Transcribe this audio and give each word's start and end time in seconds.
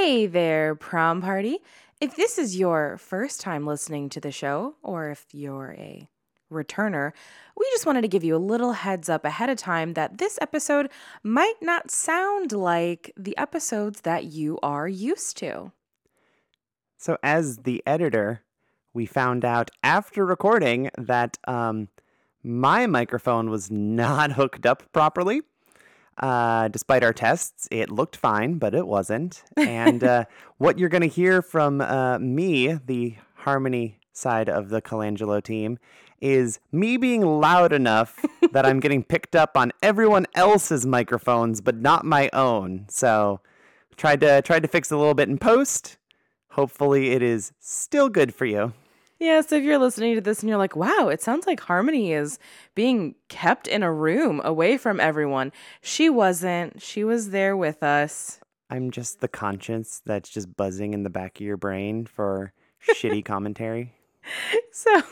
Hey 0.00 0.26
there, 0.26 0.76
prom 0.76 1.20
party. 1.20 1.58
If 2.00 2.14
this 2.14 2.38
is 2.38 2.56
your 2.56 2.98
first 2.98 3.40
time 3.40 3.66
listening 3.66 4.08
to 4.10 4.20
the 4.20 4.30
show, 4.30 4.76
or 4.80 5.10
if 5.10 5.26
you're 5.32 5.74
a 5.76 6.08
returner, 6.52 7.10
we 7.56 7.66
just 7.72 7.84
wanted 7.84 8.02
to 8.02 8.08
give 8.08 8.22
you 8.22 8.36
a 8.36 8.38
little 8.38 8.74
heads 8.74 9.08
up 9.08 9.24
ahead 9.24 9.50
of 9.50 9.58
time 9.58 9.94
that 9.94 10.18
this 10.18 10.38
episode 10.40 10.88
might 11.24 11.56
not 11.60 11.90
sound 11.90 12.52
like 12.52 13.12
the 13.16 13.36
episodes 13.36 14.02
that 14.02 14.26
you 14.26 14.60
are 14.62 14.86
used 14.86 15.36
to. 15.38 15.72
So, 16.96 17.18
as 17.20 17.58
the 17.58 17.82
editor, 17.84 18.42
we 18.94 19.04
found 19.04 19.44
out 19.44 19.68
after 19.82 20.24
recording 20.24 20.90
that 20.96 21.38
um, 21.48 21.88
my 22.44 22.86
microphone 22.86 23.50
was 23.50 23.68
not 23.68 24.32
hooked 24.38 24.64
up 24.64 24.84
properly. 24.92 25.42
Uh, 26.18 26.68
despite 26.68 27.04
our 27.04 27.12
tests, 27.12 27.68
it 27.70 27.90
looked 27.90 28.16
fine, 28.16 28.58
but 28.58 28.74
it 28.74 28.86
wasn't. 28.86 29.44
And 29.56 30.02
uh, 30.02 30.24
what 30.58 30.78
you're 30.78 30.88
going 30.88 31.02
to 31.02 31.08
hear 31.08 31.42
from 31.42 31.80
uh, 31.80 32.18
me, 32.18 32.74
the 32.74 33.14
Harmony 33.36 34.00
side 34.12 34.48
of 34.48 34.68
the 34.68 34.82
Colangelo 34.82 35.42
team, 35.42 35.78
is 36.20 36.58
me 36.72 36.96
being 36.96 37.22
loud 37.22 37.72
enough 37.72 38.24
that 38.52 38.66
I'm 38.66 38.80
getting 38.80 39.04
picked 39.04 39.36
up 39.36 39.56
on 39.56 39.72
everyone 39.82 40.26
else's 40.34 40.84
microphones, 40.84 41.60
but 41.60 41.76
not 41.76 42.04
my 42.04 42.28
own. 42.32 42.86
So 42.88 43.40
tried 43.96 44.20
to 44.20 44.42
tried 44.42 44.62
to 44.62 44.68
fix 44.68 44.90
a 44.90 44.96
little 44.96 45.14
bit 45.14 45.28
in 45.28 45.38
post. 45.38 45.98
Hopefully, 46.50 47.10
it 47.10 47.22
is 47.22 47.52
still 47.60 48.08
good 48.08 48.34
for 48.34 48.46
you. 48.46 48.72
Yeah, 49.18 49.40
so 49.40 49.56
if 49.56 49.64
you're 49.64 49.78
listening 49.78 50.14
to 50.14 50.20
this 50.20 50.40
and 50.40 50.48
you're 50.48 50.58
like, 50.58 50.76
wow, 50.76 51.08
it 51.08 51.20
sounds 51.20 51.46
like 51.46 51.60
Harmony 51.60 52.12
is 52.12 52.38
being 52.74 53.16
kept 53.28 53.66
in 53.66 53.82
a 53.82 53.92
room 53.92 54.40
away 54.44 54.76
from 54.76 55.00
everyone. 55.00 55.52
She 55.80 56.08
wasn't. 56.08 56.80
She 56.80 57.02
was 57.02 57.30
there 57.30 57.56
with 57.56 57.82
us. 57.82 58.38
I'm 58.70 58.90
just 58.90 59.20
the 59.20 59.28
conscience 59.28 60.02
that's 60.04 60.28
just 60.28 60.56
buzzing 60.56 60.94
in 60.94 61.02
the 61.02 61.10
back 61.10 61.40
of 61.40 61.46
your 61.46 61.56
brain 61.56 62.06
for 62.06 62.52
shitty 62.94 63.24
commentary. 63.24 63.92
So 64.72 65.02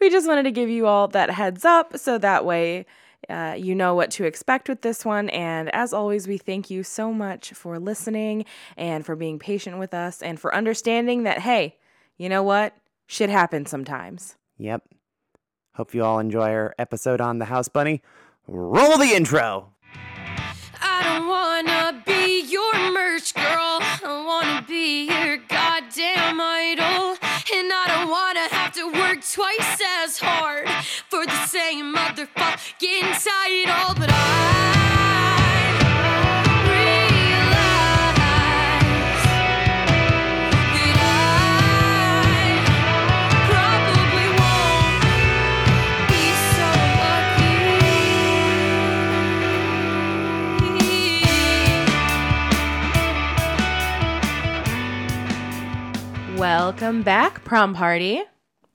we 0.00 0.10
just 0.10 0.26
wanted 0.26 0.44
to 0.44 0.50
give 0.50 0.68
you 0.68 0.86
all 0.86 1.06
that 1.08 1.30
heads 1.30 1.64
up 1.64 1.96
so 1.98 2.18
that 2.18 2.44
way 2.44 2.86
uh, 3.28 3.54
you 3.58 3.74
know 3.74 3.94
what 3.94 4.10
to 4.12 4.24
expect 4.24 4.68
with 4.68 4.82
this 4.82 5.04
one. 5.04 5.28
And 5.30 5.74
as 5.74 5.92
always, 5.92 6.26
we 6.26 6.38
thank 6.38 6.70
you 6.70 6.82
so 6.82 7.12
much 7.12 7.52
for 7.52 7.78
listening 7.78 8.44
and 8.76 9.04
for 9.04 9.16
being 9.16 9.38
patient 9.38 9.78
with 9.78 9.92
us 9.92 10.22
and 10.22 10.40
for 10.40 10.54
understanding 10.54 11.24
that, 11.24 11.40
hey, 11.40 11.76
you 12.16 12.28
know 12.28 12.42
what? 12.42 12.74
Shit 13.10 13.30
happens 13.30 13.70
sometimes. 13.70 14.36
Yep. 14.58 14.82
Hope 15.76 15.94
you 15.94 16.04
all 16.04 16.18
enjoy 16.18 16.50
our 16.50 16.74
episode 16.78 17.22
on 17.22 17.38
the 17.38 17.46
House 17.46 17.66
Bunny. 17.66 18.02
Roll 18.46 18.98
the 18.98 19.14
intro. 19.14 19.72
I 20.82 21.02
don't 21.04 21.26
wanna 21.26 22.02
be 22.04 22.42
your 22.42 22.74
merch 22.92 23.32
girl. 23.32 23.78
I 23.80 24.24
wanna 24.26 24.62
be 24.68 25.06
your 25.06 25.38
goddamn 25.38 26.38
idol. 26.38 27.16
And 27.50 27.72
I 27.72 27.84
don't 27.88 28.10
wanna 28.10 28.46
have 28.54 28.74
to 28.74 28.92
work 28.92 29.24
twice 29.24 29.80
as 30.02 30.18
hard 30.18 30.68
for 31.08 31.24
the 31.24 31.46
same 31.46 31.94
motherfucking 31.94 33.24
title. 33.24 33.94
But 33.98 34.10
I 34.12 35.47
Welcome 56.38 57.02
back, 57.02 57.42
prom 57.42 57.74
party. 57.74 58.22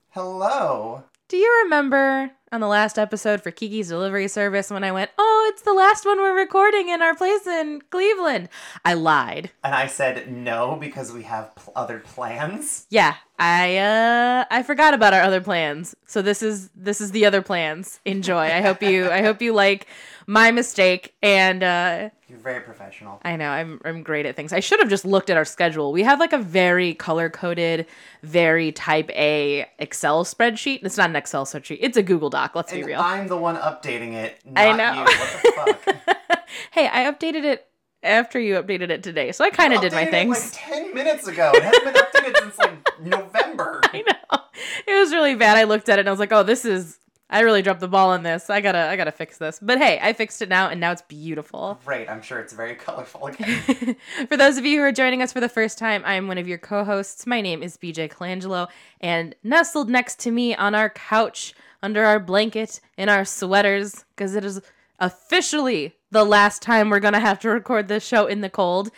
Hello. 0.09 1.05
Do 1.29 1.37
you 1.37 1.61
remember 1.63 2.29
on 2.53 2.61
the 2.61 2.67
last 2.67 2.99
episode 2.99 3.41
for 3.41 3.49
Kiki's 3.49 3.89
delivery 3.89 4.27
service 4.27 4.69
when 4.69 4.83
I 4.83 4.91
went, 4.91 5.09
oh, 5.17 5.51
it's 5.51 5.63
the 5.63 5.73
last 5.73 6.05
one 6.05 6.19
we're 6.19 6.37
recording 6.37 6.87
in 6.87 7.01
our 7.01 7.15
place 7.15 7.47
in 7.47 7.81
Cleveland? 7.89 8.47
I 8.85 8.93
lied. 8.93 9.49
And 9.63 9.73
I 9.73 9.87
said 9.87 10.31
no 10.31 10.77
because 10.79 11.11
we 11.11 11.23
have 11.23 11.55
pl- 11.55 11.73
other 11.75 11.99
plans. 11.99 12.85
Yeah, 12.91 13.15
I 13.39 13.77
uh 13.77 14.45
I 14.51 14.61
forgot 14.61 14.93
about 14.93 15.15
our 15.15 15.21
other 15.21 15.41
plans. 15.41 15.95
So 16.05 16.21
this 16.21 16.43
is 16.43 16.69
this 16.75 17.01
is 17.01 17.11
the 17.11 17.25
other 17.25 17.41
plans. 17.41 17.99
Enjoy. 18.05 18.43
I 18.43 18.61
hope 18.61 18.83
you 18.83 19.09
I 19.09 19.23
hope 19.23 19.41
you 19.41 19.51
like 19.51 19.87
my 20.27 20.51
mistake 20.51 21.15
and 21.23 21.63
uh 21.63 22.09
You're 22.29 22.37
very 22.37 22.61
professional. 22.61 23.19
I 23.23 23.35
know 23.35 23.49
I'm 23.49 23.81
I'm 23.83 24.03
great 24.03 24.27
at 24.27 24.35
things. 24.35 24.53
I 24.53 24.59
should 24.59 24.79
have 24.79 24.89
just 24.89 25.05
looked 25.05 25.31
at 25.31 25.37
our 25.37 25.45
schedule. 25.45 25.91
We 25.91 26.03
have 26.03 26.19
like 26.19 26.33
a 26.33 26.37
very 26.37 26.93
color 26.93 27.29
coded, 27.31 27.87
very 28.21 28.71
type 28.71 29.09
A 29.11 29.65
Excel 29.79 30.23
spreadsheet. 30.23 30.81
It's 30.83 30.97
not 30.97 31.09
an 31.09 31.15
Excel 31.15 31.45
spreadsheet. 31.45 31.79
It's 31.81 31.97
a 31.97 32.03
Google 32.03 32.29
Doc. 32.29 32.42
Let's 32.55 32.71
be 32.71 32.83
real. 32.83 32.99
I'm 32.99 33.27
the 33.27 33.37
one 33.37 33.55
updating 33.55 34.13
it, 34.13 34.39
not 34.45 34.63
I 34.63 34.75
know. 34.77 34.93
you. 34.93 35.03
What 35.03 35.77
the 35.85 36.13
fuck? 36.29 36.39
hey, 36.71 36.87
I 36.87 37.11
updated 37.11 37.43
it 37.43 37.67
after 38.03 38.39
you 38.39 38.55
updated 38.55 38.89
it 38.89 39.01
today, 39.03 39.31
so 39.31 39.43
I 39.45 39.49
kind 39.49 39.73
of 39.73 39.81
did 39.81 39.93
my 39.93 40.05
things. 40.05 40.29
like 40.39 40.49
ten 40.53 40.93
minutes 40.93 41.27
ago. 41.27 41.51
It 41.55 41.63
hasn't 41.63 41.83
been 41.83 41.93
updated 41.93 42.39
since 42.39 42.57
like 42.57 42.99
November. 43.01 43.81
I 43.85 44.01
know 44.01 44.39
it 44.87 44.99
was 44.99 45.11
really 45.11 45.35
bad. 45.35 45.57
I 45.57 45.63
looked 45.63 45.89
at 45.89 45.99
it 45.99 46.01
and 46.01 46.09
I 46.09 46.11
was 46.11 46.19
like, 46.19 46.31
"Oh, 46.33 46.43
this 46.43 46.65
is." 46.65 46.99
I 47.29 47.39
really 47.39 47.63
dropped 47.63 47.79
the 47.79 47.87
ball 47.87 48.11
on 48.11 48.21
this. 48.21 48.51
I 48.51 48.61
gotta, 48.61 48.77
I 48.89 48.95
gotta 48.95 49.11
fix 49.11 49.39
this. 49.39 49.57
But 49.59 49.79
hey, 49.79 49.97
I 49.99 50.13
fixed 50.13 50.43
it 50.43 50.49
now, 50.49 50.69
and 50.69 50.79
now 50.79 50.91
it's 50.91 51.01
beautiful. 51.01 51.79
Great. 51.83 52.07
I'm 52.07 52.21
sure 52.21 52.37
it's 52.39 52.53
very 52.53 52.75
colorful 52.85 53.25
again. 53.25 53.95
for 54.27 54.37
those 54.37 54.57
of 54.57 54.65
you 54.65 54.77
who 54.77 54.83
are 54.83 54.91
joining 54.91 55.23
us 55.23 55.33
for 55.33 55.39
the 55.39 55.49
first 55.49 55.79
time, 55.79 56.03
I 56.05 56.13
am 56.13 56.27
one 56.27 56.37
of 56.37 56.47
your 56.47 56.59
co-hosts. 56.59 57.25
My 57.25 57.41
name 57.41 57.63
is 57.63 57.75
BJ 57.77 58.11
Colangelo, 58.11 58.67
and 59.01 59.33
nestled 59.41 59.89
next 59.89 60.19
to 60.19 60.31
me 60.31 60.53
on 60.53 60.75
our 60.75 60.91
couch, 60.91 61.55
under 61.83 62.03
our 62.05 62.19
blanket, 62.19 62.79
in 62.97 63.09
our 63.09 63.25
sweaters, 63.25 64.05
because 64.15 64.35
it 64.35 64.43
is 64.43 64.61
officially 64.99 65.93
the 66.09 66.23
last 66.23 66.61
time 66.61 66.89
we're 66.89 66.99
gonna 66.99 67.19
have 67.19 67.39
to 67.41 67.49
record 67.49 67.87
this 67.87 68.03
show 68.03 68.25
in 68.25 68.41
the 68.41 68.49
cold, 68.49 68.89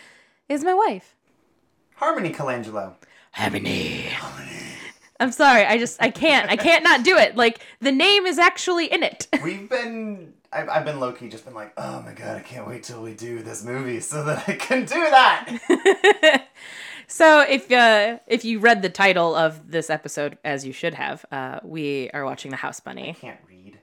is 0.47 0.63
my 0.63 0.73
wife. 0.73 1.15
Harmony 1.95 2.31
Colangelo. 2.31 2.93
Harmony. 3.31 4.05
I'm 5.19 5.31
sorry. 5.31 5.65
I 5.65 5.77
just 5.77 6.01
I 6.01 6.09
can't. 6.11 6.49
I 6.49 6.55
can't 6.57 6.83
not 6.83 7.03
do 7.03 7.17
it. 7.17 7.35
Like 7.35 7.59
the 7.81 7.91
name 7.91 8.25
is 8.25 8.37
actually 8.37 8.91
in 8.91 9.01
it. 9.01 9.27
We've 9.43 9.69
been. 9.69 10.33
I've, 10.51 10.69
I've 10.69 10.85
been 10.85 10.99
low 11.01 11.11
key 11.11 11.27
just 11.27 11.43
been 11.43 11.53
like, 11.53 11.73
oh 11.77 12.01
my 12.01 12.13
god, 12.13 12.37
I 12.37 12.41
can't 12.41 12.67
wait 12.67 12.83
till 12.83 13.01
we 13.01 13.13
do 13.13 13.41
this 13.41 13.63
movie 13.63 13.99
so 13.99 14.23
that 14.23 14.47
I 14.47 14.53
can 14.53 14.85
do 14.85 14.95
that. 14.95 16.47
so 17.07 17.41
if 17.41 17.71
uh 17.71 18.19
if 18.27 18.43
you 18.45 18.59
read 18.59 18.81
the 18.81 18.89
title 18.89 19.35
of 19.35 19.71
this 19.71 19.89
episode 19.89 20.37
as 20.43 20.65
you 20.65 20.73
should 20.73 20.93
have, 20.93 21.25
uh 21.31 21.59
we 21.63 22.09
are 22.13 22.25
watching 22.25 22.51
The 22.51 22.57
House 22.57 22.79
Bunny. 22.79 23.09
I 23.09 23.13
can't 23.13 23.39
read. 23.47 23.79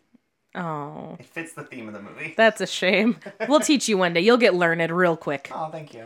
Oh, 0.54 1.16
It 1.18 1.24
fits 1.26 1.54
the 1.54 1.64
theme 1.64 1.88
of 1.88 1.94
the 1.94 2.02
movie. 2.02 2.34
that's 2.36 2.60
a 2.60 2.66
shame. 2.66 3.16
We'll 3.48 3.60
teach 3.60 3.88
you 3.88 3.96
one 3.96 4.12
day. 4.12 4.20
You'll 4.20 4.36
get 4.36 4.54
learned 4.54 4.90
real 4.90 5.16
quick. 5.16 5.50
Oh, 5.54 5.70
thank 5.70 5.94
you. 5.94 6.04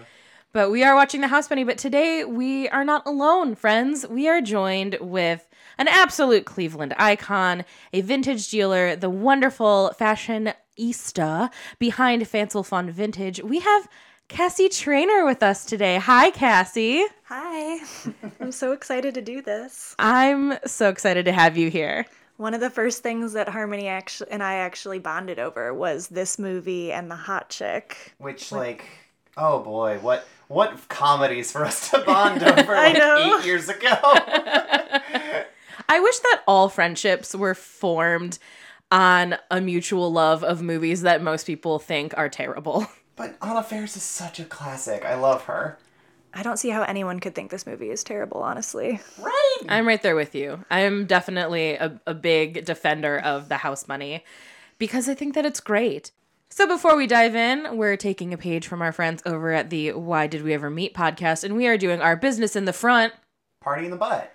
But 0.52 0.70
we 0.70 0.84
are 0.84 0.94
watching 0.94 1.20
The 1.20 1.26
House 1.28 1.48
Bunny. 1.48 1.64
But 1.64 1.78
today 1.78 2.24
we 2.24 2.68
are 2.68 2.84
not 2.84 3.02
alone, 3.06 3.56
friends. 3.56 4.06
We 4.08 4.28
are 4.28 4.40
joined 4.40 4.96
with 5.00 5.46
an 5.78 5.88
absolute 5.88 6.46
Cleveland 6.46 6.94
icon, 6.96 7.64
a 7.92 8.00
vintage 8.02 8.48
dealer, 8.48 8.94
the 8.96 9.10
wonderful 9.10 9.92
fashionista 9.98 11.50
behind 11.78 12.26
Fanciful 12.28 12.62
Fun 12.64 12.90
Vintage. 12.90 13.42
We 13.42 13.58
have 13.60 13.88
Cassie 14.28 14.68
Trainer 14.68 15.24
with 15.24 15.42
us 15.42 15.64
today. 15.64 15.96
Hi, 15.98 16.30
Cassie. 16.30 17.04
Hi. 17.24 17.78
I'm 18.40 18.52
so 18.52 18.72
excited 18.72 19.14
to 19.14 19.22
do 19.22 19.40
this. 19.40 19.94
I'm 19.98 20.54
so 20.66 20.88
excited 20.88 21.24
to 21.26 21.32
have 21.32 21.56
you 21.56 21.70
here. 21.70 22.06
One 22.36 22.52
of 22.52 22.60
the 22.60 22.68
first 22.68 23.02
things 23.02 23.32
that 23.34 23.48
Harmony 23.48 23.88
actually 23.88 24.30
and 24.32 24.42
I 24.42 24.54
actually 24.56 24.98
bonded 24.98 25.38
over 25.38 25.72
was 25.72 26.08
this 26.08 26.38
movie 26.38 26.92
and 26.92 27.10
the 27.10 27.14
hot 27.16 27.48
chick. 27.48 28.14
Which, 28.18 28.52
like, 28.52 28.84
oh 29.36 29.60
boy, 29.60 29.98
what 30.02 30.26
what 30.48 30.86
comedies 30.88 31.50
for 31.50 31.64
us 31.64 31.90
to 31.90 32.00
bond 32.00 32.42
over 32.44 32.74
I 32.74 32.88
like 32.88 32.98
know. 32.98 33.38
eight 33.38 33.46
years 33.46 33.68
ago. 33.68 33.88
I 35.88 36.00
wish 36.00 36.18
that 36.18 36.42
all 36.46 36.68
friendships 36.68 37.34
were 37.34 37.54
formed 37.54 38.38
on 38.90 39.36
a 39.50 39.60
mutual 39.60 40.12
love 40.12 40.44
of 40.44 40.60
movies 40.62 41.02
that 41.02 41.22
most 41.22 41.46
people 41.46 41.78
think 41.78 42.12
are 42.18 42.28
terrible. 42.28 42.86
But 43.16 43.36
Anna 43.42 43.62
Faris 43.62 43.96
is 43.96 44.02
such 44.02 44.38
a 44.38 44.44
classic. 44.44 45.04
I 45.04 45.14
love 45.14 45.44
her. 45.44 45.78
I 46.34 46.42
don't 46.42 46.58
see 46.58 46.68
how 46.68 46.82
anyone 46.82 47.18
could 47.18 47.34
think 47.34 47.50
this 47.50 47.66
movie 47.66 47.88
is 47.88 48.04
terrible, 48.04 48.42
honestly. 48.42 49.00
Right. 49.18 49.56
I'm 49.70 49.86
right 49.88 50.02
there 50.02 50.14
with 50.14 50.34
you. 50.34 50.64
I'm 50.70 51.06
definitely 51.06 51.74
a, 51.74 51.98
a 52.06 52.12
big 52.12 52.66
defender 52.66 53.18
of 53.18 53.48
the 53.48 53.56
house 53.56 53.84
bunny 53.84 54.22
because 54.78 55.08
I 55.08 55.14
think 55.14 55.34
that 55.34 55.46
it's 55.46 55.60
great. 55.60 56.10
So 56.50 56.66
before 56.66 56.94
we 56.94 57.06
dive 57.06 57.34
in, 57.34 57.76
we're 57.78 57.96
taking 57.96 58.34
a 58.34 58.38
page 58.38 58.66
from 58.66 58.82
our 58.82 58.92
friends 58.92 59.22
over 59.24 59.52
at 59.52 59.70
the 59.70 59.92
Why 59.92 60.26
Did 60.26 60.42
We 60.42 60.52
Ever 60.52 60.70
Meet 60.70 60.94
podcast, 60.94 61.42
and 61.42 61.56
we 61.56 61.66
are 61.66 61.78
doing 61.78 62.00
our 62.00 62.16
business 62.16 62.54
in 62.54 62.66
the 62.66 62.72
front. 62.72 63.14
Party 63.62 63.86
in 63.86 63.90
the 63.90 63.96
butt. 63.96 64.32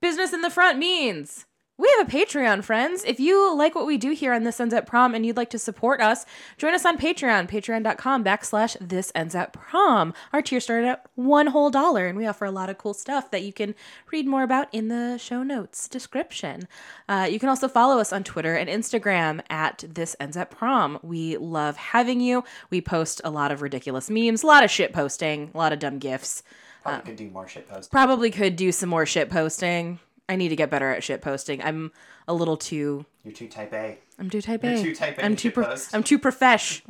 Business 0.00 0.32
in 0.32 0.42
the 0.42 0.50
front 0.50 0.78
means 0.78 1.44
We 1.82 1.92
have 1.98 2.06
a 2.06 2.10
Patreon, 2.12 2.62
friends. 2.62 3.02
If 3.04 3.18
you 3.18 3.52
like 3.56 3.74
what 3.74 3.86
we 3.88 3.98
do 3.98 4.12
here 4.12 4.32
on 4.32 4.44
This 4.44 4.60
Ends 4.60 4.72
at 4.72 4.86
Prom 4.86 5.16
and 5.16 5.26
you'd 5.26 5.36
like 5.36 5.50
to 5.50 5.58
support 5.58 6.00
us, 6.00 6.24
join 6.56 6.74
us 6.74 6.86
on 6.86 6.96
Patreon, 6.96 7.50
patreon.com 7.50 8.22
backslash 8.22 8.76
This 8.80 9.10
Ends 9.16 9.34
at 9.34 9.52
Prom. 9.52 10.14
Our 10.32 10.42
tier 10.42 10.60
started 10.60 10.86
at 10.86 11.04
one 11.16 11.48
whole 11.48 11.70
dollar, 11.70 12.06
and 12.06 12.16
we 12.16 12.24
offer 12.24 12.44
a 12.44 12.52
lot 12.52 12.70
of 12.70 12.78
cool 12.78 12.94
stuff 12.94 13.32
that 13.32 13.42
you 13.42 13.52
can 13.52 13.74
read 14.12 14.28
more 14.28 14.44
about 14.44 14.68
in 14.72 14.86
the 14.86 15.18
show 15.18 15.42
notes 15.42 15.88
description. 15.88 16.68
Uh, 17.08 17.26
you 17.28 17.40
can 17.40 17.48
also 17.48 17.66
follow 17.66 17.98
us 17.98 18.12
on 18.12 18.22
Twitter 18.22 18.54
and 18.54 18.70
Instagram 18.70 19.40
at 19.50 19.84
This 19.88 20.14
Ends 20.20 20.36
at 20.36 20.52
Prom. 20.52 21.00
We 21.02 21.36
love 21.36 21.76
having 21.76 22.20
you. 22.20 22.44
We 22.70 22.80
post 22.80 23.20
a 23.24 23.30
lot 23.30 23.50
of 23.50 23.60
ridiculous 23.60 24.08
memes, 24.08 24.44
a 24.44 24.46
lot 24.46 24.62
of 24.62 24.70
shit 24.70 24.92
posting, 24.92 25.50
a 25.52 25.58
lot 25.58 25.72
of 25.72 25.80
dumb 25.80 25.98
gifs. 25.98 26.44
Probably 26.84 27.02
could 27.10 27.16
do 27.16 27.30
more 27.30 27.48
shit 27.48 27.68
posts. 27.68 27.88
Probably 27.88 28.30
could 28.30 28.54
do 28.54 28.70
some 28.70 28.88
more 28.88 29.04
shit 29.04 29.30
posting. 29.30 29.98
I 30.28 30.36
need 30.36 30.48
to 30.50 30.56
get 30.56 30.70
better 30.70 30.90
at 30.90 31.02
shit 31.04 31.20
posting. 31.22 31.62
I'm 31.62 31.92
a 32.28 32.34
little 32.34 32.56
too. 32.56 33.04
You're 33.24 33.34
too 33.34 33.48
type 33.48 33.72
A. 33.72 33.98
I'm 34.18 34.30
too 34.30 34.40
type 34.40 34.62
You're 34.64 34.72
A. 34.74 34.82
too 34.82 34.94
type 34.94 35.18
A 35.18 35.24
I'm 35.24 35.36
too. 35.36 35.50
Pro- 35.50 35.74
I'm 35.92 36.02
too 36.02 36.18
profesh. 36.18 36.82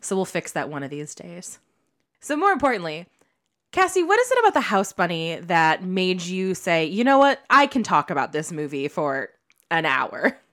so 0.00 0.16
we'll 0.16 0.24
fix 0.24 0.52
that 0.52 0.68
one 0.68 0.82
of 0.82 0.90
these 0.90 1.14
days. 1.14 1.58
So 2.20 2.36
more 2.36 2.50
importantly, 2.50 3.06
Cassie, 3.72 4.02
what 4.02 4.18
is 4.18 4.30
it 4.32 4.38
about 4.40 4.54
the 4.54 4.60
House 4.60 4.92
Bunny 4.92 5.36
that 5.36 5.84
made 5.84 6.22
you 6.22 6.54
say, 6.54 6.84
you 6.84 7.04
know 7.04 7.18
what, 7.18 7.40
I 7.48 7.66
can 7.66 7.82
talk 7.82 8.10
about 8.10 8.32
this 8.32 8.50
movie 8.52 8.88
for 8.88 9.30
an 9.70 9.86
hour? 9.86 10.36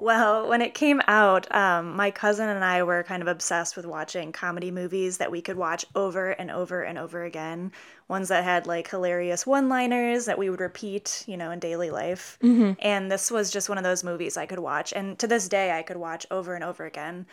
Well, 0.00 0.48
when 0.48 0.62
it 0.62 0.72
came 0.74 1.02
out, 1.06 1.52
um, 1.54 1.94
my 1.94 2.10
cousin 2.10 2.48
and 2.48 2.64
I 2.64 2.82
were 2.82 3.02
kind 3.02 3.20
of 3.22 3.28
obsessed 3.28 3.76
with 3.76 3.84
watching 3.84 4.32
comedy 4.32 4.70
movies 4.70 5.18
that 5.18 5.30
we 5.30 5.42
could 5.42 5.56
watch 5.56 5.84
over 5.94 6.30
and 6.30 6.50
over 6.50 6.82
and 6.82 6.96
over 6.98 7.24
again. 7.24 7.70
Ones 8.08 8.28
that 8.28 8.42
had 8.42 8.66
like 8.66 8.88
hilarious 8.88 9.46
one 9.46 9.68
liners 9.68 10.24
that 10.24 10.38
we 10.38 10.48
would 10.48 10.60
repeat, 10.60 11.22
you 11.26 11.36
know, 11.36 11.50
in 11.50 11.58
daily 11.58 11.90
life. 11.90 12.38
And 12.42 13.12
this 13.12 13.30
was 13.30 13.50
just 13.50 13.68
one 13.68 13.78
of 13.78 13.84
those 13.84 14.02
movies 14.02 14.36
I 14.36 14.46
could 14.46 14.58
watch. 14.58 14.92
And 14.94 15.18
to 15.18 15.26
this 15.26 15.48
day, 15.48 15.72
I 15.78 15.82
could 15.82 15.98
watch 15.98 16.26
over 16.30 16.54
and 16.54 16.64
over 16.64 16.86
again. 16.86 17.26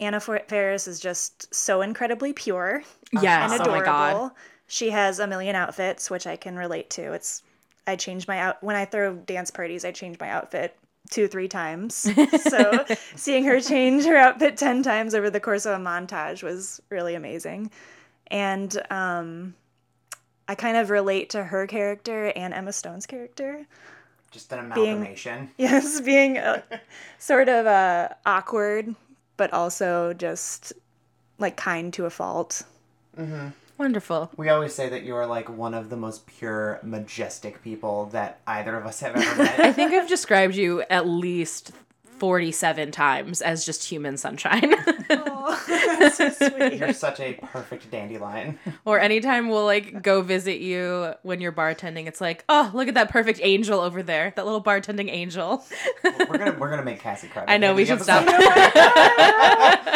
Anna 0.00 0.20
Fer- 0.20 0.44
Faris 0.48 0.86
is 0.88 1.00
just 1.00 1.52
so 1.54 1.80
incredibly 1.82 2.32
pure 2.32 2.82
Yes. 3.12 3.52
and 3.52 3.60
Oh 3.60 3.64
my 3.70 3.78
adorable. 3.78 3.84
god. 3.84 4.30
She 4.66 4.90
has 4.90 5.18
a 5.18 5.26
million 5.26 5.56
outfits, 5.56 6.10
which 6.10 6.26
I 6.26 6.36
can 6.36 6.56
relate 6.56 6.90
to. 6.90 7.12
It's 7.12 7.42
I 7.86 7.96
change 7.96 8.28
my 8.28 8.38
out 8.38 8.62
when 8.62 8.76
I 8.76 8.84
throw 8.84 9.14
dance 9.14 9.50
parties. 9.50 9.84
I 9.84 9.92
change 9.92 10.18
my 10.20 10.28
outfit 10.30 10.76
two, 11.08 11.28
three 11.28 11.48
times. 11.48 11.94
so 12.42 12.84
seeing 13.16 13.44
her 13.44 13.60
change 13.60 14.04
her 14.04 14.16
outfit 14.16 14.56
ten 14.56 14.82
times 14.82 15.14
over 15.14 15.30
the 15.30 15.40
course 15.40 15.66
of 15.66 15.78
a 15.80 15.82
montage 15.82 16.42
was 16.42 16.80
really 16.90 17.14
amazing, 17.14 17.70
and 18.28 18.80
um, 18.90 19.54
I 20.48 20.54
kind 20.54 20.76
of 20.76 20.90
relate 20.90 21.30
to 21.30 21.42
her 21.44 21.66
character 21.66 22.32
and 22.36 22.54
Emma 22.54 22.72
Stone's 22.72 23.06
character. 23.06 23.66
Just 24.30 24.52
an 24.52 24.70
Being- 24.74 24.92
amalgamation. 24.96 25.50
Yes, 25.56 26.00
being 26.00 26.36
uh, 26.38 26.60
sort 27.18 27.48
of 27.48 27.66
uh, 27.66 28.10
awkward, 28.26 28.94
but 29.38 29.52
also 29.52 30.12
just 30.12 30.72
like 31.38 31.56
kind 31.56 31.92
to 31.94 32.04
a 32.04 32.10
fault. 32.10 32.62
Wonderful. 33.78 34.30
We 34.36 34.48
always 34.48 34.74
say 34.74 34.88
that 34.88 35.04
you're 35.04 35.26
like 35.26 35.48
one 35.48 35.72
of 35.72 35.88
the 35.88 35.96
most 35.96 36.26
pure, 36.26 36.80
majestic 36.82 37.62
people 37.62 38.06
that 38.06 38.40
either 38.46 38.76
of 38.76 38.84
us 38.84 39.00
have 39.00 39.14
ever 39.14 39.42
met. 39.42 39.60
I 39.60 39.72
think 39.72 39.92
I've 39.92 40.08
described 40.08 40.56
you 40.56 40.82
at 40.90 41.06
least 41.06 41.70
47 42.18 42.90
times 42.90 43.40
as 43.42 43.64
just 43.64 43.84
human 43.84 44.16
sunshine. 44.16 44.74
That's 45.68 46.16
so 46.16 46.30
sweet. 46.30 46.74
You're 46.74 46.92
such 46.92 47.20
a 47.20 47.34
perfect 47.34 47.90
dandelion. 47.90 48.58
or 48.84 49.00
anytime 49.00 49.48
we'll 49.48 49.64
like 49.64 50.02
go 50.02 50.22
visit 50.22 50.60
you 50.60 51.14
when 51.22 51.40
you're 51.40 51.52
bartending, 51.52 52.06
it's 52.06 52.20
like, 52.20 52.44
oh, 52.48 52.70
look 52.74 52.88
at 52.88 52.94
that 52.94 53.10
perfect 53.10 53.40
angel 53.42 53.80
over 53.80 54.02
there, 54.02 54.32
that 54.36 54.44
little 54.44 54.62
bartending 54.62 55.10
angel. 55.10 55.64
we're 56.04 56.38
gonna 56.38 56.56
we're 56.58 56.70
gonna 56.70 56.84
make 56.84 57.00
Cassie 57.00 57.28
cry. 57.28 57.44
I 57.48 57.58
know 57.58 57.74
we 57.74 57.82
end 57.82 58.00
should 58.00 58.00
of 58.00 58.06
the 58.06 58.24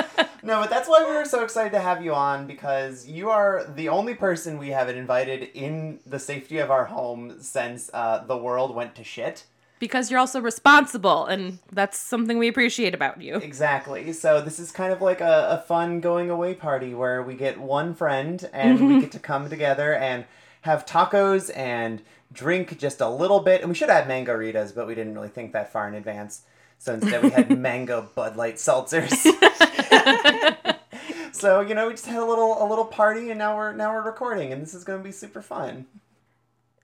stop. 0.09 0.29
No, 0.45 0.61
but 0.61 0.71
that's 0.71 0.89
why 0.89 1.09
we 1.09 1.15
were 1.15 1.25
so 1.25 1.45
excited 1.45 1.71
to 1.71 1.79
have 1.79 2.05
you 2.05 2.13
on 2.15 2.49
because 2.49 3.07
you 3.07 3.31
are 3.31 3.65
the 3.77 3.89
only 3.89 4.15
person 4.15 4.59
we 4.59 4.71
have 4.71 4.89
invited 4.89 5.45
in 5.55 6.01
the 6.05 6.19
safety 6.19 6.59
of 6.59 6.69
our 6.69 6.87
home 6.87 7.41
since 7.41 7.91
uh, 7.95 8.25
the 8.25 8.37
world 8.37 8.75
went 8.75 8.97
to 8.97 9.05
shit. 9.05 9.45
Because 9.83 10.13
you're 10.13 10.21
also 10.21 10.41
responsible, 10.41 11.27
and 11.27 11.59
that's 11.73 11.99
something 11.99 12.39
we 12.39 12.47
appreciate 12.47 12.95
about 12.95 13.21
you. 13.21 13.39
Exactly. 13.39 14.13
So 14.13 14.41
this 14.41 14.61
is 14.61 14.71
kind 14.71 14.93
of 14.93 15.03
like 15.03 15.21
a, 15.21 15.59
a 15.61 15.65
fun 15.67 15.99
going 15.99 16.31
away 16.31 16.55
party 16.55 16.95
where 16.95 17.21
we 17.21 17.35
get 17.35 17.59
one 17.59 17.93
friend 17.93 18.49
and 18.53 18.87
we 18.87 19.01
get 19.01 19.11
to 19.11 19.19
come 19.33 19.51
together 19.51 19.93
and 19.93 20.25
have 20.61 20.87
tacos 20.87 21.51
and 21.57 22.01
drink 22.33 22.79
just 22.79 23.01
a 23.01 23.09
little 23.09 23.41
bit. 23.41 23.61
And 23.61 23.71
we 23.71 23.75
should 23.75 23.89
have 23.89 24.05
had 24.05 24.09
mango-ritas, 24.09 24.73
but 24.73 24.87
we 24.87 24.95
didn't 24.95 25.15
really 25.15 25.27
think 25.27 25.53
that 25.53 25.73
far 25.73 25.89
in 25.89 25.95
advance. 25.95 26.43
So 26.79 26.95
instead 26.95 27.25
we 27.25 27.31
had 27.31 27.59
mango 27.59 28.09
Bud 28.15 28.37
Light 28.37 28.59
seltzers. 28.59 29.27
so, 31.33 31.61
you 31.61 31.75
know, 31.75 31.89
we 31.89 31.95
just 31.95 32.07
had 32.07 32.23
a 32.23 32.25
little 32.25 32.65
a 32.65 32.67
little 32.69 32.85
party 32.85 33.31
and 33.31 33.39
now 33.41 33.57
we're 33.57 33.73
now 33.73 33.93
we're 33.93 34.05
recording 34.05 34.53
and 34.53 34.63
this 34.63 34.75
is 34.75 34.85
gonna 34.85 35.03
be 35.03 35.11
super 35.11 35.43
fun. 35.43 35.87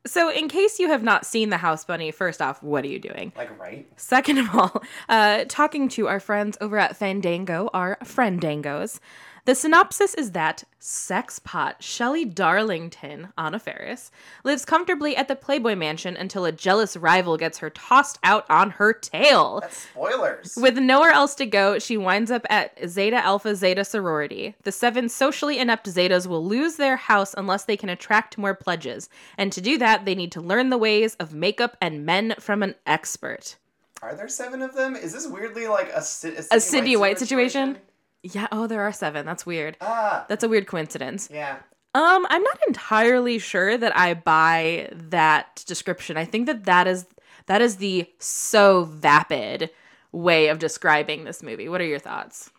So, 0.09 0.31
in 0.31 0.49
case 0.49 0.79
you 0.79 0.89
have 0.89 1.03
not 1.03 1.27
seen 1.27 1.51
The 1.51 1.59
House 1.59 1.85
Bunny, 1.85 2.11
first 2.11 2.41
off, 2.41 2.63
what 2.63 2.83
are 2.85 2.89
you 2.89 2.99
doing? 2.99 3.31
Like 3.37 3.59
right? 3.61 3.87
Second 3.97 4.39
of 4.39 4.55
all, 4.55 4.83
uh, 5.09 5.45
talking 5.49 5.89
to 5.91 6.09
our 6.09 6.19
friends 6.19 6.57
over 6.61 6.79
at 6.79 6.97
Fandango, 6.97 7.69
our 7.75 7.99
friendangos. 8.03 9.01
The 9.49 9.55
synopsis 9.55 10.13
is 10.13 10.33
that 10.33 10.65
sexpot 10.79 11.77
Shelley 11.81 12.27
Darlington, 12.27 13.33
Anna 13.39 13.59
Faris, 13.59 14.11
lives 14.45 14.67
comfortably 14.67 15.17
at 15.17 15.27
the 15.27 15.35
Playboy 15.35 15.75
Mansion 15.75 16.19
until 16.19 16.45
a 16.45 16.53
jealous 16.53 16.99
rival 16.99 17.39
gets 17.39 17.57
her 17.61 17.71
tossed 17.71 18.19
out 18.23 18.45
on 18.51 18.73
her 18.73 18.93
tail. 18.93 19.61
That's 19.61 19.89
spoilers. 19.89 20.59
With 20.61 20.77
nowhere 20.77 21.13
else 21.13 21.35
to 21.37 21.47
go, 21.47 21.79
she 21.79 21.97
winds 21.97 22.31
up 22.31 22.45
at 22.51 22.77
Zeta 22.87 23.25
Alpha 23.25 23.57
Zeta 23.57 23.87
sorority. 23.87 24.55
The 24.65 24.71
seven 24.71 25.09
socially 25.09 25.59
inept 25.59 25.87
Zetas 25.87 26.27
will 26.27 26.45
lose 26.45 26.77
their 26.77 26.97
house 26.97 27.33
unless 27.35 27.65
they 27.65 27.79
can 27.79 27.89
attract 27.89 28.37
more 28.37 28.55
pledges. 28.55 29.09
And 29.39 29.51
to 29.53 29.63
do 29.63 29.79
that, 29.79 30.05
they 30.05 30.15
need 30.15 30.33
to 30.33 30.43
learn 30.43 30.69
the 30.69 30.77
ways 30.77 31.15
of 31.15 31.33
makeup 31.33 31.79
and 31.81 32.05
men 32.05 32.35
from 32.39 32.63
an 32.63 32.75
expert. 32.85 33.57
Are 34.03 34.15
there 34.15 34.29
seven 34.29 34.61
of 34.61 34.75
them? 34.75 34.95
Is 34.95 35.15
this 35.15 35.27
weirdly 35.27 35.69
like 35.69 35.89
a, 35.89 36.05
a, 36.25 36.57
A 36.57 36.61
Sydney 36.61 36.97
White 36.97 37.19
situation? 37.19 37.79
Yeah, 38.23 38.49
oh, 38.53 38.67
there 38.67 38.83
are 38.83 38.93
seven. 38.93 39.25
That's 39.25 39.47
weird. 39.47 39.77
Ah, 39.81 40.27
That's 40.29 40.45
a 40.45 40.49
weird 40.49 40.67
coincidence. 40.67 41.29
yeah. 41.33 41.59
Um, 41.95 42.27
I'm 42.29 42.43
not 42.43 42.59
entirely 42.69 43.39
sure 43.39 43.77
that 43.79 43.97
I 43.97 44.13
buy 44.15 44.91
that 44.93 45.65
description. 45.67 46.17
I 46.19 46.27
think 46.27 46.47
that 46.47 46.65
that 46.65 46.87
is 46.87 47.07
that 47.47 47.63
is 47.63 47.77
the 47.77 48.07
so 48.19 48.85
vapid 48.85 49.71
way 50.13 50.49
of 50.49 50.59
describing 50.59 51.25
this 51.25 51.43
movie. 51.43 51.69
What 51.69 51.81
are 51.81 51.87
your 51.87 51.99
thoughts? 51.99 52.51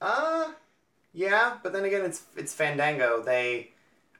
Uh, 0.00 0.52
yeah, 1.12 1.58
but 1.62 1.72
then 1.72 1.84
again, 1.84 2.04
it's 2.04 2.22
it's 2.36 2.54
Fandango. 2.54 3.20
They 3.22 3.70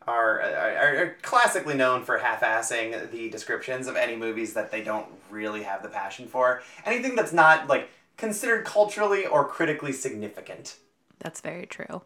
are 0.07 0.41
are, 0.43 0.97
are 0.97 1.17
classically 1.23 1.75
known 1.75 2.03
for 2.05 2.19
half-assing 2.19 3.13
the 3.13 3.31
descriptions 3.31 3.87
of 3.87 3.95
any 3.97 4.17
movies 4.17 4.53
that 4.55 4.73
they 4.73 4.83
don't 4.83 5.07
really 5.31 5.63
have 5.63 5.83
the 5.83 5.89
passion 5.89 6.27
for. 6.27 6.61
Anything 6.85 7.15
that's 7.15 7.33
not 7.33 7.69
like 7.69 7.89
considered 8.21 8.65
culturally 8.65 9.27
or 9.27 9.49
critically 9.49 9.93
significant. 9.93 10.77
That's 11.19 11.41
very 11.41 11.67
true. 11.67 12.03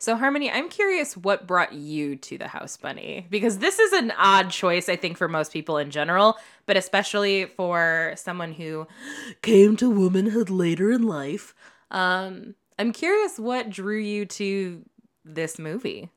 So, 0.00 0.14
Harmony, 0.14 0.48
I'm 0.48 0.68
curious 0.68 1.16
what 1.16 1.46
brought 1.46 1.72
you 1.72 2.14
to 2.16 2.38
the 2.38 2.46
House 2.46 2.76
Bunny? 2.76 3.26
Because 3.30 3.58
this 3.58 3.80
is 3.80 3.92
an 3.92 4.12
odd 4.16 4.50
choice, 4.50 4.88
I 4.88 4.94
think, 4.94 5.16
for 5.16 5.26
most 5.26 5.52
people 5.52 5.76
in 5.76 5.90
general, 5.90 6.36
but 6.66 6.76
especially 6.76 7.46
for 7.46 8.14
someone 8.16 8.52
who 8.52 8.86
came 9.42 9.76
to 9.76 9.90
womanhood 9.90 10.50
later 10.50 10.92
in 10.92 11.02
life. 11.02 11.54
Um, 11.90 12.54
I'm 12.78 12.92
curious 12.92 13.40
what 13.40 13.70
drew 13.70 13.98
you 13.98 14.24
to 14.26 14.84
this 15.24 15.58
movie. 15.58 16.10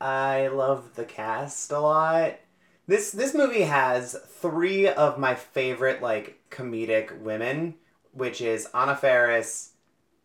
I 0.00 0.46
love 0.46 0.94
the 0.94 1.04
cast 1.04 1.72
a 1.72 1.80
lot. 1.80 2.38
This 2.86 3.10
this 3.10 3.34
movie 3.34 3.62
has 3.62 4.16
three 4.28 4.88
of 4.88 5.18
my 5.18 5.34
favorite 5.34 6.00
like 6.00 6.38
comedic 6.50 7.20
women, 7.20 7.74
which 8.18 8.40
is 8.40 8.68
Anna 8.74 8.96
Faris, 8.96 9.70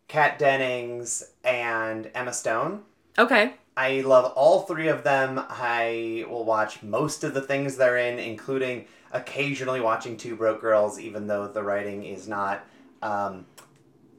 Kat 0.08 0.38
Dennings, 0.38 1.30
and 1.44 2.10
Emma 2.14 2.32
Stone. 2.32 2.82
Okay. 3.18 3.54
I 3.76 4.02
love 4.02 4.32
all 4.36 4.62
three 4.62 4.88
of 4.88 5.02
them. 5.02 5.40
I 5.48 6.24
will 6.28 6.44
watch 6.44 6.82
most 6.82 7.24
of 7.24 7.34
the 7.34 7.40
things 7.40 7.76
they're 7.76 7.98
in, 7.98 8.18
including 8.18 8.86
occasionally 9.12 9.80
watching 9.80 10.16
Two 10.16 10.36
Broke 10.36 10.60
Girls, 10.60 11.00
even 11.00 11.26
though 11.26 11.48
the 11.48 11.62
writing 11.62 12.04
is 12.04 12.28
not 12.28 12.64
um, 13.02 13.46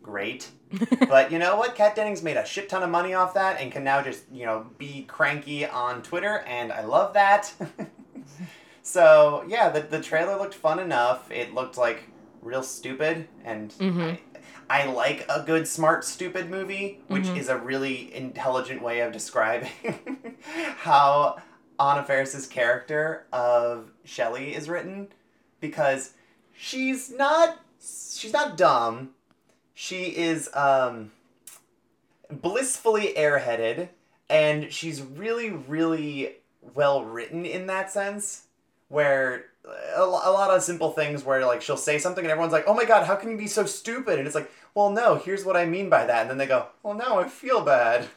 great. 0.02 0.50
but 1.10 1.32
you 1.32 1.40
know 1.40 1.58
what? 1.58 1.76
Kat 1.76 1.96
Dennings 1.96 2.24
made 2.24 2.38
a 2.38 2.46
shit 2.46 2.68
ton 2.70 2.84
of 2.84 2.90
money 2.90 3.14
off 3.14 3.34
that 3.36 3.62
and 3.62 3.72
can 3.72 3.84
now 3.84 4.02
just, 4.02 4.24
you 4.32 4.46
know, 4.46 4.68
be 4.78 5.04
cranky 5.04 5.66
on 5.66 6.02
Twitter, 6.02 6.40
and 6.48 6.72
I 6.72 6.84
love 6.84 7.14
that. 7.14 7.54
so, 8.82 9.46
yeah, 9.48 9.70
the, 9.70 9.82
the 9.82 10.02
trailer 10.02 10.38
looked 10.38 10.56
fun 10.56 10.80
enough. 10.80 11.32
It 11.32 11.54
looked 11.54 11.78
like 11.78 12.10
real 12.46 12.64
stupid, 12.64 13.28
and 13.44 13.72
Mhm. 13.74 14.18
I, 14.70 14.84
I 14.84 14.86
like 14.86 15.26
a 15.30 15.42
good, 15.46 15.68
smart, 15.68 16.06
stupid 16.06 16.50
movie, 16.50 17.02
which 17.08 17.28
is 17.28 17.50
a 17.50 17.58
really 17.58 18.14
intelligent 18.16 18.82
way 18.82 19.02
of 19.02 19.12
describing 19.12 19.70
how 20.78 21.42
Anna 21.80 22.04
Faris's 22.04 22.48
character 22.48 23.26
of 23.34 23.92
Shelley 24.06 24.56
is 24.56 24.70
written, 24.70 25.10
because 25.60 26.14
she's 26.56 27.12
not 27.12 27.60
she's 27.80 28.32
not 28.34 28.56
dumb. 28.58 29.10
She 29.74 30.16
is 30.16 30.50
um 30.54 31.12
blissfully 32.32 33.14
airheaded 33.18 33.90
and 34.30 34.72
she's 34.74 35.02
really 35.02 35.52
really 35.52 36.38
well 36.74 37.04
written 37.04 37.46
in 37.46 37.68
that 37.68 37.92
sense 37.92 38.44
where 38.88 39.46
a, 39.96 40.02
a 40.02 40.32
lot 40.32 40.50
of 40.50 40.62
simple 40.62 40.92
things 40.92 41.24
where 41.24 41.46
like 41.46 41.62
she'll 41.62 41.78
say 41.78 41.98
something 41.98 42.24
and 42.24 42.32
everyone's 42.32 42.54
like, 42.54 42.66
"Oh 42.68 42.74
my 42.74 42.86
god, 42.86 43.06
how 43.06 43.16
can 43.16 43.32
you 43.32 43.38
be 43.38 43.48
so 43.48 43.66
stupid?" 43.66 44.20
And 44.20 44.28
it's 44.28 44.36
like, 44.36 44.52
"Well, 44.74 44.90
no, 44.92 45.16
here's 45.16 45.46
what 45.46 45.58
I 45.58 45.66
mean 45.66 45.90
by 45.90 46.06
that." 46.06 46.22
And 46.22 46.30
then 46.30 46.38
they 46.38 46.46
go, 46.46 46.68
"Well, 46.84 46.94
now 46.94 47.20
I 47.20 47.28
feel 47.28 47.62
bad." 47.62 48.08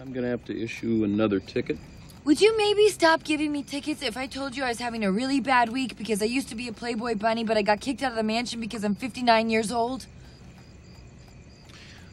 I'm 0.00 0.12
gonna 0.12 0.28
have 0.28 0.44
to 0.46 0.62
issue 0.62 1.02
another 1.04 1.40
ticket. 1.40 1.78
Would 2.24 2.40
you 2.40 2.56
maybe 2.56 2.88
stop 2.88 3.22
giving 3.22 3.52
me 3.52 3.62
tickets 3.62 4.02
if 4.02 4.16
I 4.16 4.26
told 4.26 4.56
you 4.56 4.64
I 4.64 4.68
was 4.68 4.78
having 4.78 5.04
a 5.04 5.12
really 5.12 5.40
bad 5.40 5.68
week 5.68 5.98
because 5.98 6.22
I 6.22 6.24
used 6.24 6.48
to 6.48 6.54
be 6.54 6.68
a 6.68 6.72
Playboy 6.72 7.16
bunny, 7.16 7.44
but 7.44 7.58
I 7.58 7.62
got 7.62 7.80
kicked 7.80 8.02
out 8.02 8.12
of 8.12 8.16
the 8.16 8.22
mansion 8.22 8.60
because 8.60 8.82
I'm 8.82 8.94
59 8.94 9.50
years 9.50 9.70
old? 9.70 10.06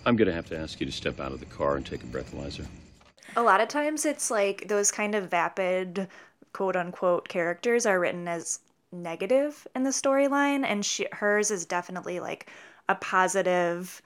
I'm 0.06 0.16
gonna 0.16 0.34
have 0.34 0.48
to 0.48 0.58
ask 0.58 0.80
you 0.80 0.86
to 0.86 0.92
step 0.92 1.20
out 1.20 1.32
of 1.32 1.40
the 1.40 1.46
car 1.46 1.78
and 1.78 1.86
take 1.86 2.04
a 2.04 2.08
breathalyzer. 2.08 2.66
A 3.38 3.42
lot 3.42 3.62
of 3.62 3.70
times 3.70 4.04
it's 4.04 4.30
like 4.30 4.68
those 4.68 4.92
kind 4.92 5.16
of 5.16 5.30
vapid, 5.30 6.08
quote 6.52 6.76
unquote, 6.76 7.30
characters 7.30 7.86
are 7.86 8.00
written 8.00 8.28
as 8.28 8.60
negative 8.92 9.68
in 9.76 9.84
the 9.84 9.90
storyline, 9.90 10.66
and 10.66 10.86
she, 10.86 11.08
hers 11.12 11.52
is 11.52 11.66
definitely 11.66 12.20
like 12.20 12.50
a 12.90 12.96
positive, 12.96 14.02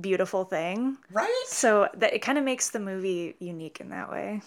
beautiful 0.00 0.44
thing. 0.44 0.96
Right? 1.12 1.44
So 1.46 1.88
that 1.94 2.12
it 2.14 2.20
kind 2.20 2.38
of 2.38 2.44
makes 2.44 2.70
the 2.70 2.80
movie 2.80 3.36
unique 3.38 3.80
in 3.80 3.90
that 3.90 4.10
way. 4.10 4.42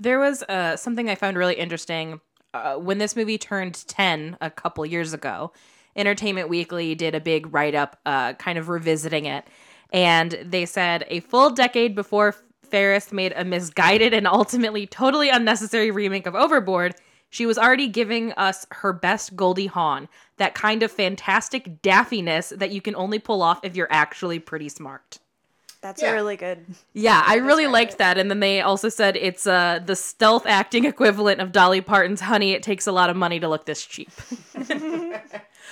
There 0.00 0.18
was 0.18 0.42
uh, 0.44 0.76
something 0.76 1.08
I 1.08 1.14
found 1.14 1.36
really 1.36 1.54
interesting. 1.54 2.20
Uh, 2.52 2.76
when 2.76 2.98
this 2.98 3.16
movie 3.16 3.38
turned 3.38 3.86
10 3.86 4.38
a 4.40 4.50
couple 4.50 4.84
years 4.86 5.12
ago, 5.12 5.52
Entertainment 5.96 6.48
Weekly 6.48 6.94
did 6.94 7.14
a 7.14 7.20
big 7.20 7.52
write 7.52 7.74
up 7.74 7.98
uh, 8.06 8.34
kind 8.34 8.58
of 8.58 8.68
revisiting 8.68 9.24
it. 9.24 9.46
And 9.92 10.38
they 10.44 10.66
said 10.66 11.06
a 11.08 11.20
full 11.20 11.50
decade 11.50 11.94
before 11.94 12.34
Faris 12.62 13.12
made 13.12 13.32
a 13.36 13.44
misguided 13.44 14.12
and 14.12 14.26
ultimately 14.26 14.86
totally 14.86 15.30
unnecessary 15.30 15.90
remake 15.90 16.26
of 16.26 16.34
Overboard, 16.34 16.94
she 17.30 17.46
was 17.46 17.58
already 17.58 17.88
giving 17.88 18.32
us 18.32 18.66
her 18.70 18.92
best 18.92 19.36
Goldie 19.36 19.66
Hawn, 19.66 20.08
that 20.38 20.54
kind 20.54 20.82
of 20.82 20.90
fantastic 20.92 21.82
daffiness 21.82 22.56
that 22.56 22.70
you 22.70 22.80
can 22.80 22.94
only 22.96 23.18
pull 23.18 23.42
off 23.42 23.60
if 23.62 23.76
you're 23.76 23.90
actually 23.90 24.38
pretty 24.38 24.68
smart. 24.68 25.18
That's 25.82 26.02
Yeah. 26.02 26.10
a 26.12 26.14
really 26.14 26.36
good. 26.36 26.64
Yeah, 26.94 27.22
I 27.26 27.36
really 27.36 27.66
liked 27.66 27.92
it. 27.94 27.98
that. 27.98 28.18
And 28.18 28.28
then 28.30 28.40
they 28.40 28.60
also 28.60 28.88
said 28.88 29.16
it's 29.16 29.46
uh, 29.46 29.80
the 29.84 29.94
stealth 29.94 30.46
acting 30.46 30.84
equivalent 30.84 31.40
of 31.40 31.52
Dolly 31.52 31.80
Parton's 31.80 32.22
Honey, 32.22 32.52
It 32.52 32.62
Takes 32.62 32.86
a 32.86 32.92
Lot 32.92 33.10
of 33.10 33.16
Money 33.16 33.38
to 33.40 33.48
Look 33.48 33.66
This 33.66 33.84
Cheap. 33.84 34.10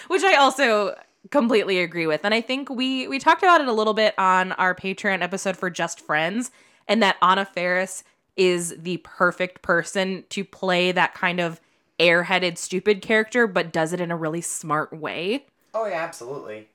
Which 0.09 0.23
I 0.23 0.35
also 0.37 0.95
completely 1.31 1.81
agree 1.81 2.07
with. 2.07 2.25
And 2.25 2.35
I 2.35 2.41
think 2.41 2.69
we 2.69 3.09
we 3.09 3.19
talked 3.19 3.43
about 3.43 3.61
it 3.61 3.69
a 3.69 3.73
little 3.73 3.95
bit 3.95 4.15
on 4.19 4.53
our 4.53 4.75
Patreon 4.75 5.23
episode 5.23 5.57
for 5.57 5.71
Just 5.71 6.01
Friends, 6.01 6.51
and 6.87 7.03
that 7.03 7.17
Anna 7.23 7.45
Faris 7.47 8.05
is 8.37 8.75
the 8.79 8.99
perfect 8.99 9.63
person 9.63 10.25
to 10.31 10.45
play 10.45 10.93
that 10.93 11.15
kind 11.15 11.41
of 11.41 11.61
airheaded, 11.99 12.59
stupid 12.59 13.01
character, 13.03 13.47
but 13.47 13.73
does 13.73 13.93
it 13.93 14.01
in 14.01 14.11
a 14.11 14.17
really 14.17 14.41
smart 14.41 14.93
way 14.93 15.47
Oh 15.75 15.87
yeah, 15.87 16.03
absolutely. 16.03 16.69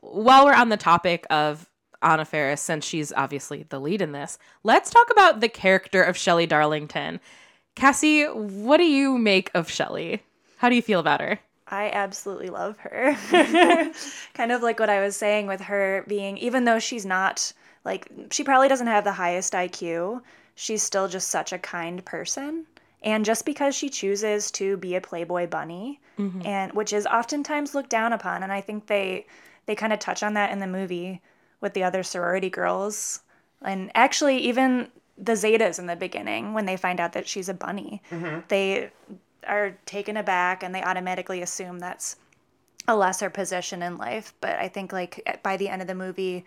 while 0.00 0.44
we're 0.44 0.54
on 0.54 0.68
the 0.68 0.76
topic 0.76 1.26
of 1.30 1.68
Anna 2.02 2.24
Faris, 2.24 2.60
since 2.60 2.84
she's 2.84 3.12
obviously 3.12 3.64
the 3.68 3.80
lead 3.80 4.02
in 4.02 4.12
this, 4.12 4.38
let's 4.62 4.90
talk 4.90 5.10
about 5.10 5.40
the 5.40 5.48
character 5.48 6.02
of 6.02 6.16
Shelley 6.16 6.46
Darlington. 6.46 7.20
Cassie, 7.74 8.24
what 8.24 8.76
do 8.78 8.84
you 8.84 9.18
make 9.18 9.50
of 9.54 9.70
Shelley? 9.70 10.22
How 10.58 10.68
do 10.68 10.74
you 10.76 10.82
feel 10.82 11.00
about 11.00 11.20
her? 11.20 11.38
I 11.68 11.90
absolutely 11.90 12.48
love 12.48 12.78
her. 12.78 13.16
kind 14.34 14.52
of 14.52 14.62
like 14.62 14.80
what 14.80 14.90
I 14.90 15.00
was 15.00 15.16
saying 15.16 15.46
with 15.46 15.60
her 15.62 16.04
being, 16.08 16.38
even 16.38 16.64
though 16.64 16.78
she's 16.78 17.06
not 17.06 17.52
like, 17.84 18.10
she 18.30 18.44
probably 18.44 18.68
doesn't 18.68 18.86
have 18.86 19.04
the 19.04 19.12
highest 19.12 19.52
IQ, 19.52 20.22
she's 20.54 20.82
still 20.82 21.08
just 21.08 21.28
such 21.28 21.52
a 21.52 21.58
kind 21.58 22.04
person. 22.04 22.66
And 23.02 23.24
just 23.24 23.44
because 23.44 23.76
she 23.76 23.88
chooses 23.88 24.50
to 24.52 24.76
be 24.76 24.96
a 24.96 25.00
Playboy 25.00 25.46
bunny, 25.46 26.00
mm-hmm. 26.18 26.44
and 26.44 26.72
which 26.72 26.92
is 26.92 27.06
oftentimes 27.06 27.74
looked 27.74 27.90
down 27.90 28.12
upon, 28.12 28.42
and 28.42 28.52
I 28.52 28.60
think 28.60 28.86
they 28.86 29.26
they 29.66 29.76
kind 29.76 29.92
of 29.92 29.98
touch 29.98 30.22
on 30.22 30.34
that 30.34 30.50
in 30.50 30.58
the 30.58 30.66
movie 30.66 31.20
with 31.60 31.74
the 31.74 31.84
other 31.84 32.02
sorority 32.02 32.50
girls, 32.50 33.20
and 33.62 33.92
actually 33.94 34.38
even 34.38 34.88
the 35.16 35.32
Zetas 35.32 35.78
in 35.78 35.86
the 35.86 35.96
beginning 35.96 36.54
when 36.54 36.66
they 36.66 36.76
find 36.76 37.00
out 37.00 37.12
that 37.12 37.28
she's 37.28 37.48
a 37.48 37.54
bunny, 37.54 38.02
mm-hmm. 38.10 38.40
they 38.48 38.90
are 39.46 39.76
taken 39.86 40.16
aback 40.16 40.62
and 40.62 40.74
they 40.74 40.82
automatically 40.82 41.42
assume 41.42 41.78
that's 41.78 42.16
a 42.86 42.96
lesser 42.96 43.30
position 43.30 43.82
in 43.82 43.98
life. 43.98 44.32
But 44.40 44.58
I 44.58 44.68
think 44.68 44.92
like 44.92 45.40
by 45.42 45.56
the 45.56 45.68
end 45.68 45.82
of 45.82 45.88
the 45.88 45.94
movie, 45.94 46.44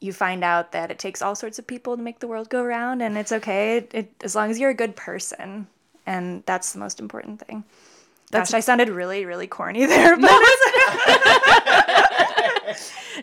you 0.00 0.12
find 0.12 0.42
out 0.42 0.72
that 0.72 0.90
it 0.90 0.98
takes 0.98 1.22
all 1.22 1.34
sorts 1.34 1.58
of 1.58 1.66
people 1.66 1.96
to 1.96 2.02
make 2.02 2.20
the 2.20 2.28
world 2.28 2.48
go 2.48 2.64
round, 2.64 3.02
and 3.02 3.18
it's 3.18 3.32
okay 3.32 3.78
it, 3.78 3.90
it, 3.92 4.12
as 4.22 4.34
long 4.34 4.50
as 4.50 4.58
you're 4.58 4.70
a 4.70 4.74
good 4.74 4.96
person, 4.96 5.66
and 6.06 6.42
that's 6.46 6.72
the 6.72 6.78
most 6.78 7.00
important 7.00 7.40
thing. 7.46 7.64
Gosh, 8.30 8.54
I 8.54 8.60
sounded 8.60 8.88
really, 8.88 9.24
really 9.24 9.46
corny 9.46 9.86
there, 9.86 10.16
but 10.16 10.30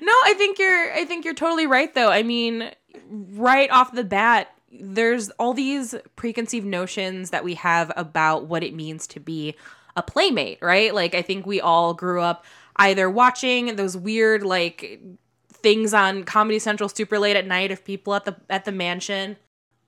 No, 0.01 0.13
I 0.25 0.33
think 0.37 0.59
you're 0.59 0.93
I 0.93 1.05
think 1.05 1.25
you're 1.25 1.33
totally 1.33 1.67
right 1.67 1.93
though. 1.93 2.09
I 2.09 2.23
mean, 2.23 2.71
right 3.09 3.69
off 3.71 3.93
the 3.93 4.03
bat, 4.03 4.53
there's 4.71 5.29
all 5.31 5.53
these 5.53 5.95
preconceived 6.15 6.65
notions 6.65 7.31
that 7.31 7.43
we 7.43 7.55
have 7.55 7.91
about 7.95 8.45
what 8.45 8.63
it 8.63 8.73
means 8.73 9.07
to 9.07 9.19
be 9.19 9.55
a 9.95 10.03
playmate, 10.03 10.59
right? 10.61 10.93
Like 10.93 11.15
I 11.15 11.21
think 11.21 11.45
we 11.45 11.59
all 11.59 11.93
grew 11.93 12.21
up 12.21 12.45
either 12.75 13.09
watching 13.09 13.75
those 13.75 13.97
weird 13.97 14.43
like 14.43 15.01
things 15.57 15.93
on 15.93 16.23
Comedy 16.23 16.59
Central 16.59 16.89
super 16.89 17.19
late 17.19 17.35
at 17.35 17.45
night 17.45 17.71
of 17.71 17.83
people 17.83 18.13
at 18.13 18.25
the 18.25 18.35
at 18.49 18.65
the 18.65 18.71
mansion. 18.71 19.37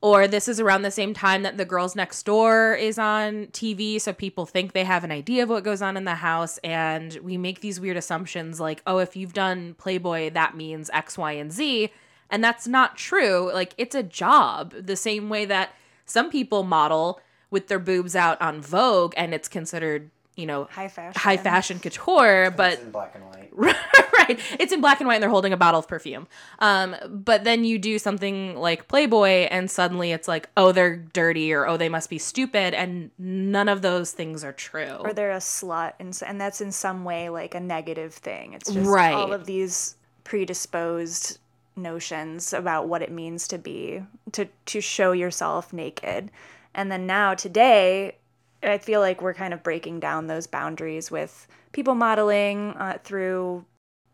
Or 0.01 0.29
this 0.29 0.47
is 0.47 0.61
around 0.61 0.83
the 0.83 0.91
same 0.91 1.13
time 1.13 1.43
that 1.43 1.57
the 1.57 1.65
girls 1.65 1.93
next 1.93 2.23
door 2.23 2.73
is 2.73 2.97
on 2.97 3.47
TV 3.47 3.99
so 3.99 4.13
people 4.13 4.45
think 4.45 4.71
they 4.71 4.85
have 4.85 5.03
an 5.03 5.11
idea 5.11 5.43
of 5.43 5.49
what 5.49 5.65
goes 5.65 5.81
on 5.81 5.97
in 5.97 6.05
the 6.05 6.15
house 6.15 6.57
and 6.59 7.19
we 7.21 7.37
make 7.37 7.59
these 7.59 7.81
weird 7.81 7.97
assumptions 7.97 8.61
like 8.61 8.81
oh 8.87 8.99
if 8.99 9.17
you've 9.17 9.33
done 9.33 9.73
Playboy 9.73 10.29
that 10.29 10.55
means 10.55 10.89
X 10.93 11.17
Y 11.17 11.33
and 11.33 11.51
Z. 11.51 11.91
And 12.29 12.43
that's 12.43 12.67
not 12.67 12.95
true. 12.95 13.51
Like 13.53 13.73
it's 13.77 13.95
a 13.95 14.03
job 14.03 14.73
the 14.79 14.95
same 14.95 15.27
way 15.27 15.45
that 15.45 15.73
some 16.05 16.29
people 16.29 16.63
model 16.63 17.19
with 17.51 17.67
their 17.67 17.79
boobs 17.79 18.15
out 18.15 18.41
on 18.41 18.61
Vogue 18.61 19.13
and 19.17 19.33
it's 19.33 19.49
considered 19.49 20.11
you 20.39 20.45
know 20.45 20.67
high 20.71 20.87
fashion. 20.87 21.19
high 21.19 21.37
fashion 21.37 21.79
couture 21.79 22.51
but 22.55 22.73
it's 22.73 22.83
in 22.83 22.91
black 22.91 23.13
and 23.15 23.23
white. 23.25 23.35
right. 24.17 24.39
It's 24.59 24.71
in 24.71 24.79
black 24.79 24.99
and 25.01 25.07
white 25.07 25.15
and 25.15 25.23
they're 25.23 25.29
holding 25.29 25.51
a 25.53 25.57
bottle 25.57 25.79
of 25.79 25.87
perfume. 25.87 26.27
Um, 26.59 26.95
but 27.09 27.43
then 27.43 27.63
you 27.65 27.77
do 27.77 27.99
something 27.99 28.55
like 28.55 28.87
Playboy 28.87 29.47
and 29.51 29.69
suddenly 29.69 30.11
it's 30.11 30.27
like, 30.27 30.49
oh, 30.55 30.71
they're 30.71 30.95
dirty 30.95 31.51
or 31.51 31.67
oh, 31.67 31.75
they 31.77 31.89
must 31.89 32.09
be 32.09 32.19
stupid. 32.19 32.73
And 32.73 33.11
none 33.17 33.67
of 33.67 33.81
those 33.81 34.11
things 34.11 34.43
are 34.43 34.53
true. 34.53 34.97
or 35.01 35.13
they're 35.13 35.31
a 35.31 35.37
slut, 35.37 35.93
and, 35.99 36.17
and 36.25 36.39
that's 36.39 36.61
in 36.61 36.71
some 36.71 37.03
way 37.03 37.29
like 37.29 37.53
a 37.55 37.59
negative 37.59 38.13
thing. 38.13 38.53
It's 38.53 38.71
just 38.71 38.89
Right. 38.89 39.13
all 39.13 39.33
of 39.33 39.45
these 39.45 39.95
predisposed 40.23 41.39
notions 41.75 42.53
about 42.53 42.87
what 42.87 43.01
it 43.01 43.11
means 43.11 43.47
to 43.47 43.57
be 43.57 44.03
to 44.33 44.47
to 44.67 44.81
show 44.81 45.11
yourself 45.11 45.73
naked. 45.73 46.29
And 46.73 46.91
then 46.91 47.05
now 47.07 47.33
today, 47.33 48.15
I 48.63 48.77
feel 48.77 48.99
like 48.99 49.21
we're 49.21 49.33
kind 49.33 49.53
of 49.53 49.63
breaking 49.63 49.99
down 49.99 50.27
those 50.27 50.47
boundaries 50.47 51.09
with 51.09 51.47
people 51.71 51.95
modeling 51.95 52.71
uh, 52.71 52.97
through 53.03 53.65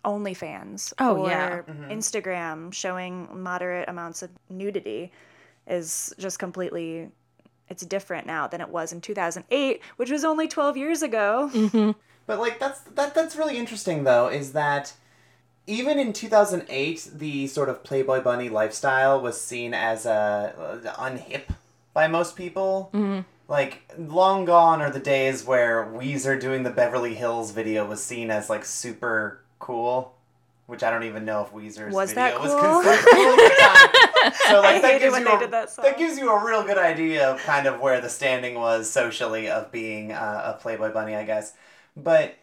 OnlyFans 0.03 0.93
Oh, 0.99 1.17
or 1.25 1.29
yeah. 1.29 1.61
Instagram 1.89 2.71
showing 2.73 3.27
moderate 3.33 3.89
amounts 3.89 4.21
of 4.21 4.29
nudity 4.49 5.11
is 5.67 6.13
just 6.19 6.37
completely 6.37 7.09
it's 7.69 7.83
different 7.83 8.27
now 8.27 8.45
than 8.45 8.61
it 8.61 8.69
was 8.69 8.93
in 8.93 9.01
2008 9.01 9.81
which 9.95 10.11
was 10.11 10.23
only 10.23 10.47
12 10.47 10.77
years 10.77 11.01
ago 11.01 11.49
But 12.27 12.39
like 12.39 12.59
that's 12.59 12.81
that 12.81 13.15
that's 13.15 13.35
really 13.35 13.57
interesting 13.57 14.03
though 14.03 14.27
is 14.27 14.53
that 14.53 14.93
even 15.65 15.97
in 15.97 16.13
2008 16.13 17.09
the 17.15 17.47
sort 17.47 17.69
of 17.69 17.83
Playboy 17.83 18.21
bunny 18.21 18.49
lifestyle 18.49 19.19
was 19.19 19.41
seen 19.41 19.73
as 19.73 20.05
a 20.05 20.53
uh, 20.85 20.93
unhip 21.03 21.43
by 21.93 22.07
most 22.07 22.35
people. 22.35 22.91
Mm-hmm. 22.93 23.21
Like 23.47 23.93
long 23.97 24.45
gone 24.45 24.81
are 24.81 24.89
the 24.89 24.99
days 24.99 25.45
where 25.45 25.85
Weezer 25.85 26.39
doing 26.39 26.63
the 26.63 26.71
Beverly 26.71 27.13
Hills 27.15 27.51
video 27.51 27.85
was 27.85 28.03
seen 28.03 28.31
as 28.31 28.49
like 28.49 28.65
super 28.65 29.41
cool. 29.59 30.13
Which 30.67 30.81
I 30.81 30.89
don't 30.89 31.03
even 31.03 31.25
know 31.25 31.43
if 31.43 31.51
Weezer's 31.51 31.93
Was 31.93 32.13
video 32.13 32.39
that 32.39 32.41
was 32.41 32.51
cool? 32.51 32.81
considered 32.81 33.05
cool 33.11 33.33
at 33.33 33.37
the 33.37 33.55
time. 33.61 34.33
So 34.47 34.61
like 34.61 34.81
that 34.81 34.99
gives 34.99 35.17
a, 35.17 35.23
that 35.23 35.75
that 35.75 35.97
gives 35.99 36.17
you 36.17 36.31
a 36.31 36.43
real 36.43 36.63
good 36.63 36.79
idea 36.79 37.29
of 37.29 37.39
kind 37.43 37.67
of 37.67 37.79
where 37.79 38.01
the 38.01 38.09
standing 38.09 38.55
was 38.55 38.89
socially 38.89 39.47
of 39.47 39.71
being 39.71 40.11
uh, 40.11 40.55
a 40.55 40.59
Playboy 40.59 40.91
bunny, 40.91 41.15
I 41.15 41.23
guess. 41.23 41.53
But 41.95 42.35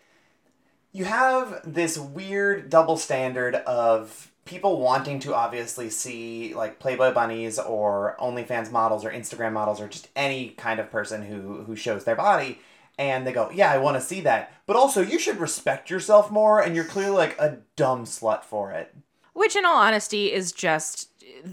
you 0.92 1.04
have 1.04 1.60
this 1.64 1.98
weird 1.98 2.70
double 2.70 2.96
standard 2.96 3.56
of 3.56 4.30
people 4.44 4.80
wanting 4.80 5.20
to 5.20 5.34
obviously 5.34 5.88
see 5.90 6.54
like 6.54 6.78
Playboy 6.78 7.12
bunnies 7.12 7.58
or 7.58 8.16
OnlyFans 8.20 8.70
models 8.70 9.04
or 9.04 9.10
Instagram 9.10 9.52
models 9.52 9.80
or 9.80 9.88
just 9.88 10.08
any 10.16 10.50
kind 10.50 10.80
of 10.80 10.90
person 10.90 11.22
who 11.22 11.62
who 11.64 11.76
shows 11.76 12.04
their 12.04 12.16
body 12.16 12.58
and 12.98 13.26
they 13.26 13.32
go, 13.32 13.50
"Yeah, 13.50 13.72
I 13.72 13.78
want 13.78 13.96
to 13.96 14.00
see 14.00 14.20
that." 14.22 14.52
But 14.66 14.76
also, 14.76 15.00
you 15.00 15.18
should 15.18 15.38
respect 15.40 15.90
yourself 15.90 16.30
more 16.30 16.60
and 16.60 16.74
you're 16.74 16.84
clearly 16.84 17.16
like 17.16 17.38
a 17.38 17.58
dumb 17.76 18.04
slut 18.04 18.44
for 18.44 18.72
it. 18.72 18.94
Which, 19.32 19.56
in 19.56 19.64
all 19.64 19.78
honesty, 19.78 20.32
is 20.32 20.52
just 20.52 21.08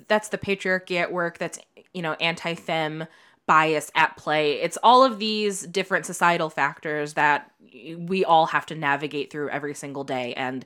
that's 0.07 0.29
the 0.29 0.37
patriarchy 0.37 0.97
at 0.97 1.11
work. 1.11 1.37
That's 1.37 1.59
you 1.93 2.01
know 2.01 2.13
anti-fem 2.13 3.05
bias 3.45 3.91
at 3.95 4.15
play. 4.17 4.61
It's 4.61 4.77
all 4.83 5.03
of 5.03 5.17
these 5.19 5.61
different 5.61 6.05
societal 6.05 6.49
factors 6.49 7.13
that 7.13 7.51
we 7.97 8.25
all 8.25 8.47
have 8.47 8.65
to 8.67 8.75
navigate 8.75 9.31
through 9.31 9.49
every 9.49 9.73
single 9.73 10.03
day, 10.03 10.33
and 10.35 10.65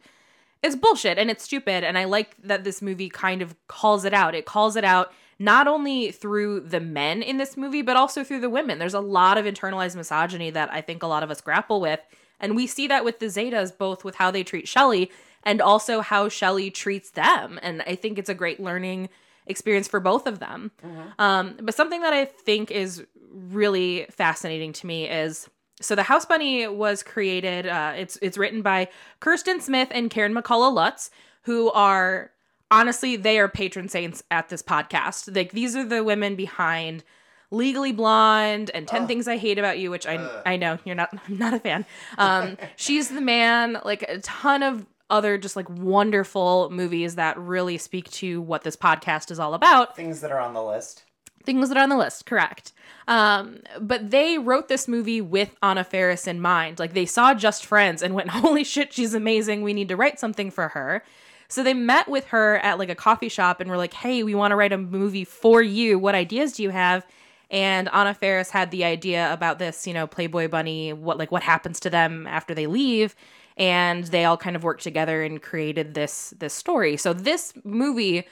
it's 0.63 0.75
bullshit 0.75 1.17
and 1.17 1.29
it's 1.29 1.43
stupid. 1.43 1.83
And 1.83 1.97
I 1.97 2.05
like 2.05 2.35
that 2.43 2.63
this 2.63 2.81
movie 2.81 3.09
kind 3.09 3.41
of 3.41 3.55
calls 3.67 4.05
it 4.05 4.13
out. 4.13 4.33
It 4.33 4.45
calls 4.45 4.75
it 4.75 4.83
out 4.83 5.11
not 5.37 5.67
only 5.67 6.11
through 6.11 6.61
the 6.61 6.79
men 6.79 7.21
in 7.21 7.37
this 7.37 7.57
movie, 7.57 7.81
but 7.81 7.97
also 7.97 8.23
through 8.23 8.39
the 8.39 8.49
women. 8.49 8.79
There's 8.79 8.93
a 8.93 9.01
lot 9.01 9.37
of 9.37 9.45
internalized 9.45 9.95
misogyny 9.95 10.49
that 10.51 10.71
I 10.71 10.79
think 10.81 11.03
a 11.03 11.07
lot 11.07 11.21
of 11.21 11.29
us 11.29 11.41
grapple 11.41 11.81
with. 11.81 11.99
And 12.39 12.55
we 12.55 12.65
see 12.65 12.87
that 12.87 13.03
with 13.03 13.19
the 13.19 13.27
Zetas, 13.27 13.77
both 13.77 14.03
with 14.03 14.15
how 14.15 14.31
they 14.31 14.43
treat 14.43 14.67
Shelley 14.67 15.11
and 15.43 15.61
also 15.61 16.01
how 16.01 16.29
Shelley 16.29 16.71
treats 16.71 17.11
them. 17.11 17.59
And 17.61 17.81
I 17.85 17.95
think 17.95 18.17
it's 18.17 18.29
a 18.29 18.33
great 18.33 18.59
learning 18.59 19.09
experience 19.45 19.89
for 19.89 19.99
both 19.99 20.27
of 20.27 20.39
them. 20.39 20.71
Um, 21.19 21.57
but 21.61 21.75
something 21.75 22.01
that 22.01 22.13
I 22.13 22.23
think 22.23 22.71
is 22.71 23.05
really 23.31 24.05
fascinating 24.11 24.71
to 24.73 24.87
me 24.87 25.09
is 25.09 25.49
so 25.81 25.95
the 25.95 26.03
House 26.03 26.25
Bunny 26.25 26.67
was 26.67 27.03
created. 27.03 27.67
Uh, 27.67 27.93
it's 27.95 28.17
it's 28.21 28.37
written 28.37 28.61
by 28.61 28.87
Kirsten 29.19 29.59
Smith 29.59 29.89
and 29.91 30.09
Karen 30.09 30.33
McCullah 30.33 30.73
Lutz, 30.73 31.09
who 31.43 31.71
are 31.71 32.31
honestly 32.71 33.15
they 33.15 33.39
are 33.39 33.47
patron 33.47 33.89
saints 33.89 34.23
at 34.31 34.49
this 34.49 34.61
podcast. 34.61 35.35
Like 35.35 35.51
these 35.51 35.75
are 35.75 35.85
the 35.85 36.03
women 36.03 36.35
behind 36.35 37.03
Legally 37.51 37.91
Blonde 37.91 38.71
and 38.73 38.87
10 38.87 39.05
Things 39.05 39.27
I 39.27 39.37
Hate 39.37 39.59
About 39.59 39.77
You, 39.77 39.91
which 39.91 40.07
I 40.07 40.41
I 40.45 40.57
know 40.57 40.79
you're 40.85 40.95
not 40.95 41.09
I'm 41.27 41.37
not 41.37 41.53
a 41.53 41.59
fan. 41.59 41.85
Um, 42.17 42.57
she's 42.75 43.09
the 43.09 43.21
man, 43.21 43.79
like 43.83 44.03
a 44.03 44.19
ton 44.19 44.63
of 44.63 44.85
other 45.09 45.37
just 45.37 45.55
like 45.55 45.69
wonderful 45.69 46.69
movies 46.71 47.15
that 47.15 47.37
really 47.37 47.77
speak 47.77 48.09
to 48.09 48.41
what 48.41 48.63
this 48.63 48.75
podcast 48.75 49.29
is 49.29 49.39
all 49.39 49.53
about 49.53 49.95
Things 49.95 50.21
that 50.21 50.31
are 50.31 50.39
on 50.39 50.53
the 50.53 50.63
list. 50.63 51.03
Things 51.43 51.69
that 51.69 51.77
are 51.77 51.83
on 51.83 51.89
the 51.89 51.97
list 51.97 52.25
correct. 52.25 52.71
Um 53.07 53.59
but 53.79 54.11
they 54.11 54.37
wrote 54.37 54.67
this 54.67 54.87
movie 54.87 55.21
with 55.21 55.55
anna 55.61 55.83
Faris 55.83 56.27
in 56.27 56.41
mind. 56.41 56.79
Like 56.79 56.93
they 56.93 57.05
saw 57.05 57.33
just 57.33 57.65
friends 57.65 58.01
and 58.01 58.13
went 58.13 58.29
holy 58.41 58.63
shit 58.63 58.93
she's 58.93 59.13
amazing. 59.13 59.61
We 59.61 59.73
need 59.73 59.89
to 59.89 59.95
write 59.95 60.19
something 60.19 60.51
for 60.51 60.69
her. 60.69 61.03
So 61.47 61.63
they 61.63 61.73
met 61.73 62.07
with 62.07 62.27
her 62.27 62.57
at 62.57 62.79
like 62.79 62.89
a 62.89 62.95
coffee 62.95 63.29
shop 63.29 63.59
and 63.59 63.69
were 63.69 63.77
like 63.77 63.93
hey 63.93 64.23
we 64.23 64.35
want 64.35 64.51
to 64.51 64.55
write 64.55 64.73
a 64.73 64.77
movie 64.77 65.25
for 65.25 65.61
you. 65.61 65.99
What 65.99 66.15
ideas 66.15 66.53
do 66.53 66.63
you 66.63 66.69
have? 66.69 67.05
And 67.51 67.89
anna 67.93 68.13
Faris 68.13 68.49
had 68.49 68.71
the 68.71 68.83
idea 68.83 69.31
about 69.31 69.59
this 69.59 69.85
you 69.85 69.93
know 69.93 70.07
playboy 70.07 70.47
bunny 70.47 70.93
what 70.93 71.17
like 71.17 71.31
what 71.31 71.43
happens 71.43 71.79
to 71.81 71.89
them 71.89 72.27
after 72.27 72.53
they 72.53 72.67
leave. 72.67 73.15
And 73.55 74.05
they 74.05 74.25
all 74.25 74.37
kind 74.37 74.55
of 74.55 74.63
worked 74.63 74.81
together 74.81 75.23
and 75.23 75.41
created 75.41 75.93
this 75.93 76.33
this 76.39 76.53
story. 76.53 76.97
So 76.97 77.13
this 77.13 77.53
movie 77.63 78.25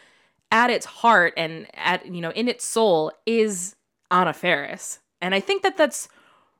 at 0.51 0.70
its 0.70 0.86
heart 0.86 1.34
and 1.38 1.67
at 1.74 2.05
you 2.05 2.22
know 2.22 2.31
in 2.31 2.48
its 2.48 2.65
soul 2.65 3.12
is 3.25 3.75
Anna 4.10 4.34
Faris. 4.34 5.00
And 5.22 5.34
I 5.34 5.39
think 5.39 5.63
that 5.63 5.77
that's 5.77 6.10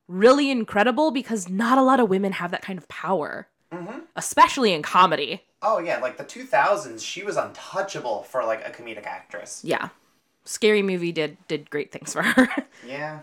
really 0.08 0.50
incredible 0.50 1.12
because 1.12 1.50
not 1.50 1.78
a 1.78 1.82
lot 1.82 2.00
of 2.00 2.10
women 2.10 2.34
have 2.34 2.52
that 2.52 2.62
kind 2.62 2.78
of 2.78 2.88
power, 2.88 3.48
mm-hmm. 3.72 4.00
especially 4.16 4.74
in 4.74 4.82
comedy. 4.82 5.44
Oh 5.62 5.80
yeah, 5.80 6.00
like 6.00 6.18
the 6.18 6.24
2000s, 6.24 7.02
she 7.04 7.24
was 7.24 7.38
untouchable 7.38 8.24
for 8.24 8.44
like 8.44 8.66
a 8.66 8.72
comedic 8.72 9.06
actress. 9.06 9.62
Yeah, 9.64 9.90
Scary 10.46 10.82
Movie 10.82 11.12
did 11.12 11.38
did 11.48 11.70
great 11.70 11.92
things 11.92 12.14
for 12.14 12.24
her. 12.24 12.48
Yeah. 12.86 13.20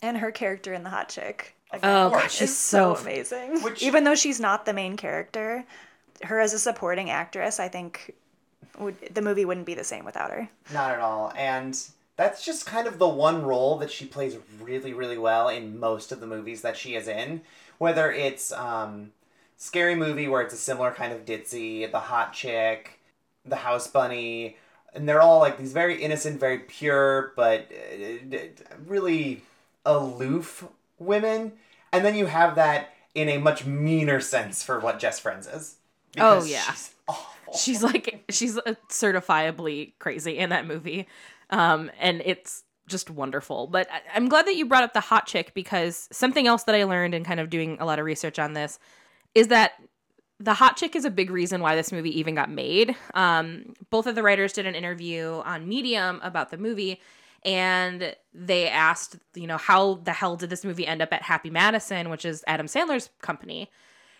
And 0.00 0.18
her 0.18 0.30
character 0.30 0.72
in 0.72 0.82
The 0.82 0.90
Hot 0.90 1.08
Chick. 1.08 1.54
oh, 1.72 1.78
course. 2.10 2.22
God, 2.22 2.30
she's 2.30 2.56
so. 2.56 2.94
so 2.94 3.02
amazing. 3.02 3.62
Which- 3.62 3.82
Even 3.82 4.04
though 4.04 4.14
she's 4.16 4.40
not 4.40 4.64
the 4.64 4.72
main 4.72 4.96
character, 4.96 5.64
her 6.22 6.40
as 6.40 6.52
a 6.52 6.58
supporting 6.58 7.10
actress, 7.10 7.60
I 7.60 7.68
think 7.68 8.14
would 8.78 8.96
the 9.14 9.22
movie 9.22 9.44
wouldn't 9.44 9.66
be 9.66 9.74
the 9.74 9.84
same 9.84 10.04
without 10.04 10.30
her. 10.30 10.48
Not 10.72 10.92
at 10.92 11.00
all. 11.00 11.32
And 11.36 11.78
that's 12.16 12.44
just 12.44 12.66
kind 12.66 12.86
of 12.86 12.98
the 12.98 13.08
one 13.08 13.42
role 13.42 13.78
that 13.78 13.90
she 13.90 14.04
plays 14.04 14.36
really, 14.60 14.92
really 14.92 15.18
well 15.18 15.48
in 15.48 15.78
most 15.78 16.12
of 16.12 16.20
the 16.20 16.26
movies 16.26 16.62
that 16.62 16.76
she 16.76 16.94
is 16.94 17.08
in. 17.08 17.42
Whether 17.78 18.12
it's 18.12 18.52
um, 18.52 19.12
Scary 19.56 19.94
Movie, 19.94 20.28
where 20.28 20.42
it's 20.42 20.54
a 20.54 20.58
similar 20.58 20.92
kind 20.92 21.12
of 21.12 21.24
ditzy, 21.24 21.90
The 21.90 21.98
Hot 22.00 22.32
Chick, 22.32 23.00
The 23.44 23.56
House 23.56 23.88
Bunny, 23.88 24.56
and 24.94 25.08
they're 25.08 25.22
all 25.22 25.38
like 25.40 25.58
these 25.58 25.72
very 25.72 26.02
innocent, 26.02 26.38
very 26.38 26.58
pure, 26.58 27.32
but 27.34 27.70
uh, 27.72 28.36
really 28.86 29.42
aloof 29.84 30.64
women. 30.98 31.52
And 31.92 32.04
then 32.04 32.14
you 32.14 32.26
have 32.26 32.54
that 32.56 32.94
in 33.14 33.28
a 33.28 33.38
much 33.38 33.64
meaner 33.66 34.20
sense 34.20 34.62
for 34.62 34.78
what 34.78 34.98
Just 34.98 35.20
Friends 35.20 35.46
is. 35.46 35.76
Oh, 36.18 36.36
Because 36.40 36.50
yeah. 36.50 36.60
she's 36.62 36.94
awful. 37.01 37.01
She's 37.56 37.82
like 37.82 38.24
she's 38.30 38.58
uh, 38.58 38.74
certifiably 38.88 39.92
crazy 39.98 40.38
in 40.38 40.50
that 40.50 40.66
movie, 40.66 41.06
um, 41.50 41.90
and 42.00 42.22
it's 42.24 42.64
just 42.88 43.10
wonderful. 43.10 43.66
But 43.66 43.88
I- 43.90 44.16
I'm 44.16 44.28
glad 44.28 44.46
that 44.46 44.56
you 44.56 44.66
brought 44.66 44.84
up 44.84 44.92
the 44.92 45.00
hot 45.00 45.26
chick 45.26 45.52
because 45.54 46.08
something 46.12 46.46
else 46.46 46.64
that 46.64 46.74
I 46.74 46.84
learned 46.84 47.14
in 47.14 47.24
kind 47.24 47.40
of 47.40 47.50
doing 47.50 47.76
a 47.80 47.84
lot 47.84 47.98
of 47.98 48.04
research 48.04 48.38
on 48.38 48.52
this 48.54 48.78
is 49.34 49.48
that 49.48 49.72
the 50.40 50.54
hot 50.54 50.76
chick 50.76 50.96
is 50.96 51.04
a 51.04 51.10
big 51.10 51.30
reason 51.30 51.60
why 51.60 51.76
this 51.76 51.92
movie 51.92 52.18
even 52.18 52.34
got 52.34 52.50
made. 52.50 52.96
Um, 53.14 53.74
both 53.90 54.06
of 54.06 54.14
the 54.16 54.22
writers 54.22 54.52
did 54.52 54.66
an 54.66 54.74
interview 54.74 55.40
on 55.44 55.68
Medium 55.68 56.20
about 56.22 56.50
the 56.50 56.58
movie, 56.58 57.00
and 57.44 58.16
they 58.34 58.68
asked, 58.68 59.16
you 59.34 59.46
know, 59.46 59.56
how 59.56 59.94
the 60.02 60.12
hell 60.12 60.36
did 60.36 60.50
this 60.50 60.64
movie 60.64 60.86
end 60.86 61.00
up 61.00 61.12
at 61.12 61.22
Happy 61.22 61.50
Madison, 61.50 62.10
which 62.10 62.24
is 62.24 62.42
Adam 62.46 62.66
Sandler's 62.66 63.10
company. 63.20 63.70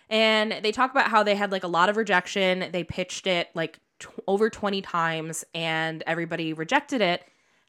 And 0.08 0.58
they 0.62 0.72
talk 0.72 0.90
about 0.90 1.08
how 1.08 1.22
they 1.22 1.34
had 1.34 1.52
like 1.52 1.64
a 1.64 1.68
lot 1.68 1.88
of 1.88 1.96
rejection. 1.96 2.70
They 2.72 2.84
pitched 2.84 3.26
it 3.26 3.48
like 3.54 3.78
t- 3.98 4.08
over 4.26 4.50
20 4.50 4.82
times 4.82 5.44
and 5.54 6.02
everybody 6.06 6.52
rejected 6.52 7.00
it. 7.00 7.24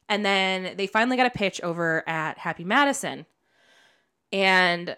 And 0.08 0.24
then 0.24 0.76
they 0.76 0.86
finally 0.86 1.16
got 1.16 1.26
a 1.26 1.30
pitch 1.30 1.60
over 1.62 2.06
at 2.08 2.38
Happy 2.38 2.64
Madison. 2.64 3.24
And 4.32 4.96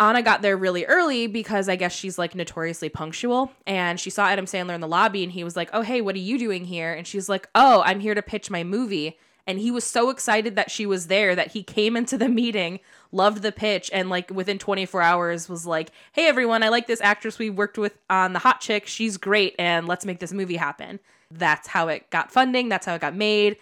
Anna 0.00 0.22
got 0.22 0.42
there 0.42 0.56
really 0.56 0.84
early 0.86 1.26
because 1.26 1.68
I 1.68 1.76
guess 1.76 1.92
she's 1.92 2.18
like 2.18 2.34
notoriously 2.34 2.88
punctual. 2.88 3.52
And 3.66 4.00
she 4.00 4.10
saw 4.10 4.26
Adam 4.26 4.46
Sandler 4.46 4.74
in 4.74 4.80
the 4.80 4.88
lobby 4.88 5.22
and 5.22 5.32
he 5.32 5.44
was 5.44 5.56
like, 5.56 5.70
Oh, 5.72 5.82
hey, 5.82 6.00
what 6.00 6.14
are 6.14 6.20
you 6.20 6.38
doing 6.38 6.64
here? 6.64 6.92
And 6.92 7.06
she's 7.06 7.28
like, 7.28 7.48
Oh, 7.54 7.82
I'm 7.84 8.00
here 8.00 8.14
to 8.14 8.22
pitch 8.22 8.50
my 8.50 8.64
movie. 8.64 9.18
And 9.46 9.58
he 9.58 9.70
was 9.70 9.84
so 9.84 10.10
excited 10.10 10.56
that 10.56 10.70
she 10.70 10.86
was 10.86 11.08
there 11.08 11.34
that 11.34 11.52
he 11.52 11.62
came 11.62 11.96
into 11.96 12.16
the 12.16 12.28
meeting, 12.40 12.80
loved 13.12 13.42
the 13.42 13.52
pitch, 13.52 13.90
and 13.92 14.08
like 14.08 14.30
within 14.30 14.58
24 14.58 15.02
hours 15.02 15.48
was 15.48 15.66
like, 15.66 15.90
Hey, 16.12 16.26
everyone, 16.26 16.62
I 16.62 16.68
like 16.68 16.86
this 16.86 17.00
actress 17.00 17.38
we 17.38 17.50
worked 17.50 17.78
with 17.78 17.98
on 18.08 18.32
The 18.32 18.38
Hot 18.40 18.60
Chick. 18.60 18.86
She's 18.86 19.16
great. 19.16 19.54
And 19.58 19.86
let's 19.86 20.06
make 20.06 20.18
this 20.18 20.32
movie 20.32 20.56
happen. 20.56 21.00
That's 21.30 21.68
how 21.68 21.88
it 21.88 22.08
got 22.10 22.30
funding. 22.30 22.68
That's 22.68 22.86
how 22.86 22.94
it 22.94 23.00
got 23.00 23.14
made. 23.14 23.56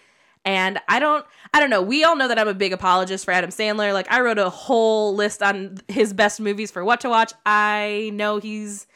And 0.45 0.79
I 0.87 0.99
don't 0.99 1.25
I 1.53 1.59
don't 1.59 1.69
know. 1.69 1.81
We 1.81 2.03
all 2.03 2.15
know 2.15 2.27
that 2.27 2.37
I'm 2.37 2.47
a 2.47 2.53
big 2.53 2.73
apologist 2.73 3.25
for 3.25 3.31
Adam 3.31 3.49
Sandler. 3.49 3.93
Like 3.93 4.11
I 4.11 4.21
wrote 4.21 4.39
a 4.39 4.49
whole 4.49 5.15
list 5.15 5.41
on 5.41 5.77
his 5.87 6.13
best 6.13 6.39
movies 6.39 6.69
for 6.69 6.83
what 6.83 7.01
to 7.01 7.09
watch. 7.09 7.33
I 7.45 8.11
know 8.13 8.39
he's 8.39 8.87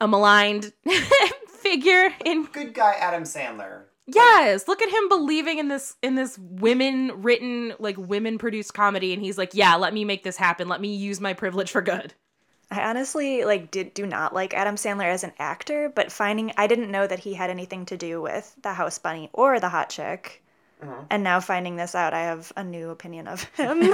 a 0.00 0.08
maligned 0.08 0.72
figure 1.48 2.12
in 2.24 2.46
Good 2.46 2.74
guy 2.74 2.94
Adam 2.94 3.22
Sandler. 3.22 3.82
Yes, 4.06 4.68
look 4.68 4.82
at 4.82 4.90
him 4.90 5.08
believing 5.08 5.58
in 5.58 5.68
this 5.68 5.96
in 6.02 6.14
this 6.14 6.38
women 6.38 7.22
written 7.22 7.74
like 7.78 7.96
women 7.96 8.36
produced 8.38 8.74
comedy 8.74 9.12
and 9.12 9.22
he's 9.22 9.38
like, 9.38 9.54
"Yeah, 9.54 9.76
let 9.76 9.94
me 9.94 10.04
make 10.04 10.24
this 10.24 10.36
happen. 10.36 10.68
Let 10.68 10.80
me 10.80 10.94
use 10.94 11.20
my 11.20 11.32
privilege 11.32 11.70
for 11.70 11.80
good." 11.80 12.12
I 12.70 12.82
honestly 12.82 13.44
like 13.44 13.70
did 13.70 13.94
do 13.94 14.06
not 14.06 14.34
like 14.34 14.52
Adam 14.52 14.74
Sandler 14.76 15.06
as 15.06 15.24
an 15.24 15.32
actor, 15.38 15.90
but 15.94 16.12
finding 16.12 16.52
I 16.56 16.66
didn't 16.66 16.90
know 16.90 17.06
that 17.06 17.20
he 17.20 17.34
had 17.34 17.50
anything 17.50 17.86
to 17.86 17.96
do 17.96 18.20
with 18.20 18.54
the 18.62 18.74
House 18.74 18.98
Bunny 18.98 19.30
or 19.32 19.58
the 19.58 19.68
Hot 19.70 19.88
Chick. 19.90 20.42
Uh-huh. 20.82 21.04
And 21.08 21.22
now 21.22 21.40
finding 21.40 21.76
this 21.76 21.94
out, 21.94 22.12
I 22.12 22.24
have 22.24 22.52
a 22.56 22.64
new 22.64 22.90
opinion 22.90 23.26
of 23.26 23.42
him. 23.56 23.80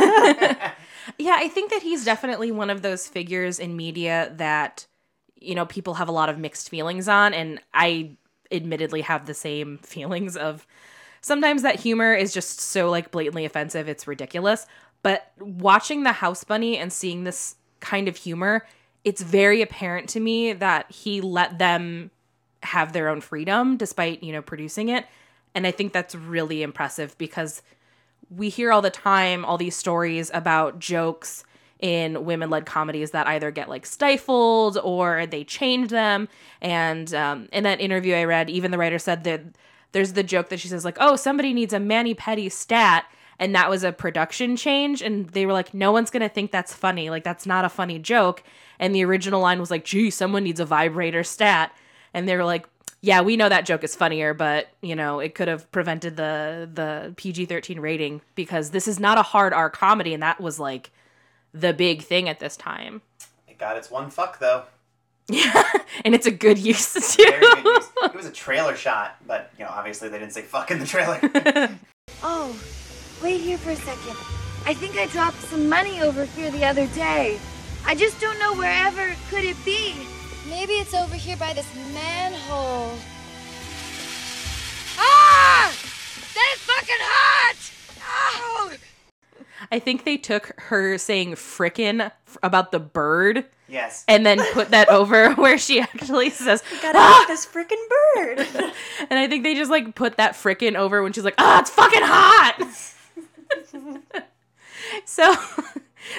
Yeah, 1.18 1.36
I 1.38 1.48
think 1.48 1.70
that 1.70 1.82
he's 1.82 2.04
definitely 2.04 2.50
one 2.50 2.70
of 2.70 2.82
those 2.82 3.08
figures 3.08 3.58
in 3.58 3.76
media 3.76 4.32
that 4.36 4.86
you 5.36 5.54
know 5.54 5.66
people 5.66 5.94
have 5.94 6.08
a 6.08 6.12
lot 6.12 6.28
of 6.28 6.38
mixed 6.38 6.68
feelings 6.68 7.08
on 7.08 7.32
and 7.32 7.60
I 7.72 8.16
admittedly 8.52 9.02
have 9.02 9.26
the 9.26 9.34
same 9.34 9.78
feelings 9.82 10.36
of 10.36 10.66
sometimes 11.20 11.62
that 11.62 11.80
humor 11.80 12.14
is 12.14 12.32
just 12.32 12.60
so 12.60 12.90
like 12.90 13.10
blatantly 13.10 13.44
offensive 13.44 13.88
it's 13.88 14.06
ridiculous. 14.06 14.66
But 15.02 15.32
watching 15.38 16.02
the 16.02 16.12
house 16.12 16.44
bunny 16.44 16.76
and 16.76 16.92
seeing 16.92 17.24
this 17.24 17.56
kind 17.80 18.08
of 18.08 18.16
humor 18.16 18.66
it's 19.02 19.22
very 19.22 19.62
apparent 19.62 20.10
to 20.10 20.20
me 20.20 20.52
that 20.52 20.90
he 20.90 21.22
let 21.22 21.58
them 21.58 22.10
have 22.62 22.92
their 22.92 23.08
own 23.08 23.22
freedom 23.22 23.78
despite 23.78 24.22
you 24.22 24.32
know 24.32 24.42
producing 24.42 24.88
it. 24.88 25.06
And 25.54 25.66
i 25.66 25.70
think 25.70 25.92
that's 25.92 26.14
really 26.14 26.62
impressive 26.62 27.16
because 27.18 27.62
we 28.30 28.48
hear 28.48 28.72
all 28.72 28.82
the 28.82 28.90
time 28.90 29.44
all 29.44 29.58
these 29.58 29.76
stories 29.76 30.30
about 30.32 30.78
jokes 30.78 31.44
in 31.80 32.24
women-led 32.24 32.66
comedies 32.66 33.10
that 33.12 33.26
either 33.26 33.50
get 33.50 33.68
like 33.68 33.86
stifled 33.86 34.78
or 34.82 35.26
they 35.26 35.44
change 35.44 35.90
them. 35.90 36.28
And 36.60 37.12
um, 37.14 37.48
in 37.52 37.64
that 37.64 37.80
interview 37.80 38.14
i 38.14 38.24
read 38.24 38.50
even 38.50 38.70
the 38.70 38.78
writer 38.78 38.98
said 38.98 39.24
that 39.24 39.42
there's 39.92 40.12
the 40.12 40.22
joke 40.22 40.48
that 40.50 40.60
she 40.60 40.68
says 40.68 40.84
like 40.84 40.96
oh 41.00 41.16
somebody 41.16 41.52
needs 41.52 41.72
a 41.72 41.80
mani 41.80 42.14
pedi 42.14 42.50
stat 42.50 43.06
and 43.40 43.54
that 43.54 43.70
was 43.70 43.82
a 43.82 43.90
production 43.90 44.54
change. 44.54 45.00
And 45.00 45.30
they 45.30 45.46
were 45.46 45.54
like 45.54 45.74
no 45.74 45.90
one's 45.90 46.10
going 46.10 46.22
to 46.22 46.28
think 46.28 46.52
that's 46.52 46.74
funny. 46.74 47.10
Like 47.10 47.24
that's 47.24 47.46
not 47.46 47.64
a 47.64 47.70
funny 47.70 47.98
joke. 47.98 48.44
And 48.78 48.94
the 48.94 49.04
original 49.04 49.40
line 49.40 49.58
was 49.58 49.70
like 49.70 49.84
gee 49.84 50.10
someone 50.10 50.44
needs 50.44 50.60
a 50.60 50.66
vibrator 50.66 51.24
stat. 51.24 51.74
And 52.14 52.28
they 52.28 52.36
were 52.36 52.44
like 52.44 52.66
yeah 53.02 53.22
we 53.22 53.34
know 53.34 53.48
that 53.48 53.64
joke 53.64 53.82
is 53.82 53.96
funnier 53.96 54.34
but 54.34 54.68
you 54.82 54.94
know 54.94 55.20
it 55.20 55.34
could 55.34 55.48
have 55.48 55.72
prevented 55.72 56.18
the 56.18 56.68
the 56.70 57.14
pg-13 57.16 57.80
rating 57.80 58.20
because 58.34 58.72
this 58.72 58.86
is 58.86 59.00
not 59.00 59.16
a 59.16 59.22
hard 59.22 59.54
r 59.54 59.70
comedy. 59.70 60.12
And 60.12 60.22
that 60.22 60.38
was 60.38 60.60
like 60.60 60.90
the 61.52 61.72
big 61.72 62.02
thing 62.02 62.28
at 62.28 62.38
this 62.40 62.56
time 62.56 63.02
It 63.48 63.58
got 63.58 63.76
its 63.76 63.90
one 63.90 64.10
fuck 64.10 64.38
though. 64.38 64.64
yeah 65.28 65.62
and 66.04 66.14
it's 66.14 66.26
a 66.26 66.30
good 66.30 66.58
use 66.58 66.92
too 67.16 67.24
Very 67.24 67.40
good 67.40 67.64
use. 67.64 67.88
It 68.02 68.14
was 68.14 68.26
a 68.26 68.32
trailer 68.32 68.76
shot, 68.76 69.16
but 69.26 69.50
you 69.58 69.64
know, 69.64 69.70
obviously 69.70 70.08
they 70.08 70.18
didn't 70.18 70.32
say 70.32 70.42
fuck 70.42 70.70
in 70.70 70.78
the 70.78 70.86
trailer. 70.86 71.20
Oh, 72.24 72.54
wait 73.22 73.40
here 73.40 73.56
for 73.56 73.70
a 73.70 73.76
second. 73.76 74.16
I 74.66 74.74
think 74.74 74.96
I 74.96 75.06
dropped 75.06 75.38
some 75.42 75.68
money 75.68 76.02
over 76.02 76.24
here 76.24 76.50
the 76.50 76.64
other 76.64 76.86
day. 76.88 77.38
I 77.86 77.94
just 77.94 78.20
don't 78.20 78.38
know 78.40 78.54
wherever 78.56 79.14
could 79.30 79.44
it 79.44 79.56
be. 79.64 79.94
Maybe 80.48 80.74
it's 80.74 80.92
over 80.92 81.14
here 81.14 81.36
by 81.36 81.52
this 81.54 81.66
manhole. 81.94 82.92
Ah! 84.98 85.72
That 86.34 86.48
is 86.54 86.60
fucking 86.62 87.00
hot! 87.00 87.29
Oh! 89.60 89.66
I 89.72 89.78
think 89.78 90.04
they 90.04 90.16
took 90.16 90.58
her 90.60 90.98
saying 90.98 91.32
frickin' 91.32 92.00
f- 92.00 92.38
about 92.42 92.72
the 92.72 92.80
bird 92.80 93.46
yes. 93.68 94.04
and 94.08 94.24
then 94.24 94.40
put 94.52 94.70
that 94.70 94.88
over 94.90 95.34
where 95.34 95.58
she 95.58 95.80
actually 95.80 96.30
says, 96.30 96.62
Gotta 96.82 96.98
"Ah!" 96.98 97.22
eat 97.22 97.28
this 97.28 97.46
freaking 97.46 97.84
bird. 98.14 98.38
and 99.10 99.18
I 99.18 99.26
think 99.28 99.44
they 99.44 99.54
just 99.54 99.70
like 99.70 99.94
put 99.94 100.16
that 100.16 100.32
frickin' 100.34 100.76
over 100.76 101.02
when 101.02 101.12
she's 101.12 101.24
like, 101.24 101.34
ah, 101.38 101.60
it's 101.60 101.70
fucking 101.70 102.02
hot. 102.02 102.56
so, 105.04 105.34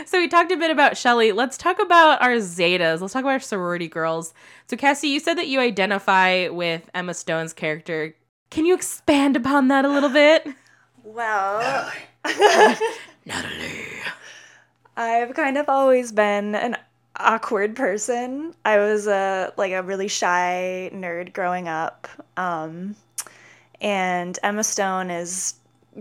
so 0.06 0.20
we 0.20 0.28
talked 0.28 0.52
a 0.52 0.58
bit 0.58 0.72
about 0.72 0.98
Shelly. 0.98 1.32
Let's 1.32 1.58
talk 1.58 1.80
about 1.80 2.22
our 2.22 2.36
Zetas. 2.36 3.02
Let's 3.02 3.14
talk 3.14 3.22
about 3.24 3.32
our 3.34 3.40
sorority 3.40 3.88
girls. 3.88 4.34
So, 4.68 4.78
Cassie, 4.78 5.10
you 5.10 5.20
said 5.20 5.38
that 5.38 5.48
you 5.48 5.60
identify 5.60 6.48
with 6.50 6.90
Emma 6.94 7.14
Stone's 7.14 7.54
character. 7.54 8.16
Can 8.50 8.66
you 8.66 8.74
expand 8.76 9.36
upon 9.36 9.70
that 9.70 9.86
a 9.86 9.90
little 9.90 10.10
bit? 10.10 10.48
well, 11.04 11.92
Natalie. 13.26 13.88
I've 14.98 15.34
kind 15.34 15.58
of 15.58 15.70
always 15.70 16.12
been 16.12 16.56
an 16.56 16.78
awkward 17.16 17.76
person. 17.76 18.54
I 18.66 18.78
was 18.78 19.08
a 19.08 19.54
like 19.58 19.72
a 19.72 19.84
really 19.84 20.08
shy 20.08 20.92
nerd 20.94 21.34
growing 21.34 21.68
up. 21.68 22.08
Um, 22.38 22.96
and 23.80 24.38
Emma 24.44 24.64
Stone 24.64 25.10
is 25.10 25.56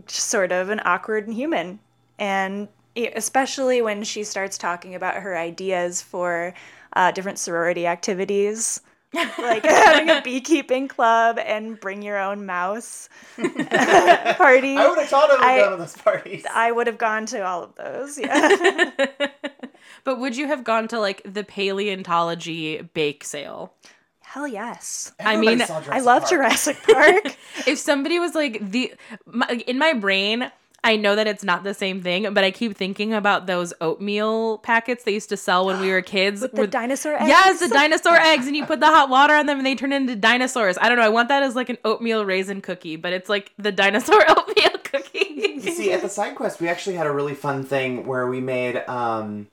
sort 0.06 0.52
of 0.52 0.70
an 0.70 0.80
awkward 0.85 1.28
human. 1.28 1.78
And 2.18 2.68
especially 2.96 3.83
when 3.83 4.02
she 4.02 4.24
starts 4.24 4.59
talking 4.59 4.94
about 4.94 5.16
her 5.16 5.37
ideas 5.37 6.02
for 6.02 6.52
uh, 6.94 7.11
different 7.12 7.38
sorority 7.38 7.87
activities, 7.87 8.80
like 9.14 9.64
having 9.64 10.11
a 10.11 10.23
beekeeping 10.23 10.88
club 10.88 11.38
and 11.38 11.79
bring 11.81 12.03
your 12.03 12.18
own 12.18 12.46
mouse 12.46 13.09
party. 13.37 14.77
I 14.77 14.87
would 14.88 14.99
have 14.99 15.09
thought 15.09 15.31
of 15.31 15.40
I- 15.40 15.59
going 15.59 15.70
to 15.73 15.77
those 15.77 15.96
parties. 15.96 16.44
I 16.53 16.70
would 16.70 16.87
have 16.87 16.99
gone 16.99 17.27
to 17.27 17.40
all 17.44 17.62
of 17.62 17.75
those. 17.75 18.18
Yeah. 18.18 18.90
but 20.05 20.20
would 20.20 20.37
you 20.37 20.46
have 20.46 20.64
gone 20.64 20.88
to 20.88 21.01
like 21.01 21.23
the 21.25 21.44
paleontology 21.44 22.83
bake 22.94 23.25
sale? 23.25 23.75
Hell 24.20 24.46
yes. 24.46 25.12
I 25.18 25.37
mean, 25.37 25.61
I 25.61 25.99
love 26.01 26.23
Park. 26.23 26.31
Jurassic 26.31 26.77
Park. 26.85 27.37
if 27.66 27.79
somebody 27.79 28.20
was 28.20 28.35
like 28.37 28.59
the 28.70 28.94
my, 29.27 29.46
in 29.66 29.77
my 29.77 29.92
brain 29.92 30.53
i 30.85 30.97
know 30.97 31.14
that 31.16 31.27
it's 31.27 31.45
not 31.45 31.62
the 31.64 31.75
same 31.75 32.01
thing 32.03 32.33
but 32.35 32.45
i 32.45 32.51
keep 32.51 32.77
thinking 32.77 33.12
about 33.14 33.47
those 33.47 33.73
oatmeal 33.81 34.59
packets 34.59 35.05
they 35.05 35.12
used 35.12 35.29
to 35.29 35.37
sell 35.37 35.66
when 35.66 35.81
we 35.81 35.90
were 35.90 36.03
kids 36.16 36.40
With 36.40 36.53
the 36.53 36.66
dinosaur 36.66 37.14
eggs. 37.14 37.29
yes 37.29 37.61
the 37.61 37.69
dinosaur 37.69 38.14
eggs 38.33 38.47
and 38.47 38.57
you 38.57 38.64
put 38.66 38.81
the 38.81 38.87
hot 38.87 39.09
water 39.11 39.35
on 39.35 39.47
them 39.47 39.59
and 39.59 39.66
they 39.66 39.75
turn 39.75 39.93
into 39.93 40.16
dinosaurs 40.16 40.77
i 40.81 40.88
don't 40.88 40.97
know 40.99 41.05
i 41.05 41.09
want 41.09 41.29
that 41.29 41.43
as 41.43 41.55
like 41.57 41.69
an 41.69 41.79
oatmeal 41.85 42.25
raisin 42.25 42.61
cookie 42.61 42.97
but 42.97 43.12
it's 43.12 43.29
like 43.29 43.53
the 43.59 43.73
dinosaur 43.73 44.21
oatmeal 44.31 44.71
cookie 44.85 45.27
You 45.62 45.73
see, 45.73 45.93
at 45.93 46.01
the 46.03 46.09
side 46.19 46.35
quest, 46.37 46.61
we 46.61 46.69
actually 46.69 46.97
had 46.97 47.07
a 47.07 47.12
really 47.12 47.35
fun 47.35 47.64
thing 47.64 48.07
where 48.07 48.27
we 48.27 48.40
made 48.40 48.77
um, 48.88 49.47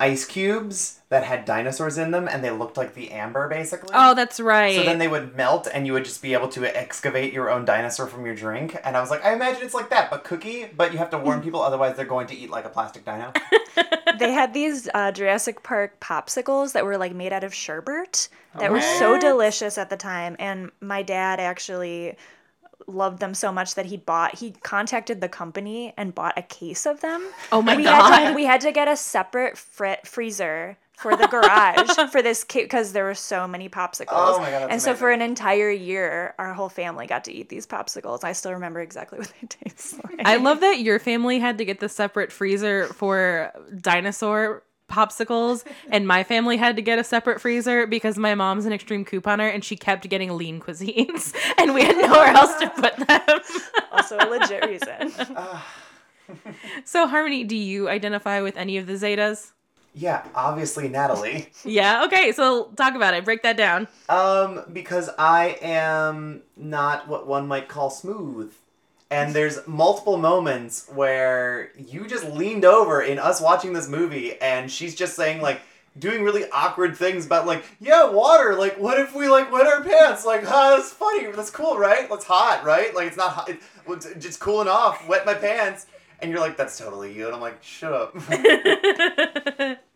ice 0.00 0.24
cubes 0.24 1.00
that 1.10 1.24
had 1.24 1.44
dinosaurs 1.44 1.98
in 1.98 2.10
them, 2.10 2.26
and 2.26 2.42
they 2.42 2.50
looked 2.50 2.76
like 2.76 2.94
the 2.94 3.10
amber, 3.10 3.48
basically. 3.48 3.90
oh 3.94 4.14
that's 4.14 4.40
right 4.40 4.76
So 4.76 4.82
then 4.84 4.98
they 4.98 5.08
would 5.08 5.36
melt, 5.36 5.68
and 5.72 5.86
you 5.86 5.92
would 5.92 6.04
just 6.04 6.22
be 6.22 6.32
able 6.32 6.48
to 6.48 6.64
excavate 6.64 7.32
your 7.32 7.50
own 7.50 7.64
dinosaur 7.64 8.06
from 8.06 8.24
your 8.24 8.34
drink. 8.34 8.76
And 8.84 8.96
I 8.96 9.00
was 9.00 9.10
like, 9.10 9.24
I 9.24 9.34
imagine 9.34 9.62
it's 9.62 9.74
like 9.74 9.90
that, 9.90 10.10
but 10.10 10.24
cookie. 10.24 10.66
But 10.76 10.92
you 10.92 10.98
have 10.98 11.10
to 11.10 11.18
warn 11.18 11.42
people, 11.46 11.60
otherwise 11.60 11.96
they're 11.96 12.04
going 12.06 12.26
to 12.28 12.36
eat 12.36 12.50
like 12.50 12.64
a 12.64 12.70
plastic 12.70 13.04
dino. 13.04 13.32
they 14.18 14.32
had 14.32 14.54
these 14.54 14.88
uh, 14.94 15.12
Jurassic 15.12 15.62
Park 15.62 16.00
popsicles 16.00 16.72
that 16.72 16.84
were 16.84 16.96
like 16.96 17.14
made 17.14 17.32
out 17.32 17.44
of 17.44 17.52
sherbet 17.54 18.28
that 18.58 18.70
were 18.70 18.80
so 18.80 19.18
delicious 19.18 19.78
at 19.78 19.90
the 19.90 19.96
time. 19.96 20.36
And 20.38 20.70
my 20.80 21.02
dad 21.02 21.38
actually 21.40 22.16
loved 22.90 23.20
them 23.20 23.34
so 23.34 23.50
much 23.52 23.74
that 23.74 23.86
he 23.86 23.96
bought 23.96 24.36
he 24.38 24.52
contacted 24.62 25.20
the 25.20 25.28
company 25.28 25.94
and 25.96 26.14
bought 26.14 26.36
a 26.36 26.42
case 26.42 26.86
of 26.86 27.00
them. 27.00 27.26
oh 27.52 27.62
my 27.62 27.76
we 27.76 27.84
god 27.84 28.12
Had 28.12 28.28
to, 28.30 28.34
we 28.34 28.44
had 28.44 28.60
to 28.62 28.72
get 28.72 28.88
a 28.88 28.96
separate 28.96 29.56
frit 29.56 30.06
freezer 30.06 30.76
for 30.98 31.16
the 31.16 31.26
garage 31.28 32.10
for 32.12 32.20
this 32.20 32.44
kit 32.44 32.64
because 32.64 32.92
there 32.92 33.04
were 33.04 33.14
so 33.14 33.48
many 33.48 33.70
popsicles. 33.70 34.08
Oh 34.10 34.38
my 34.38 34.50
God, 34.50 34.60
that's 34.62 34.72
and 34.72 34.82
so 34.82 34.94
for 34.94 35.10
an 35.10 35.22
entire 35.22 35.70
year, 35.70 36.34
our 36.38 36.52
whole 36.52 36.68
family 36.68 37.06
got 37.06 37.24
to 37.24 37.32
eat 37.32 37.48
these 37.48 37.66
popsicles. 37.66 38.22
I 38.22 38.32
still 38.32 38.52
remember 38.52 38.80
exactly 38.80 39.18
what 39.18 39.32
they 39.40 39.46
taste 39.46 39.94
like. 40.04 40.20
I 40.26 40.36
love 40.36 40.60
that 40.60 40.80
your 40.80 40.98
family 40.98 41.38
had 41.38 41.56
to 41.56 41.64
get 41.64 41.80
the 41.80 41.88
separate 41.88 42.30
freezer 42.30 42.84
for 42.88 43.50
dinosaur 43.80 44.62
popsicles, 44.90 45.64
and 45.88 46.06
my 46.06 46.22
family 46.24 46.56
had 46.56 46.76
to 46.76 46.82
get 46.82 46.98
a 46.98 47.04
separate 47.04 47.40
freezer 47.40 47.86
because 47.86 48.18
my 48.18 48.34
mom's 48.34 48.66
an 48.66 48.72
extreme 48.72 49.04
couponer 49.04 49.52
and 49.52 49.64
she 49.64 49.76
kept 49.76 50.08
getting 50.08 50.36
lean 50.36 50.60
cuisines, 50.60 51.34
and 51.58 51.74
we 51.74 51.82
had 51.82 51.96
nowhere 51.96 52.28
else 52.28 52.54
to 52.60 52.68
put 52.70 52.96
them. 52.96 53.40
also 53.92 54.18
a 54.18 54.26
legit 54.28 54.66
reason. 54.66 55.12
so, 56.84 57.06
Harmony, 57.06 57.44
do 57.44 57.56
you 57.56 57.88
identify 57.88 58.40
with 58.40 58.56
any 58.56 58.76
of 58.76 58.86
the 58.86 58.94
Zetas? 58.94 59.52
yeah, 59.94 60.24
obviously 60.34 60.88
Natalie. 60.88 61.48
Yeah. 61.64 62.04
Okay. 62.04 62.32
So 62.32 62.70
talk 62.76 62.94
about 62.94 63.14
it. 63.14 63.24
Break 63.24 63.42
that 63.42 63.56
down. 63.56 63.88
Um, 64.08 64.64
because 64.72 65.10
I 65.18 65.58
am 65.60 66.42
not 66.56 67.08
what 67.08 67.26
one 67.26 67.48
might 67.48 67.68
call 67.68 67.90
smooth. 67.90 68.52
And 69.10 69.34
there's 69.34 69.66
multiple 69.66 70.16
moments 70.16 70.88
where 70.94 71.72
you 71.76 72.06
just 72.06 72.24
leaned 72.26 72.64
over 72.64 73.02
in 73.02 73.18
us 73.18 73.40
watching 73.40 73.72
this 73.72 73.88
movie 73.88 74.40
and 74.40 74.70
she's 74.70 74.94
just 74.94 75.16
saying 75.16 75.42
like 75.42 75.60
doing 75.98 76.22
really 76.22 76.48
awkward 76.50 76.96
things 76.96 77.26
about 77.26 77.46
like, 77.46 77.64
yeah, 77.80 78.08
water, 78.08 78.54
like 78.54 78.78
what 78.78 79.00
if 79.00 79.14
we 79.14 79.28
like 79.28 79.50
wet 79.50 79.66
our 79.66 79.82
pants? 79.82 80.24
Like, 80.24 80.44
huh, 80.44 80.76
that's 80.76 80.92
funny, 80.92 81.26
that's 81.32 81.50
cool, 81.50 81.76
right? 81.76 82.08
That's 82.08 82.24
hot, 82.24 82.64
right? 82.64 82.94
Like 82.94 83.08
it's 83.08 83.16
not 83.16 83.32
hot, 83.32 83.50
it's 83.88 84.14
just 84.18 84.38
cooling 84.38 84.68
off, 84.68 85.06
wet 85.08 85.26
my 85.26 85.34
pants. 85.34 85.86
And 86.20 86.30
you're 86.30 86.40
like, 86.40 86.56
that's 86.56 86.78
totally 86.78 87.12
you. 87.12 87.26
And 87.26 87.34
I'm 87.34 87.40
like, 87.40 87.62
shut 87.62 87.92
up. 87.92 88.14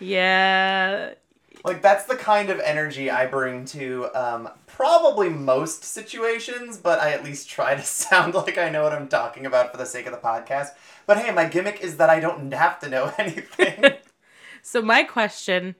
Yeah. 0.00 1.14
Like 1.64 1.82
that's 1.82 2.04
the 2.04 2.16
kind 2.16 2.50
of 2.50 2.60
energy 2.60 3.10
I 3.10 3.26
bring 3.26 3.64
to 3.66 4.08
um, 4.14 4.48
probably 4.76 5.30
most 5.30 5.82
situations, 5.82 6.76
but 6.76 7.00
I 7.00 7.12
at 7.12 7.24
least 7.24 7.48
try 7.48 7.74
to 7.74 7.82
sound 7.82 8.34
like 8.34 8.58
I 8.58 8.68
know 8.68 8.82
what 8.82 8.92
I'm 8.92 9.08
talking 9.08 9.46
about 9.46 9.72
for 9.72 9.78
the 9.78 9.86
sake 9.86 10.04
of 10.04 10.12
the 10.12 10.18
podcast. 10.18 10.68
But 11.06 11.16
hey, 11.16 11.32
my 11.32 11.46
gimmick 11.46 11.80
is 11.80 11.96
that 11.96 12.10
I 12.10 12.20
don't 12.20 12.52
have 12.52 12.78
to 12.80 12.88
know 12.88 13.12
anything. 13.18 13.94
So 14.62 14.82
my 14.82 15.04
question 15.04 15.76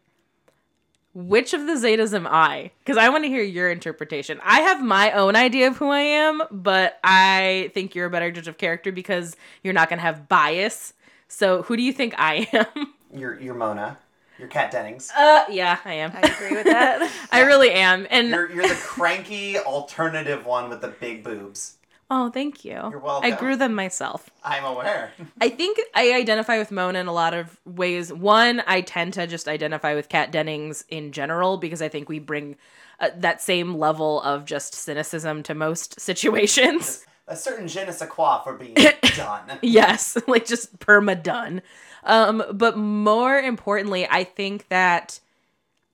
which 1.13 1.55
of 1.55 1.67
the 1.67 1.73
Zetas 1.73 2.15
am 2.15 2.25
I? 2.25 2.71
Because 2.79 2.97
I 2.97 3.09
want 3.09 3.25
to 3.25 3.29
hear 3.29 3.43
your 3.43 3.69
interpretation. 3.69 4.39
I 4.45 4.61
have 4.61 4.81
my 4.81 5.11
own 5.11 5.35
idea 5.35 5.67
of 5.67 5.77
who 5.77 5.89
I 5.89 6.03
am, 6.03 6.41
but 6.53 7.01
I 7.03 7.73
think 7.75 7.97
you're 7.97 8.07
a 8.07 8.11
better 8.11 8.31
judge 8.31 8.47
of 8.47 8.59
character 8.59 8.93
because 8.93 9.35
you're 9.65 9.75
not 9.75 9.89
going 9.89 9.99
to 9.99 10.05
have 10.05 10.29
bias. 10.29 10.93
So 11.27 11.63
who 11.63 11.77
do 11.77 11.83
you 11.83 11.93
think 11.93 12.15
I 12.17 12.49
am? 12.53 12.95
you're 13.13 13.41
you're 13.41 13.57
Mona. 13.57 13.99
You're 14.39 14.49
Kat 14.49 14.71
Dennings. 14.71 15.11
Uh, 15.17 15.45
yeah, 15.51 15.79
I 15.85 15.95
am. 15.95 16.13
I 16.15 16.21
agree 16.21 16.57
with 16.57 16.67
that. 16.67 17.11
I 17.33 17.43
really 17.43 17.71
am. 17.73 18.07
And 18.11 18.29
You're 18.29 18.51
you're 18.53 18.69
the 18.69 18.75
cranky 18.75 19.59
alternative 19.59 20.45
one 20.45 20.69
with 20.69 20.81
the 20.83 20.89
big 20.89 21.25
boobs. 21.25 21.79
oh, 22.11 22.31
thank 22.31 22.65
you. 22.65 22.73
You're 22.91 22.99
welcome. 22.99 23.33
I 23.33 23.37
grew 23.37 23.57
them 23.57 23.75
myself. 23.75 24.29
I'm 24.45 24.65
aware. 24.65 25.13
I 25.41 25.49
think 25.49 25.79
I 25.95 26.13
identify 26.13 26.59
with 26.59 26.71
Mona 26.71 26.99
in 27.01 27.07
a 27.07 27.13
lot 27.13 27.35
of 27.35 27.59
ways. 27.65 28.13
One, 28.13 28.63
I 28.67 28.83
tend 28.83 29.15
to 29.15 29.27
just 29.27 29.49
identify 29.49 29.95
with 29.95 30.09
Kat 30.09 30.31
Dennings 30.31 30.85
in 30.89 31.13
general 31.13 31.57
because 31.57 31.81
I 31.83 31.89
think 31.89 32.09
we 32.09 32.19
bring 32.19 32.57
uh, 33.01 33.11
that 33.17 33.43
same 33.43 33.75
level 33.77 34.21
of 34.23 34.45
just 34.45 34.75
cynicism 34.75 35.43
to 35.45 35.55
most 35.55 35.99
situations. 36.01 37.05
A 37.29 37.35
certain 37.37 37.67
je 37.67 37.85
ne 37.85 37.91
sais 37.93 38.09
quoi 38.09 38.41
for 38.43 38.55
being 38.55 38.75
done. 39.17 39.59
yes, 39.63 40.17
like 40.29 40.47
just 40.47 40.79
perma 40.79 41.21
done. 41.21 41.63
Um, 42.05 42.45
but 42.53 42.77
more 42.79 43.39
importantly, 43.39 44.07
I 44.09 44.23
think 44.25 44.69
that 44.69 45.19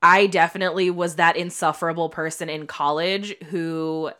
I 0.03 0.27
definitely 0.27 0.89
was 0.91 1.15
that 1.15 1.35
insufferable 1.35 2.09
person 2.09 2.49
in 2.49 2.67
college 2.67 3.35
who 3.45 4.11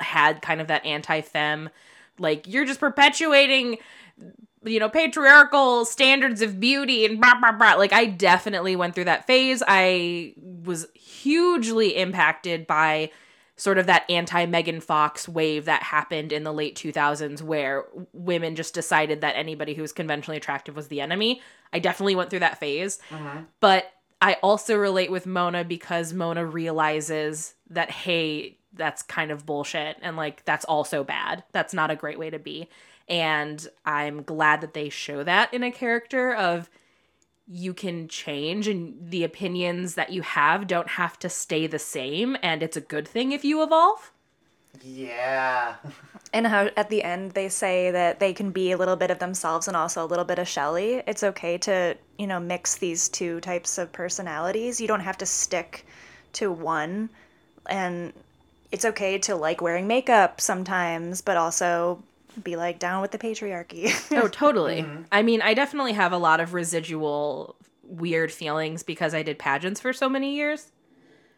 had 0.00 0.42
kind 0.42 0.60
of 0.60 0.66
that 0.66 0.84
anti 0.84 1.20
fem 1.22 1.70
Like 2.18 2.46
you're 2.46 2.66
just 2.66 2.80
perpetuating 2.80 3.78
you 4.64 4.80
know 4.80 4.88
patriarchal 4.88 5.84
standards 5.84 6.42
of 6.42 6.58
beauty 6.58 7.04
and 7.04 7.20
blah 7.20 7.38
blah 7.38 7.52
blah 7.52 7.74
like 7.74 7.92
i 7.92 8.06
definitely 8.06 8.76
went 8.76 8.94
through 8.94 9.04
that 9.04 9.26
phase 9.26 9.62
i 9.68 10.32
was 10.36 10.86
hugely 10.94 11.96
impacted 11.96 12.66
by 12.66 13.10
sort 13.56 13.78
of 13.78 13.86
that 13.86 14.04
anti 14.10 14.46
Megan 14.46 14.80
Fox 14.80 15.28
wave 15.28 15.66
that 15.66 15.82
happened 15.82 16.32
in 16.32 16.44
the 16.44 16.52
late 16.52 16.76
2000s 16.76 17.40
where 17.42 17.84
women 18.12 18.56
just 18.56 18.74
decided 18.74 19.20
that 19.20 19.36
anybody 19.36 19.74
who 19.74 19.82
was 19.82 19.92
conventionally 19.92 20.36
attractive 20.36 20.76
was 20.76 20.88
the 20.88 21.00
enemy. 21.00 21.40
I 21.72 21.78
definitely 21.78 22.16
went 22.16 22.30
through 22.30 22.40
that 22.40 22.58
phase. 22.58 22.98
Mm-hmm. 23.10 23.44
But 23.60 23.92
I 24.20 24.34
also 24.42 24.76
relate 24.76 25.10
with 25.10 25.26
Mona 25.26 25.64
because 25.64 26.12
Mona 26.12 26.44
realizes 26.44 27.54
that, 27.70 27.90
hey, 27.90 28.58
that's 28.72 29.02
kind 29.02 29.30
of 29.30 29.46
bullshit 29.46 29.98
and 30.02 30.16
like 30.16 30.44
that's 30.44 30.64
also 30.64 31.04
bad. 31.04 31.44
That's 31.52 31.74
not 31.74 31.90
a 31.90 31.96
great 31.96 32.18
way 32.18 32.30
to 32.30 32.38
be. 32.38 32.68
And 33.08 33.66
I'm 33.84 34.22
glad 34.22 34.62
that 34.62 34.74
they 34.74 34.88
show 34.88 35.22
that 35.24 35.52
in 35.52 35.62
a 35.62 35.70
character 35.70 36.34
of 36.34 36.70
you 37.46 37.74
can 37.74 38.08
change 38.08 38.68
and 38.68 39.10
the 39.10 39.24
opinions 39.24 39.94
that 39.94 40.10
you 40.10 40.22
have 40.22 40.66
don't 40.66 40.88
have 40.88 41.18
to 41.18 41.28
stay 41.28 41.66
the 41.66 41.78
same 41.78 42.36
and 42.42 42.62
it's 42.62 42.76
a 42.76 42.80
good 42.80 43.06
thing 43.06 43.32
if 43.32 43.44
you 43.44 43.62
evolve. 43.62 44.12
Yeah. 44.82 45.76
And 46.32 46.48
how 46.48 46.68
at 46.76 46.90
the 46.90 47.04
end 47.04 47.30
they 47.30 47.48
say 47.48 47.92
that 47.92 48.18
they 48.18 48.32
can 48.32 48.50
be 48.50 48.72
a 48.72 48.76
little 48.76 48.96
bit 48.96 49.12
of 49.12 49.20
themselves 49.20 49.68
and 49.68 49.76
also 49.76 50.04
a 50.04 50.10
little 50.10 50.24
bit 50.24 50.40
of 50.40 50.48
Shelley. 50.48 51.00
It's 51.06 51.22
okay 51.22 51.58
to, 51.58 51.96
you 52.18 52.26
know, 52.26 52.40
mix 52.40 52.74
these 52.74 53.08
two 53.08 53.40
types 53.40 53.78
of 53.78 53.92
personalities. 53.92 54.80
You 54.80 54.88
don't 54.88 54.98
have 54.98 55.18
to 55.18 55.26
stick 55.26 55.86
to 56.32 56.50
one. 56.50 57.08
And 57.66 58.12
it's 58.72 58.84
okay 58.84 59.16
to 59.18 59.36
like 59.36 59.60
wearing 59.60 59.86
makeup 59.86 60.40
sometimes, 60.40 61.20
but 61.20 61.36
also 61.36 62.02
be 62.42 62.56
like 62.56 62.78
down 62.78 63.02
with 63.02 63.10
the 63.10 63.18
patriarchy. 63.18 63.92
Oh, 64.12 64.28
totally. 64.32 64.82
Mm-hmm. 64.82 65.02
I 65.12 65.22
mean, 65.22 65.42
I 65.42 65.54
definitely 65.54 65.92
have 65.92 66.12
a 66.12 66.18
lot 66.18 66.40
of 66.40 66.54
residual 66.54 67.56
weird 67.82 68.32
feelings 68.32 68.82
because 68.82 69.14
I 69.14 69.22
did 69.22 69.38
pageants 69.38 69.80
for 69.80 69.92
so 69.92 70.08
many 70.08 70.34
years. 70.34 70.72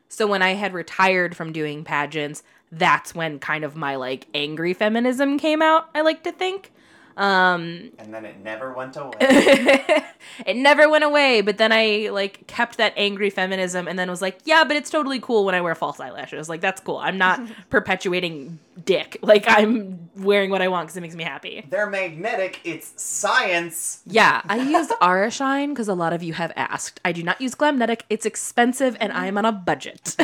So 0.08 0.26
when 0.26 0.42
I 0.42 0.54
had 0.54 0.72
retired 0.72 1.36
from 1.36 1.52
doing 1.52 1.84
pageants, 1.84 2.42
that's 2.70 3.14
when 3.14 3.38
kind 3.38 3.64
of 3.64 3.76
my 3.76 3.96
like 3.96 4.26
angry 4.34 4.72
feminism 4.72 5.38
came 5.38 5.62
out, 5.62 5.88
I 5.94 6.02
like 6.02 6.22
to 6.24 6.32
think. 6.32 6.72
Um 7.16 7.90
And 7.98 8.12
then 8.12 8.24
it 8.24 8.42
never 8.42 8.72
went 8.74 8.96
away. 8.96 9.14
it 10.46 10.56
never 10.56 10.88
went 10.88 11.04
away, 11.04 11.40
but 11.40 11.56
then 11.56 11.72
I 11.72 12.10
like 12.12 12.46
kept 12.46 12.76
that 12.76 12.92
angry 12.96 13.30
feminism 13.30 13.88
and 13.88 13.98
then 13.98 14.10
was 14.10 14.20
like, 14.20 14.38
yeah, 14.44 14.64
but 14.64 14.76
it's 14.76 14.90
totally 14.90 15.18
cool 15.20 15.44
when 15.44 15.54
I 15.54 15.60
wear 15.62 15.74
false 15.74 15.98
eyelashes. 15.98 16.48
Like 16.48 16.60
that's 16.60 16.80
cool. 16.80 16.98
I'm 16.98 17.16
not 17.16 17.40
perpetuating 17.70 18.58
dick. 18.84 19.16
Like 19.22 19.44
I'm 19.48 20.10
wearing 20.16 20.50
what 20.50 20.60
I 20.60 20.68
want 20.68 20.88
cuz 20.88 20.96
it 20.96 21.00
makes 21.00 21.14
me 21.14 21.24
happy. 21.24 21.64
They're 21.70 21.88
magnetic. 21.88 22.60
It's 22.64 22.92
science. 23.02 24.02
Yeah, 24.06 24.42
I 24.48 24.56
use 24.58 24.92
Ara 25.00 25.30
Shine 25.30 25.70
because 25.70 25.88
a 25.88 25.94
lot 25.94 26.12
of 26.12 26.22
you 26.22 26.34
have 26.34 26.52
asked. 26.54 27.00
I 27.04 27.12
do 27.12 27.22
not 27.22 27.40
use 27.40 27.54
Glamnetic. 27.54 28.02
It's 28.10 28.26
expensive 28.26 28.96
and 29.00 29.12
I 29.12 29.26
am 29.26 29.38
on 29.38 29.46
a 29.46 29.52
budget. 29.52 30.16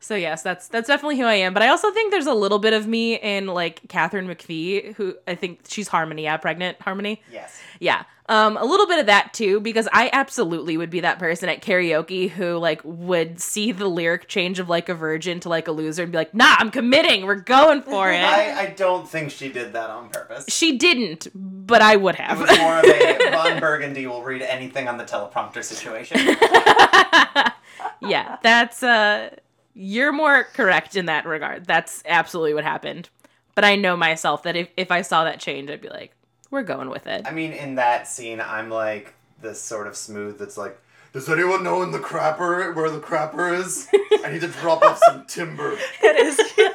So 0.00 0.14
yes, 0.14 0.42
that's 0.42 0.68
that's 0.68 0.86
definitely 0.86 1.18
who 1.18 1.24
I 1.24 1.34
am. 1.34 1.52
But 1.54 1.62
I 1.62 1.68
also 1.68 1.90
think 1.92 2.12
there's 2.12 2.26
a 2.26 2.34
little 2.34 2.58
bit 2.60 2.72
of 2.72 2.86
me 2.86 3.16
in 3.16 3.46
like 3.46 3.80
Katharine 3.88 4.28
McPhee, 4.28 4.94
who 4.94 5.16
I 5.26 5.34
think 5.34 5.60
she's 5.66 5.88
Harmony, 5.88 6.22
yeah, 6.24 6.36
pregnant 6.36 6.80
Harmony. 6.80 7.20
Yes. 7.32 7.58
Yeah. 7.80 8.04
Um, 8.30 8.58
a 8.58 8.64
little 8.64 8.86
bit 8.86 8.98
of 9.00 9.06
that 9.06 9.32
too, 9.32 9.58
because 9.58 9.88
I 9.90 10.10
absolutely 10.12 10.76
would 10.76 10.90
be 10.90 11.00
that 11.00 11.18
person 11.18 11.48
at 11.48 11.62
karaoke 11.62 12.28
who 12.28 12.58
like 12.58 12.82
would 12.84 13.40
see 13.40 13.72
the 13.72 13.88
lyric 13.88 14.28
change 14.28 14.58
of 14.58 14.68
like 14.68 14.90
a 14.90 14.94
virgin 14.94 15.40
to 15.40 15.48
like 15.48 15.66
a 15.66 15.72
loser 15.72 16.02
and 16.02 16.12
be 16.12 16.18
like, 16.18 16.34
nah, 16.34 16.56
I'm 16.58 16.70
committing, 16.70 17.24
we're 17.24 17.36
going 17.36 17.80
for 17.82 18.12
it. 18.12 18.22
I, 18.22 18.60
I 18.60 18.66
don't 18.76 19.08
think 19.08 19.30
she 19.30 19.48
did 19.50 19.72
that 19.72 19.88
on 19.88 20.10
purpose. 20.10 20.44
she 20.48 20.76
didn't, 20.76 21.28
but 21.34 21.80
I 21.80 21.96
would 21.96 22.16
It 22.16 22.20
have. 22.20 22.38
was 22.38 22.58
more 22.58 22.78
of 22.78 22.84
a 22.84 23.30
Ron 23.32 23.60
Burgundy 23.60 24.06
will 24.06 24.22
read 24.22 24.42
anything 24.42 24.88
on 24.88 24.98
the 24.98 25.04
teleprompter 25.04 25.64
situation. 25.64 26.18
yeah, 28.00 28.36
that's 28.42 28.82
uh 28.82 29.30
you're 29.78 30.12
more 30.12 30.42
correct 30.42 30.96
in 30.96 31.06
that 31.06 31.24
regard. 31.24 31.64
That's 31.64 32.02
absolutely 32.04 32.52
what 32.52 32.64
happened. 32.64 33.08
But 33.54 33.64
I 33.64 33.76
know 33.76 33.96
myself 33.96 34.42
that 34.42 34.56
if, 34.56 34.68
if 34.76 34.90
I 34.90 35.02
saw 35.02 35.24
that 35.24 35.38
change, 35.38 35.70
I'd 35.70 35.80
be 35.80 35.88
like, 35.88 36.12
we're 36.50 36.64
going 36.64 36.90
with 36.90 37.06
it. 37.06 37.26
I 37.26 37.30
mean, 37.30 37.52
in 37.52 37.76
that 37.76 38.08
scene, 38.08 38.40
I'm 38.40 38.70
like 38.70 39.14
this 39.40 39.60
sort 39.60 39.86
of 39.86 39.96
smooth 39.96 40.38
that's 40.38 40.56
like, 40.58 40.78
does 41.12 41.28
anyone 41.28 41.62
know 41.62 41.82
in 41.82 41.92
the 41.92 41.98
crapper 41.98 42.74
where 42.74 42.90
the 42.90 42.98
crapper 42.98 43.56
is? 43.56 43.88
I 44.24 44.32
need 44.32 44.40
to 44.40 44.48
drop 44.48 44.82
off 44.82 44.98
some 45.06 45.24
timber. 45.26 45.78
it 46.02 46.16
is. 46.16 46.40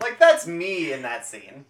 Like, 0.00 0.18
that's 0.18 0.46
me 0.46 0.94
in 0.94 1.02
that 1.02 1.26
scene. 1.26 1.66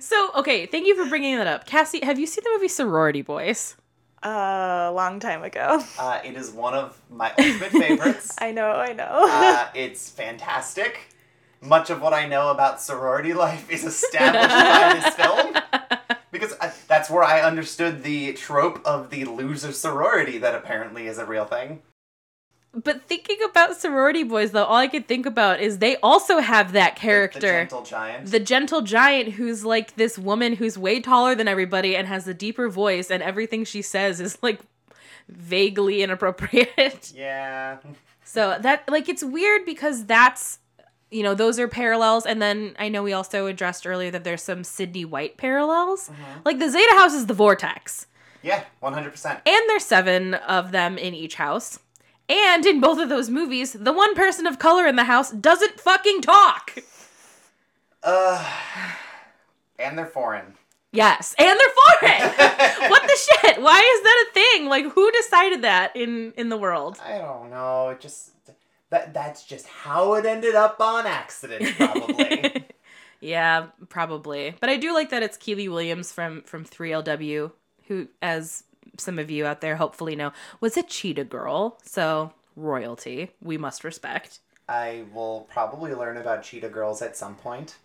So, 0.00 0.30
okay, 0.36 0.64
thank 0.64 0.86
you 0.86 0.96
for 0.96 1.06
bringing 1.08 1.36
that 1.36 1.46
up. 1.46 1.66
Cassie, 1.66 2.00
have 2.02 2.18
you 2.18 2.26
seen 2.26 2.42
the 2.42 2.50
movie 2.54 2.66
Sorority 2.66 3.20
Boys? 3.20 3.76
A 4.24 4.90
long 4.92 5.20
time 5.20 5.42
ago. 5.42 5.82
Uh, 5.98 6.20
it 6.24 6.34
is 6.34 6.50
one 6.50 6.74
of 6.74 7.00
my 7.10 7.30
ultimate 7.38 7.70
favorites. 7.70 8.34
I 8.40 8.50
know, 8.52 8.70
I 8.70 8.92
know. 8.92 9.26
Uh, 9.30 9.68
it's 9.74 10.10
fantastic. 10.10 11.08
Much 11.60 11.90
of 11.90 12.00
what 12.00 12.12
I 12.12 12.26
know 12.26 12.50
about 12.50 12.80
sorority 12.80 13.32
life 13.32 13.70
is 13.70 13.84
established 13.84 14.48
by 14.48 15.00
this 15.00 15.14
film. 15.14 15.56
Because 16.30 16.54
I, 16.60 16.72
that's 16.88 17.08
where 17.08 17.24
I 17.24 17.40
understood 17.42 18.02
the 18.02 18.32
trope 18.34 18.84
of 18.84 19.10
the 19.10 19.24
loser 19.24 19.72
sorority 19.72 20.38
that 20.38 20.54
apparently 20.54 21.06
is 21.06 21.18
a 21.18 21.24
real 21.24 21.44
thing. 21.44 21.82
But 22.82 23.02
thinking 23.02 23.36
about 23.48 23.76
Sorority 23.76 24.24
Boys, 24.24 24.50
though, 24.50 24.64
all 24.64 24.76
I 24.76 24.88
could 24.88 25.06
think 25.06 25.26
about 25.26 25.60
is 25.60 25.78
they 25.78 25.96
also 25.98 26.38
have 26.38 26.72
that 26.72 26.96
character, 26.96 27.38
The 27.40 27.46
character. 27.46 27.76
gentle 27.76 27.82
giant. 27.84 28.30
the 28.30 28.40
gentle 28.40 28.80
giant 28.82 29.28
who's 29.34 29.64
like 29.64 29.94
this 29.96 30.18
woman 30.18 30.54
who's 30.56 30.76
way 30.76 31.00
taller 31.00 31.34
than 31.34 31.46
everybody 31.46 31.96
and 31.96 32.08
has 32.08 32.26
a 32.26 32.34
deeper 32.34 32.68
voice 32.68 33.10
and 33.10 33.22
everything 33.22 33.64
she 33.64 33.80
says 33.82 34.20
is 34.20 34.38
like 34.42 34.60
vaguely 35.28 36.02
inappropriate. 36.02 37.12
yeah. 37.16 37.78
so 38.24 38.56
that 38.60 38.88
like 38.88 39.08
it's 39.08 39.22
weird 39.22 39.64
because 39.64 40.04
that's 40.06 40.58
you 41.10 41.22
know 41.22 41.34
those 41.34 41.58
are 41.60 41.68
parallels 41.68 42.26
and 42.26 42.42
then 42.42 42.74
I 42.78 42.88
know 42.88 43.02
we 43.02 43.12
also 43.12 43.46
addressed 43.46 43.86
earlier 43.86 44.10
that 44.10 44.24
there's 44.24 44.42
some 44.42 44.64
Sydney 44.64 45.04
White 45.04 45.36
parallels. 45.36 46.08
Mm-hmm. 46.08 46.40
Like 46.44 46.58
the 46.58 46.68
Zeta 46.68 46.94
house 46.98 47.14
is 47.14 47.26
the 47.26 47.34
vortex. 47.34 48.06
Yeah, 48.42 48.62
100%. 48.82 49.30
And 49.46 49.62
there's 49.68 49.86
seven 49.86 50.34
of 50.34 50.70
them 50.70 50.98
in 50.98 51.14
each 51.14 51.36
house. 51.36 51.78
And 52.28 52.64
in 52.64 52.80
both 52.80 52.98
of 52.98 53.08
those 53.08 53.28
movies, 53.28 53.72
the 53.72 53.92
one 53.92 54.14
person 54.14 54.46
of 54.46 54.58
color 54.58 54.86
in 54.86 54.96
the 54.96 55.04
house 55.04 55.30
doesn't 55.30 55.80
fucking 55.80 56.22
talk. 56.22 56.78
Uh, 58.02 58.50
and 59.78 59.98
they're 59.98 60.06
foreign. 60.06 60.54
Yes, 60.92 61.34
and 61.38 61.48
they're 61.48 62.08
foreign. 62.08 62.20
what 62.90 63.02
the 63.02 63.18
shit? 63.18 63.60
Why 63.60 63.78
is 63.78 64.02
that 64.04 64.26
a 64.28 64.32
thing? 64.32 64.68
Like, 64.68 64.92
who 64.92 65.10
decided 65.10 65.62
that 65.62 65.94
in 65.96 66.32
in 66.36 66.50
the 66.50 66.56
world? 66.56 66.98
I 67.04 67.18
don't 67.18 67.50
know. 67.50 67.88
It 67.88 68.00
just 68.00 68.30
that 68.90 69.12
that's 69.12 69.44
just 69.44 69.66
how 69.66 70.14
it 70.14 70.24
ended 70.24 70.54
up 70.54 70.80
on 70.80 71.06
accident, 71.06 71.74
probably. 71.76 72.66
Yeah, 73.20 73.68
probably. 73.88 74.54
But 74.60 74.68
I 74.68 74.76
do 74.76 74.92
like 74.92 75.08
that 75.08 75.22
it's 75.22 75.38
Kiely 75.38 75.66
Williams 75.70 76.12
from 76.12 76.42
from 76.42 76.66
3LW, 76.66 77.52
who, 77.88 78.08
as 78.20 78.64
some 78.98 79.18
of 79.18 79.30
you 79.30 79.46
out 79.46 79.60
there 79.60 79.76
hopefully 79.76 80.16
know, 80.16 80.32
was 80.60 80.76
a 80.76 80.82
cheetah 80.82 81.24
girl. 81.24 81.78
So 81.84 82.32
royalty, 82.56 83.30
we 83.42 83.58
must 83.58 83.84
respect. 83.84 84.40
I 84.68 85.04
will 85.12 85.46
probably 85.50 85.92
learn 85.94 86.16
about 86.16 86.42
cheetah 86.42 86.68
girls 86.70 87.02
at 87.02 87.16
some 87.16 87.34
point. 87.34 87.76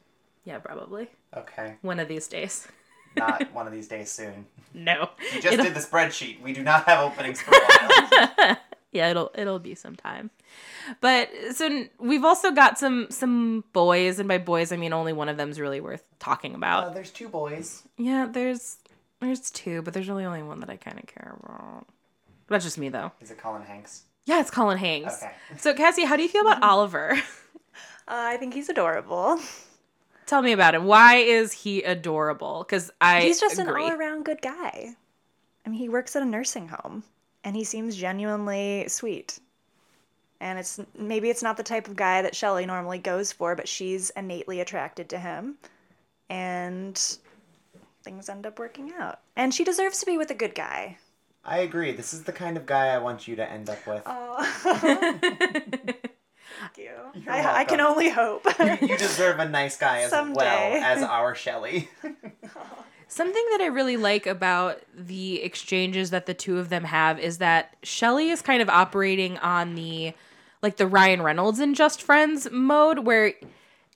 Yeah, 0.46 0.60
probably 0.60 1.10
Okay, 1.36 1.76
one 1.82 2.00
of 2.00 2.08
these 2.08 2.28
days. 2.28 2.68
not 3.16 3.54
one 3.54 3.68
of 3.68 3.74
these 3.74 3.88
days 3.88 4.10
soon. 4.12 4.46
No, 4.74 5.10
You 5.34 5.42
just 5.42 5.54
It'll- 5.54 5.66
did 5.66 5.74
the 5.74 5.80
spreadsheet. 5.80 6.42
We 6.42 6.54
do 6.54 6.64
not 6.64 6.86
have 6.86 7.00
openings 7.04 7.42
for 7.42 7.52
a 7.54 7.60
while. 7.60 8.58
yeah, 8.92 9.10
it'll 9.10 9.32
it'll 9.36 9.60
be 9.60 9.76
some 9.76 9.96
time. 9.96 10.30
But 11.02 11.30
so 11.54 11.86
we've 12.00 12.24
also 12.24 12.52
got 12.52 12.80
some 12.80 13.08
some 13.10 13.64
boys, 13.74 14.18
and 14.20 14.28
by 14.30 14.38
boys 14.38 14.72
I 14.72 14.78
mean 14.78 14.94
only 14.94 15.12
one 15.14 15.28
of 15.30 15.38
them's 15.38 15.60
really 15.60 15.82
worth 15.82 16.04
talking 16.20 16.56
about. 16.56 16.84
Uh, 16.86 16.90
there's 16.92 17.12
two 17.12 17.28
boys. 17.30 17.84
Yeah, 17.98 18.28
there's 18.32 18.78
there's 19.20 19.50
two, 19.52 19.82
but 19.82 19.94
there's 19.94 20.08
really 20.08 20.26
only 20.26 20.44
one 20.44 20.60
that 20.62 20.70
I 20.70 20.78
kind 20.78 20.98
of 21.00 21.06
care 21.08 21.36
about. 21.44 21.86
That's 22.48 22.64
just 22.66 22.78
me 22.78 22.90
though. 22.90 23.12
Is 23.22 23.32
it 23.32 23.38
Colin 23.38 23.64
Hanks? 23.64 24.04
Yeah, 24.26 24.40
it's 24.42 24.52
Colin 24.52 24.78
Hanks. 24.78 25.22
Okay. 25.24 25.32
So 25.58 25.74
Cassie, 25.74 26.06
how 26.06 26.16
do 26.16 26.24
you 26.24 26.30
feel 26.30 26.42
about 26.42 26.64
Oliver? 26.70 27.20
Uh, 28.08 28.34
I 28.34 28.38
think 28.38 28.56
he's 28.56 28.70
adorable. 28.70 29.40
Tell 30.26 30.42
me 30.42 30.52
about 30.52 30.74
him. 30.74 30.86
Why 30.86 31.18
is 31.18 31.52
he 31.52 31.84
adorable? 31.84 32.66
Because 32.68 32.90
I 33.00 33.22
he's 33.22 33.40
just 33.40 33.60
agree. 33.60 33.86
an 33.86 33.92
all 33.92 33.96
around 34.00 34.26
good 34.26 34.42
guy. 34.42 34.96
I 35.64 35.70
mean, 35.70 35.78
he 35.78 35.90
works 35.90 36.16
at 36.16 36.24
a 36.24 36.26
nursing 36.26 36.70
home 36.70 37.04
and 37.44 37.56
he 37.56 37.64
seems 37.64 37.96
genuinely 37.96 38.86
sweet. 38.88 39.38
And 40.42 40.58
it's 40.58 40.80
maybe 40.98 41.30
it's 41.30 41.44
not 41.44 41.56
the 41.56 41.62
type 41.62 41.88
of 41.88 41.96
guy 41.96 42.24
that 42.24 42.36
Shelley 42.36 42.66
normally 42.66 42.98
goes 42.98 43.32
for, 43.32 43.56
but 43.56 43.68
she's 43.68 44.10
innately 44.18 44.60
attracted 44.60 45.08
to 45.10 45.20
him. 45.20 45.60
And 46.32 47.00
things 48.10 48.28
end 48.28 48.48
up 48.48 48.58
working 48.58 48.92
out. 48.98 49.20
And 49.36 49.54
she 49.54 49.64
deserves 49.64 50.00
to 50.00 50.06
be 50.08 50.18
with 50.18 50.32
a 50.32 50.34
good 50.34 50.56
guy. 50.56 50.98
I 51.46 51.60
agree. 51.60 51.92
This 51.92 52.12
is 52.12 52.24
the 52.24 52.32
kind 52.32 52.58
of 52.58 52.66
guy 52.66 52.88
I 52.88 52.98
want 52.98 53.28
you 53.28 53.36
to 53.36 53.50
end 53.50 53.70
up 53.70 53.86
with. 53.86 54.02
Oh. 54.06 54.62
Thank 56.60 56.78
you. 56.78 56.92
I, 57.28 57.60
I 57.62 57.64
can 57.66 57.80
only 57.80 58.10
hope. 58.10 58.46
you 58.82 58.98
deserve 58.98 59.40
a 59.40 59.48
nice 59.48 59.78
guy 59.78 60.00
as 60.00 60.12
well 60.12 60.84
as 60.84 61.04
our 61.10 61.36
Shelley. 61.36 61.88
Something 63.08 63.46
that 63.52 63.62
I 63.62 63.68
really 63.68 63.96
like 63.96 64.26
about 64.26 64.82
the 64.96 65.44
exchanges 65.44 66.10
that 66.10 66.26
the 66.26 66.34
two 66.34 66.58
of 66.58 66.70
them 66.70 66.86
have 66.86 67.20
is 67.20 67.38
that 67.38 67.76
Shelley 67.84 68.32
is 68.32 68.42
kind 68.42 68.62
of 68.62 68.70
operating 68.70 69.38
on 69.38 69.76
the 69.76 70.14
like 70.62 70.78
the 70.78 70.88
Ryan 70.88 71.22
Reynolds 71.22 71.60
in 71.60 71.76
Just 71.76 72.02
Friends 72.02 72.48
mode 72.52 73.00
where 73.00 73.34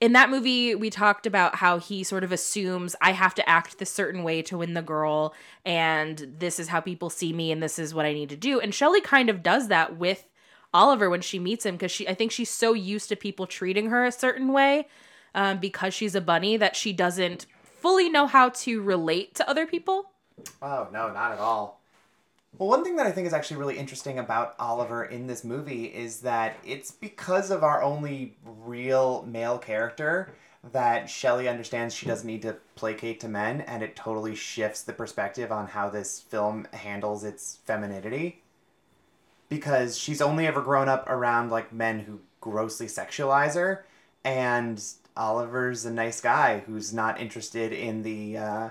in 0.03 0.11
that 0.11 0.29
movie 0.29 0.75
we 0.75 0.89
talked 0.89 1.25
about 1.25 1.55
how 1.55 1.79
he 1.79 2.03
sort 2.03 2.25
of 2.25 2.33
assumes 2.33 2.93
I 2.99 3.13
have 3.13 3.33
to 3.35 3.49
act 3.49 3.79
this 3.79 3.89
certain 3.89 4.21
way 4.23 4.41
to 4.41 4.57
win 4.57 4.73
the 4.73 4.81
girl 4.81 5.33
and 5.63 6.35
this 6.39 6.59
is 6.59 6.67
how 6.67 6.81
people 6.81 7.09
see 7.09 7.31
me 7.31 7.53
and 7.53 7.63
this 7.63 7.79
is 7.79 7.93
what 7.93 8.05
I 8.05 8.11
need 8.11 8.27
to 8.27 8.35
do. 8.35 8.59
And 8.59 8.75
Shelley 8.75 8.99
kind 8.99 9.29
of 9.29 9.41
does 9.41 9.69
that 9.69 9.95
with 9.95 10.27
Oliver 10.73 11.09
when 11.09 11.21
she 11.21 11.39
meets 11.39 11.65
him 11.65 11.75
because 11.75 11.91
she 11.91 12.05
I 12.05 12.15
think 12.15 12.33
she's 12.33 12.49
so 12.49 12.73
used 12.73 13.07
to 13.09 13.15
people 13.15 13.47
treating 13.47 13.91
her 13.91 14.03
a 14.03 14.11
certain 14.11 14.51
way 14.51 14.89
um, 15.33 15.59
because 15.59 15.93
she's 15.93 16.15
a 16.15 16.21
bunny 16.21 16.57
that 16.57 16.75
she 16.75 16.91
doesn't 16.91 17.45
fully 17.77 18.09
know 18.09 18.27
how 18.27 18.49
to 18.49 18.81
relate 18.81 19.35
to 19.35 19.49
other 19.49 19.65
people. 19.65 20.11
Oh, 20.61 20.89
no, 20.91 21.13
not 21.13 21.31
at 21.31 21.39
all. 21.39 21.81
Well, 22.57 22.69
one 22.69 22.83
thing 22.83 22.97
that 22.97 23.07
I 23.07 23.11
think 23.11 23.25
is 23.25 23.33
actually 23.33 23.57
really 23.57 23.77
interesting 23.77 24.19
about 24.19 24.55
Oliver 24.59 25.05
in 25.05 25.25
this 25.25 25.43
movie 25.43 25.85
is 25.85 26.21
that 26.21 26.55
it's 26.63 26.91
because 26.91 27.49
of 27.49 27.63
our 27.63 27.81
only 27.81 28.35
real 28.45 29.23
male 29.27 29.57
character 29.57 30.33
that 30.71 31.09
Shelley 31.09 31.49
understands 31.49 31.95
she 31.95 32.05
doesn't 32.05 32.27
need 32.27 32.43
to 32.43 32.57
placate 32.75 33.19
to 33.21 33.27
men, 33.27 33.61
and 33.61 33.81
it 33.81 33.95
totally 33.95 34.35
shifts 34.35 34.83
the 34.83 34.93
perspective 34.93 35.51
on 35.51 35.67
how 35.67 35.89
this 35.89 36.21
film 36.21 36.67
handles 36.73 37.23
its 37.23 37.57
femininity. 37.65 38.43
Because 39.49 39.97
she's 39.97 40.21
only 40.21 40.47
ever 40.47 40.61
grown 40.61 40.87
up 40.87 41.09
around 41.09 41.49
like 41.49 41.73
men 41.73 41.99
who 41.99 42.21
grossly 42.39 42.85
sexualize 42.85 43.55
her, 43.55 43.85
and 44.23 44.81
Oliver's 45.17 45.85
a 45.85 45.91
nice 45.91 46.21
guy 46.21 46.59
who's 46.59 46.93
not 46.93 47.19
interested 47.19 47.73
in 47.73 48.03
the 48.03 48.37
uh, 48.37 48.69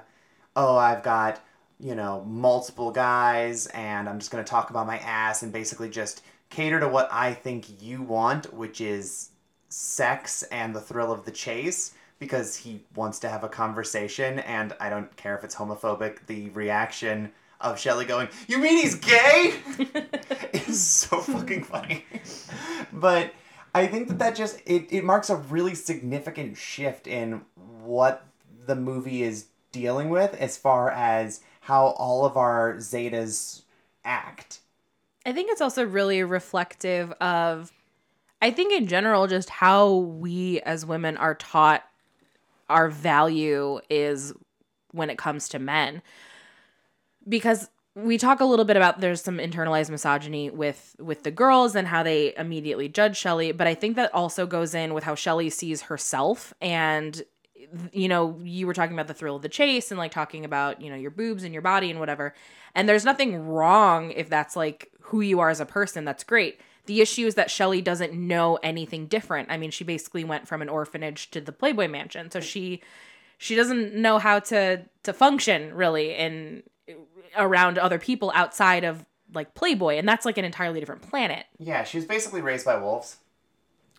oh, 0.57 0.77
I've 0.77 1.03
got, 1.03 1.41
you 1.83 1.97
know, 1.97 2.25
multiple 2.29 2.93
guys 2.93 3.67
and 3.69 4.09
I'm 4.09 4.21
just 4.21 4.31
going 4.31 4.43
to 4.43 4.49
talk 4.49 4.71
about 4.71 4.87
my 4.87 4.99
ass 4.99 5.43
and 5.43 5.53
basically 5.53 5.91
just 5.91 6.23
cater 6.49 6.79
to 6.79 6.87
what 6.87 7.09
I 7.11 7.35
think 7.35 7.83
you 7.83 8.03
want, 8.03 8.55
which 8.55 8.81
is 8.81 9.31
sex 9.69 10.45
and 10.45 10.75
the 10.75 10.81
thrill 10.81 11.11
of 11.11 11.25
the 11.25 11.33
chase 11.33 11.95
because 12.21 12.55
he 12.55 12.85
wants 12.95 13.19
to 13.19 13.29
have 13.29 13.43
a 13.43 13.49
conversation 13.49 14.39
and 14.41 14.75
I 14.79 14.91
don't 14.91 15.15
care 15.17 15.37
if 15.37 15.43
it's 15.43 15.57
homophobic, 15.57 16.27
the 16.27 16.51
reaction 16.51 17.33
of 17.61 17.81
Shelley 17.81 18.05
going, 18.05 18.29
"You 18.47 18.59
mean 18.59 18.77
he's 18.77 18.95
gay?" 18.95 19.55
is 20.53 20.81
so 20.81 21.21
fucking 21.21 21.65
funny. 21.65 22.05
but 22.93 23.33
I 23.75 23.87
think 23.87 24.09
that 24.09 24.19
that 24.21 24.37
just 24.37 24.61
it, 24.67 24.87
it 24.91 25.05
marks 25.05 25.31
a 25.31 25.37
really 25.37 25.75
significant 25.75 26.57
shift 26.57 27.07
in 27.07 27.43
what 27.83 28.25
the 28.67 28.77
movie 28.77 29.23
is 29.23 29.47
dealing 29.73 30.11
with 30.11 30.35
as 30.35 30.57
far 30.57 30.91
as 30.91 31.41
how 31.63 31.87
all 31.87 32.27
of 32.27 32.37
our 32.37 32.75
zetas 32.79 33.63
act. 34.05 34.59
I 35.25 35.33
think 35.33 35.49
it's 35.53 35.61
also 35.61 35.87
really 35.87 36.25
reflective 36.25 37.13
of, 37.13 37.73
I 38.43 38.51
think 38.51 38.73
in 38.73 38.89
general, 38.89 39.29
just 39.29 39.49
how 39.49 39.95
we 39.95 40.61
as 40.63 40.85
women 40.85 41.17
are 41.17 41.37
taught 41.37 41.85
our 42.69 42.89
value 42.89 43.81
is 43.89 44.33
when 44.91 45.09
it 45.09 45.19
comes 45.19 45.49
to 45.51 45.61
men. 45.61 46.03
Because 47.29 47.71
we 47.95 48.19
talk 48.19 48.41
a 48.41 48.45
little 48.45 48.65
bit 48.65 48.77
about 48.77 49.01
there's 49.01 49.23
some 49.23 49.39
internalized 49.39 49.91
misogyny 49.91 50.51
with 50.51 50.97
with 50.99 51.23
the 51.23 51.31
girls 51.31 51.77
and 51.77 51.87
how 51.87 52.03
they 52.03 52.35
immediately 52.37 52.89
judge 52.89 53.17
Shelley, 53.17 53.53
but 53.53 53.69
I 53.69 53.75
think 53.75 53.95
that 53.95 54.13
also 54.13 54.47
goes 54.47 54.75
in 54.75 54.95
with 54.95 55.05
how 55.05 55.15
Shelley 55.15 55.49
sees 55.49 55.83
herself 55.83 56.53
and 56.61 57.23
you 57.93 58.09
know, 58.09 58.39
you 58.43 58.67
were 58.67 58.75
talking 58.75 58.95
about 58.95 59.09
the 59.09 59.15
thrill 59.15 59.37
of 59.37 59.43
the 59.43 59.49
chase 59.49 59.91
and 59.91 59.99
like 59.99 60.13
talking 60.13 60.45
about, 60.45 60.81
you 60.81 60.91
know, 60.91 60.97
your 60.97 61.11
boobs 61.11 61.45
and 61.45 61.53
your 61.53 61.63
body 61.63 61.91
and 61.91 62.01
whatever. 62.01 62.35
And 62.75 62.89
there's 62.89 63.05
nothing 63.05 63.47
wrong 63.49 64.11
if 64.13 64.29
that's 64.29 64.57
like 64.57 64.91
who 65.01 65.21
you 65.21 65.41
are 65.41 65.51
as 65.51 65.61
a 65.61 65.67
person. 65.67 66.05
That's 66.05 66.25
great. 66.25 66.61
The 66.87 67.01
issue 67.01 67.27
is 67.27 67.37
that 67.37 67.51
Shelley 67.51 67.81
doesn't 67.81 68.13
know 68.13 68.59
anything 68.63 69.07
different. 69.07 69.51
I 69.51 69.57
mean, 69.57 69.71
she 69.71 69.85
basically 69.85 70.25
went 70.25 70.49
from 70.49 70.63
an 70.63 70.69
orphanage 70.69 71.31
to 71.31 71.41
the 71.41 71.53
Playboy 71.53 71.89
mansion. 71.89 72.31
So 72.31 72.41
she 72.41 72.83
she 73.39 73.55
doesn't 73.55 73.95
know 73.95 74.19
how 74.19 74.41
to 74.41 74.83
to 75.05 75.13
function 75.13 75.75
really 75.75 76.15
in 76.15 76.63
around 77.37 77.79
other 77.79 77.99
people 77.99 78.33
outside 78.35 78.85
of 78.85 79.05
like 79.35 79.55
Playboy, 79.55 79.97
and 79.97 80.09
that's 80.09 80.25
like 80.25 80.39
an 80.39 80.45
entirely 80.45 80.81
different 80.81 81.03
planet. 81.03 81.47
Yeah, 81.59 81.85
she 81.85 81.99
was 81.99 82.05
basically 82.05 82.41
raised 82.41 82.67
by 82.67 82.77
wolves. 82.77 83.17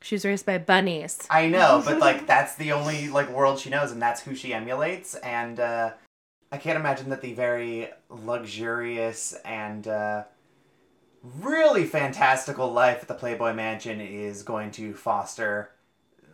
She 0.03 0.15
was 0.15 0.25
raised 0.25 0.45
by 0.45 0.57
bunnies. 0.57 1.25
I 1.29 1.47
know, 1.47 1.81
but 1.83 1.97
like 1.97 2.27
that's 2.33 2.55
the 2.55 2.73
only 2.73 3.07
like 3.07 3.29
world 3.29 3.57
she 3.57 3.69
knows, 3.69 3.91
and 3.91 4.01
that's 4.01 4.19
who 4.21 4.35
she 4.35 4.53
emulates. 4.53 5.15
And 5.15 5.61
uh, 5.61 5.91
I 6.51 6.57
can't 6.57 6.77
imagine 6.77 7.09
that 7.09 7.21
the 7.21 7.33
very 7.33 7.87
luxurious 8.09 9.33
and 9.45 9.87
uh, 9.87 10.23
really 11.39 11.85
fantastical 11.85 12.69
life 12.69 12.99
at 13.01 13.07
the 13.07 13.13
Playboy 13.13 13.53
Mansion 13.53 14.01
is 14.01 14.43
going 14.43 14.71
to 14.71 14.93
foster 14.93 15.71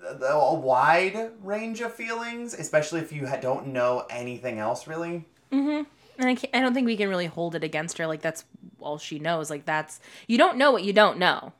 a 0.03 0.55
wide 0.55 1.31
range 1.43 1.81
of 1.81 1.93
feelings, 1.93 2.55
especially 2.55 3.01
if 3.01 3.13
you 3.13 3.29
don't 3.39 3.67
know 3.67 4.07
anything 4.09 4.57
else 4.57 4.87
really. 4.87 5.25
Mm-hmm. 5.51 5.83
And 6.17 6.27
I, 6.27 6.33
can't, 6.33 6.55
I 6.55 6.59
don't 6.59 6.73
think 6.73 6.87
we 6.87 6.97
can 6.97 7.07
really 7.07 7.27
hold 7.27 7.53
it 7.53 7.63
against 7.63 7.99
her. 7.99 8.07
Like 8.07 8.21
that's 8.21 8.45
all 8.79 8.97
she 8.97 9.19
knows. 9.19 9.51
Like 9.51 9.65
that's 9.65 9.99
you 10.27 10.39
don't 10.39 10.57
know 10.57 10.71
what 10.71 10.83
you 10.83 10.91
don't 10.91 11.19
know. 11.19 11.53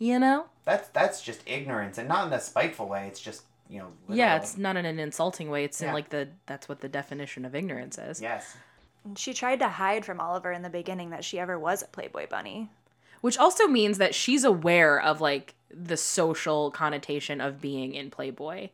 You 0.00 0.18
know? 0.18 0.46
That's 0.64 0.88
that's 0.88 1.22
just 1.22 1.40
ignorance, 1.46 1.98
and 1.98 2.08
not 2.08 2.26
in 2.26 2.32
a 2.32 2.40
spiteful 2.40 2.88
way. 2.88 3.06
It's 3.08 3.20
just 3.20 3.42
you 3.68 3.78
know. 3.80 3.88
Yeah, 4.08 4.36
it's 4.36 4.56
not 4.56 4.76
in 4.76 4.84
an 4.84 4.98
insulting 4.98 5.50
way. 5.50 5.64
It's 5.64 5.80
in 5.82 5.92
like 5.92 6.10
the 6.10 6.28
that's 6.46 6.68
what 6.68 6.80
the 6.80 6.88
definition 6.88 7.44
of 7.44 7.54
ignorance 7.54 7.98
is. 7.98 8.20
yes. 8.20 8.56
she 9.16 9.34
tried 9.34 9.58
to 9.60 9.68
hide 9.68 10.04
from 10.04 10.20
Oliver 10.20 10.52
in 10.52 10.62
the 10.62 10.70
beginning 10.70 11.10
that 11.10 11.24
she 11.24 11.38
ever 11.40 11.58
was 11.58 11.82
a 11.82 11.86
Playboy 11.86 12.28
bunny. 12.28 12.70
Which 13.22 13.38
also 13.38 13.66
means 13.68 13.98
that 13.98 14.14
she's 14.16 14.42
aware 14.44 15.00
of 15.00 15.20
like 15.20 15.54
the 15.74 15.96
social 15.96 16.70
connotation 16.72 17.40
of 17.40 17.60
being 17.60 17.94
in 17.94 18.10
Playboy, 18.10 18.68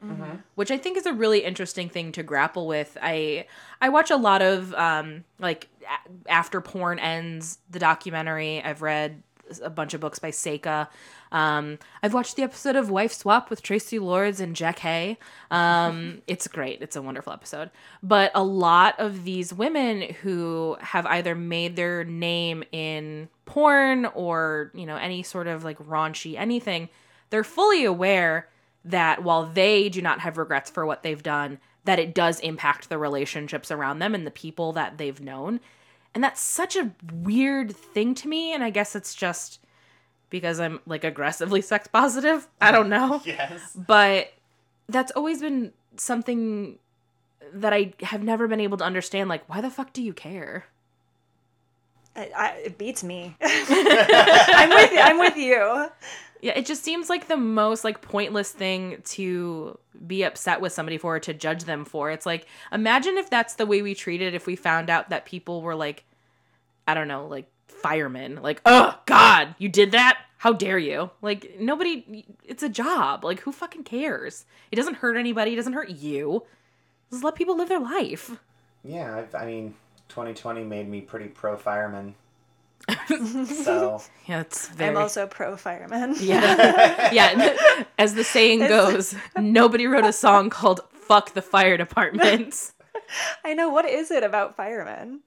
which 0.57 0.70
I 0.70 0.79
think 0.79 0.96
is 0.96 1.07
a 1.07 1.12
really 1.12 1.44
interesting 1.44 1.88
thing 1.88 2.12
to 2.12 2.22
grapple 2.22 2.66
with. 2.66 2.96
I 3.01 3.46
I 3.81 3.88
watch 3.90 4.11
a 4.11 4.16
lot 4.16 4.42
of 4.42 4.74
um 4.74 5.24
like 5.38 5.68
a- 5.83 6.31
after 6.31 6.61
porn 6.61 6.98
ends 6.98 7.59
the 7.70 7.79
documentary. 7.79 8.62
I've 8.62 8.83
read 8.83 9.22
a 9.62 9.70
bunch 9.70 9.94
of 9.94 10.00
books 10.00 10.18
by 10.18 10.30
Seka. 10.30 10.88
Um, 11.32 11.78
I've 12.02 12.14
watched 12.14 12.37
the 12.37 12.42
episode 12.42 12.76
of 12.76 12.90
Wife 12.90 13.12
Swap 13.12 13.50
with 13.50 13.62
Traci 13.62 14.00
Lords 14.00 14.40
and 14.40 14.56
Jack 14.56 14.80
Hay. 14.80 15.18
Um, 15.50 16.22
it's 16.26 16.48
great. 16.48 16.80
It's 16.82 16.96
a 16.96 17.02
wonderful 17.02 17.32
episode. 17.32 17.70
But 18.02 18.30
a 18.34 18.42
lot 18.42 18.98
of 18.98 19.24
these 19.24 19.52
women 19.52 20.14
who 20.22 20.76
have 20.80 21.06
either 21.06 21.34
made 21.34 21.76
their 21.76 22.04
name 22.04 22.64
in 22.72 23.28
porn 23.44 24.06
or, 24.06 24.70
you 24.74 24.87
know, 24.87 24.96
any 24.96 25.22
sort 25.22 25.46
of 25.46 25.64
like 25.64 25.78
raunchy 25.78 26.37
anything, 26.37 26.88
they're 27.30 27.44
fully 27.44 27.84
aware 27.84 28.48
that 28.84 29.22
while 29.22 29.46
they 29.46 29.88
do 29.88 30.00
not 30.00 30.20
have 30.20 30.38
regrets 30.38 30.70
for 30.70 30.87
what 30.87 31.02
they've 31.02 31.22
done, 31.22 31.58
that 31.84 31.98
it 31.98 32.14
does 32.14 32.40
impact 32.40 32.88
the 32.88 32.98
relationships 32.98 33.70
around 33.70 33.98
them 33.98 34.14
and 34.14 34.26
the 34.26 34.30
people 34.30 34.72
that 34.72 34.98
they've 34.98 35.20
known. 35.20 35.61
And 36.14 36.25
that's 36.25 36.40
such 36.40 36.77
a 36.77 36.90
weird 37.12 37.75
thing 37.75 38.14
to 38.16 38.29
me. 38.29 38.53
And 38.53 38.64
I 38.64 38.71
guess 38.71 38.97
it's 38.97 39.14
just 39.14 39.61
because 40.31 40.61
I'm 40.61 40.81
like 40.87 41.05
aggressively 41.05 41.61
sex 41.73 41.87
positive. 41.88 42.49
I 42.61 42.71
don't 42.71 42.88
know. 42.88 43.23
Yes. 43.27 43.75
But 43.75 44.33
that's 44.88 45.12
always 45.12 45.40
been 45.40 45.73
something 45.97 46.79
that 47.53 47.73
I 47.73 47.92
have 48.03 48.23
never 48.23 48.49
been 48.49 48.61
able 48.61 48.79
to 48.79 48.85
understand. 48.85 49.29
Like, 49.29 49.49
why 49.49 49.61
the 49.61 49.71
fuck 49.71 49.92
do 49.92 50.03
you 50.03 50.12
care? 50.12 50.66
I, 52.18 52.31
I, 52.37 52.48
it 52.64 52.78
beats 52.78 53.04
me. 53.04 53.37
I'm 53.42 54.70
with 54.70 54.92
you. 54.92 54.98
I'm 54.98 55.18
with 55.18 55.37
you. 55.37 55.87
Yeah, 56.40 56.52
it 56.57 56.66
just 56.66 56.85
seems 56.85 57.09
like 57.09 57.28
the 57.28 57.37
most 57.37 57.85
like 57.85 58.00
pointless 58.00 58.50
thing 58.50 59.02
to 59.07 59.78
be 60.07 60.22
upset 60.22 60.61
with 60.61 60.72
somebody 60.72 60.98
for 60.98 61.16
or 61.16 61.20
to 61.20 61.35
judge 61.35 61.64
them 61.64 61.85
for. 61.85 62.11
It's 62.11 62.26
like 62.26 62.46
imagine 62.72 63.18
if 63.18 63.31
that's 63.31 63.54
the 63.54 63.66
way 63.66 63.83
we 63.83 63.94
treated 63.94 64.28
it 64.28 64.35
if 64.35 64.46
we 64.46 64.57
found 64.57 64.90
out 64.90 65.11
that 65.11 65.26
people 65.26 65.62
were 65.62 65.74
like 65.74 66.04
I 66.87 66.94
don't 66.94 67.09
know, 67.09 67.26
like 67.26 67.50
firemen. 67.66 68.40
Like, 68.42 68.61
"Oh 68.64 68.98
god, 69.07 69.54
you 69.59 69.68
did 69.68 69.92
that? 69.92 70.18
How 70.38 70.52
dare 70.52 70.78
you?" 70.78 71.11
Like 71.22 71.59
nobody 71.61 72.24
it's 72.44 72.62
a 72.62 72.68
job. 72.68 73.24
Like 73.24 73.40
who 73.40 73.52
fucking 73.52 73.85
cares? 73.85 74.45
It 74.72 74.76
doesn't 74.76 74.95
hurt 74.95 75.16
anybody, 75.16 75.53
it 75.53 75.57
doesn't 75.57 75.72
hurt 75.72 75.90
you. 75.90 76.45
Just 77.11 77.24
let 77.24 77.34
people 77.34 77.57
live 77.57 77.68
their 77.68 77.80
life. 77.80 78.38
Yeah, 78.84 79.16
I've, 79.16 79.34
I 79.34 79.45
mean, 79.45 79.74
2020 80.09 80.64
made 80.64 80.88
me 80.88 81.00
pretty 81.00 81.28
pro 81.28 81.56
fireman. 81.56 82.14
so 83.09 84.00
Yeah, 84.26 84.40
it's 84.40 84.68
very 84.68 84.90
I'm 84.90 84.96
also 84.96 85.26
pro 85.26 85.56
fireman. 85.56 86.14
Yeah. 86.20 87.11
yeah. 87.12 87.84
As 87.98 88.14
the 88.14 88.24
saying 88.24 88.61
goes, 88.61 89.14
nobody 89.38 89.86
wrote 89.86 90.04
a 90.04 90.12
song 90.12 90.50
called 90.50 90.80
Fuck 90.92 91.34
the 91.34 91.42
Fire 91.42 91.76
Department. 91.76 92.72
I 93.44 93.54
know. 93.54 93.68
What 93.68 93.84
is 93.88 94.11
it 94.11 94.22
about 94.22 94.56
firemen? 94.56 95.20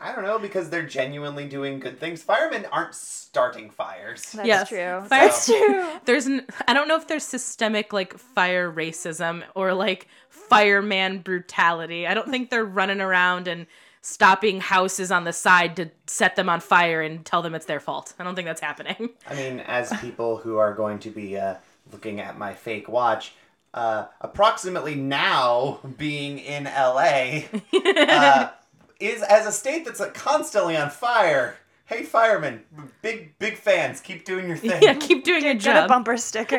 I 0.00 0.12
don't 0.14 0.22
know 0.24 0.38
because 0.38 0.70
they're 0.70 0.86
genuinely 0.86 1.48
doing 1.48 1.80
good 1.80 1.98
things. 1.98 2.22
Firemen 2.22 2.66
aren't 2.70 2.94
starting 2.94 3.68
fires. 3.68 4.22
That's 4.32 4.46
Yes. 4.46 4.68
true. 4.68 4.78
Fire- 4.78 5.08
That's 5.08 5.46
true. 5.46 5.88
There's 6.04 6.26
an, 6.26 6.46
I 6.68 6.72
don't 6.74 6.86
know 6.86 6.96
if 6.96 7.08
there's 7.08 7.24
systemic 7.24 7.92
like 7.92 8.16
fire 8.16 8.70
racism 8.72 9.42
or 9.56 9.74
like 9.74 10.06
fireman 10.48 11.18
brutality. 11.18 12.06
I 12.06 12.14
don't 12.14 12.28
think 12.30 12.50
they're 12.50 12.64
running 12.64 13.00
around 13.00 13.48
and 13.48 13.66
stopping 14.02 14.60
houses 14.60 15.12
on 15.12 15.24
the 15.24 15.32
side 15.32 15.76
to 15.76 15.90
set 16.06 16.34
them 16.36 16.48
on 16.48 16.60
fire 16.60 17.00
and 17.00 17.24
tell 17.24 17.40
them 17.40 17.54
it's 17.54 17.66
their 17.66 17.80
fault. 17.80 18.12
I 18.18 18.24
don't 18.24 18.34
think 18.34 18.46
that's 18.46 18.60
happening. 18.60 19.10
I 19.28 19.34
mean, 19.34 19.60
as 19.60 19.92
people 20.00 20.36
who 20.38 20.56
are 20.58 20.74
going 20.74 20.98
to 21.00 21.10
be 21.10 21.38
uh, 21.38 21.54
looking 21.92 22.20
at 22.20 22.36
my 22.36 22.52
fake 22.52 22.88
watch, 22.88 23.32
uh, 23.74 24.06
approximately 24.20 24.94
now 24.96 25.78
being 25.96 26.38
in 26.38 26.64
LA 26.64 27.42
uh, 27.72 28.50
is 29.00 29.22
as 29.22 29.46
a 29.46 29.52
state 29.52 29.84
that's 29.84 30.00
like 30.00 30.14
constantly 30.14 30.76
on 30.76 30.90
fire. 30.90 31.56
Hey, 31.86 32.02
firemen, 32.04 32.62
big 33.02 33.38
big 33.38 33.56
fans, 33.56 34.00
keep 34.00 34.24
doing 34.24 34.48
your 34.48 34.56
thing. 34.58 34.82
yeah, 34.82 34.94
keep 34.94 35.24
doing 35.24 35.44
your 35.44 35.54
Get 35.54 35.84
a 35.84 35.88
bumper 35.88 36.16
sticker. 36.16 36.58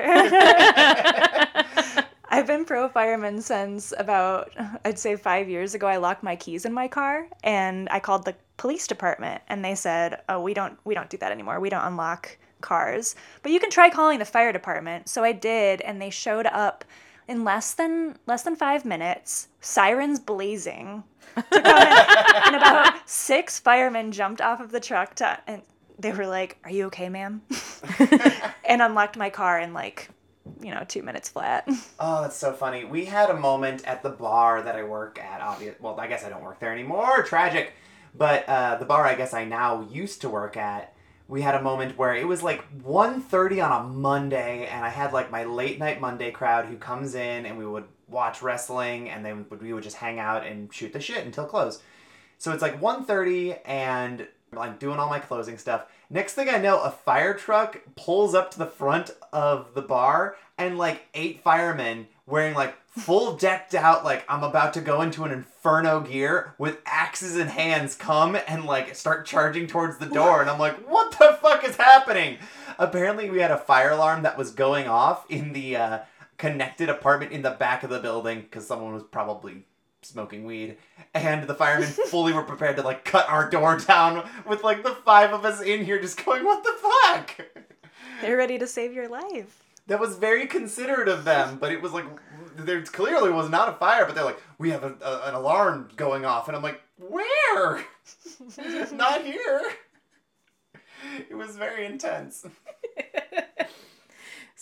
I've 2.33 2.47
been 2.47 2.65
pro 2.65 2.89
fireman 2.89 3.43
since 3.43 3.93
about, 3.95 4.51
I'd 4.83 4.97
say 4.97 5.15
five 5.15 5.49
years 5.49 5.75
ago. 5.75 5.85
I 5.85 5.97
locked 5.97 6.23
my 6.23 6.35
keys 6.35 6.65
in 6.65 6.73
my 6.73 6.87
car 6.87 7.27
and 7.43 7.87
I 7.91 7.99
called 7.99 8.25
the 8.25 8.33
police 8.57 8.87
department 8.87 9.43
and 9.49 9.63
they 9.63 9.75
said, 9.75 10.19
"Oh, 10.27 10.41
we 10.41 10.55
don't 10.55 10.79
we 10.83 10.95
don't 10.95 11.11
do 11.11 11.17
that 11.17 11.31
anymore. 11.31 11.59
We 11.59 11.69
don't 11.69 11.85
unlock 11.85 12.35
cars, 12.61 13.15
but 13.43 13.51
you 13.51 13.59
can 13.59 13.69
try 13.69 13.91
calling 13.91 14.17
the 14.17 14.25
fire 14.25 14.51
department." 14.51 15.09
So 15.09 15.23
I 15.23 15.31
did, 15.31 15.81
and 15.81 16.01
they 16.01 16.09
showed 16.09 16.47
up 16.47 16.83
in 17.27 17.43
less 17.43 17.75
than 17.75 18.17
less 18.25 18.41
than 18.41 18.55
five 18.55 18.83
minutes, 18.83 19.49
sirens 19.61 20.19
blazing. 20.19 21.03
To 21.35 21.43
come 21.43 21.65
in, 21.65 21.65
and 22.47 22.55
about 22.55 23.07
six 23.07 23.59
firemen 23.59 24.11
jumped 24.11 24.41
off 24.41 24.59
of 24.59 24.71
the 24.71 24.79
truck 24.79 25.13
to, 25.15 25.37
and 25.45 25.61
they 25.99 26.11
were 26.11 26.25
like, 26.25 26.57
"Are 26.63 26.71
you 26.71 26.85
okay, 26.87 27.09
ma'am?" 27.09 27.43
and 28.65 28.81
unlocked 28.81 29.17
my 29.17 29.29
car 29.29 29.59
in 29.59 29.71
like, 29.71 30.09
you 30.61 30.71
know, 30.73 30.83
two 30.87 31.03
minutes 31.03 31.29
flat. 31.29 31.67
Oh, 31.99 32.21
that's 32.21 32.35
so 32.35 32.51
funny. 32.51 32.83
We 32.83 33.05
had 33.05 33.29
a 33.29 33.33
moment 33.33 33.85
at 33.85 34.03
the 34.03 34.09
bar 34.09 34.61
that 34.61 34.75
I 34.75 34.83
work 34.83 35.17
at. 35.19 35.39
Obvious. 35.39 35.75
Well, 35.79 35.97
I 35.97 36.07
guess 36.07 36.25
I 36.25 36.29
don't 36.29 36.43
work 36.43 36.59
there 36.59 36.73
anymore. 36.73 37.23
Tragic. 37.23 37.71
But 38.13 38.47
uh, 38.49 38.75
the 38.75 38.83
bar 38.85 39.05
I 39.05 39.15
guess 39.15 39.33
I 39.33 39.45
now 39.45 39.87
used 39.89 40.19
to 40.21 40.29
work 40.29 40.57
at, 40.57 40.93
we 41.29 41.41
had 41.41 41.55
a 41.55 41.61
moment 41.61 41.97
where 41.97 42.13
it 42.13 42.27
was 42.27 42.43
like 42.43 42.61
1.30 42.83 43.63
on 43.63 43.85
a 43.85 43.87
Monday, 43.87 44.67
and 44.67 44.83
I 44.83 44.89
had 44.89 45.13
like 45.13 45.31
my 45.31 45.45
late 45.45 45.79
night 45.79 46.01
Monday 46.01 46.29
crowd 46.31 46.65
who 46.65 46.75
comes 46.75 47.15
in, 47.15 47.45
and 47.45 47.57
we 47.57 47.65
would 47.65 47.85
watch 48.09 48.41
wrestling, 48.41 49.09
and 49.09 49.25
then 49.25 49.45
we 49.61 49.71
would 49.71 49.83
just 49.83 49.95
hang 49.95 50.19
out 50.19 50.45
and 50.45 50.73
shoot 50.73 50.91
the 50.91 50.99
shit 50.99 51.25
until 51.25 51.45
close. 51.45 51.81
So 52.37 52.51
it's 52.51 52.61
like 52.61 52.81
1.30 52.81 53.59
and 53.63 54.27
I'm 54.57 54.75
doing 54.77 54.99
all 54.99 55.09
my 55.09 55.19
closing 55.19 55.57
stuff. 55.57 55.85
Next 56.13 56.35
thing 56.35 56.47
I 56.47 56.59
know, 56.59 56.79
a 56.79 56.91
fire 56.91 57.33
truck 57.33 57.81
pulls 57.95 58.35
up 58.35 58.51
to 58.51 58.59
the 58.59 58.67
front 58.67 59.09
of 59.33 59.73
the 59.73 59.81
bar 59.81 60.35
and 60.59 60.77
like 60.77 61.07
eight 61.15 61.41
firemen 61.41 62.07
wearing 62.27 62.53
like 62.53 62.75
full 62.85 63.35
decked 63.35 63.73
out 63.73 64.05
like 64.05 64.23
I'm 64.29 64.43
about 64.43 64.75
to 64.75 64.81
go 64.81 65.01
into 65.01 65.23
an 65.23 65.31
inferno 65.31 66.01
gear 66.01 66.53
with 66.59 66.77
axes 66.85 67.35
in 67.35 67.47
hands 67.47 67.95
come 67.95 68.37
and 68.47 68.65
like 68.65 68.93
start 68.93 69.25
charging 69.25 69.65
towards 69.65 69.97
the 69.97 70.05
door 70.05 70.39
and 70.39 70.51
I'm 70.51 70.59
like 70.59 70.75
what 70.87 71.17
the 71.17 71.35
fuck 71.41 71.67
is 71.67 71.77
happening? 71.77 72.37
Apparently 72.77 73.31
we 73.31 73.39
had 73.39 73.49
a 73.49 73.57
fire 73.57 73.89
alarm 73.89 74.21
that 74.21 74.37
was 74.37 74.51
going 74.51 74.87
off 74.87 75.25
in 75.31 75.53
the 75.53 75.75
uh, 75.75 75.99
connected 76.37 76.89
apartment 76.89 77.31
in 77.31 77.41
the 77.41 77.49
back 77.49 77.81
of 77.81 77.89
the 77.89 77.99
building 77.99 78.41
because 78.41 78.67
someone 78.67 78.93
was 78.93 79.01
probably 79.01 79.65
smoking 80.05 80.45
weed 80.45 80.77
and 81.13 81.47
the 81.47 81.53
firemen 81.55 81.87
fully 82.07 82.33
were 82.33 82.43
prepared 82.43 82.75
to 82.77 82.81
like 82.83 83.03
cut 83.05 83.27
our 83.29 83.49
door 83.49 83.77
down 83.77 84.27
with 84.47 84.63
like 84.63 84.83
the 84.83 84.95
five 85.05 85.31
of 85.33 85.45
us 85.45 85.61
in 85.61 85.83
here 85.85 85.99
just 86.01 86.23
going 86.25 86.43
what 86.43 86.63
the 86.63 86.73
fuck? 86.81 87.47
They're 88.21 88.37
ready 88.37 88.57
to 88.59 88.67
save 88.67 88.93
your 88.93 89.07
life. 89.09 89.63
that 89.87 89.99
was 89.99 90.15
very 90.17 90.45
considerate 90.47 91.07
of 91.09 91.23
them 91.25 91.57
but 91.59 91.71
it 91.71 91.81
was 91.81 91.91
like 91.93 92.05
there 92.55 92.81
clearly 92.83 93.31
was 93.31 93.49
not 93.49 93.69
a 93.69 93.73
fire 93.73 94.05
but 94.05 94.15
they're 94.15 94.23
like 94.23 94.41
we 94.57 94.69
have 94.69 94.83
a, 94.83 94.95
a, 95.01 95.27
an 95.29 95.33
alarm 95.35 95.89
going 95.95 96.23
off 96.25 96.47
and 96.47 96.55
i'm 96.55 96.63
like 96.63 96.81
where? 96.99 97.83
Not 98.93 99.23
here. 99.25 99.61
It 101.29 101.35
was 101.35 101.57
very 101.57 101.85
intense 101.85 102.45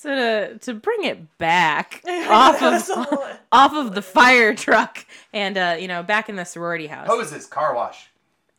So 0.01 0.15
to 0.15 0.57
to 0.57 0.73
bring 0.73 1.03
it 1.03 1.37
back 1.37 2.01
off 2.07 2.61
of 2.63 2.89
off 3.51 3.73
of 3.73 3.93
the 3.93 4.01
fire 4.01 4.55
truck 4.55 5.05
and 5.31 5.57
uh, 5.57 5.77
you 5.79 5.87
know 5.87 6.01
back 6.01 6.27
in 6.27 6.37
the 6.37 6.43
sorority 6.45 6.87
house. 6.87 7.07
hoses 7.07 7.45
car 7.45 7.75
wash 7.75 8.07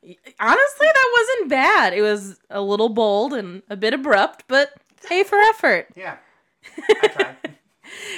Honestly, 0.05 0.87
that 0.87 1.17
wasn't 1.19 1.51
bad. 1.51 1.93
It 1.93 2.03
was 2.03 2.41
a 2.51 2.61
little 2.61 2.89
bold 2.89 3.33
and 3.33 3.63
a 3.71 3.77
bit 3.77 3.95
abrupt, 3.95 4.45
but 4.49 4.71
hey 5.09 5.23
for 5.25 5.37
effort. 5.51 5.89
yeah 5.97 6.17
i 7.03 7.09
tried 7.09 7.37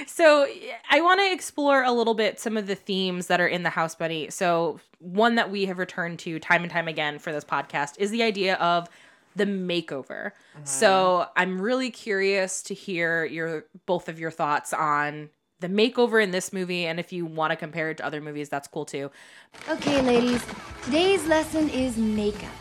So 0.07 0.47
I 0.91 1.01
want 1.01 1.21
to 1.21 1.33
explore 1.33 1.83
a 1.83 1.93
little 1.93 2.15
bit 2.15 2.39
some 2.39 2.57
of 2.57 2.67
the 2.67 2.75
themes 2.75 3.27
that 3.27 3.41
are 3.41 3.47
in 3.47 3.63
the 3.65 3.71
House 3.71 3.95
Bunny. 3.95 4.31
So 4.31 4.81
one 4.99 5.35
that 5.35 5.51
we 5.51 5.67
have 5.67 5.79
returned 5.79 6.19
to 6.21 6.39
time 6.39 6.63
and 6.63 6.71
time 6.71 6.89
again 6.89 7.19
for 7.19 7.33
this 7.33 7.45
podcast 7.45 7.99
is 7.99 8.11
the 8.11 8.23
idea 8.23 8.55
of 8.57 8.89
the 9.37 9.47
makeover. 9.47 10.33
Mm-hmm. 10.33 10.65
So 10.65 11.27
I'm 11.37 11.61
really 11.61 11.91
curious 11.91 12.63
to 12.65 12.75
hear 12.75 13.25
your 13.25 13.67
both 13.87 14.09
of 14.09 14.19
your 14.19 14.31
thoughts 14.31 14.73
on 14.73 15.31
the 15.61 15.69
makeover 15.69 16.23
in 16.23 16.31
this 16.31 16.53
movie 16.53 16.85
and 16.85 17.01
if 17.01 17.13
you 17.13 17.25
want 17.25 17.51
to 17.51 17.57
compare 17.57 17.91
it 17.91 17.97
to 17.97 18.05
other 18.05 18.21
movies 18.21 18.49
that's 18.49 18.69
cool 18.69 18.85
too. 18.85 19.11
Okay, 19.69 20.03
ladies, 20.03 20.45
today's 20.83 21.27
lesson 21.27 21.71
is 21.71 21.97
makeup. 21.97 22.53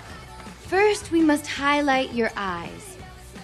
First, 0.62 1.12
we 1.12 1.22
must 1.22 1.46
highlight 1.46 2.14
your 2.14 2.32
eyes. 2.36 2.98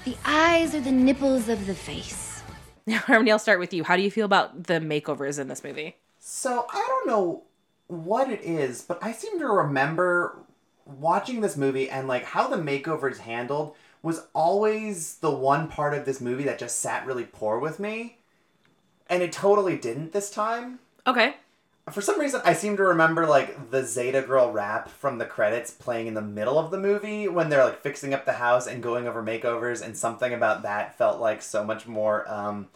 The 0.05 0.15
eyes 0.25 0.73
are 0.73 0.79
the 0.79 0.91
nipples 0.91 1.49
of 1.49 1.67
the 1.67 1.75
face. 1.75 2.41
Now, 2.87 2.97
Harmony, 3.05 3.31
I'll 3.31 3.39
start 3.39 3.59
with 3.59 3.73
you. 3.73 3.83
How 3.83 3.95
do 3.95 4.01
you 4.01 4.09
feel 4.09 4.25
about 4.25 4.63
the 4.63 4.79
makeovers 4.79 5.37
in 5.37 5.47
this 5.47 5.63
movie? 5.63 5.97
So 6.19 6.65
I 6.71 6.85
don't 6.87 7.07
know 7.07 7.43
what 7.87 8.29
it 8.31 8.41
is, 8.41 8.81
but 8.81 8.97
I 9.01 9.11
seem 9.11 9.39
to 9.39 9.45
remember 9.45 10.39
watching 10.97 11.41
this 11.41 11.57
movie 11.57 11.89
and 11.89 12.07
like 12.07 12.23
how 12.23 12.47
the 12.47 12.57
makeover 12.57 13.11
is 13.11 13.19
handled 13.19 13.75
was 14.01 14.27
always 14.33 15.15
the 15.17 15.31
one 15.31 15.67
part 15.67 15.93
of 15.93 16.05
this 16.05 16.21
movie 16.21 16.45
that 16.45 16.59
just 16.59 16.79
sat 16.79 17.05
really 17.05 17.25
poor 17.25 17.59
with 17.59 17.79
me. 17.79 18.17
And 19.07 19.21
it 19.21 19.31
totally 19.31 19.77
didn't 19.77 20.13
this 20.13 20.29
time. 20.29 20.79
Okay. 21.05 21.35
For 21.91 22.01
some 22.01 22.19
reason, 22.19 22.41
I 22.45 22.53
seem 22.53 22.77
to 22.77 22.83
remember 22.83 23.25
like 23.25 23.71
the 23.71 23.83
Zeta 23.83 24.21
Girl 24.21 24.51
rap 24.51 24.89
from 24.89 25.17
the 25.17 25.25
credits 25.25 25.71
playing 25.71 26.07
in 26.07 26.13
the 26.13 26.21
middle 26.21 26.59
of 26.59 26.69
the 26.69 26.77
movie 26.77 27.27
when 27.27 27.49
they're 27.49 27.63
like 27.63 27.81
fixing 27.81 28.13
up 28.13 28.25
the 28.25 28.33
house 28.33 28.67
and 28.67 28.83
going 28.83 29.07
over 29.07 29.23
makeovers, 29.23 29.83
and 29.83 29.97
something 29.97 30.31
about 30.31 30.61
that 30.61 30.97
felt 30.97 31.19
like 31.19 31.41
so 31.41 31.63
much 31.63 31.87
more. 31.87 32.29
Um, 32.31 32.67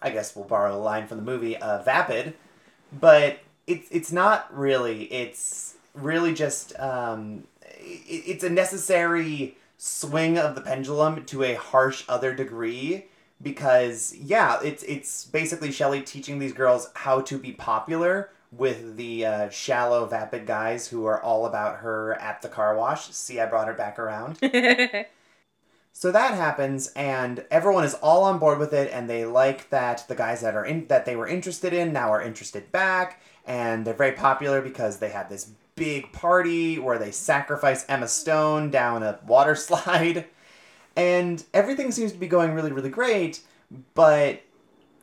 I 0.00 0.10
guess 0.10 0.34
we'll 0.34 0.44
borrow 0.44 0.74
a 0.74 0.78
line 0.78 1.06
from 1.06 1.18
the 1.18 1.22
movie, 1.22 1.56
uh, 1.56 1.82
vapid, 1.82 2.34
but 2.92 3.38
it's 3.68 3.88
it's 3.92 4.10
not 4.10 4.52
really. 4.56 5.04
It's 5.12 5.76
really 5.94 6.34
just 6.34 6.78
um, 6.80 7.44
it's 7.78 8.44
a 8.44 8.50
necessary 8.50 9.56
swing 9.76 10.38
of 10.38 10.54
the 10.54 10.60
pendulum 10.60 11.24
to 11.24 11.44
a 11.44 11.54
harsh 11.54 12.04
other 12.08 12.34
degree 12.34 13.06
because 13.40 14.14
yeah, 14.16 14.58
it's 14.62 14.82
it's 14.84 15.24
basically 15.24 15.70
Shelley 15.70 16.02
teaching 16.02 16.38
these 16.38 16.52
girls 16.52 16.90
how 16.94 17.20
to 17.22 17.38
be 17.38 17.52
popular 17.52 18.30
with 18.50 18.96
the 18.96 19.26
uh, 19.26 19.48
shallow, 19.50 20.06
vapid 20.06 20.46
guys 20.46 20.88
who 20.88 21.04
are 21.04 21.22
all 21.22 21.46
about 21.46 21.78
her 21.78 22.14
at 22.14 22.42
the 22.42 22.48
car 22.48 22.76
wash. 22.76 23.10
See, 23.10 23.38
I 23.38 23.46
brought 23.46 23.68
her 23.68 23.74
back 23.74 23.98
around. 23.98 24.38
So 25.98 26.12
that 26.12 26.34
happens, 26.34 26.92
and 26.94 27.44
everyone 27.50 27.82
is 27.82 27.94
all 27.94 28.22
on 28.22 28.38
board 28.38 28.60
with 28.60 28.72
it, 28.72 28.88
and 28.92 29.10
they 29.10 29.24
like 29.24 29.68
that 29.70 30.04
the 30.06 30.14
guys 30.14 30.42
that 30.42 30.54
are 30.54 30.64
in 30.64 30.86
that 30.86 31.06
they 31.06 31.16
were 31.16 31.26
interested 31.26 31.72
in 31.72 31.92
now 31.92 32.12
are 32.12 32.22
interested 32.22 32.70
back, 32.70 33.20
and 33.44 33.84
they're 33.84 33.94
very 33.94 34.12
popular 34.12 34.62
because 34.62 34.98
they 34.98 35.08
had 35.08 35.28
this 35.28 35.50
big 35.78 36.12
party 36.12 36.78
where 36.78 36.98
they 36.98 37.10
sacrifice 37.10 37.84
Emma 37.88 38.08
Stone 38.08 38.70
down 38.70 39.02
a 39.02 39.18
water 39.26 39.54
slide, 39.54 40.26
and 40.96 41.44
everything 41.54 41.92
seems 41.92 42.12
to 42.12 42.18
be 42.18 42.28
going 42.28 42.52
really, 42.52 42.72
really 42.72 42.90
great, 42.90 43.40
but 43.94 44.42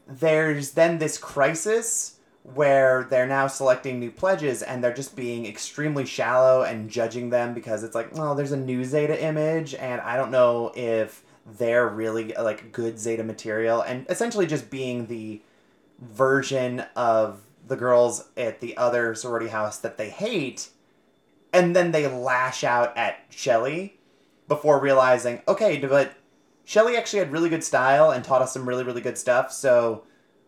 there's 0.07 0.71
then 0.71 0.99
this 0.99 1.17
crisis 1.17 2.15
where 2.53 3.07
they're 3.09 3.26
now 3.26 3.47
selecting 3.47 3.99
new 3.99 4.11
pledges 4.11 4.61
and 4.61 4.84
they're 4.84 4.93
just 4.93 5.15
being 5.15 5.47
extremely 5.47 6.05
shallow 6.05 6.61
and 6.61 6.91
judging 6.91 7.32
them 7.32 7.55
because 7.55 7.84
it's 7.84 7.95
like, 7.95 8.09
oh, 8.19 8.36
there's 8.36 8.51
a 8.51 8.57
new 8.57 8.84
Zeta 8.84 9.21
image 9.23 9.73
and 9.73 9.99
I 10.01 10.15
don't 10.15 10.30
know 10.30 10.71
if 10.76 11.23
they're 11.57 11.88
really 11.88 12.34
like 12.34 12.71
good 12.71 12.99
Zeta 12.99 13.23
material. 13.23 13.82
And 13.82 14.05
essentially 14.09 14.45
just 14.45 14.69
being 14.69 15.07
the 15.07 15.41
version 15.99 16.84
of 16.95 17.41
the 17.68 17.76
girls 17.76 18.30
at 18.38 18.59
the 18.59 18.78
other 18.78 19.16
sorority 19.16 19.47
house 19.47 19.78
that 19.80 19.97
they 19.97 20.09
hate 20.09 20.70
and 21.55 21.76
then 21.76 21.91
they 21.91 22.05
lash 22.05 22.63
out 22.63 22.95
at 22.97 23.20
Shelly 23.30 23.97
before 24.47 24.80
realizing, 24.80 25.41
okay, 25.47 25.78
but 25.78 26.13
Shelly 26.66 26.97
actually 26.97 27.20
had 27.20 27.32
really 27.32 27.49
good 27.49 27.63
style 27.63 28.11
and 28.11 28.24
taught 28.26 28.41
us 28.41 28.51
some 28.51 28.68
really, 28.68 28.84
really 28.84 29.01
good 29.01 29.18
stuff, 29.18 29.51
so 29.53 30.03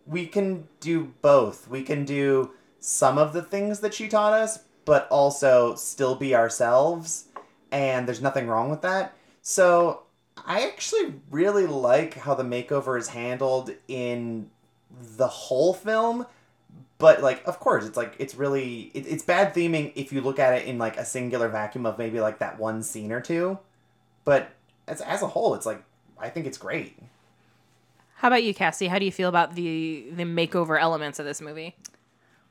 we 0.06 0.26
can 0.26 0.68
do 0.80 1.14
both. 1.22 1.68
We 1.68 1.82
can 1.82 2.04
do 2.04 2.52
some 2.78 3.16
of 3.16 3.32
the 3.32 3.42
things 3.42 3.80
that 3.80 3.94
she 3.94 4.06
taught 4.08 4.34
us, 4.34 4.64
but 4.84 5.08
also 5.08 5.74
still 5.76 6.14
be 6.14 6.34
ourselves. 6.34 7.26
And 7.70 8.06
there's 8.06 8.22
nothing 8.22 8.46
wrong 8.46 8.68
with 8.68 8.82
that. 8.82 9.14
So 9.42 10.02
I 10.46 10.66
actually 10.66 11.14
really 11.30 11.66
like 11.66 12.14
how 12.14 12.34
the 12.34 12.42
makeover 12.42 12.98
is 12.98 13.08
handled 13.08 13.70
in 13.88 14.50
the 15.16 15.28
whole 15.28 15.72
film. 15.72 16.26
But 16.98 17.22
like, 17.22 17.46
of 17.46 17.60
course, 17.60 17.86
it's 17.86 17.96
like 17.96 18.14
it's 18.18 18.34
really 18.34 18.90
it, 18.94 19.06
it's 19.06 19.22
bad 19.22 19.54
theming 19.54 19.92
if 19.94 20.12
you 20.12 20.20
look 20.20 20.38
at 20.38 20.54
it 20.54 20.66
in 20.66 20.78
like 20.78 20.96
a 20.96 21.04
singular 21.04 21.48
vacuum 21.48 21.86
of 21.86 21.96
maybe 21.96 22.20
like 22.20 22.40
that 22.40 22.58
one 22.58 22.82
scene 22.82 23.12
or 23.12 23.20
two. 23.20 23.58
But 24.24 24.50
as 24.86 25.00
as 25.00 25.22
a 25.22 25.28
whole, 25.28 25.54
it's 25.54 25.66
like 25.66 25.82
I 26.18 26.28
think 26.28 26.46
it's 26.46 26.58
great. 26.58 26.98
How 28.16 28.28
about 28.28 28.42
you, 28.42 28.52
Cassie? 28.52 28.88
How 28.88 28.98
do 28.98 29.04
you 29.04 29.12
feel 29.12 29.28
about 29.28 29.54
the 29.54 30.08
the 30.12 30.24
makeover 30.24 30.80
elements 30.80 31.20
of 31.20 31.24
this 31.24 31.40
movie? 31.40 31.76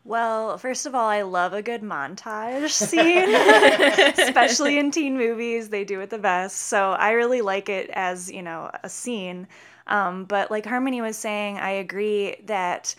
Well, 0.08 0.58
first 0.58 0.86
of 0.86 0.96
all, 0.96 1.10
I 1.10 1.24
love 1.24 1.52
a 1.52 1.62
good 1.62 1.82
montage 1.82 2.70
scene, 2.72 3.36
especially 4.18 4.80
in 4.80 4.90
teen 4.90 5.18
movies. 5.18 5.68
They 5.68 5.84
do 5.84 6.00
it 6.00 6.10
the 6.10 6.18
best. 6.18 6.56
So 6.56 6.92
I 6.92 7.12
really 7.12 7.42
like 7.42 7.68
it 7.68 7.90
as, 7.92 8.32
you 8.32 8.42
know, 8.42 8.72
a 8.82 8.88
scene. 8.88 9.50
Um, 9.88 10.24
but 10.24 10.50
like 10.50 10.66
Harmony 10.66 11.02
was 11.02 11.18
saying, 11.18 11.58
I 11.58 11.72
agree 11.72 12.38
that 12.46 12.96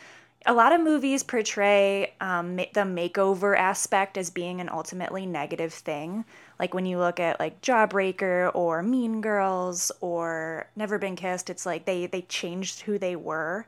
a 0.47 0.55
lot 0.55 0.73
of 0.73 0.81
movies 0.81 1.23
portray 1.23 2.13
um, 2.21 2.57
the 2.57 2.85
makeover 2.87 3.57
aspect 3.57 4.17
as 4.17 4.31
being 4.31 4.61
an 4.61 4.69
ultimately 4.69 5.27
negative 5.27 5.75
thing. 5.75 6.25
Like 6.61 6.75
when 6.75 6.87
you 6.87 6.99
look 6.99 7.19
at 7.19 7.41
like 7.41 7.61
Jawbreaker 7.61 8.53
or 8.55 8.83
Mean 8.83 9.21
Girls 9.21 9.91
or 10.01 10.67
Never 10.77 10.99
Been 10.99 11.17
Kissed, 11.17 11.51
it's 11.51 11.67
like 11.67 11.85
they 11.85 12.07
they 12.07 12.23
changed 12.23 12.83
who 12.83 12.99
they 12.99 13.17
were. 13.17 13.67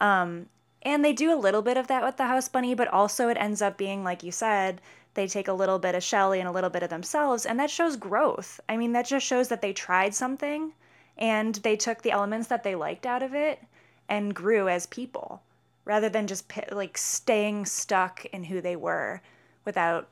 Um, 0.00 0.46
and 0.82 1.04
they 1.04 1.12
do 1.12 1.32
a 1.32 1.38
little 1.38 1.62
bit 1.62 1.76
of 1.76 1.86
that 1.88 2.02
with 2.02 2.16
the 2.16 2.26
House 2.26 2.48
Bunny, 2.48 2.74
but 2.74 2.88
also 2.88 3.28
it 3.28 3.36
ends 3.36 3.62
up 3.62 3.76
being, 3.76 4.02
like 4.02 4.22
you 4.22 4.32
said, 4.32 4.80
they 5.14 5.26
take 5.26 5.48
a 5.48 5.52
little 5.52 5.78
bit 5.78 5.94
of 5.94 6.02
Shelley 6.02 6.40
and 6.40 6.48
a 6.48 6.52
little 6.52 6.70
bit 6.70 6.82
of 6.82 6.90
themselves, 6.90 7.44
and 7.44 7.58
that 7.58 7.70
shows 7.70 7.96
growth. 7.96 8.60
I 8.68 8.76
mean, 8.76 8.92
that 8.92 9.06
just 9.06 9.26
shows 9.26 9.48
that 9.48 9.60
they 9.60 9.72
tried 9.72 10.14
something 10.14 10.72
and 11.18 11.56
they 11.56 11.76
took 11.76 12.02
the 12.02 12.12
elements 12.12 12.48
that 12.48 12.62
they 12.62 12.74
liked 12.74 13.06
out 13.06 13.22
of 13.22 13.34
it 13.34 13.62
and 14.08 14.34
grew 14.34 14.68
as 14.68 14.86
people 14.86 15.42
rather 15.90 16.08
than 16.08 16.28
just 16.28 16.44
like 16.70 16.96
staying 16.96 17.66
stuck 17.66 18.24
in 18.26 18.44
who 18.44 18.60
they 18.60 18.76
were 18.76 19.20
without, 19.64 20.06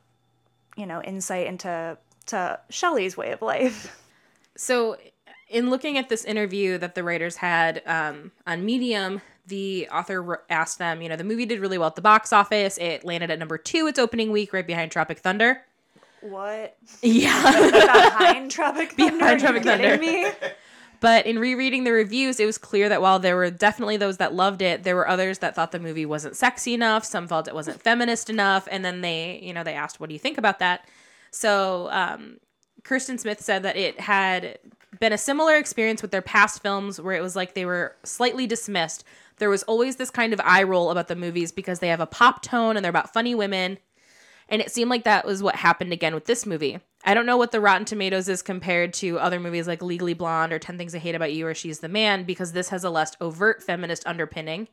you 0.76 0.84
know, 0.84 1.00
insight 1.02 1.46
into 1.46 1.96
to 2.26 2.58
Shelley's 2.68 3.16
way 3.16 3.30
of 3.30 3.40
life. 3.40 3.96
So, 4.60 4.96
in 5.48 5.70
looking 5.70 5.98
at 5.98 6.08
this 6.08 6.24
interview 6.24 6.78
that 6.78 6.96
the 6.96 7.04
writers 7.04 7.36
had 7.36 7.80
um, 7.86 8.32
on 8.44 8.64
Medium, 8.64 9.20
the 9.46 9.88
author 9.88 10.42
asked 10.50 10.80
them, 10.80 11.00
you 11.00 11.08
know, 11.08 11.14
the 11.14 11.22
movie 11.22 11.46
did 11.46 11.60
really 11.60 11.78
well 11.78 11.86
at 11.86 11.94
the 11.94 12.02
box 12.02 12.32
office. 12.32 12.76
It 12.76 13.04
landed 13.04 13.30
at 13.30 13.38
number 13.38 13.56
two 13.56 13.86
its 13.86 14.00
opening 14.00 14.32
week, 14.32 14.52
right 14.52 14.66
behind 14.66 14.90
Tropic 14.90 15.20
Thunder. 15.20 15.62
What? 16.22 16.76
Yeah. 17.02 17.40
Behind 17.70 18.50
Tropic 18.50 18.94
Thunder? 18.94 19.18
Behind 19.18 19.38
Tropic 19.38 19.62
Thunder. 19.62 19.96
Me? 19.98 20.28
But 21.00 21.26
in 21.26 21.38
rereading 21.38 21.84
the 21.84 21.92
reviews, 21.92 22.40
it 22.40 22.46
was 22.46 22.58
clear 22.58 22.88
that 22.88 23.00
while 23.00 23.18
there 23.18 23.36
were 23.36 23.50
definitely 23.50 23.96
those 23.96 24.16
that 24.16 24.34
loved 24.34 24.62
it, 24.62 24.82
there 24.82 24.96
were 24.96 25.08
others 25.08 25.38
that 25.38 25.54
thought 25.54 25.70
the 25.72 25.78
movie 25.78 26.06
wasn't 26.06 26.36
sexy 26.36 26.74
enough. 26.74 27.04
Some 27.04 27.28
felt 27.28 27.46
it 27.46 27.54
wasn't 27.54 27.80
feminist 27.80 28.28
enough, 28.28 28.66
and 28.70 28.84
then 28.84 29.00
they, 29.00 29.38
you 29.42 29.52
know, 29.52 29.62
they 29.62 29.74
asked, 29.74 30.00
"What 30.00 30.08
do 30.08 30.14
you 30.14 30.18
think 30.18 30.38
about 30.38 30.58
that?" 30.58 30.88
So 31.30 31.88
um, 31.90 32.38
Kirsten 32.82 33.18
Smith 33.18 33.40
said 33.40 33.62
that 33.62 33.76
it 33.76 34.00
had 34.00 34.58
been 34.98 35.12
a 35.12 35.18
similar 35.18 35.56
experience 35.56 36.02
with 36.02 36.10
their 36.10 36.22
past 36.22 36.62
films, 36.62 37.00
where 37.00 37.14
it 37.14 37.22
was 37.22 37.36
like 37.36 37.54
they 37.54 37.66
were 37.66 37.94
slightly 38.02 38.46
dismissed. 38.46 39.04
There 39.36 39.50
was 39.50 39.62
always 39.64 39.96
this 39.96 40.10
kind 40.10 40.32
of 40.32 40.40
eye 40.42 40.64
roll 40.64 40.90
about 40.90 41.08
the 41.08 41.14
movies 41.14 41.52
because 41.52 41.78
they 41.78 41.88
have 41.88 42.00
a 42.00 42.06
pop 42.06 42.42
tone 42.42 42.76
and 42.76 42.84
they're 42.84 42.90
about 42.90 43.12
funny 43.12 43.34
women. 43.34 43.78
And 44.48 44.62
it 44.62 44.72
seemed 44.72 44.90
like 44.90 45.04
that 45.04 45.26
was 45.26 45.42
what 45.42 45.56
happened 45.56 45.92
again 45.92 46.14
with 46.14 46.24
this 46.24 46.46
movie. 46.46 46.80
I 47.04 47.14
don't 47.14 47.26
know 47.26 47.36
what 47.36 47.52
the 47.52 47.60
Rotten 47.60 47.84
Tomatoes 47.84 48.28
is 48.28 48.42
compared 48.42 48.92
to 48.94 49.18
other 49.18 49.38
movies 49.38 49.68
like 49.68 49.82
Legally 49.82 50.14
Blonde 50.14 50.52
or 50.52 50.58
10 50.58 50.78
Things 50.78 50.94
I 50.94 50.98
Hate 50.98 51.14
About 51.14 51.32
You 51.32 51.46
or 51.46 51.54
She's 51.54 51.80
the 51.80 51.88
Man 51.88 52.24
because 52.24 52.52
this 52.52 52.70
has 52.70 52.84
a 52.84 52.90
less 52.90 53.14
overt 53.20 53.62
feminist 53.62 54.06
underpinning. 54.06 54.68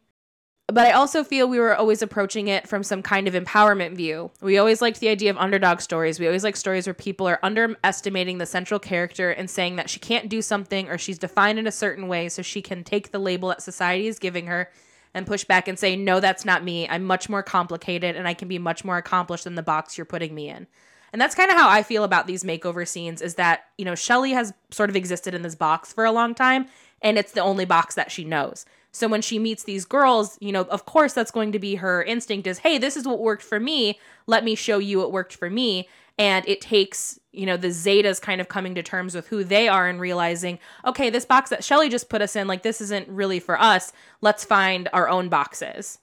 But 0.67 0.87
I 0.87 0.91
also 0.93 1.23
feel 1.23 1.47
we 1.47 1.59
were 1.59 1.75
always 1.75 2.01
approaching 2.01 2.47
it 2.47 2.67
from 2.67 2.81
some 2.81 3.03
kind 3.03 3.27
of 3.27 3.35
empowerment 3.35 3.95
view. 3.95 4.31
We 4.41 4.57
always 4.57 4.81
liked 4.81 4.99
the 4.99 5.09
idea 5.09 5.29
of 5.29 5.37
underdog 5.37 5.79
stories. 5.79 6.19
We 6.19 6.25
always 6.25 6.43
like 6.43 6.55
stories 6.55 6.87
where 6.87 6.95
people 6.95 7.27
are 7.27 7.39
underestimating 7.43 8.39
the 8.39 8.47
central 8.47 8.79
character 8.79 9.29
and 9.29 9.47
saying 9.47 9.75
that 9.75 9.91
she 9.91 9.99
can't 9.99 10.27
do 10.27 10.41
something 10.41 10.89
or 10.89 10.97
she's 10.97 11.19
defined 11.19 11.59
in 11.59 11.67
a 11.67 11.71
certain 11.71 12.07
way 12.07 12.29
so 12.29 12.41
she 12.41 12.63
can 12.63 12.83
take 12.83 13.11
the 13.11 13.19
label 13.19 13.49
that 13.49 13.61
society 13.61 14.07
is 14.07 14.17
giving 14.17 14.47
her 14.47 14.71
and 15.15 15.25
push 15.25 15.45
back 15.45 15.67
and 15.67 15.79
say, 15.79 15.95
no, 15.95 16.19
that's 16.19 16.43
not 16.43 16.63
me. 16.63 16.87
I'm 16.89 17.05
much 17.05 17.29
more 17.29 17.41
complicated 17.41 18.17
and 18.17 18.27
I 18.27 18.33
can 18.33 18.49
be 18.49 18.59
much 18.59 18.83
more 18.83 18.97
accomplished 18.97 19.45
than 19.45 19.55
the 19.55 19.63
box 19.63 19.97
you're 19.97 20.05
putting 20.05 20.35
me 20.35 20.49
in. 20.49 20.67
And 21.13 21.21
that's 21.21 21.33
kind 21.33 21.49
of 21.49 21.55
how 21.55 21.69
I 21.69 21.83
feel 21.83 22.03
about 22.03 22.27
these 22.27 22.43
makeover 22.43 22.85
scenes 22.85 23.21
is 23.21 23.35
that, 23.35 23.61
you 23.77 23.85
know, 23.85 23.95
Shelly 23.95 24.33
has 24.33 24.53
sort 24.69 24.89
of 24.89 24.95
existed 24.97 25.33
in 25.33 25.41
this 25.41 25.55
box 25.55 25.93
for 25.93 26.03
a 26.03 26.11
long 26.11 26.35
time 26.35 26.67
and 27.01 27.17
it's 27.17 27.31
the 27.31 27.41
only 27.41 27.63
box 27.63 27.95
that 27.95 28.11
she 28.11 28.25
knows. 28.25 28.65
So 28.91 29.07
when 29.07 29.21
she 29.21 29.39
meets 29.39 29.63
these 29.63 29.85
girls, 29.85 30.37
you 30.41 30.51
know, 30.51 30.63
of 30.63 30.85
course 30.85 31.13
that's 31.13 31.31
going 31.31 31.53
to 31.53 31.59
be 31.59 31.75
her 31.75 32.03
instinct 32.03 32.45
is, 32.45 32.59
"Hey, 32.59 32.77
this 32.77 32.97
is 32.97 33.07
what 33.07 33.19
worked 33.19 33.43
for 33.43 33.59
me. 33.59 33.99
Let 34.27 34.43
me 34.43 34.55
show 34.55 34.79
you 34.79 34.99
what 34.99 35.11
worked 35.11 35.35
for 35.35 35.49
me." 35.49 35.87
And 36.17 36.47
it 36.47 36.61
takes, 36.61 37.19
you 37.35 37.45
know, 37.45 37.57
the 37.57 37.69
Zetas 37.69 38.21
kind 38.21 38.41
of 38.41 38.47
coming 38.47 38.75
to 38.75 38.83
terms 38.83 39.15
with 39.15 39.27
who 39.27 39.43
they 39.43 39.67
are 39.67 39.87
and 39.87 39.99
realizing, 39.99 40.59
"Okay, 40.85 41.09
this 41.09 41.25
box 41.25 41.49
that 41.49 41.63
Shelly 41.63 41.89
just 41.89 42.09
put 42.09 42.21
us 42.21 42.35
in, 42.35 42.47
like 42.47 42.63
this 42.63 42.81
isn't 42.81 43.07
really 43.07 43.39
for 43.39 43.59
us. 43.59 43.93
Let's 44.21 44.45
find 44.45 44.89
our 44.93 45.09
own 45.09 45.29
boxes." 45.29 45.99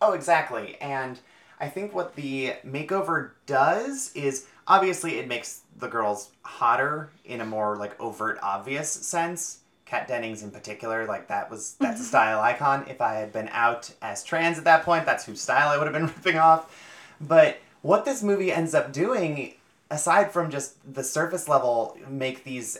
Oh, 0.00 0.12
exactly. 0.12 0.76
And 0.80 1.18
I 1.58 1.68
think 1.68 1.94
what 1.94 2.16
the 2.16 2.54
makeover 2.66 3.32
does 3.46 4.12
is 4.14 4.46
obviously 4.66 5.18
it 5.18 5.28
makes 5.28 5.62
the 5.78 5.88
girls 5.88 6.30
hotter 6.42 7.10
in 7.24 7.40
a 7.40 7.46
more 7.46 7.76
like 7.76 8.00
overt, 8.00 8.38
obvious 8.42 8.90
sense. 8.90 9.58
Kat 9.84 10.06
Dennings 10.06 10.44
in 10.44 10.52
particular, 10.52 11.04
like 11.06 11.26
that 11.28 11.50
was 11.50 11.74
that's 11.80 12.00
a 12.00 12.04
style 12.12 12.40
icon. 12.40 12.86
If 12.88 13.00
I 13.00 13.14
had 13.14 13.32
been 13.32 13.48
out 13.52 13.92
as 14.00 14.22
trans 14.22 14.56
at 14.56 14.64
that 14.64 14.84
point, 14.84 15.04
that's 15.04 15.26
whose 15.26 15.40
style 15.40 15.68
I 15.68 15.76
would 15.76 15.86
have 15.86 15.94
been 15.94 16.06
ripping 16.24 16.38
off. 16.38 16.74
But 17.20 17.58
what 17.82 18.04
this 18.04 18.22
movie 18.22 18.52
ends 18.52 18.74
up 18.74 18.92
doing, 18.92 19.54
aside 19.90 20.32
from 20.32 20.50
just 20.50 20.76
the 20.94 21.02
surface 21.02 21.48
level, 21.48 21.96
make 22.08 22.44
these 22.44 22.78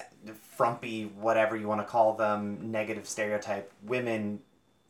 frumpy, 0.56 1.04
whatever 1.04 1.56
you 1.56 1.66
want 1.66 1.80
to 1.80 1.86
call 1.86 2.14
them, 2.14 2.70
negative 2.70 3.08
stereotype 3.08 3.72
women 3.82 4.40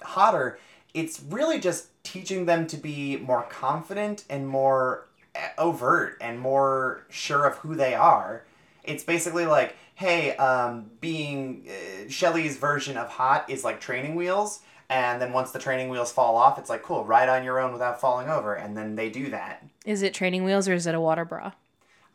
hotter, 0.03 0.59
it's 0.95 1.23
really 1.29 1.61
just 1.61 1.89
teaching 2.03 2.47
them 2.47 2.66
to 2.66 2.77
be 2.77 3.16
more 3.16 3.45
confident 3.45 4.25
and 4.29 4.49
more 4.49 5.09
eh, 5.35 5.49
overt 5.59 6.16
and 6.21 6.39
more 6.39 7.07
sure 7.09 7.47
of 7.47 7.57
who 7.59 7.75
they 7.75 7.95
are. 7.95 8.45
It's 8.83 9.05
basically 9.05 9.47
like, 9.47 9.77
hey, 9.95 10.35
um, 10.37 10.91
being 11.01 11.68
uh, 11.68 12.09
Shelly's 12.09 12.57
version 12.57 12.97
of 12.97 13.09
hot 13.09 13.49
is 13.49 13.64
like 13.64 13.81
training 13.81 14.14
wheels. 14.14 14.61
And 14.89 15.23
then 15.23 15.33
once 15.33 15.53
the 15.53 15.61
training 15.61 15.89
wheels 15.89 16.11
fall 16.11 16.37
off, 16.37 16.59
it's 16.59 16.68
like, 16.68 16.83
cool, 16.83 17.05
ride 17.05 17.29
on 17.29 17.45
your 17.45 17.61
own 17.61 17.73
without 17.73 18.01
falling 18.01 18.29
over. 18.29 18.55
And 18.55 18.77
then 18.77 18.97
they 18.97 19.09
do 19.09 19.31
that. 19.31 19.64
Is 19.87 20.03
it 20.03 20.12
training 20.14 20.43
wheels 20.43 20.66
or 20.66 20.73
is 20.75 20.87
it 20.89 20.97
a 20.97 21.01
water 21.01 21.25
bra? 21.25 21.53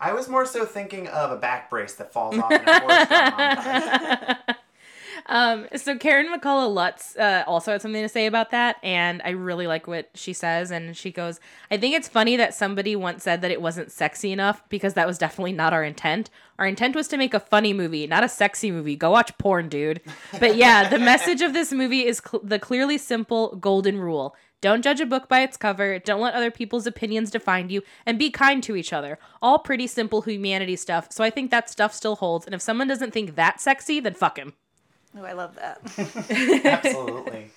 I 0.05 0.13
was 0.13 0.29
more 0.29 0.45
so 0.45 0.65
thinking 0.67 1.07
of 1.07 1.31
a 1.31 1.35
back 1.35 1.67
brace 1.67 1.95
that 1.95 2.13
falls 2.13 2.37
off 2.37 2.51
in 2.51 2.61
a 2.63 4.37
Um, 5.27 5.65
so 5.75 5.97
Karen 5.97 6.27
McCullah 6.31 6.71
Lutz 6.71 7.15
uh, 7.15 7.43
also 7.47 7.71
had 7.71 7.81
something 7.81 8.03
to 8.03 8.09
say 8.09 8.27
about 8.27 8.51
that, 8.51 8.75
and 8.83 9.23
I 9.25 9.31
really 9.31 9.65
like 9.65 9.87
what 9.87 10.11
she 10.13 10.33
says. 10.33 10.69
And 10.69 10.95
she 10.95 11.09
goes, 11.09 11.39
"I 11.71 11.77
think 11.77 11.95
it's 11.95 12.07
funny 12.07 12.37
that 12.37 12.53
somebody 12.53 12.95
once 12.95 13.23
said 13.23 13.41
that 13.41 13.49
it 13.49 13.59
wasn't 13.59 13.91
sexy 13.91 14.31
enough 14.31 14.61
because 14.69 14.93
that 14.93 15.07
was 15.07 15.17
definitely 15.17 15.53
not 15.53 15.73
our 15.73 15.83
intent. 15.83 16.29
Our 16.59 16.67
intent 16.67 16.95
was 16.95 17.07
to 17.07 17.17
make 17.17 17.33
a 17.33 17.39
funny 17.39 17.73
movie, 17.73 18.05
not 18.05 18.23
a 18.23 18.29
sexy 18.29 18.69
movie. 18.69 18.95
Go 18.95 19.09
watch 19.09 19.35
porn, 19.39 19.67
dude." 19.67 20.01
But 20.39 20.57
yeah, 20.57 20.87
the 20.87 20.99
message 21.11 21.41
of 21.41 21.53
this 21.53 21.71
movie 21.71 22.05
is 22.05 22.21
cl- 22.23 22.43
the 22.43 22.59
clearly 22.59 22.99
simple 22.99 23.55
golden 23.55 23.99
rule. 23.99 24.35
Don't 24.65 24.81
judge 24.81 24.99
a 24.99 25.05
book 25.05 25.29
by 25.29 25.41
its 25.41 25.57
cover. 25.57 25.99
Don't 25.99 26.21
let 26.21 26.33
other 26.33 26.49
people's 26.49 26.87
opinions 26.87 27.29
define 27.29 27.69
you, 27.69 27.83
and 28.03 28.17
be 28.17 28.31
kind 28.31 28.63
to 28.63 28.75
each 28.75 28.93
other. 28.93 29.19
All 29.39 29.59
pretty 29.59 29.85
simple 29.85 30.23
humanity 30.23 30.75
stuff. 30.75 31.09
So 31.11 31.23
I 31.23 31.29
think 31.29 31.51
that 31.51 31.69
stuff 31.69 31.93
still 31.93 32.15
holds. 32.15 32.47
And 32.47 32.55
if 32.55 32.63
someone 32.63 32.87
doesn't 32.87 33.11
think 33.11 33.35
that 33.35 33.61
sexy, 33.61 33.99
then 33.99 34.15
fuck 34.15 34.39
him. 34.39 34.53
Oh, 35.15 35.23
I 35.23 35.33
love 35.33 35.53
that. 35.57 35.81
Absolutely. 36.65 37.51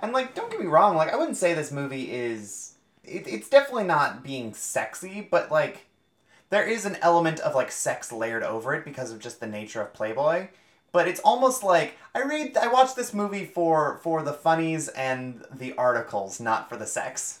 And 0.00 0.12
like, 0.12 0.34
don't 0.34 0.50
get 0.50 0.58
me 0.58 0.66
wrong. 0.66 0.96
Like, 0.96 1.12
I 1.12 1.16
wouldn't 1.16 1.36
say 1.36 1.54
this 1.54 1.70
movie 1.70 2.10
is. 2.10 2.74
It, 3.04 3.28
it's 3.28 3.48
definitely 3.48 3.84
not 3.84 4.24
being 4.24 4.52
sexy, 4.52 5.28
but 5.30 5.52
like, 5.52 5.86
there 6.48 6.66
is 6.66 6.84
an 6.84 6.96
element 7.00 7.38
of 7.38 7.54
like 7.54 7.70
sex 7.70 8.10
layered 8.10 8.42
over 8.42 8.74
it 8.74 8.84
because 8.84 9.12
of 9.12 9.20
just 9.20 9.38
the 9.38 9.46
nature 9.46 9.82
of 9.82 9.94
Playboy. 9.94 10.48
But 10.92 11.06
it's 11.08 11.20
almost 11.20 11.62
like 11.62 11.94
I 12.14 12.22
read, 12.22 12.56
I 12.56 12.66
watched 12.68 12.96
this 12.96 13.14
movie 13.14 13.44
for 13.44 13.98
for 14.02 14.22
the 14.22 14.32
funnies 14.32 14.88
and 14.88 15.44
the 15.52 15.72
articles, 15.74 16.40
not 16.40 16.68
for 16.68 16.76
the 16.76 16.86
sex. 16.86 17.38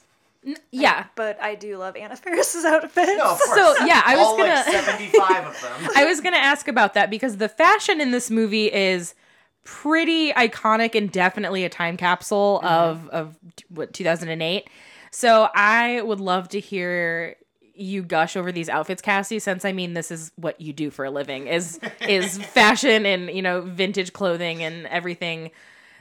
Yeah. 0.70 1.04
but 1.16 1.38
I 1.42 1.54
do 1.54 1.76
love 1.76 1.96
Anna 1.96 2.16
Faris's 2.16 2.64
outfits. 2.64 3.12
No, 3.18 3.32
of 3.32 3.40
course. 3.44 3.58
So, 3.78 3.84
yeah, 3.84 4.00
I 4.06 4.16
was 4.16 4.26
All 4.26 4.38
like 4.38 4.46
gonna- 4.64 4.70
seventy 4.72 5.06
five 5.08 5.44
of 5.46 5.60
them. 5.60 5.90
I 5.96 6.04
was 6.06 6.20
going 6.20 6.32
to 6.34 6.40
ask 6.40 6.66
about 6.66 6.94
that 6.94 7.10
because 7.10 7.36
the 7.36 7.48
fashion 7.48 8.00
in 8.00 8.10
this 8.10 8.30
movie 8.30 8.72
is 8.72 9.14
pretty 9.64 10.32
iconic 10.32 10.94
and 10.94 11.12
definitely 11.12 11.64
a 11.64 11.68
time 11.68 11.96
capsule 11.98 12.60
Mm-hmm. 12.64 12.74
of 12.74 13.08
of 13.10 13.36
what 13.68 13.92
2008. 13.92 14.68
So 15.10 15.48
I 15.54 16.00
would 16.02 16.20
love 16.20 16.48
to 16.50 16.60
hear 16.60 17.36
you 17.80 18.02
gush 18.02 18.36
over 18.36 18.52
these 18.52 18.68
outfits, 18.68 19.00
Cassie, 19.00 19.38
since 19.38 19.64
I 19.64 19.72
mean 19.72 19.94
this 19.94 20.10
is 20.10 20.32
what 20.36 20.60
you 20.60 20.72
do 20.72 20.90
for 20.90 21.04
a 21.04 21.10
living 21.10 21.46
is 21.46 21.80
is 22.06 22.38
fashion 22.46 23.06
and 23.06 23.30
you 23.30 23.42
know 23.42 23.62
vintage 23.62 24.12
clothing 24.12 24.62
and 24.62 24.86
everything 24.86 25.50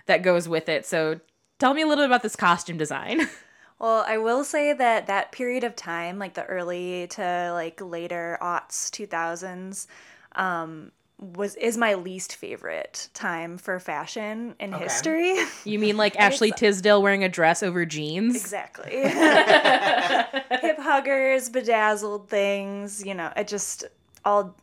that 0.05 0.21
goes 0.21 0.49
with 0.49 0.67
it. 0.67 0.85
So 0.85 1.19
tell 1.57 1.73
me 1.73 1.81
a 1.81 1.87
little 1.87 2.03
bit 2.03 2.09
about 2.09 2.23
this 2.23 2.35
costume 2.35 2.77
design. 2.77 3.27
Well, 3.81 4.03
I 4.05 4.17
will 4.17 4.43
say 4.43 4.73
that 4.73 5.07
that 5.07 5.31
period 5.31 5.63
of 5.63 5.73
time, 5.73 6.19
like 6.19 6.33
the 6.33 6.43
early 6.43 7.07
to 7.11 7.51
like 7.53 7.79
later 7.79 8.37
aughts, 8.41 8.89
2000s, 8.89 9.87
um, 10.33 10.91
was 11.19 11.55
is 11.55 11.77
my 11.77 11.95
least 11.95 12.35
favorite 12.35 13.09
time 13.13 13.57
for 13.57 13.79
fashion 13.79 14.55
in 14.59 14.73
Okay. 14.73 14.83
history. 14.83 15.35
You 15.65 15.77
mean 15.77 15.97
like 15.97 16.15
Ashley 16.19 16.51
Tisdale 16.51 17.01
wearing 17.01 17.23
a 17.23 17.29
dress 17.29 17.61
over 17.61 17.85
jeans? 17.85 18.35
exactly. 18.35 18.89
Hip 18.91 20.79
huggers, 20.79 21.49
bedazzled 21.49 22.29
things, 22.29 23.05
you 23.05 23.13
know, 23.13 23.31
it 23.35 23.47
just 23.47 23.83
all 24.23 24.55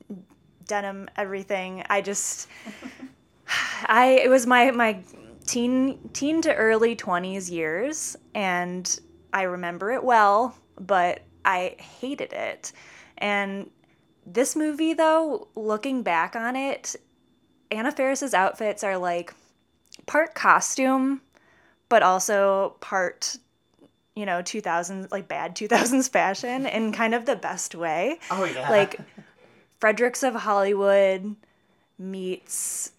denim 0.66 1.08
everything. 1.16 1.84
I 1.90 2.00
just 2.00 2.48
I 3.86 4.20
it 4.24 4.30
was 4.30 4.46
my 4.46 4.70
my 4.70 5.00
teen 5.46 5.98
teen 6.12 6.42
to 6.42 6.54
early 6.54 6.96
20s 6.96 7.50
years 7.50 8.16
and 8.34 8.98
I 9.32 9.42
remember 9.42 9.92
it 9.92 10.02
well, 10.02 10.56
but 10.80 11.20
I 11.44 11.76
hated 11.78 12.32
it. 12.32 12.72
And 13.18 13.70
this 14.26 14.56
movie 14.56 14.92
though, 14.94 15.48
looking 15.54 16.02
back 16.02 16.34
on 16.36 16.56
it, 16.56 16.96
Anna 17.70 17.92
Faris's 17.92 18.34
outfits 18.34 18.82
are 18.84 18.98
like 18.98 19.32
part 20.06 20.34
costume 20.34 21.20
but 21.88 22.02
also 22.02 22.76
part 22.80 23.38
you 24.14 24.26
know 24.26 24.42
2000s 24.42 25.10
like 25.10 25.26
bad 25.26 25.56
2000s 25.56 26.10
fashion 26.10 26.66
in 26.66 26.92
kind 26.92 27.14
of 27.14 27.24
the 27.24 27.34
best 27.36 27.74
way 27.74 28.18
Oh 28.30 28.44
yeah. 28.44 28.68
like 28.70 28.98
fredericks 29.80 30.22
of 30.22 30.34
hollywood 30.34 31.34
meets 31.98 32.92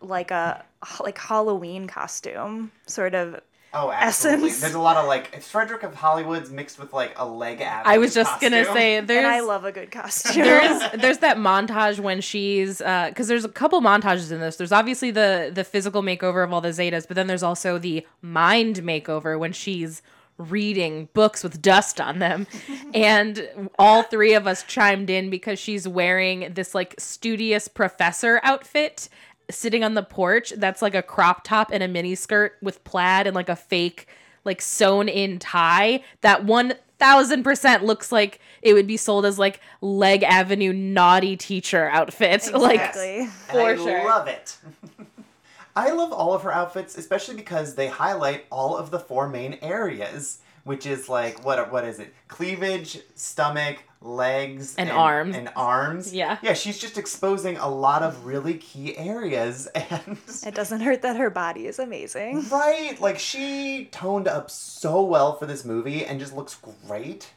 like 0.00 0.30
a 0.30 0.64
like 1.00 1.18
halloween 1.18 1.86
costume 1.86 2.72
sort 2.86 3.14
of 3.14 3.40
oh, 3.72 3.90
absolutely. 3.90 4.48
essence. 4.48 4.60
There's 4.60 4.74
a 4.74 4.80
lot 4.80 4.96
of 4.96 5.06
like 5.06 5.30
it's 5.32 5.48
Frederick 5.48 5.82
of 5.82 5.94
Hollywood's 5.94 6.50
mixed 6.50 6.78
with 6.78 6.92
like 6.92 7.12
a 7.16 7.26
leg 7.26 7.60
Avenue 7.60 7.94
I 7.94 7.98
was 7.98 8.14
just 8.14 8.40
gonna 8.40 8.64
say 8.64 9.00
there's 9.00 9.24
and 9.24 9.26
i 9.26 9.40
love 9.40 9.64
a 9.64 9.72
good 9.72 9.90
costume 9.90 10.42
there's 10.42 10.82
there's 11.00 11.18
that 11.18 11.36
montage 11.36 12.00
when 12.00 12.20
she's 12.20 12.80
uh, 12.80 13.06
because 13.08 13.28
there's 13.28 13.44
a 13.44 13.48
couple 13.48 13.80
montages 13.80 14.32
in 14.32 14.40
this. 14.40 14.56
There's 14.56 14.72
obviously 14.72 15.10
the 15.10 15.50
the 15.52 15.64
physical 15.64 16.02
makeover 16.02 16.44
of 16.44 16.52
all 16.52 16.60
the 16.60 16.68
Zetas, 16.68 17.06
but 17.06 17.14
then 17.14 17.26
there's 17.26 17.42
also 17.42 17.78
the 17.78 18.06
mind 18.22 18.76
makeover 18.76 19.38
when 19.38 19.52
she's 19.52 20.02
reading 20.38 21.08
books 21.14 21.42
with 21.42 21.60
dust 21.60 22.00
on 22.00 22.20
them, 22.20 22.46
and 22.94 23.68
all 23.78 24.04
three 24.04 24.34
of 24.34 24.46
us 24.46 24.62
chimed 24.62 25.10
in 25.10 25.30
because 25.30 25.58
she's 25.58 25.86
wearing 25.86 26.52
this 26.54 26.74
like 26.74 26.94
studious 26.98 27.68
professor 27.68 28.40
outfit. 28.42 29.08
Sitting 29.50 29.82
on 29.82 29.94
the 29.94 30.02
porch, 30.02 30.52
that's 30.56 30.82
like 30.82 30.94
a 30.94 31.02
crop 31.02 31.42
top 31.44 31.70
and 31.72 31.82
a 31.82 31.88
mini 31.88 32.14
skirt 32.14 32.56
with 32.60 32.84
plaid 32.84 33.26
and 33.26 33.34
like 33.34 33.48
a 33.48 33.56
fake, 33.56 34.06
like 34.44 34.60
sewn 34.60 35.08
in 35.08 35.38
tie. 35.38 36.02
That 36.20 36.44
one 36.44 36.74
thousand 36.98 37.44
percent 37.44 37.84
looks 37.84 38.10
like 38.10 38.40
it 38.60 38.74
would 38.74 38.86
be 38.86 38.96
sold 38.96 39.24
as 39.24 39.38
like 39.38 39.60
leg 39.80 40.22
avenue 40.24 40.72
naughty 40.72 41.36
teacher 41.36 41.88
outfit 41.90 42.52
like 42.52 42.80
exactly 42.80 43.20
And 43.20 43.30
for 43.46 43.60
I 43.60 43.76
sure. 43.76 44.04
love 44.04 44.26
it. 44.28 44.56
I 45.76 45.92
love 45.92 46.12
all 46.12 46.34
of 46.34 46.42
her 46.42 46.52
outfits, 46.52 46.98
especially 46.98 47.36
because 47.36 47.76
they 47.76 47.86
highlight 47.86 48.46
all 48.50 48.76
of 48.76 48.90
the 48.90 48.98
four 48.98 49.28
main 49.28 49.58
areas, 49.62 50.38
which 50.64 50.86
is 50.86 51.08
like 51.08 51.44
what 51.44 51.70
what 51.72 51.84
is 51.84 52.00
it? 52.00 52.12
Cleavage, 52.26 52.98
stomach, 53.14 53.84
legs, 54.00 54.74
And 54.76 54.90
arms. 54.90 55.34
and 55.36 55.50
arms. 55.56 56.14
Yeah. 56.14 56.38
yeah. 56.42 56.54
She's 56.54 56.78
just 56.78 56.98
exposing 56.98 57.56
a 57.56 57.68
lot 57.68 58.02
of 58.02 58.24
really 58.24 58.54
key 58.54 58.96
areas, 58.96 59.66
and 59.74 60.18
it 60.46 60.54
doesn't 60.54 60.80
hurt 60.80 61.02
that 61.02 61.16
her 61.16 61.30
body 61.30 61.66
is 61.66 61.78
amazing 61.78 62.48
right, 62.50 63.00
like 63.00 63.18
she 63.18 63.86
toned 63.90 64.28
up 64.28 64.50
so 64.50 65.02
well 65.02 65.36
for 65.36 65.46
this 65.46 65.64
movie, 65.64 66.04
and 66.04 66.20
just 66.20 66.34
looks 66.34 66.56
great. 66.86 67.30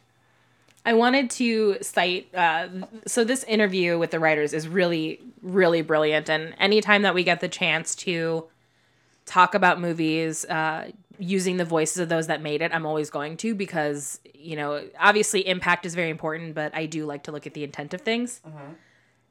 I 0.84 0.94
wanted 0.94 1.30
to 1.30 1.76
cite 1.80 2.34
uh, 2.34 2.68
so 3.06 3.22
this 3.24 3.44
interview 3.44 3.98
with 3.98 4.10
the 4.10 4.18
writers 4.18 4.52
is 4.52 4.66
really 4.66 5.20
really 5.40 5.82
brilliant 5.82 6.28
and 6.28 6.54
anytime 6.58 7.02
that 7.02 7.14
we 7.14 7.22
get 7.22 7.40
the 7.40 7.48
chance 7.48 7.94
to 7.94 8.44
talk 9.24 9.54
about 9.54 9.80
movies 9.80 10.44
uh, 10.46 10.90
using 11.18 11.56
the 11.56 11.64
voices 11.64 11.98
of 11.98 12.08
those 12.08 12.26
that 12.26 12.42
made 12.42 12.62
it 12.62 12.72
I'm 12.74 12.86
always 12.86 13.10
going 13.10 13.36
to 13.38 13.54
because 13.54 14.20
you 14.34 14.56
know 14.56 14.84
obviously 14.98 15.46
impact 15.46 15.86
is 15.86 15.94
very 15.94 16.10
important 16.10 16.54
but 16.54 16.74
I 16.74 16.86
do 16.86 17.04
like 17.06 17.24
to 17.24 17.32
look 17.32 17.46
at 17.46 17.54
the 17.54 17.64
intent 17.64 17.94
of 17.94 18.00
things. 18.00 18.40
Mm-hmm. 18.46 18.72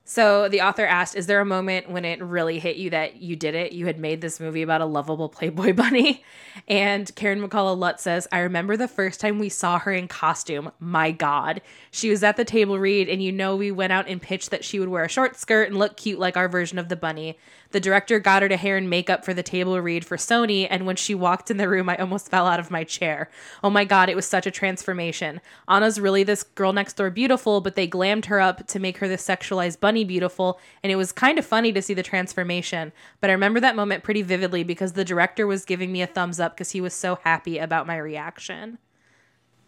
So 0.03 0.49
the 0.49 0.61
author 0.61 0.85
asked, 0.85 1.15
"Is 1.15 1.27
there 1.27 1.39
a 1.39 1.45
moment 1.45 1.89
when 1.89 2.05
it 2.05 2.21
really 2.21 2.59
hit 2.59 2.75
you 2.75 2.89
that 2.89 3.21
you 3.21 3.35
did 3.35 3.55
it? 3.55 3.71
You 3.71 3.85
had 3.85 3.99
made 3.99 4.19
this 4.19 4.39
movie 4.39 4.61
about 4.61 4.81
a 4.81 4.85
lovable 4.85 5.29
Playboy 5.29 5.73
bunny?" 5.75 6.23
And 6.67 7.13
Karen 7.15 7.41
McCullah 7.41 7.77
Lutz 7.77 8.03
says, 8.03 8.27
"I 8.31 8.39
remember 8.39 8.75
the 8.75 8.87
first 8.87 9.21
time 9.21 9.39
we 9.39 9.47
saw 9.47 9.79
her 9.79 9.93
in 9.93 10.07
costume. 10.07 10.71
My 10.79 11.11
God, 11.11 11.61
she 11.91 12.09
was 12.09 12.23
at 12.23 12.35
the 12.35 12.43
table 12.43 12.79
read, 12.79 13.09
and 13.09 13.21
you 13.21 13.31
know 13.31 13.55
we 13.55 13.71
went 13.71 13.93
out 13.93 14.07
and 14.07 14.21
pitched 14.21 14.49
that 14.51 14.65
she 14.65 14.79
would 14.79 14.89
wear 14.89 15.05
a 15.05 15.09
short 15.09 15.37
skirt 15.37 15.69
and 15.69 15.77
look 15.77 15.97
cute 15.97 16.19
like 16.19 16.35
our 16.35 16.49
version 16.49 16.79
of 16.79 16.89
the 16.89 16.95
bunny. 16.95 17.37
The 17.71 17.79
director 17.79 18.19
got 18.19 18.41
her 18.41 18.49
to 18.49 18.57
hair 18.57 18.77
and 18.77 18.89
makeup 18.89 19.23
for 19.23 19.33
the 19.33 19.43
table 19.43 19.79
read 19.79 20.05
for 20.05 20.17
Sony, 20.17 20.67
and 20.69 20.85
when 20.85 20.95
she 20.95 21.15
walked 21.15 21.49
in 21.49 21.57
the 21.57 21.69
room, 21.69 21.89
I 21.89 21.95
almost 21.97 22.29
fell 22.29 22.47
out 22.47 22.59
of 22.59 22.71
my 22.71 22.83
chair. 22.83 23.29
Oh 23.63 23.69
my 23.69 23.85
God, 23.85 24.09
it 24.09 24.15
was 24.15 24.25
such 24.25 24.45
a 24.45 24.51
transformation. 24.51 25.39
Anna's 25.67 25.99
really 25.99 26.23
this 26.23 26.43
girl 26.43 26.73
next 26.73 26.97
door 26.97 27.09
beautiful, 27.09 27.61
but 27.61 27.75
they 27.75 27.87
glammed 27.87 28.25
her 28.25 28.41
up 28.41 28.67
to 28.67 28.79
make 28.79 28.97
her 28.97 29.07
this 29.07 29.25
sexualized 29.25 29.79
bunny 29.79 30.03
beautiful, 30.03 30.59
and 30.83 30.91
it 30.91 30.97
was 30.97 31.11
kind 31.11 31.39
of 31.39 31.45
funny 31.45 31.71
to 31.71 31.81
see 31.81 31.93
the 31.93 32.03
transformation. 32.03 32.91
But 33.21 33.29
I 33.29 33.33
remember 33.33 33.59
that 33.61 33.75
moment 33.75 34.03
pretty 34.03 34.21
vividly 34.21 34.63
because 34.63 34.93
the 34.93 35.05
director 35.05 35.47
was 35.47 35.65
giving 35.65 35.91
me 35.91 36.01
a 36.01 36.07
thumbs 36.07 36.39
up 36.39 36.55
because 36.55 36.71
he 36.71 36.81
was 36.81 36.93
so 36.93 37.19
happy 37.23 37.57
about 37.57 37.87
my 37.87 37.97
reaction. 37.97 38.77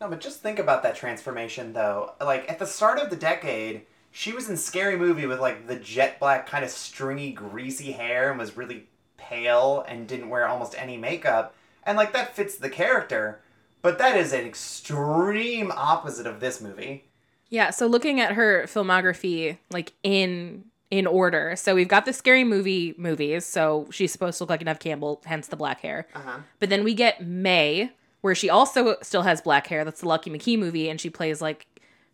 No, 0.01 0.09
but 0.09 0.19
just 0.19 0.41
think 0.41 0.59
about 0.59 0.83
that 0.83 0.97
transformation 0.97 1.71
though. 1.71 2.11
Like 2.19 2.51
at 2.51 2.59
the 2.59 2.65
start 2.65 2.99
of 2.99 3.09
the 3.09 3.15
decade, 3.15 3.85
she 4.15 4.31
was 4.31 4.47
in 4.47 4.55
Scary 4.55 4.95
Movie 4.95 5.25
with 5.25 5.39
like 5.39 5.67
the 5.67 5.75
jet 5.75 6.19
black 6.19 6.47
kind 6.47 6.63
of 6.63 6.69
stringy, 6.69 7.31
greasy 7.31 7.91
hair 7.91 8.29
and 8.29 8.39
was 8.39 8.55
really 8.55 8.85
pale 9.17 9.83
and 9.87 10.07
didn't 10.07 10.29
wear 10.29 10.47
almost 10.47 10.75
any 10.77 10.97
makeup. 10.97 11.55
And 11.81 11.97
like 11.97 12.13
that 12.13 12.35
fits 12.35 12.55
the 12.55 12.69
character. 12.69 13.41
But 13.81 13.97
that 13.97 14.15
is 14.15 14.31
an 14.31 14.45
extreme 14.45 15.71
opposite 15.75 16.27
of 16.27 16.39
this 16.39 16.61
movie. 16.61 17.05
Yeah, 17.49 17.71
so 17.71 17.87
looking 17.87 18.21
at 18.21 18.33
her 18.33 18.65
filmography 18.67 19.57
like 19.71 19.93
in 20.03 20.65
in 20.91 21.07
order. 21.07 21.55
So 21.55 21.73
we've 21.73 21.87
got 21.87 22.05
the 22.05 22.13
scary 22.13 22.43
movie 22.43 22.93
movies. 22.99 23.47
So 23.47 23.87
she's 23.89 24.11
supposed 24.11 24.37
to 24.37 24.43
look 24.43 24.51
like 24.51 24.63
Nev 24.63 24.77
Campbell, 24.77 25.23
hence 25.25 25.47
the 25.47 25.55
black 25.55 25.81
hair. 25.81 26.07
Uh-huh. 26.13 26.37
But 26.59 26.69
then 26.69 26.83
we 26.83 26.93
get 26.93 27.25
May, 27.25 27.91
where 28.21 28.35
she 28.35 28.47
also 28.47 28.97
still 29.01 29.23
has 29.23 29.41
black 29.41 29.65
hair. 29.65 29.83
That's 29.83 30.01
the 30.01 30.07
Lucky 30.07 30.29
McKee 30.29 30.59
movie, 30.59 30.87
and 30.87 31.01
she 31.01 31.09
plays 31.09 31.41
like 31.41 31.65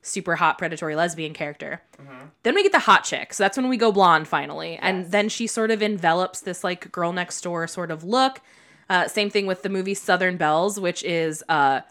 super 0.01 0.35
hot 0.37 0.57
predatory 0.57 0.95
lesbian 0.95 1.33
character. 1.33 1.81
Then 2.43 2.55
we 2.55 2.63
get 2.63 2.71
the 2.71 2.79
hot 2.79 3.03
chick. 3.03 3.33
So 3.33 3.43
that's 3.43 3.57
when 3.57 3.67
we 3.69 3.77
go 3.77 3.91
blonde 3.91 4.27
finally. 4.27 4.77
And 4.81 5.11
then 5.11 5.27
she 5.29 5.45
sort 5.45 5.71
of 5.71 5.81
envelops 5.81 6.41
this 6.41 6.63
like 6.63 6.91
girl 6.91 7.11
next 7.11 7.41
door 7.41 7.67
sort 7.67 7.91
of 7.91 8.03
look. 8.03 8.41
Uh, 8.89 9.07
same 9.07 9.29
thing 9.29 9.45
with 9.45 9.61
the 9.61 9.69
movie 9.69 9.93
Southern 9.93 10.37
Belles, 10.37 10.79
which 10.79 11.03
is 11.03 11.43
uh 11.49 11.81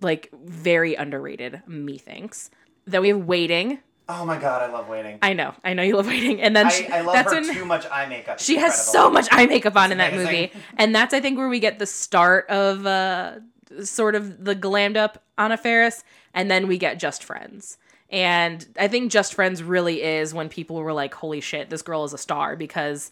like 0.00 0.30
very 0.44 0.94
underrated, 0.94 1.62
methinks. 1.66 2.50
Then 2.86 3.02
we 3.02 3.08
have 3.08 3.18
Waiting. 3.24 3.78
Oh 4.06 4.26
my 4.26 4.38
god, 4.38 4.60
I 4.68 4.70
love 4.70 4.88
waiting. 4.88 5.18
I 5.22 5.32
know, 5.32 5.54
I 5.64 5.72
know 5.72 5.82
you 5.82 5.96
love 5.96 6.06
Waiting, 6.06 6.42
and 6.42 6.54
then 6.54 6.68
she, 6.70 6.86
I, 6.88 6.98
I 6.98 7.00
love 7.00 7.14
that's 7.14 7.32
her 7.32 7.40
when 7.40 7.54
too 7.54 7.64
much 7.64 7.86
eye 7.90 8.04
makeup. 8.06 8.34
It's 8.34 8.44
she 8.44 8.58
has 8.58 8.86
so 8.86 9.08
much 9.08 9.28
eye 9.30 9.46
makeup 9.46 9.76
on 9.76 9.92
in 9.92 9.98
that 9.98 10.12
amazing. 10.12 10.26
movie, 10.26 10.52
and 10.76 10.94
that's 10.94 11.14
I 11.14 11.20
think 11.20 11.38
where 11.38 11.48
we 11.48 11.58
get 11.60 11.78
the 11.78 11.86
start 11.86 12.46
of 12.50 12.84
uh 12.84 13.36
sort 13.82 14.14
of 14.14 14.44
the 14.44 14.54
glammed 14.54 14.96
up 14.98 15.22
Anna 15.38 15.56
Faris, 15.56 16.04
and 16.34 16.50
then 16.50 16.66
we 16.66 16.76
get 16.76 16.98
Just 16.98 17.24
Friends. 17.24 17.78
And 18.10 18.66
I 18.78 18.88
think 18.88 19.10
Just 19.10 19.34
Friends 19.34 19.62
really 19.62 20.02
is 20.02 20.34
when 20.34 20.48
people 20.48 20.76
were 20.76 20.92
like, 20.92 21.14
"Holy 21.14 21.40
shit, 21.40 21.70
this 21.70 21.82
girl 21.82 22.04
is 22.04 22.12
a 22.12 22.18
star!" 22.18 22.56
Because 22.56 23.10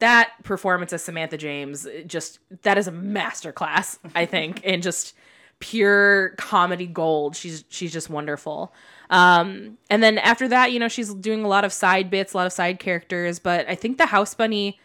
that 0.00 0.32
performance 0.42 0.92
as 0.92 1.04
Samantha 1.04 1.36
James, 1.36 1.86
just 2.06 2.40
that 2.62 2.76
is 2.76 2.88
a 2.88 2.92
masterclass, 2.92 3.98
I 4.14 4.26
think, 4.26 4.62
in 4.64 4.82
just 4.82 5.14
pure 5.60 6.30
comedy 6.36 6.86
gold. 6.86 7.36
She's 7.36 7.64
she's 7.68 7.92
just 7.92 8.10
wonderful. 8.10 8.74
Um, 9.10 9.78
and 9.88 10.02
then 10.02 10.18
after 10.18 10.48
that, 10.48 10.72
you 10.72 10.78
know, 10.78 10.88
she's 10.88 11.14
doing 11.14 11.44
a 11.44 11.48
lot 11.48 11.64
of 11.64 11.72
side 11.72 12.10
bits, 12.10 12.32
a 12.32 12.36
lot 12.36 12.46
of 12.46 12.52
side 12.52 12.78
characters. 12.78 13.38
But 13.38 13.68
I 13.68 13.74
think 13.74 13.98
the 13.98 14.06
House 14.06 14.34
Bunny, 14.34 14.80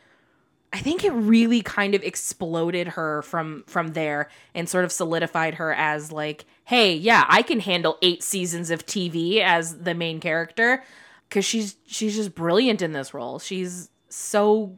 I 0.72 0.80
think 0.80 1.04
it 1.04 1.12
really 1.12 1.62
kind 1.62 1.96
of 1.96 2.04
exploded 2.04 2.90
her 2.90 3.22
from 3.24 3.64
from 3.68 3.94
there 3.94 4.30
and 4.54 4.70
sort 4.70 4.86
of 4.86 4.92
solidified 4.92 5.56
her 5.56 5.74
as 5.74 6.12
like, 6.12 6.46
hey, 6.66 6.94
yeah, 6.94 7.26
I 7.28 7.42
can 7.42 7.60
handle 7.60 7.98
eight 8.04 8.22
seasons 8.22 8.70
of 8.70 8.86
TV 8.86 9.40
as 9.42 9.80
the 9.80 9.96
main 9.96 10.20
character 10.20 10.84
because 11.28 11.44
she's 11.46 11.76
she's 11.88 12.16
just 12.16 12.36
brilliant 12.36 12.82
in 12.84 12.92
this 12.94 13.14
role. 13.16 13.40
She's 13.40 13.90
so 14.10 14.78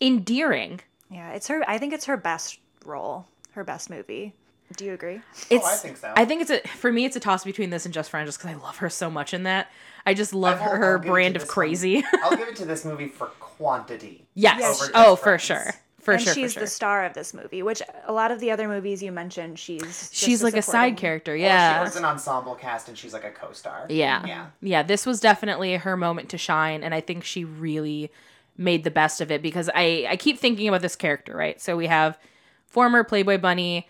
endearing. 0.00 0.80
Yeah, 1.10 1.32
it's 1.32 1.48
her. 1.48 1.62
I 1.68 1.78
think 1.78 1.92
it's 1.92 2.06
her 2.06 2.16
best 2.16 2.58
role, 2.84 3.26
her 3.52 3.64
best 3.64 3.90
movie. 3.90 4.34
Do 4.76 4.84
you 4.84 4.92
agree? 4.94 5.20
It's, 5.50 5.64
Oh, 5.64 5.68
I 5.68 5.74
think 5.76 5.96
so. 5.96 6.12
I 6.16 6.24
think 6.24 6.42
it's 6.42 6.50
a 6.50 6.60
for 6.68 6.92
me. 6.92 7.04
It's 7.04 7.16
a 7.16 7.20
toss 7.20 7.44
between 7.44 7.70
this 7.70 7.84
and 7.84 7.92
Just 7.92 8.08
Friends, 8.10 8.28
just 8.28 8.38
because 8.38 8.56
I 8.56 8.58
love 8.62 8.76
her 8.78 8.88
so 8.88 9.10
much 9.10 9.34
in 9.34 9.42
that. 9.42 9.68
I 10.06 10.14
just 10.14 10.32
love 10.32 10.60
I'll- 10.62 10.70
her, 10.70 10.76
her 10.78 10.92
I'll 10.94 10.98
give 11.00 11.10
brand 11.10 11.36
of 11.36 11.48
crazy. 11.48 12.04
I'll 12.22 12.36
give 12.36 12.48
it 12.48 12.56
to 12.62 12.64
this 12.64 12.84
movie 12.84 13.08
for 13.08 13.26
quantity. 13.60 14.26
yes. 14.34 14.58
Yes. 14.60 14.90
Oh, 14.94 15.12
Just 15.12 15.22
for 15.22 15.38
sure. 15.38 15.74
For 16.00 16.14
and 16.14 16.22
sure. 16.22 16.32
she's 16.32 16.54
for 16.54 16.60
the 16.60 16.66
star 16.66 17.04
of 17.04 17.12
this 17.12 17.34
movie, 17.34 17.62
which 17.62 17.82
a 18.06 18.12
lot 18.12 18.30
of 18.30 18.40
the 18.40 18.50
other 18.50 18.66
movies 18.66 19.02
you 19.02 19.12
mentioned, 19.12 19.58
she's 19.58 19.82
just 19.82 20.14
She's 20.14 20.42
like 20.42 20.54
a 20.56 20.62
side 20.62 20.70
supporting- 20.72 20.96
character. 20.96 21.32
Well, 21.32 21.40
Yeah. 21.40 21.78
she 21.78 21.84
was 21.84 21.96
an 21.96 22.06
ensemble 22.06 22.54
cast 22.54 22.88
and 22.88 22.96
she's 22.96 23.12
like 23.12 23.24
a 23.24 23.30
co-star. 23.30 23.84
Yeah. 23.90 24.24
Yeah. 24.26 24.46
Yeah, 24.62 24.82
this 24.82 25.04
was 25.04 25.20
definitely 25.20 25.74
her 25.76 25.98
moment 25.98 26.30
to 26.30 26.38
shine 26.38 26.82
and 26.82 26.94
I 26.94 27.02
think 27.02 27.22
she 27.24 27.44
really 27.44 28.10
made 28.56 28.82
the 28.84 28.90
best 28.90 29.20
of 29.20 29.30
it 29.30 29.42
because 29.42 29.68
I 29.74 30.06
I 30.08 30.16
keep 30.16 30.38
thinking 30.38 30.68
about 30.68 30.80
this 30.80 30.96
character, 30.96 31.36
right? 31.36 31.60
So 31.60 31.76
we 31.76 31.86
have 31.86 32.18
former 32.66 33.04
Playboy 33.04 33.36
bunny, 33.38 33.86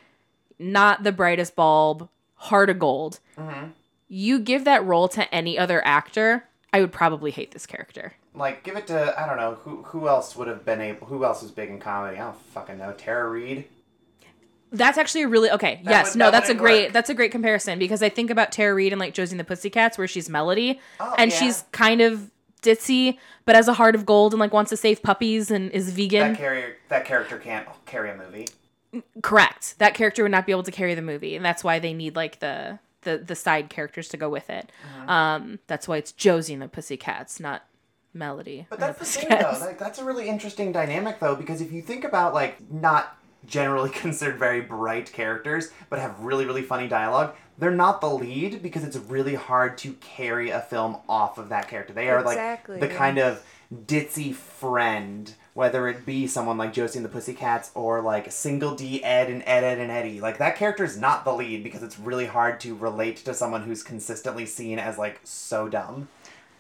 not 0.59 1.05
the 1.05 1.13
brightest 1.13 1.55
bulb, 1.55 2.09
heart 2.35 2.71
of 2.71 2.79
gold. 2.81 3.21
Mm-hmm. 3.39 3.67
You 4.09 4.41
give 4.41 4.65
that 4.65 4.85
role 4.85 5.07
to 5.09 5.33
any 5.33 5.57
other 5.57 5.81
actor, 5.87 6.49
I 6.73 6.81
would 6.81 6.91
probably 6.93 7.31
hate 7.31 7.53
this 7.53 7.67
character. 7.67 8.15
Like, 8.35 8.63
give 8.63 8.77
it 8.77 8.87
to 8.89 9.21
I 9.21 9.27
don't 9.27 9.37
know 9.39 9.59
who 9.65 9.83
who 9.83 10.09
else 10.09 10.37
would 10.37 10.49
have 10.49 10.65
been 10.65 10.81
able. 10.81 11.07
Who 11.09 11.25
else 11.25 11.43
was 11.43 11.51
big 11.51 11.69
in 11.69 11.79
comedy? 11.81 12.17
I 12.17 12.21
don't 12.21 12.37
fucking 12.53 12.79
know. 12.79 12.93
Tara 12.93 13.29
Reid. 13.29 13.65
That's 14.73 14.99
actually 14.99 15.23
a 15.23 15.29
really 15.29 15.51
okay. 15.51 15.81
yes, 15.83 16.15
would- 16.15 16.19
no, 16.21 16.27
that 16.27 16.31
that's 16.33 16.49
a 16.49 16.55
great 16.55 16.85
work. 16.87 16.93
that's 16.93 17.11
a 17.11 17.15
great 17.15 17.33
comparison 17.33 17.79
because 17.81 18.03
I 18.05 18.09
think 18.09 18.31
about 18.31 18.53
Tara 18.53 18.73
Reid 18.73 18.93
and 18.93 19.01
like 19.01 19.15
Josie 19.15 19.33
and 19.33 19.41
the 19.41 19.45
Pussycats 19.45 19.99
where 19.99 20.07
she's 20.07 20.29
Melody 20.29 20.79
Oh, 21.01 21.13
and 21.19 21.33
yeah. 21.33 21.37
she's 21.39 21.65
kind 21.73 22.01
of 22.01 22.31
ditzy 22.63 23.19
but 23.47 23.57
has 23.57 23.67
a 23.67 23.73
heart 23.73 23.95
of 23.97 24.05
gold 24.07 24.33
and 24.33 24.39
like 24.39 24.53
wants 24.53 24.69
to 24.69 24.77
save 24.77 25.03
puppies 25.03 25.51
and 25.51 25.73
is 25.73 25.91
vegan. 25.91 26.33
That 26.35 26.39
carrier 26.39 26.77
that 26.89 27.05
character 27.05 27.37
can't 27.39 27.67
carry 27.85 28.11
a 28.11 28.17
movie. 28.17 28.47
Correct. 29.23 29.77
That 29.79 29.95
character 29.95 30.23
would 30.23 30.31
not 30.33 30.47
be 30.47 30.53
able 30.53 30.63
to 30.65 30.71
carry 30.73 30.95
the 30.95 31.03
movie, 31.03 31.35
and 31.37 31.45
that's 31.45 31.65
why 31.65 31.79
they 31.81 31.93
need 31.93 32.15
like 32.15 32.39
the 32.39 32.79
the 33.03 33.19
the 33.19 33.35
side 33.35 33.71
characters 33.71 34.09
to 34.11 34.17
go 34.17 34.29
with 34.29 34.49
it. 34.51 34.71
Uh-huh. 35.01 35.13
Um, 35.13 35.59
that's 35.67 35.89
why 35.89 35.97
it's 35.97 36.13
Josie 36.13 36.53
and 36.53 36.63
the 36.63 36.69
Pussycats, 36.69 37.41
not 37.41 37.65
Melody. 38.13 38.67
But 38.69 38.81
that's 38.81 38.99
the 38.99 39.05
thing, 39.05 39.29
though. 39.29 39.57
Like, 39.61 39.79
that's 39.79 39.99
a 39.99 40.05
really 40.05 40.29
interesting 40.29 40.73
dynamic, 40.73 41.21
though, 41.21 41.37
because 41.37 41.61
if 41.61 41.71
you 41.73 41.83
think 41.83 42.05
about 42.05 42.35
like 42.35 42.61
not 42.71 43.17
generally 43.47 43.91
considered 44.05 44.39
very 44.39 44.61
bright 44.61 45.13
characters, 45.13 45.71
but 45.89 45.99
have 45.99 46.19
really 46.21 46.45
really 46.47 46.63
funny 46.63 46.89
dialogue, 46.89 47.35
they're 47.59 47.71
not 47.71 48.01
the 48.01 48.09
lead 48.11 48.63
because 48.63 48.85
it's 48.85 48.97
really 48.97 49.35
hard 49.35 49.79
to 49.79 49.93
carry 49.95 50.51
a 50.51 50.61
film 50.61 50.97
off 51.09 51.39
of 51.39 51.51
that 51.51 51.69
character. 51.69 51.93
They 51.93 52.09
are 52.09 52.21
Exactly. 52.21 52.81
like 52.81 52.91
the 52.91 52.97
kind 52.97 53.19
of 53.19 53.45
ditzy 53.73 54.35
friend. 54.35 55.35
Whether 55.53 55.89
it 55.89 56.07
be 56.07 56.27
someone 56.27 56.57
like 56.59 56.73
Josie 56.73 56.99
and 57.01 57.05
the 57.05 57.11
Pussycats 57.11 57.71
or 57.75 58.01
like 58.01 58.31
Single 58.33 58.77
D 58.77 59.03
Ed 59.03 59.29
and 59.29 59.43
Ed 59.45 59.65
Ed 59.65 59.79
and 59.79 59.91
Eddie, 59.91 60.21
like 60.21 60.39
that 60.39 60.57
character 60.57 60.85
is 60.85 60.97
not 60.97 61.25
the 61.25 61.33
lead 61.33 61.65
because 61.65 61.83
it's 61.83 61.99
really 61.99 62.27
hard 62.27 62.61
to 62.61 62.75
relate 62.75 63.17
to 63.19 63.35
someone 63.35 63.63
who's 63.63 63.83
consistently 63.83 64.47
seen 64.47 64.79
as 64.79 64.97
like 64.97 65.21
so 65.25 65.69
dumb. 65.69 66.09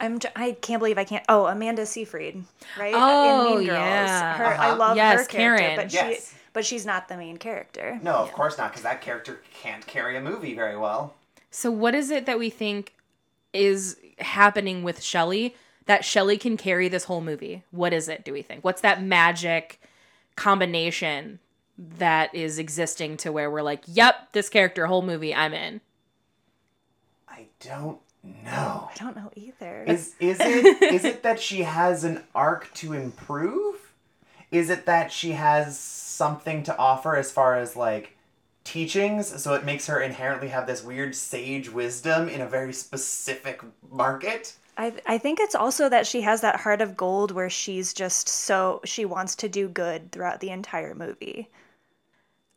I'm. 0.01 0.18
j- 0.18 0.30
I 0.34 0.53
can't 0.53 0.80
believe 0.80 0.98
I 0.98 1.05
can't. 1.05 1.24
Oh, 1.28 1.46
Amanda 1.46 1.84
Seyfried, 1.86 2.42
right? 2.78 2.94
Oh, 2.96 3.53
in 3.53 3.59
Mean 3.61 3.66
Girls. 3.68 3.78
yeah. 3.78 4.36
Her, 4.36 4.44
I 4.46 4.68
Uh-huh. 4.70 4.76
love 4.76 4.96
Yes, 4.96 5.20
her 5.20 5.24
character, 5.26 5.62
Karen. 5.64 5.76
but 5.76 5.92
Yes. 5.92 6.30
she, 6.30 6.36
but 6.53 6.64
she's 6.66 6.84
not 6.86 7.09
the 7.09 7.16
main 7.16 7.36
character. 7.36 7.98
No, 8.03 8.14
of 8.14 8.32
course 8.32 8.59
not, 8.59 8.70
because 8.70 8.82
that 8.82 9.01
character 9.01 9.40
can't 9.62 9.86
carry 9.86 10.16
a 10.16 10.20
movie 10.20 10.55
very 10.55 10.76
well. 10.76 11.14
So 11.51 11.70
what 11.70 11.94
is 11.94 12.11
it 12.11 12.26
that 12.26 12.38
we 12.38 12.51
think 12.51 12.94
is 13.53 13.96
happening 14.18 14.82
with 14.82 15.03
Shelley 15.03 15.55
that 15.86 16.05
Shelley 16.05 16.38
can 16.38 16.57
carry 16.57 16.88
this 16.88 17.05
whole 17.05 17.20
movie? 17.20 17.62
What 17.70 17.92
is 17.92 18.09
it? 18.09 18.24
Do 18.24 18.32
we 18.32 18.42
think? 18.42 18.64
What's 18.64 18.80
that 18.82 19.03
magic 19.03 19.80
combination 20.36 21.40
that 21.78 22.34
is 22.34 22.59
existing 22.59 23.16
to 23.18 23.32
where 23.32 23.51
we're 23.51 23.62
like, 23.62 23.82
"Yep, 23.86 24.32
this 24.32 24.48
character, 24.48 24.86
whole 24.86 25.03
movie, 25.03 25.34
I'm 25.34 25.53
in." 25.55 25.80
I 27.28 27.46
don't 27.61 27.98
know. 28.23 28.89
I 28.91 28.95
don't 28.97 29.16
know 29.16 29.31
either. 29.35 29.85
Is 29.87 30.14
is 30.21 30.39
it 30.41 30.83
is 30.83 31.05
it 31.05 31.23
that 31.23 31.41
she 31.41 31.62
has 31.62 32.05
an 32.05 32.23
arc 32.35 32.73
to 32.75 32.93
improve? 32.93 33.93
Is 34.51 34.71
it 34.71 34.87
that 34.87 35.12
she 35.12 35.33
has 35.33 35.79
something 35.79 36.62
to 36.64 36.77
offer 36.77 37.16
as 37.16 37.31
far 37.31 37.57
as 37.57 37.77
like 37.77 38.16
teachings, 38.64 39.43
so 39.43 39.55
it 39.55 39.64
makes 39.64 39.87
her 39.87 40.01
inherently 40.01 40.49
have 40.49 40.66
this 40.66 40.83
weird 40.83 41.14
sage 41.14 41.71
wisdom 41.71 42.29
in 42.29 42.41
a 42.41 42.47
very 42.47 42.73
specific 42.73 43.62
market? 43.91 44.57
I 44.77 44.95
I 45.07 45.18
think 45.18 45.41
it's 45.41 45.55
also 45.55 45.89
that 45.89 46.07
she 46.07 46.21
has 46.23 46.41
that 46.41 46.61
heart 46.61 46.81
of 46.81 46.97
gold 46.97 47.31
where 47.31 47.51
she's 47.51 47.93
just 47.95 48.29
so 48.29 48.81
she 48.85 49.05
wants 49.05 49.37
to 49.37 49.49
do 49.49 49.68
good 49.68 50.12
throughout 50.12 50.41
the 50.41 50.51
entire 50.51 50.95
movie. 50.95 51.49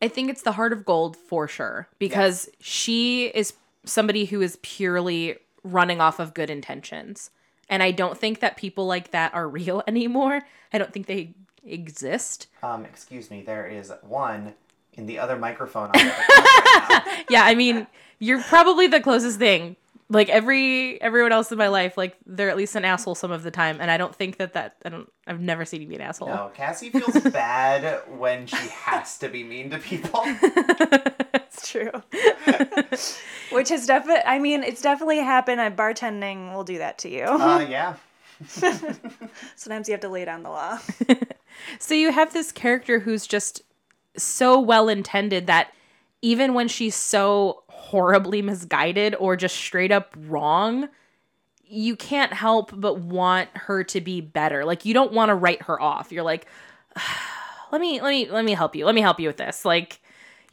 I 0.02 0.10
think 0.10 0.30
it's 0.30 0.42
the 0.42 0.52
heart 0.52 0.74
of 0.74 0.84
gold 0.84 1.16
for 1.16 1.48
sure 1.48 1.88
because 1.98 2.50
she 2.60 3.28
is 3.28 3.54
somebody 3.86 4.26
who 4.26 4.42
is 4.42 4.58
purely 4.62 5.38
running 5.64 6.02
off 6.02 6.20
of 6.20 6.34
good 6.34 6.50
intentions. 6.50 7.30
And 7.70 7.82
I 7.82 7.92
don't 7.92 8.18
think 8.18 8.40
that 8.42 8.58
people 8.58 8.86
like 8.86 9.12
that 9.12 9.34
are 9.34 9.48
real 9.60 9.84
anymore. 9.88 10.42
I 10.72 10.78
don't 10.78 10.92
think 10.94 11.08
they 11.08 11.34
exist. 11.66 12.48
Um, 12.62 12.86
excuse 12.86 13.32
me, 13.32 13.42
there 13.42 13.68
is 13.68 13.92
one 14.02 14.54
in 14.94 15.06
the 15.06 15.20
other 15.20 15.38
microphone 15.38 15.90
right. 15.96 17.26
Yeah, 17.30 17.44
I 17.46 17.56
mean, 17.56 17.88
you're 18.20 18.42
probably 18.44 18.88
the 18.88 19.00
closest 19.00 19.40
thing. 19.40 19.76
Like 20.10 20.30
every 20.30 21.02
everyone 21.02 21.32
else 21.32 21.52
in 21.52 21.58
my 21.58 21.70
life, 21.70 21.98
like 21.98 22.16
they're 22.26 22.50
at 22.50 22.58
least 22.58 22.76
an 22.76 22.86
asshole 22.86 23.16
some 23.16 23.32
of 23.32 23.42
the 23.42 23.50
time, 23.50 23.78
and 23.80 23.90
I 23.90 23.98
don't 23.98 24.14
think 24.14 24.38
that 24.38 24.54
that 24.54 24.76
I 24.86 24.90
don't 24.90 25.12
I've 25.26 25.40
never 25.40 25.66
seen 25.66 25.82
you 25.82 25.88
be 25.88 25.96
an 25.96 26.02
asshole. 26.02 26.28
No, 26.28 26.52
Cassie 26.54 26.90
feels 26.90 27.18
bad 27.32 28.02
when 28.18 28.46
she 28.46 28.56
has 28.56 29.18
to 29.20 29.30
be 29.30 29.44
mean 29.44 29.72
to 29.72 29.80
people. 29.80 30.24
It's 31.54 31.70
true. 31.70 31.92
Which 33.56 33.72
is 33.72 33.86
definitely. 33.86 34.24
I 34.26 34.40
mean, 34.40 34.64
it's 34.64 34.82
definitely 34.82 35.20
happened. 35.20 35.62
At 35.62 35.76
bartending 35.78 36.54
will 36.54 36.64
do 36.64 36.80
that 36.80 36.98
to 37.00 37.10
you. 37.10 37.24
Uh, 37.24 37.66
yeah. 37.70 37.96
Sometimes 39.56 39.88
you 39.88 39.94
have 39.94 40.02
to 40.02 40.10
lay 40.10 40.26
down 40.26 40.44
the 40.44 40.50
law. 40.50 40.80
So 41.80 41.94
you 41.94 42.12
have 42.12 42.34
this 42.34 42.52
character 42.52 43.00
who's 43.00 43.28
just 43.28 43.62
so 44.18 44.60
well 44.60 44.90
intended 44.90 45.48
that 45.48 45.72
even 46.22 46.54
when 46.54 46.68
she's 46.68 46.96
so 46.96 47.64
horribly 47.68 48.42
misguided 48.42 49.16
or 49.20 49.36
just 49.36 49.56
straight 49.56 49.92
up 49.92 50.16
wrong, 50.18 50.90
you 51.66 51.96
can't 51.96 52.34
help 52.34 52.72
but 52.74 53.00
want 53.00 53.50
her 53.54 53.84
to 53.84 54.02
be 54.02 54.22
better. 54.22 54.66
Like 54.66 54.86
you 54.86 54.94
don't 54.94 55.14
want 55.14 55.30
to 55.30 55.36
write 55.36 55.64
her 55.64 55.82
off. 55.82 56.12
You're 56.12 56.24
like, 56.24 56.48
let 57.72 57.82
me 57.82 58.02
let 58.02 58.10
me 58.10 58.30
let 58.30 58.46
me 58.46 58.54
help 58.54 58.76
you. 58.76 58.86
Let 58.86 58.96
me 58.96 59.02
help 59.02 59.20
you 59.20 59.28
with 59.28 59.38
this. 59.38 59.66
Like 59.66 60.00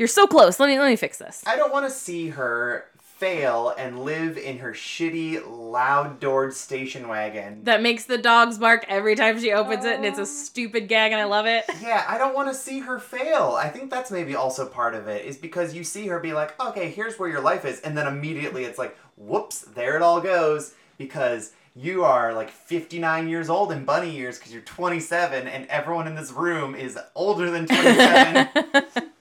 you're 0.01 0.09
so 0.09 0.27
close. 0.27 0.59
Let 0.59 0.69
me 0.69 0.79
let 0.79 0.89
me 0.89 0.97
fix 0.97 1.19
this. 1.19 1.45
I 1.47 1.57
don't 1.57 1.71
want 1.71 1.87
to 1.87 1.93
see 1.93 2.31
her 2.31 2.87
fail 2.97 3.75
and 3.77 4.03
live 4.03 4.39
in 4.39 4.57
her 4.57 4.73
shitty, 4.73 5.43
loud 5.47 6.21
doored 6.21 6.55
station 6.55 7.07
wagon. 7.07 7.65
That 7.65 7.83
makes 7.83 8.07
the 8.07 8.17
dogs 8.17 8.57
bark 8.57 8.87
every 8.89 9.15
time 9.15 9.39
she 9.39 9.53
opens 9.53 9.85
it 9.85 9.97
and 9.97 10.07
it's 10.07 10.19
a 10.19 10.25
stupid 10.25 10.89
gag 10.89 11.13
and 11.13 11.21
I 11.21 11.25
love 11.25 11.45
it. 11.45 11.67
Yeah, 11.83 12.03
I 12.09 12.17
don't 12.17 12.35
want 12.35 12.49
to 12.49 12.55
see 12.55 12.81
her 12.81 12.99
fail. 12.99 13.59
I 13.61 13.69
think 13.69 13.91
that's 13.91 14.11
maybe 14.11 14.35
also 14.35 14.67
part 14.67 14.95
of 14.95 15.07
it, 15.07 15.27
is 15.27 15.37
because 15.37 15.75
you 15.75 15.85
see 15.85 16.07
her 16.07 16.19
be 16.19 16.33
like, 16.33 16.59
okay, 16.59 16.89
here's 16.91 17.19
where 17.19 17.29
your 17.29 17.43
life 17.43 17.67
is, 17.67 17.81
and 17.81 17.95
then 17.97 18.07
immediately 18.07 18.65
it's 18.65 18.79
like, 18.79 18.97
whoops, 19.19 19.61
there 19.61 19.97
it 19.97 20.03
all 20.03 20.23
goes, 20.23 20.73
because 20.97 21.53
you 21.77 22.05
are 22.05 22.33
like 22.33 22.51
59 22.51 23.29
years 23.29 23.51
old 23.51 23.71
in 23.71 23.85
bunny 23.85 24.11
years 24.11 24.39
because 24.39 24.53
you're 24.53 24.63
27, 24.63 25.47
and 25.47 25.67
everyone 25.67 26.07
in 26.07 26.15
this 26.15 26.33
room 26.33 26.75
is 26.75 26.99
older 27.15 27.51
than 27.51 27.67
27. 27.67 29.11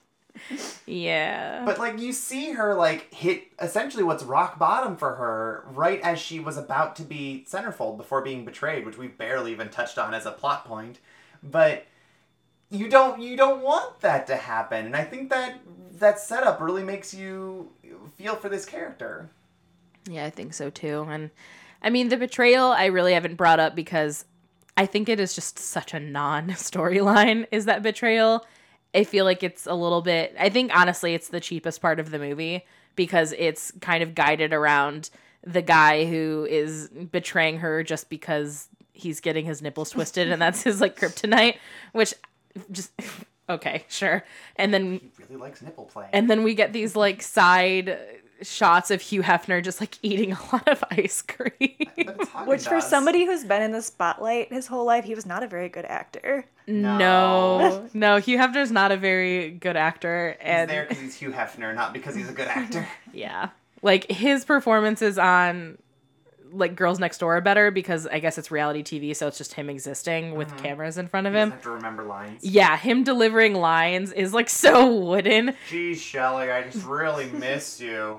Yeah. 0.86 1.64
But 1.66 1.80
like 1.80 2.00
you 2.00 2.14
see 2.14 2.52
her 2.52 2.74
like 2.74 3.14
hit 3.14 3.44
essentially 3.62 4.04
what's 4.04 4.24
rock 4.24 4.58
bottom 4.58 4.98
for 4.98 5.16
her 5.16 5.66
right 5.68 6.02
as 6.02 6.20
she 6.20 6.40
was 6.40 6.58
about 6.58 6.96
to 6.98 7.04
be 7.04 7.46
centerfold 7.48 7.98
before 7.98 8.22
being 8.22 8.46
betrayed, 8.46 8.86
which 8.86 8.98
we 8.98 9.08
barely 9.08 9.52
even 9.52 9.70
touched 9.70 9.98
on 9.98 10.14
as 10.14 10.26
a 10.26 10.32
plot 10.32 10.66
point. 10.66 11.00
But 11.44 11.86
you 12.70 12.90
don't 12.90 13.22
you 13.22 13.36
don't 13.38 13.62
want 13.62 14.00
that 14.02 14.28
to 14.28 14.36
happen, 14.36 14.86
and 14.86 14.96
I 14.96 15.04
think 15.04 15.30
that 15.30 15.60
that 15.94 16.20
setup 16.20 16.62
really 16.62 16.84
makes 16.84 17.14
you 17.14 17.72
feel 18.16 18.36
for 18.36 18.50
this 18.50 18.66
character. 18.66 19.30
Yeah, 20.08 20.26
I 20.26 20.30
think 20.30 20.54
so 20.54 20.70
too. 20.70 21.06
And 21.10 21.30
I 21.82 21.90
mean, 21.90 22.10
the 22.10 22.18
betrayal 22.18 22.68
I 22.68 22.86
really 22.86 23.14
haven't 23.14 23.36
brought 23.36 23.60
up 23.60 23.76
because 23.76 24.26
I 24.78 24.86
think 24.86 25.10
it 25.10 25.20
is 25.20 25.36
just 25.36 25.60
such 25.60 25.94
a 25.94 26.00
non 26.00 26.50
storyline, 26.50 27.48
is 27.52 27.66
that 27.66 27.84
betrayal. 27.84 28.46
I 28.94 29.04
feel 29.04 29.26
like 29.26 29.44
it's 29.44 29.66
a 29.68 29.74
little 29.74 30.02
bit, 30.02 30.36
I 30.40 30.50
think 30.50 30.72
honestly, 30.76 31.14
it's 31.14 31.28
the 31.30 31.40
cheapest 31.40 31.82
part 31.82 32.00
of 32.00 32.12
the 32.12 32.20
movie 32.20 32.66
because 32.96 33.34
it's 33.38 33.72
kind 33.82 34.02
of 34.04 34.16
guided 34.16 34.54
around 34.54 35.10
the 35.46 35.62
guy 35.62 36.06
who 36.06 36.46
is 36.50 36.90
betraying 36.90 37.60
her 37.60 37.84
just 37.84 38.10
because 38.10 38.68
he's 38.92 39.20
getting 39.22 39.46
his 39.46 39.62
nipples 39.62 39.92
twisted 39.92 40.30
and 40.32 40.42
that's 40.42 40.64
his 40.64 40.82
like 40.82 41.00
kryptonite, 41.00 41.58
which 41.94 42.14
just, 42.72 42.92
okay, 43.50 43.86
sure. 43.88 44.24
And 44.56 44.74
then 44.74 44.94
He 45.00 45.12
really 45.24 45.36
likes 45.38 45.62
nipple 45.62 45.86
play. 45.86 46.08
and 46.12 46.30
then 46.30 46.44
we 46.44 46.56
get 46.56 46.74
these 46.74 46.96
like 46.96 47.22
side 47.22 47.98
shots 48.42 48.92
of 48.92 49.02
Hugh 49.02 49.22
Hefner 49.24 49.64
just 49.64 49.80
like 49.80 49.98
eating 50.02 50.32
a 50.34 50.40
lot 50.52 50.68
of 50.68 50.84
ice 50.92 51.22
cream. 51.22 51.76
Which, 52.46 52.68
for 52.68 52.82
somebody 52.82 53.26
who's 53.26 53.44
been 53.44 53.62
in 53.62 53.72
the 53.72 53.82
spotlight 53.82 54.52
his 54.52 54.68
whole 54.68 54.86
life, 54.86 55.04
he 55.06 55.16
was 55.16 55.26
not 55.26 55.44
a 55.44 55.48
very 55.48 55.70
good 55.70 55.86
actor. 55.86 56.46
no, 56.68 57.88
no, 57.94 58.18
Hugh 58.18 58.38
Hefner's 58.38 58.72
not 58.72 58.92
a 58.92 58.98
very 58.98 59.52
good 59.52 59.76
actor, 59.78 60.36
He's 60.40 60.48
and 60.48 60.70
there 60.70 60.86
because 60.88 61.02
he's 61.04 61.16
Hugh 61.16 61.32
Hefner, 61.32 61.74
not 61.76 61.94
because 61.94 62.16
he's 62.16 62.30
a 62.30 62.34
good 62.34 62.48
actor. 62.60 62.88
yeah, 63.14 63.50
like 63.82 64.10
his 64.12 64.46
performances 64.46 65.18
on 65.18 65.78
like 66.52 66.76
Girls 66.76 67.00
Next 67.00 67.20
Door 67.20 67.38
are 67.38 67.42
better 67.42 67.72
because 67.72 68.08
I 68.08 68.20
guess 68.20 68.38
it's 68.38 68.52
reality 68.52 68.84
TV, 68.84 69.16
so 69.16 69.28
it's 69.28 69.38
just 69.38 69.54
him 69.54 69.70
existing 69.70 70.36
with 70.36 70.50
mm-hmm. 70.50 70.64
cameras 70.64 70.98
in 70.98 71.08
front 71.08 71.28
of 71.28 71.34
He 71.34 71.40
him. 71.40 71.52
have 71.52 71.62
to 71.64 71.72
remember 71.72 72.04
lines. 72.04 72.44
Yeah, 72.44 72.78
him 72.78 73.04
delivering 73.04 73.56
lines 73.56 74.12
is 74.12 74.34
like 74.34 74.50
so 74.50 74.96
wooden. 74.96 75.56
Geez, 75.70 76.02
Shelly, 76.02 76.52
I 76.52 76.64
just 76.64 76.86
really 76.86 77.30
miss 77.32 77.80
you. 77.80 78.16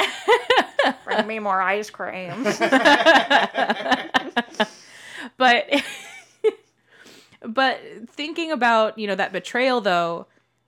Bring 1.05 1.27
me 1.27 1.39
more 1.39 1.61
ice 1.61 1.91
cream. 1.91 2.45
but 5.37 5.67
but 7.43 7.81
thinking 8.09 8.53
about 8.53 8.99
you 8.99 9.07
know 9.07 9.15
that 9.15 9.33
betrayal 9.33 9.81
though 9.81 10.27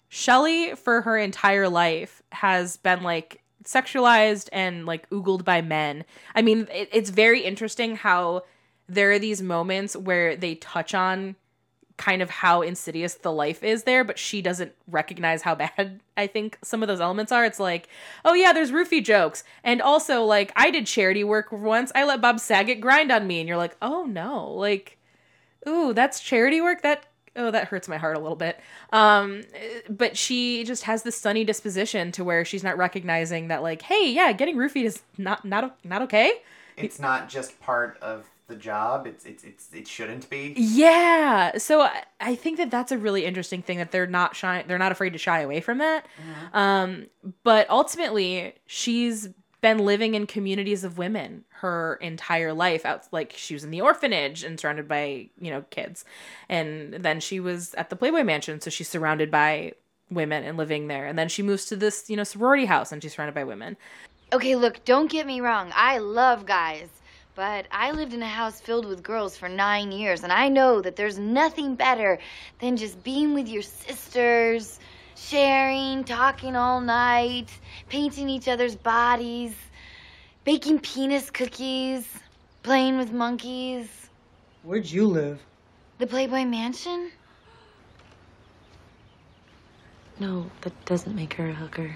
Shelley 0.09 0.75
for 0.75 1.03
her 1.03 1.17
entire 1.17 1.69
life 1.69 2.23
has 2.33 2.77
been 2.77 3.03
like 3.03 3.42
sexualized 3.65 4.49
and 4.53 4.87
like 4.87 5.09
oogled 5.11 5.45
by 5.45 5.61
men. 5.63 6.05
I 6.35 6.43
mean 6.43 6.69
it, 6.73 6.89
it's 6.93 7.11
very 7.11 7.41
interesting 7.41 7.97
how 7.97 8.45
there 8.89 9.13
are 9.13 9.19
these 9.19 9.43
moments 9.43 9.97
where 9.97 10.37
they 10.37 10.57
touch 10.57 10.95
on 10.95 11.37
kind 11.97 12.23
of 12.23 12.31
how 12.31 12.63
insidious 12.63 13.15
the 13.15 13.31
life 13.31 13.63
is 13.63 13.85
there 13.85 14.03
but 14.03 14.19
she 14.19 14.43
doesn't 14.43 14.73
recognize 14.89 15.43
how 15.43 15.55
bad 15.55 16.01
i 16.17 16.27
think 16.27 16.59
some 16.63 16.83
of 16.83 16.89
those 16.89 17.01
elements 17.01 17.33
are. 17.33 17.45
It's 17.45 17.61
like 17.61 17.89
oh 18.25 18.35
yeah 18.35 18.53
there's 18.53 18.73
roofie 18.73 19.05
jokes. 19.05 19.45
And 19.65 19.81
also 19.81 20.25
like 20.25 20.53
i 20.57 20.71
did 20.71 20.87
charity 20.87 21.25
work 21.25 21.53
once. 21.53 21.93
I 21.95 22.05
let 22.05 22.21
bob 22.21 22.41
saget 22.41 22.81
grind 22.81 23.13
on 23.13 23.27
me. 23.27 23.41
And 23.41 23.49
you're 23.49 23.59
like 23.59 23.77
oh 23.83 24.05
no. 24.05 24.51
Like 24.51 24.99
ooh 25.69 25.93
that's 25.93 26.21
charity 26.21 26.61
work? 26.61 26.83
That 26.83 27.07
oh 27.37 27.51
that 27.51 27.69
hurts 27.69 27.89
my 27.89 27.97
heart 27.99 28.17
a 28.17 28.21
little 28.21 28.37
bit. 28.37 28.61
Um 28.93 29.43
but 29.89 30.17
she 30.17 30.65
just 30.65 30.85
has 30.85 31.03
this 31.03 31.17
sunny 31.17 31.45
disposition 31.45 32.13
to 32.13 32.25
where 32.25 32.45
she's 32.45 32.63
not 32.63 32.77
recognizing 32.77 33.49
that 33.49 33.63
like 33.63 33.83
hey 33.83 34.11
yeah 34.11 34.33
getting 34.33 34.57
roofied 34.57 34.85
is 34.85 35.03
not 35.19 35.45
not 35.45 35.77
not 35.85 36.03
okay. 36.03 36.33
It's 36.77 36.99
not 36.99 37.29
just 37.29 37.61
part 37.61 37.99
of 38.01 38.25
the 38.49 38.57
job. 38.57 39.07
It's 39.07 39.25
it's 39.25 39.45
it's 39.45 39.69
it 39.73 39.87
shouldn't 39.89 40.29
be. 40.29 40.55
yeah. 40.57 41.57
So 41.59 41.83
I, 41.83 42.03
I 42.21 42.35
think 42.35 42.59
that 42.59 42.71
that's 42.71 42.93
a 42.93 42.99
really 42.99 43.25
interesting 43.25 43.63
thing 43.63 43.79
that 43.79 43.93
they're 43.93 44.07
not 44.07 44.35
shy 44.37 44.65
they're 44.67 44.79
not 44.79 44.93
afraid 44.93 45.11
to 45.15 45.19
shy 45.19 45.41
away 45.41 45.61
from 45.61 45.79
that. 45.79 46.07
Um 46.53 47.07
but 47.45 47.69
ultimately 47.71 48.55
she's 48.67 49.29
been 49.63 49.79
living 49.79 50.15
in 50.15 50.27
communities 50.27 50.85
of 50.85 50.99
women 50.99 51.45
her 51.49 51.99
entire 52.03 52.53
life 52.53 52.85
out 52.85 53.07
like 53.13 53.33
she 53.37 53.55
was 53.55 53.65
in 53.65 53.71
the 53.71 53.81
orphanage 53.81 54.45
and 54.45 54.61
surrounded 54.61 54.87
by 54.87 55.29
you 55.41 55.51
know 55.51 55.63
kids 55.71 56.05
and 56.51 56.93
then 56.95 57.21
she 57.21 57.41
was 57.41 57.73
at 57.75 57.89
the 57.89 57.97
playboy 57.97 58.23
mansion 58.23 58.61
so 58.61 58.69
she's 58.69 58.89
surrounded 58.89 59.31
by 59.31 59.73
women 60.11 60.45
and 60.45 60.59
living 60.59 60.89
there 60.89 61.07
and 61.07 61.19
then 61.19 61.29
she 61.29 61.43
moves 61.43 61.65
to 61.65 61.77
this 61.77 62.11
you 62.11 62.17
know 62.17 62.25
sorority 62.25 62.67
house 62.67 62.93
and 62.93 63.03
she's 63.03 63.15
surrounded 63.15 63.35
by 63.35 63.45
women 63.45 63.77
Okay, 64.33 64.57
look, 64.57 64.83
don't 64.87 65.11
get 65.11 65.27
me 65.27 65.43
wrong. 65.43 65.71
I 65.75 65.99
love 65.99 66.47
guys. 66.47 66.89
But 67.35 67.67
I 67.71 67.91
lived 67.91 68.15
in 68.15 68.23
a 68.23 68.27
house 68.27 68.63
filled 68.63 68.87
with 68.87 69.03
girls 69.03 69.37
for 69.37 69.47
nine 69.47 69.93
years, 69.93 70.23
and 70.23 70.33
I 70.33 70.49
know 70.49 70.81
that 70.81 70.97
there's 70.97 71.19
nothing 71.19 71.75
better 71.75 72.19
than 72.59 72.79
just 72.79 73.03
being 73.03 73.35
with 73.35 73.47
your 73.47 73.63
sisters, 73.63 74.81
sharing, 75.23 76.05
talking 76.05 76.57
all 76.57 76.81
night, 76.81 77.49
painting 77.89 78.29
each 78.29 78.49
other's 78.49 78.77
bodies, 78.77 79.55
baking 80.45 80.81
penis 80.81 81.31
cookies, 81.31 82.07
playing 82.63 82.99
with 82.99 83.13
monkeys. 83.13 83.89
Where'd 84.63 84.91
you 84.91 85.07
live? 85.07 85.41
The 85.99 86.07
Playboy 86.07 86.45
Mansion? 86.45 87.11
No, 90.19 90.51
that 90.61 90.85
doesn't 90.85 91.15
make 91.17 91.35
her 91.35 91.49
a 91.49 91.55
hooker. 91.55 91.95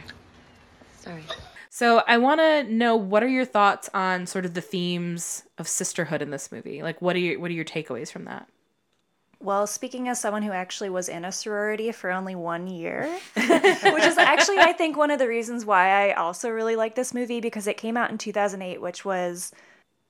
Sorry. 0.98 1.22
so 1.70 2.02
i 2.08 2.18
want 2.18 2.40
to 2.40 2.64
know 2.64 2.96
what 2.96 3.22
are 3.22 3.28
your 3.28 3.44
thoughts 3.44 3.88
on 3.94 4.26
sort 4.26 4.44
of 4.44 4.54
the 4.54 4.60
themes 4.60 5.44
of 5.56 5.68
sisterhood 5.68 6.20
in 6.20 6.30
this 6.30 6.50
movie 6.50 6.82
like 6.82 7.00
what 7.00 7.14
are 7.14 7.20
your 7.20 7.38
what 7.38 7.48
are 7.48 7.54
your 7.54 7.64
takeaways 7.64 8.10
from 8.10 8.24
that 8.24 8.48
Well, 9.40 9.66
speaking 9.66 10.08
as 10.08 10.20
someone 10.20 10.42
who 10.42 10.52
actually 10.52 10.90
was 10.90 11.08
in 11.08 11.24
a 11.24 11.30
sorority 11.32 11.92
for 11.92 12.10
only 12.10 12.34
one 12.34 12.66
year, 12.66 13.04
which 13.36 14.04
is 14.04 14.18
actually, 14.18 14.58
I 14.58 14.72
think, 14.72 14.96
one 14.96 15.10
of 15.10 15.18
the 15.18 15.28
reasons 15.28 15.64
why 15.64 16.08
I 16.10 16.14
also 16.14 16.48
really 16.50 16.74
like 16.76 16.94
this 16.94 17.12
movie 17.14 17.40
because 17.40 17.66
it 17.66 17.76
came 17.76 17.96
out 17.96 18.10
in 18.10 18.18
2008, 18.18 18.80
which 18.80 19.04
was 19.04 19.52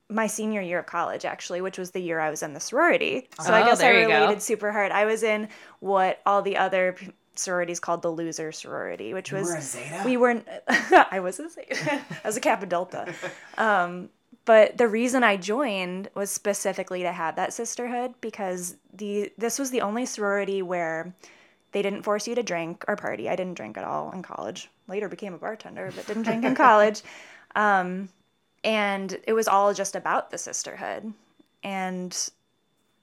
my 0.09 0.29
senior 0.29 0.61
year 0.61 0.79
of 0.79 0.87
college, 0.87 1.25
actually, 1.25 1.61
which 1.61 1.77
was 1.79 1.91
the 1.91 2.01
year 2.01 2.21
I 2.21 2.31
was 2.31 2.43
in 2.43 2.55
the 2.55 2.61
sorority. 2.61 3.29
So 3.43 3.53
I 3.53 3.63
Oh, 3.63 3.65
guess 3.67 3.81
I 3.81 3.93
there 3.93 4.07
go. 4.09 4.21
related 4.21 4.41
super 4.43 4.71
hard. 4.71 4.93
I 4.93 5.05
was 5.05 5.23
in 5.25 5.49
what 5.81 6.21
all 6.25 6.43
the 6.43 6.57
other 6.57 6.93
p- 6.93 7.11
sororities 7.35 7.81
called 7.81 8.03
the 8.03 8.11
loser 8.11 8.53
sorority, 8.53 9.13
which 9.13 9.33
was 9.33 9.49
were 9.49 9.57
a 9.57 9.61
Zeta? 9.61 10.03
we 10.05 10.17
weren't. 10.17 10.47
I 10.69 11.19
was 11.21 11.41
a 11.41 11.51
Zeta. 11.51 12.01
I 12.25 12.27
was 12.29 12.37
a 12.37 12.41
Kappa 12.41 12.67
Delta. 12.67 13.13
Um, 13.59 14.09
but 14.47 14.79
the 14.79 14.89
reason 14.89 15.23
I 15.23 15.37
joined 15.37 16.09
was 16.15 16.31
specifically 16.31 17.03
to 17.03 17.13
have 17.13 17.37
that 17.37 17.53
sisterhood 17.53 18.15
because 18.21 18.77
the 18.95 19.33
this 19.37 19.59
was 19.59 19.71
the 19.71 19.83
only 19.83 20.07
sorority 20.07 20.63
where 20.63 21.15
they 21.73 21.83
didn't 21.83 22.05
force 22.05 22.27
you 22.27 22.35
to 22.37 22.43
drink 22.43 22.85
or 22.89 22.97
party. 22.97 23.29
I 23.29 23.37
didn't 23.37 23.57
drink 23.57 23.77
at 23.77 23.85
all 23.85 24.13
in 24.13 24.23
college. 24.23 24.71
Later 24.89 25.09
became 25.09 25.35
a 25.35 25.39
bartender, 25.39 25.93
but 25.95 26.07
didn't 26.07 26.23
drink 26.23 26.45
in 26.45 26.55
college. 26.55 27.03
Um, 27.55 28.11
and 28.65 29.19
it 29.27 29.33
was 29.33 29.49
all 29.49 29.73
just 29.73 29.97
about 29.97 30.31
the 30.31 30.37
sisterhood. 30.37 31.15
And 31.63 32.31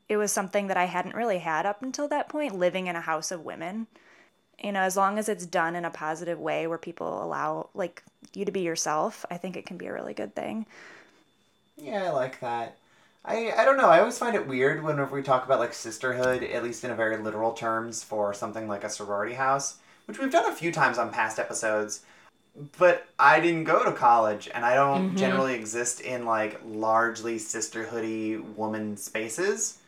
it 0.07 0.17
was 0.17 0.31
something 0.31 0.67
that 0.67 0.77
I 0.77 0.85
hadn't 0.85 1.15
really 1.15 1.39
had 1.39 1.65
up 1.65 1.81
until 1.81 2.07
that 2.09 2.29
point, 2.29 2.59
living 2.59 2.85
in 2.85 2.95
a 2.95 3.01
house 3.01 3.31
of 3.31 3.45
women. 3.45 3.87
You 4.63 4.71
know, 4.73 4.81
as 4.81 4.95
long 4.95 5.17
as 5.17 5.27
it's 5.27 5.47
done 5.47 5.75
in 5.75 5.85
a 5.85 5.89
positive 5.89 6.39
way 6.39 6.67
where 6.67 6.77
people 6.77 7.23
allow 7.23 7.69
like 7.73 8.03
you 8.35 8.45
to 8.45 8.51
be 8.51 8.61
yourself, 8.61 9.25
I 9.31 9.37
think 9.37 9.57
it 9.57 9.65
can 9.65 9.77
be 9.77 9.87
a 9.87 9.93
really 9.93 10.13
good 10.13 10.35
thing. 10.35 10.67
Yeah, 11.77 12.05
I 12.05 12.09
like 12.11 12.39
that. 12.41 12.77
I 13.25 13.51
I 13.57 13.65
don't 13.65 13.77
know. 13.77 13.89
I 13.89 13.99
always 13.99 14.17
find 14.17 14.35
it 14.35 14.47
weird 14.47 14.83
whenever 14.83 15.15
we 15.15 15.23
talk 15.23 15.45
about 15.45 15.59
like 15.59 15.73
sisterhood, 15.73 16.43
at 16.43 16.63
least 16.63 16.83
in 16.83 16.91
a 16.91 16.95
very 16.95 17.17
literal 17.17 17.53
terms, 17.53 18.03
for 18.03 18.33
something 18.33 18.67
like 18.67 18.83
a 18.83 18.89
sorority 18.89 19.35
house, 19.35 19.77
which 20.05 20.19
we've 20.19 20.31
done 20.31 20.51
a 20.51 20.55
few 20.55 20.71
times 20.71 20.97
on 20.97 21.11
past 21.11 21.39
episodes. 21.39 22.01
But 22.77 23.07
I 23.19 23.39
didn't 23.39 23.65
go 23.65 23.83
to 23.85 23.93
college, 23.93 24.49
and 24.53 24.65
I 24.65 24.75
don't 24.75 25.15
generally 25.15 25.55
exist 25.55 26.01
in 26.01 26.25
like 26.25 26.61
largely 26.65 27.37
sisterhoody 27.37 28.41
woman 28.55 28.97
spaces. 28.97 29.79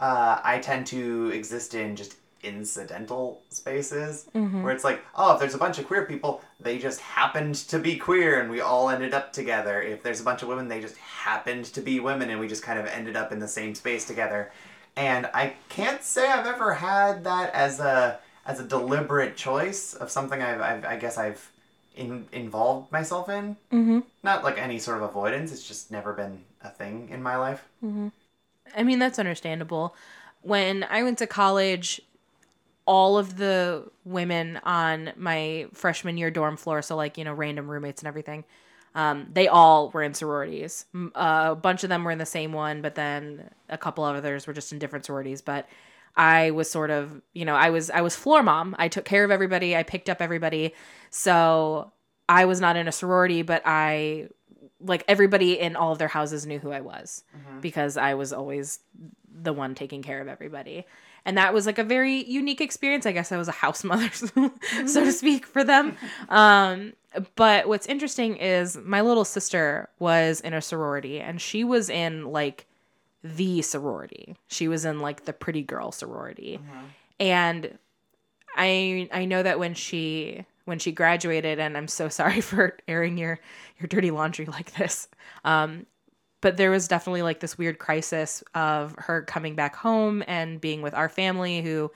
Uh, 0.00 0.40
I 0.44 0.58
tend 0.60 0.86
to 0.88 1.30
exist 1.30 1.74
in 1.74 1.96
just 1.96 2.16
incidental 2.44 3.42
spaces 3.48 4.26
where 4.32 4.72
it's 4.72 4.84
like, 4.84 5.02
oh, 5.16 5.34
if 5.34 5.40
there's 5.40 5.54
a 5.54 5.58
bunch 5.58 5.78
of 5.78 5.86
queer 5.86 6.04
people, 6.04 6.42
they 6.60 6.78
just 6.78 7.00
happened 7.00 7.54
to 7.54 7.78
be 7.78 7.96
queer 7.96 8.40
and 8.40 8.50
we 8.50 8.60
all 8.60 8.90
ended 8.90 9.14
up 9.14 9.32
together. 9.32 9.82
If 9.82 10.02
there's 10.02 10.20
a 10.20 10.24
bunch 10.24 10.42
of 10.42 10.48
women, 10.48 10.68
they 10.68 10.80
just 10.80 10.96
happened 10.98 11.64
to 11.66 11.80
be 11.80 12.00
women 12.00 12.30
and 12.30 12.38
we 12.38 12.48
just 12.48 12.62
kind 12.62 12.78
of 12.78 12.86
ended 12.86 13.16
up 13.16 13.32
in 13.32 13.38
the 13.38 13.48
same 13.48 13.74
space 13.74 14.04
together. 14.04 14.52
And 14.96 15.26
I 15.34 15.54
can't 15.68 16.02
say 16.02 16.28
I've 16.30 16.46
ever 16.46 16.74
had 16.74 17.24
that 17.24 17.52
as 17.54 17.80
a 17.80 18.18
as 18.46 18.60
a 18.60 18.64
deliberate 18.64 19.36
choice 19.36 19.94
of 19.94 20.10
something 20.10 20.40
I've, 20.40 20.60
I've 20.60 20.84
I 20.84 20.96
guess 20.96 21.18
I've 21.18 21.50
in, 21.96 22.26
involved 22.32 22.92
myself 22.92 23.28
in. 23.28 23.56
Mm-hmm. 23.72 24.00
Not 24.22 24.44
like 24.44 24.58
any 24.58 24.78
sort 24.78 24.98
of 24.98 25.02
avoidance. 25.02 25.52
It's 25.52 25.66
just 25.66 25.90
never 25.90 26.12
been 26.12 26.40
a 26.62 26.68
thing 26.68 27.08
in 27.10 27.22
my 27.22 27.36
life. 27.36 27.64
I 28.76 28.82
mean, 28.82 28.98
that's 28.98 29.18
understandable. 29.18 29.94
When 30.42 30.84
I 30.84 31.02
went 31.02 31.18
to 31.18 31.26
college, 31.26 32.00
all 32.86 33.16
of 33.16 33.36
the 33.36 33.90
women 34.04 34.60
on 34.64 35.12
my 35.16 35.66
freshman 35.72 36.16
year 36.16 36.30
dorm 36.30 36.56
floor, 36.56 36.82
so 36.82 36.96
like, 36.96 37.16
you 37.16 37.24
know, 37.24 37.32
random 37.32 37.70
roommates 37.70 38.02
and 38.02 38.08
everything, 38.08 38.44
um, 38.94 39.26
they 39.32 39.48
all 39.48 39.90
were 39.90 40.02
in 40.02 40.14
sororities. 40.14 40.86
Uh, 40.94 41.48
a 41.52 41.56
bunch 41.56 41.82
of 41.82 41.88
them 41.88 42.04
were 42.04 42.10
in 42.10 42.18
the 42.18 42.26
same 42.26 42.52
one, 42.52 42.82
but 42.82 42.94
then 42.94 43.50
a 43.68 43.78
couple 43.78 44.04
of 44.04 44.14
others 44.16 44.46
were 44.46 44.52
just 44.52 44.72
in 44.72 44.78
different 44.78 45.04
sororities. 45.04 45.42
But 45.42 45.66
I 46.16 46.52
was 46.52 46.70
sort 46.70 46.90
of, 46.90 47.20
you 47.32 47.44
know, 47.44 47.56
I 47.56 47.70
was 47.70 47.90
I 47.90 48.02
was 48.02 48.14
floor 48.14 48.42
mom. 48.42 48.76
I 48.78 48.88
took 48.88 49.04
care 49.04 49.24
of 49.24 49.30
everybody. 49.30 49.76
I 49.76 49.82
picked 49.82 50.08
up 50.08 50.22
everybody. 50.22 50.74
So 51.10 51.92
I 52.28 52.44
was 52.44 52.60
not 52.60 52.76
in 52.76 52.86
a 52.86 52.92
sorority, 52.92 53.42
but 53.42 53.62
I 53.64 54.28
like 54.80 55.02
everybody 55.08 55.58
in 55.58 55.74
all 55.76 55.92
of 55.92 55.98
their 55.98 56.08
houses 56.08 56.46
knew 56.46 56.58
who 56.58 56.70
I 56.70 56.80
was 56.80 57.24
because 57.60 57.96
I 57.96 58.14
was 58.14 58.32
always 58.32 58.78
the 59.42 59.52
one 59.52 59.74
taking 59.74 60.02
care 60.02 60.20
of 60.20 60.28
everybody. 60.28 60.86
And 61.24 61.38
that 61.38 61.54
was 61.54 61.64
like 61.66 61.78
a 61.78 61.84
very 61.84 62.24
unique 62.24 62.60
experience. 62.60 63.06
I 63.06 63.12
guess 63.12 63.32
I 63.32 63.38
was 63.38 63.48
a 63.48 63.52
house 63.52 63.82
mother, 63.84 64.10
so 64.12 65.04
to 65.04 65.12
speak, 65.12 65.46
for 65.46 65.64
them. 65.64 65.96
Um, 66.28 66.92
but 67.36 67.66
what's 67.68 67.86
interesting 67.86 68.36
is 68.36 68.76
my 68.76 69.00
little 69.00 69.24
sister 69.24 69.88
was 69.98 70.40
in 70.40 70.52
a 70.52 70.60
sorority 70.60 71.20
and 71.20 71.40
she 71.40 71.64
was 71.64 71.88
in 71.88 72.26
like 72.26 72.66
the 73.22 73.62
sorority. 73.62 74.36
She 74.48 74.68
was 74.68 74.84
in 74.84 75.00
like 75.00 75.24
the 75.24 75.32
pretty 75.32 75.62
girl 75.62 75.92
sorority. 75.92 76.60
And 77.18 77.78
I 78.56 79.08
I 79.12 79.24
know 79.24 79.42
that 79.42 79.58
when 79.58 79.74
she 79.74 80.44
when 80.66 80.78
she 80.78 80.92
graduated 80.92 81.58
and 81.58 81.76
I'm 81.76 81.88
so 81.88 82.08
sorry 82.20 82.40
for 82.40 82.76
airing 82.86 83.16
your 83.16 83.38
your 83.78 83.86
dirty 83.88 84.10
laundry 84.10 84.46
like 84.46 84.74
this. 84.74 85.08
Um 85.44 85.86
but 86.44 86.58
there 86.58 86.70
was 86.70 86.86
definitely 86.86 87.22
like 87.22 87.40
this 87.40 87.56
weird 87.56 87.78
crisis 87.78 88.44
of 88.54 88.94
her 88.98 89.22
coming 89.22 89.54
back 89.54 89.74
home 89.74 90.22
and 90.26 90.60
being 90.60 90.82
with 90.82 90.92
our 90.92 91.08
family 91.08 91.62
who 91.62 91.90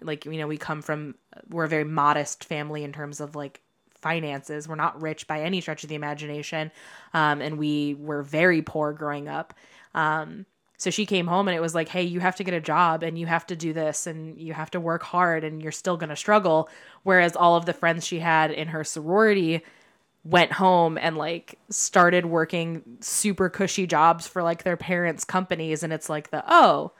like 0.00 0.24
you 0.24 0.38
know 0.38 0.46
we 0.46 0.56
come 0.56 0.80
from 0.80 1.16
we're 1.48 1.64
a 1.64 1.68
very 1.68 1.82
modest 1.82 2.44
family 2.44 2.84
in 2.84 2.92
terms 2.92 3.20
of 3.20 3.34
like 3.34 3.60
finances. 3.96 4.68
We're 4.68 4.76
not 4.76 5.02
rich 5.02 5.26
by 5.26 5.40
any 5.42 5.60
stretch 5.60 5.82
of 5.82 5.88
the 5.88 5.96
imagination 5.96 6.70
um, 7.14 7.40
and 7.42 7.58
we 7.58 7.94
were 7.94 8.22
very 8.22 8.62
poor 8.62 8.92
growing 8.92 9.26
up. 9.26 9.54
Um, 9.92 10.46
so 10.78 10.90
she 10.90 11.04
came 11.04 11.26
home 11.26 11.48
and 11.48 11.56
it 11.56 11.60
was 11.60 11.74
like 11.74 11.88
hey 11.88 12.04
you 12.04 12.20
have 12.20 12.36
to 12.36 12.44
get 12.44 12.54
a 12.54 12.60
job 12.60 13.02
and 13.02 13.18
you 13.18 13.26
have 13.26 13.44
to 13.48 13.56
do 13.56 13.72
this 13.72 14.06
and 14.06 14.40
you 14.40 14.52
have 14.52 14.70
to 14.70 14.78
work 14.78 15.02
hard 15.02 15.42
and 15.42 15.60
you're 15.60 15.72
still 15.72 15.96
going 15.96 16.10
to 16.10 16.16
struggle. 16.16 16.68
Whereas 17.02 17.34
all 17.34 17.56
of 17.56 17.66
the 17.66 17.72
friends 17.72 18.06
she 18.06 18.20
had 18.20 18.52
in 18.52 18.68
her 18.68 18.84
sorority 18.84 19.64
went 20.24 20.52
home 20.52 20.98
and 20.98 21.16
like 21.16 21.58
started 21.70 22.26
working 22.26 22.82
super 23.00 23.48
cushy 23.48 23.86
jobs 23.86 24.26
for 24.26 24.42
like 24.42 24.64
their 24.64 24.76
parents' 24.76 25.24
companies. 25.24 25.82
And 25.82 25.92
it's 25.92 26.10
like 26.10 26.30
the, 26.30 26.44
oh, 26.46 26.92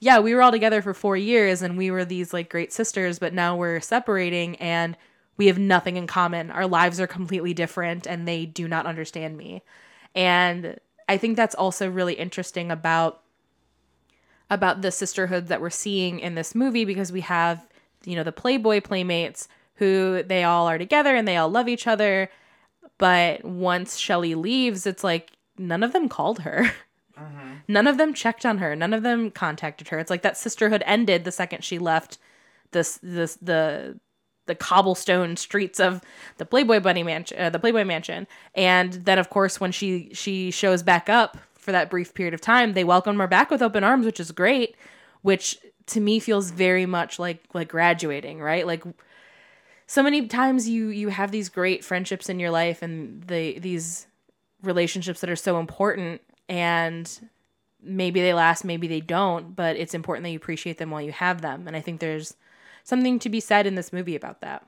yeah, 0.00 0.18
we 0.18 0.34
were 0.34 0.42
all 0.42 0.50
together 0.50 0.82
for 0.82 0.92
four 0.92 1.16
years 1.16 1.62
and 1.62 1.78
we 1.78 1.90
were 1.90 2.04
these 2.04 2.32
like 2.32 2.50
great 2.50 2.72
sisters, 2.72 3.18
but 3.18 3.32
now 3.32 3.56
we're 3.56 3.80
separating 3.80 4.56
and 4.56 4.96
we 5.36 5.46
have 5.46 5.58
nothing 5.58 5.96
in 5.96 6.06
common. 6.06 6.50
Our 6.50 6.66
lives 6.66 7.00
are 7.00 7.06
completely 7.06 7.54
different 7.54 8.06
and 8.06 8.26
they 8.26 8.44
do 8.44 8.66
not 8.66 8.86
understand 8.86 9.36
me. 9.36 9.62
And 10.14 10.78
I 11.08 11.16
think 11.16 11.36
that's 11.36 11.54
also 11.54 11.90
really 11.90 12.14
interesting 12.14 12.70
about 12.70 13.20
about 14.50 14.82
the 14.82 14.92
sisterhood 14.92 15.46
that 15.46 15.60
we're 15.60 15.70
seeing 15.70 16.20
in 16.20 16.34
this 16.34 16.54
movie 16.54 16.84
because 16.84 17.10
we 17.10 17.22
have, 17.22 17.66
you 18.04 18.14
know, 18.14 18.22
the 18.22 18.30
Playboy 18.30 18.82
playmates 18.82 19.48
who 19.76 20.22
they 20.22 20.44
all 20.44 20.68
are 20.68 20.76
together 20.76 21.16
and 21.16 21.26
they 21.26 21.36
all 21.36 21.48
love 21.48 21.66
each 21.66 21.86
other 21.86 22.30
but 22.98 23.44
once 23.44 23.96
Shelley 23.96 24.34
leaves, 24.34 24.86
it's 24.86 25.04
like 25.04 25.32
none 25.58 25.82
of 25.82 25.92
them 25.92 26.08
called 26.08 26.40
her. 26.40 26.72
Mm-hmm. 27.16 27.52
None 27.68 27.86
of 27.86 27.96
them 27.96 28.12
checked 28.12 28.44
on 28.44 28.58
her. 28.58 28.74
None 28.74 28.92
of 28.92 29.04
them 29.04 29.30
contacted 29.30 29.86
her. 29.90 30.00
It's 30.00 30.10
like 30.10 30.22
that 30.22 30.36
sisterhood 30.36 30.82
ended 30.84 31.22
the 31.22 31.30
second 31.30 31.62
she 31.62 31.78
left 31.78 32.18
this 32.72 32.98
this 33.02 33.36
the 33.36 33.98
the 34.46 34.54
cobblestone 34.54 35.36
streets 35.36 35.80
of 35.80 36.02
the 36.36 36.44
Playboy 36.44 36.80
Bunny 36.80 37.02
mansion, 37.02 37.40
uh, 37.40 37.50
the 37.50 37.58
Playboy 37.58 37.84
mansion. 37.84 38.26
And 38.54 38.92
then 38.92 39.18
of 39.18 39.30
course 39.30 39.60
when 39.60 39.72
she 39.72 40.10
she 40.12 40.50
shows 40.50 40.82
back 40.82 41.08
up 41.08 41.38
for 41.54 41.72
that 41.72 41.88
brief 41.88 42.12
period 42.12 42.34
of 42.34 42.40
time, 42.40 42.74
they 42.74 42.84
welcome 42.84 43.18
her 43.18 43.28
back 43.28 43.50
with 43.50 43.62
open 43.62 43.84
arms, 43.84 44.04
which 44.04 44.20
is 44.20 44.32
great, 44.32 44.76
which 45.22 45.56
to 45.86 46.00
me 46.00 46.18
feels 46.18 46.50
very 46.50 46.84
much 46.84 47.18
like 47.18 47.44
like 47.54 47.68
graduating, 47.68 48.40
right? 48.40 48.66
Like 48.66 48.84
so 49.86 50.02
many 50.02 50.26
times 50.26 50.68
you 50.68 50.88
you 50.88 51.08
have 51.08 51.30
these 51.30 51.48
great 51.48 51.84
friendships 51.84 52.28
in 52.28 52.40
your 52.40 52.50
life 52.50 52.82
and 52.82 53.22
the 53.24 53.58
these 53.58 54.06
relationships 54.62 55.20
that 55.20 55.30
are 55.30 55.36
so 55.36 55.58
important 55.58 56.20
and 56.48 57.28
maybe 57.82 58.20
they 58.22 58.32
last 58.32 58.64
maybe 58.64 58.88
they 58.88 59.00
don't 59.00 59.54
but 59.54 59.76
it's 59.76 59.94
important 59.94 60.24
that 60.24 60.30
you 60.30 60.36
appreciate 60.36 60.78
them 60.78 60.90
while 60.90 61.02
you 61.02 61.12
have 61.12 61.42
them. 61.42 61.66
And 61.66 61.76
i 61.76 61.80
think 61.80 62.00
there's 62.00 62.34
something 62.84 63.18
to 63.18 63.28
be 63.28 63.40
said 63.40 63.66
in 63.66 63.74
this 63.74 63.92
movie 63.92 64.14
about 64.14 64.40
that. 64.42 64.66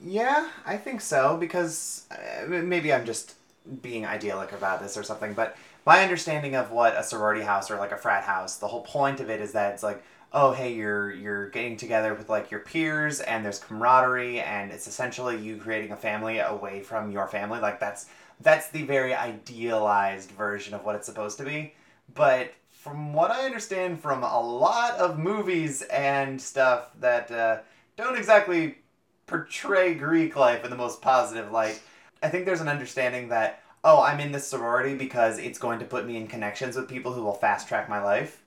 Yeah, 0.00 0.48
I 0.64 0.76
think 0.76 1.00
so 1.00 1.36
because 1.36 2.06
uh, 2.10 2.46
maybe 2.46 2.92
I'm 2.92 3.04
just 3.04 3.34
being 3.82 4.06
idyllic 4.06 4.52
about 4.52 4.80
this 4.80 4.96
or 4.96 5.02
something, 5.02 5.34
but 5.34 5.56
my 5.86 6.02
understanding 6.02 6.54
of 6.54 6.70
what 6.70 6.96
a 6.96 7.02
sorority 7.02 7.42
house 7.42 7.70
or 7.70 7.76
like 7.76 7.92
a 7.92 7.96
frat 7.96 8.24
house, 8.24 8.56
the 8.56 8.68
whole 8.68 8.82
point 8.82 9.20
of 9.20 9.30
it 9.30 9.40
is 9.40 9.52
that 9.52 9.74
it's 9.74 9.82
like, 9.82 10.02
oh 10.34 10.52
hey, 10.52 10.74
you're 10.74 11.12
you're 11.12 11.48
getting 11.50 11.76
together 11.76 12.12
with 12.12 12.28
like 12.28 12.50
your 12.50 12.60
peers 12.60 13.20
and 13.20 13.44
there's 13.44 13.60
camaraderie 13.60 14.40
and 14.40 14.70
it's 14.72 14.86
essentially 14.86 15.38
you 15.38 15.56
creating 15.56 15.92
a 15.92 15.96
family 15.96 16.40
away 16.40 16.82
from 16.82 17.10
your 17.10 17.28
family. 17.28 17.60
Like 17.60 17.80
that's 17.80 18.06
that's 18.40 18.68
the 18.68 18.82
very 18.82 19.14
idealized 19.14 20.30
version 20.32 20.74
of 20.74 20.84
what 20.84 20.96
it's 20.96 21.06
supposed 21.06 21.38
to 21.38 21.44
be. 21.44 21.74
But 22.14 22.52
from 22.70 23.14
what 23.14 23.30
I 23.30 23.46
understand 23.46 24.00
from 24.00 24.24
a 24.24 24.40
lot 24.40 24.98
of 24.98 25.18
movies 25.18 25.82
and 25.82 26.38
stuff 26.40 26.90
that 27.00 27.30
uh, 27.30 27.58
don't 27.96 28.18
exactly 28.18 28.78
portray 29.26 29.94
Greek 29.94 30.36
life 30.36 30.64
in 30.64 30.70
the 30.70 30.76
most 30.76 31.00
positive 31.00 31.50
light. 31.50 31.80
I 32.22 32.28
think 32.28 32.44
there's 32.44 32.60
an 32.60 32.68
understanding 32.68 33.28
that, 33.28 33.62
oh, 33.84 34.02
I'm 34.02 34.20
in 34.20 34.32
this 34.32 34.46
sorority 34.46 34.94
because 34.94 35.38
it's 35.38 35.58
going 35.58 35.78
to 35.78 35.84
put 35.84 36.06
me 36.06 36.16
in 36.16 36.26
connections 36.26 36.76
with 36.76 36.88
people 36.88 37.12
who 37.12 37.22
will 37.22 37.34
fast 37.34 37.68
track 37.68 37.88
my 37.88 38.02
life. 38.02 38.43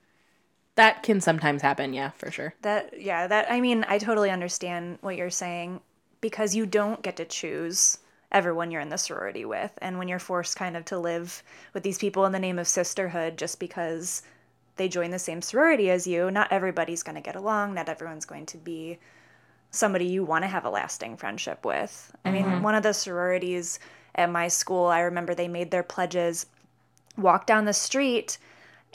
That 0.77 1.03
can 1.03 1.19
sometimes 1.19 1.61
happen 1.61 1.91
yeah 1.91 2.11
for 2.11 2.31
sure. 2.31 2.53
That 2.61 3.01
yeah, 3.01 3.27
that 3.27 3.51
I 3.51 3.59
mean, 3.59 3.85
I 3.87 3.97
totally 3.97 4.31
understand 4.31 4.99
what 5.01 5.17
you're 5.17 5.29
saying 5.29 5.81
because 6.21 6.55
you 6.55 6.65
don't 6.65 7.01
get 7.01 7.17
to 7.17 7.25
choose 7.25 7.97
everyone 8.31 8.71
you're 8.71 8.81
in 8.81 8.89
the 8.89 8.97
sorority 8.97 9.45
with. 9.45 9.71
And 9.81 9.97
when 9.97 10.07
you're 10.07 10.19
forced 10.19 10.55
kind 10.55 10.77
of 10.77 10.85
to 10.85 10.99
live 10.99 11.43
with 11.73 11.83
these 11.83 11.97
people 11.97 12.25
in 12.25 12.31
the 12.31 12.39
name 12.39 12.59
of 12.59 12.67
sisterhood 12.67 13.37
just 13.37 13.59
because 13.59 14.21
they 14.75 14.87
join 14.87 15.11
the 15.11 15.19
same 15.19 15.41
sorority 15.41 15.89
as 15.89 16.05
you, 16.05 16.29
not 16.29 16.51
everybody's 16.51 17.03
going 17.03 17.15
to 17.15 17.21
get 17.21 17.35
along, 17.35 17.73
not 17.73 17.89
everyone's 17.89 18.25
going 18.25 18.45
to 18.47 18.57
be 18.57 18.99
somebody 19.71 20.05
you 20.05 20.23
want 20.23 20.43
to 20.43 20.47
have 20.47 20.65
a 20.65 20.69
lasting 20.69 21.17
friendship 21.17 21.65
with. 21.65 22.11
I 22.25 22.31
mean, 22.31 22.45
mm-hmm. 22.45 22.61
one 22.61 22.75
of 22.75 22.83
the 22.83 22.93
sororities 22.93 23.79
at 24.15 24.29
my 24.29 24.47
school, 24.47 24.85
I 24.87 25.01
remember 25.01 25.33
they 25.33 25.47
made 25.47 25.71
their 25.71 25.83
pledges 25.83 26.45
walk 27.17 27.45
down 27.45 27.65
the 27.65 27.73
street 27.73 28.37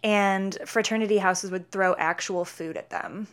and 0.02 0.58
fraternity 0.66 1.18
houses 1.18 1.50
would 1.50 1.70
throw 1.70 1.94
actual 1.96 2.44
food 2.44 2.76
at 2.76 2.90
them 2.90 3.26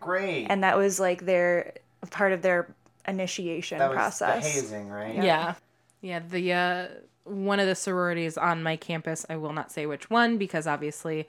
Great. 0.00 0.46
and 0.48 0.62
that 0.62 0.76
was 0.76 1.00
like 1.00 1.24
their 1.24 1.74
part 2.10 2.32
of 2.32 2.42
their 2.42 2.68
initiation 3.08 3.78
that 3.78 3.88
was 3.88 3.96
process. 3.96 4.44
the 4.44 4.50
hazing, 4.50 4.88
right? 4.88 5.14
yeah 5.14 5.54
yeah 6.00 6.18
the 6.20 6.52
uh 6.52 6.86
one 7.24 7.58
of 7.58 7.66
the 7.66 7.74
sororities 7.74 8.36
on 8.36 8.62
my 8.62 8.76
campus 8.76 9.24
i 9.30 9.36
will 9.36 9.52
not 9.52 9.72
say 9.72 9.86
which 9.86 10.10
one 10.10 10.36
because 10.38 10.66
obviously 10.66 11.26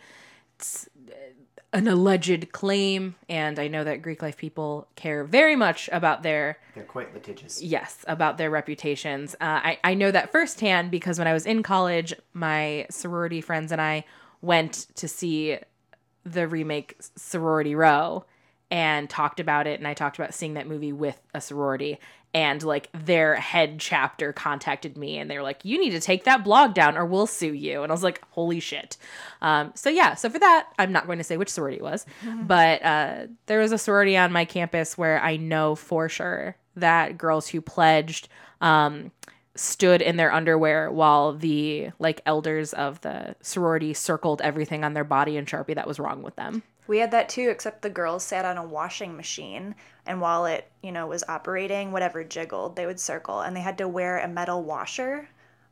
it's 0.55 0.87
uh, 1.09 1.13
an 1.73 1.87
alleged 1.87 2.51
claim 2.51 3.15
and 3.29 3.57
i 3.59 3.67
know 3.67 3.83
that 3.83 4.01
greek 4.01 4.21
life 4.21 4.37
people 4.37 4.87
care 4.95 5.23
very 5.23 5.55
much 5.55 5.89
about 5.91 6.23
their 6.23 6.57
They're 6.75 6.83
quite 6.83 7.13
litigious. 7.13 7.61
Yes, 7.61 8.03
about 8.07 8.37
their 8.37 8.49
reputations. 8.49 9.33
Uh, 9.35 9.59
I, 9.63 9.79
I 9.83 9.93
know 9.95 10.11
that 10.11 10.31
firsthand 10.31 10.91
because 10.91 11.17
when 11.17 11.27
I 11.27 11.33
was 11.33 11.45
in 11.47 11.63
college, 11.63 12.13
my 12.33 12.85
sorority 12.91 13.41
friends 13.41 13.71
and 13.71 13.81
I 13.81 14.05
went 14.41 14.87
to 14.95 15.07
see 15.07 15.57
the 16.23 16.47
remake 16.47 16.95
Sorority 17.15 17.75
Row 17.75 18.25
and 18.69 19.09
talked 19.09 19.39
about 19.39 19.67
it. 19.67 19.79
And 19.79 19.87
I 19.87 19.93
talked 19.93 20.19
about 20.19 20.33
seeing 20.33 20.55
that 20.55 20.67
movie 20.67 20.91
with 20.91 21.19
a 21.33 21.41
sorority. 21.41 21.99
And 22.33 22.61
like 22.61 22.89
their 22.93 23.35
head 23.35 23.79
chapter 23.79 24.33
contacted 24.33 24.97
me 24.97 25.17
and 25.17 25.31
they 25.31 25.37
were 25.37 25.43
like, 25.43 25.63
you 25.63 25.79
need 25.79 25.91
to 25.91 26.01
take 26.01 26.25
that 26.25 26.43
blog 26.43 26.73
down 26.73 26.97
or 26.97 27.05
we'll 27.05 27.25
sue 27.25 27.53
you. 27.53 27.81
And 27.81 27.91
I 27.91 27.93
was 27.95 28.03
like, 28.03 28.21
holy 28.31 28.59
shit. 28.59 28.97
Um, 29.41 29.71
so 29.75 29.89
yeah, 29.89 30.13
so 30.15 30.29
for 30.29 30.37
that, 30.37 30.67
I'm 30.77 30.91
not 30.91 31.05
going 31.05 31.17
to 31.19 31.23
say 31.23 31.37
which 31.37 31.49
sorority 31.49 31.77
it 31.77 31.83
was, 31.83 32.05
but 32.41 32.83
uh, 32.83 33.27
there 33.45 33.59
was 33.59 33.71
a 33.71 33.77
sorority 33.77 34.17
on 34.17 34.31
my 34.31 34.45
campus 34.45 34.97
where 34.97 35.21
I 35.21 35.37
know 35.37 35.75
for 35.75 36.09
sure 36.09 36.57
that 36.75 37.17
girls 37.17 37.47
who 37.47 37.61
pledged 37.61 38.27
um, 38.59 39.11
stood 39.57 40.01
in 40.01 40.17
their 40.17 40.31
underwear 40.31 40.91
while 40.91 41.33
the 41.33 41.91
like 41.99 42.21
elders 42.25 42.73
of 42.73 43.01
the 43.01 43.35
sorority 43.41 43.93
circled 43.93 44.41
everything 44.41 44.83
on 44.83 44.93
their 44.93 45.03
body 45.03 45.37
in 45.37 45.45
Sharpie 45.45 45.75
that 45.75 45.87
was 45.87 45.99
wrong 45.99 46.23
with 46.23 46.35
them. 46.35 46.63
We 46.87 46.99
had 46.99 47.11
that 47.11 47.27
too, 47.27 47.49
except 47.49 47.81
the 47.81 47.89
girls 47.89 48.23
sat 48.23 48.45
on 48.45 48.57
a 48.57 48.63
washing 48.63 49.17
machine, 49.17 49.75
and 50.05 50.21
while 50.21 50.45
it, 50.45 50.71
you 50.81 50.93
know, 50.93 51.07
was 51.07 51.23
operating, 51.27 51.91
whatever 51.91 52.23
jiggled, 52.23 52.75
they 52.77 52.85
would 52.85 52.99
circle, 52.99 53.41
and 53.41 53.55
they 53.55 53.61
had 53.61 53.77
to 53.79 53.87
wear 53.89 54.19
a 54.19 54.27
metal 54.27 54.63
washer 54.63 55.27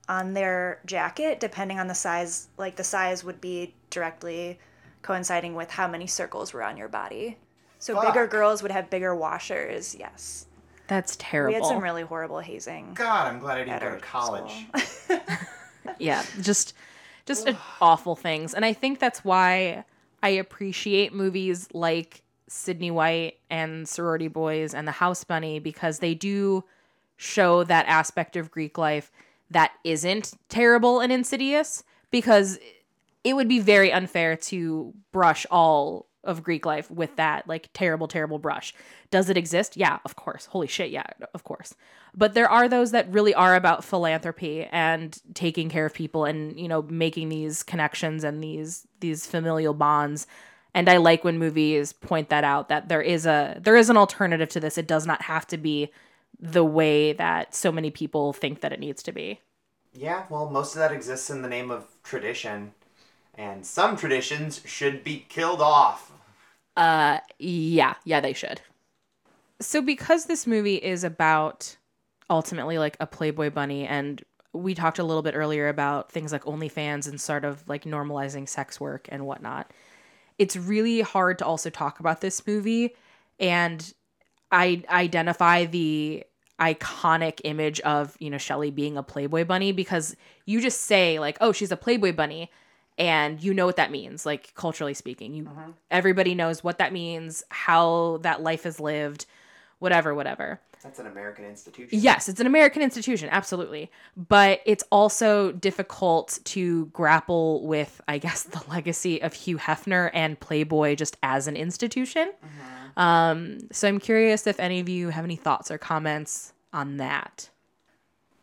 on 0.09 0.33
their 0.33 0.81
jacket, 0.85 1.39
depending 1.39 1.79
on 1.79 1.87
the 1.87 1.95
size. 1.95 2.49
Like 2.57 2.75
the 2.75 2.83
size 2.83 3.23
would 3.23 3.39
be 3.39 3.75
directly 3.89 4.59
coinciding 5.03 5.55
with 5.55 5.71
how 5.71 5.87
many 5.87 6.07
circles 6.07 6.51
were 6.51 6.63
on 6.63 6.75
your 6.75 6.89
body. 6.89 7.37
So 7.79 8.01
bigger 8.01 8.27
girls 8.27 8.61
would 8.61 8.71
have 8.71 8.89
bigger 8.89 9.15
washers. 9.15 9.95
Yes, 9.97 10.47
That's 10.87 11.15
terrible. 11.17 11.49
we 11.49 11.55
had 11.55 11.65
some 11.65 11.83
really 11.83 12.03
horrible 12.03 12.39
hazing. 12.39 12.93
God, 12.93 13.27
I'm 13.27 13.39
glad 13.39 13.57
I 13.57 13.63
didn't 13.63 13.79
go 13.81 13.95
to 13.95 14.01
college. 14.01 14.67
yeah 15.99 16.23
just 16.41 16.73
just 17.25 17.47
a- 17.47 17.57
awful 17.81 18.15
things 18.15 18.53
and 18.53 18.65
i 18.65 18.73
think 18.73 18.99
that's 18.99 19.23
why 19.23 19.83
i 20.23 20.29
appreciate 20.29 21.13
movies 21.13 21.67
like 21.73 22.21
sydney 22.47 22.91
white 22.91 23.37
and 23.49 23.87
sorority 23.87 24.27
boys 24.27 24.73
and 24.73 24.87
the 24.87 24.91
house 24.91 25.23
bunny 25.23 25.59
because 25.59 25.99
they 25.99 26.13
do 26.13 26.63
show 27.17 27.63
that 27.63 27.85
aspect 27.87 28.35
of 28.35 28.51
greek 28.51 28.77
life 28.77 29.11
that 29.49 29.71
isn't 29.83 30.33
terrible 30.49 30.99
and 30.99 31.11
insidious 31.11 31.83
because 32.11 32.57
it 33.23 33.35
would 33.35 33.47
be 33.47 33.59
very 33.59 33.91
unfair 33.91 34.35
to 34.35 34.93
brush 35.11 35.45
all 35.49 36.07
of 36.25 36.43
Greek 36.43 36.65
life 36.65 36.89
with 36.91 37.15
that 37.15 37.47
like 37.47 37.69
terrible, 37.73 38.07
terrible 38.07 38.39
brush. 38.39 38.73
Does 39.11 39.29
it 39.29 39.37
exist? 39.37 39.77
Yeah, 39.77 39.99
of 40.03 40.15
course. 40.15 40.47
Holy 40.47 40.67
shit, 40.67 40.89
yeah, 40.89 41.05
of 41.33 41.43
course. 41.43 41.75
But 42.13 42.33
there 42.33 42.49
are 42.49 42.67
those 42.67 42.91
that 42.91 43.11
really 43.11 43.33
are 43.33 43.55
about 43.55 43.83
philanthropy 43.83 44.63
and 44.71 45.17
taking 45.33 45.69
care 45.69 45.85
of 45.85 45.93
people 45.93 46.25
and, 46.25 46.59
you 46.59 46.67
know, 46.67 46.81
making 46.83 47.29
these 47.29 47.63
connections 47.63 48.23
and 48.23 48.43
these 48.43 48.87
these 48.99 49.25
familial 49.25 49.73
bonds. 49.73 50.27
And 50.73 50.89
I 50.89 50.97
like 50.97 51.23
when 51.23 51.37
movies 51.37 51.93
point 51.93 52.29
that 52.29 52.43
out 52.43 52.67
that 52.69 52.89
there 52.89 53.01
is 53.01 53.25
a 53.25 53.59
there 53.61 53.77
is 53.77 53.89
an 53.89 53.97
alternative 53.97 54.49
to 54.49 54.59
this. 54.59 54.77
It 54.77 54.87
does 54.87 55.05
not 55.05 55.23
have 55.23 55.47
to 55.47 55.57
be 55.57 55.91
the 56.39 56.65
way 56.65 57.13
that 57.13 57.55
so 57.55 57.71
many 57.71 57.91
people 57.91 58.33
think 58.33 58.61
that 58.61 58.73
it 58.73 58.79
needs 58.79 59.01
to 59.03 59.11
be. 59.11 59.39
Yeah, 59.93 60.23
well, 60.29 60.49
most 60.49 60.73
of 60.73 60.79
that 60.79 60.91
exists 60.91 61.29
in 61.29 61.41
the 61.41 61.47
name 61.47 61.71
of 61.71 61.87
tradition, 62.03 62.73
and 63.35 63.65
some 63.65 63.95
traditions 63.95 64.61
should 64.65 65.03
be 65.03 65.25
killed 65.29 65.61
off. 65.61 66.11
Uh, 66.75 67.19
yeah, 67.39 67.95
yeah, 68.03 68.19
they 68.19 68.33
should. 68.33 68.61
So, 69.61 69.81
because 69.81 70.25
this 70.25 70.45
movie 70.45 70.75
is 70.75 71.03
about 71.03 71.77
ultimately 72.29 72.77
like 72.77 72.97
a 72.99 73.07
Playboy 73.07 73.49
bunny, 73.49 73.87
and 73.87 74.23
we 74.53 74.73
talked 74.73 74.99
a 74.99 75.03
little 75.03 75.21
bit 75.21 75.35
earlier 75.35 75.67
about 75.67 76.11
things 76.11 76.31
like 76.31 76.43
OnlyFans 76.43 77.07
and 77.07 77.19
sort 77.19 77.45
of 77.45 77.67
like 77.67 77.83
normalizing 77.83 78.47
sex 78.47 78.79
work 78.79 79.07
and 79.11 79.25
whatnot, 79.25 79.71
it's 80.37 80.55
really 80.55 81.01
hard 81.01 81.39
to 81.39 81.45
also 81.45 81.69
talk 81.69 81.99
about 81.99 82.21
this 82.21 82.45
movie 82.45 82.95
and 83.39 83.93
I 84.51 84.83
identify 84.89 85.65
the 85.65 86.23
iconic 86.59 87.41
image 87.43 87.81
of 87.81 88.15
you 88.19 88.29
know 88.29 88.37
Shelly 88.37 88.71
being 88.71 88.97
a 88.97 89.03
Playboy 89.03 89.43
bunny 89.43 89.71
because 89.71 90.15
you 90.45 90.61
just 90.61 90.81
say 90.81 91.19
like, 91.19 91.37
oh, 91.41 91.51
she's 91.51 91.71
a 91.71 91.77
Playboy 91.77 92.13
bunny 92.13 92.49
and 92.97 93.41
you 93.43 93.53
know 93.53 93.65
what 93.65 93.75
that 93.75 93.91
means 93.91 94.25
like 94.25 94.53
culturally 94.55 94.93
speaking. 94.93 95.33
You 95.33 95.49
everybody 95.91 96.35
knows 96.35 96.63
what 96.63 96.77
that 96.77 96.93
means 96.93 97.43
how 97.49 98.19
that 98.21 98.41
life 98.41 98.65
is 98.65 98.79
lived 98.79 99.25
whatever 99.79 100.15
whatever. 100.15 100.59
That's 100.81 100.99
an 100.99 101.07
American 101.07 101.45
institution. 101.45 101.99
yes 101.99 102.29
it's 102.29 102.39
an 102.39 102.47
american 102.47 102.81
institution 102.81 103.27
absolutely. 103.31 103.91
But 104.15 104.61
it's 104.65 104.83
also 104.91 105.51
difficult 105.51 106.39
to 106.45 106.85
grapple 106.87 107.65
with 107.67 107.99
i 108.07 108.17
guess 108.17 108.43
the 108.55 108.61
legacy 108.69 109.21
of 109.21 109.33
hugh 109.33 109.57
hefner 109.57 110.09
and 110.13 110.39
playboy 110.39 110.95
just 110.95 111.17
as 111.23 111.47
an 111.47 111.55
institution. 111.57 112.31
Um, 112.97 113.59
so 113.71 113.87
i'm 113.89 113.99
curious 113.99 114.47
if 114.47 114.59
any 114.59 114.79
of 114.79 114.87
you 114.87 115.09
have 115.09 115.25
any 115.25 115.35
thoughts 115.35 115.69
or 115.71 115.77
comments 115.77 116.53
on 116.71 116.97
that 116.97 117.49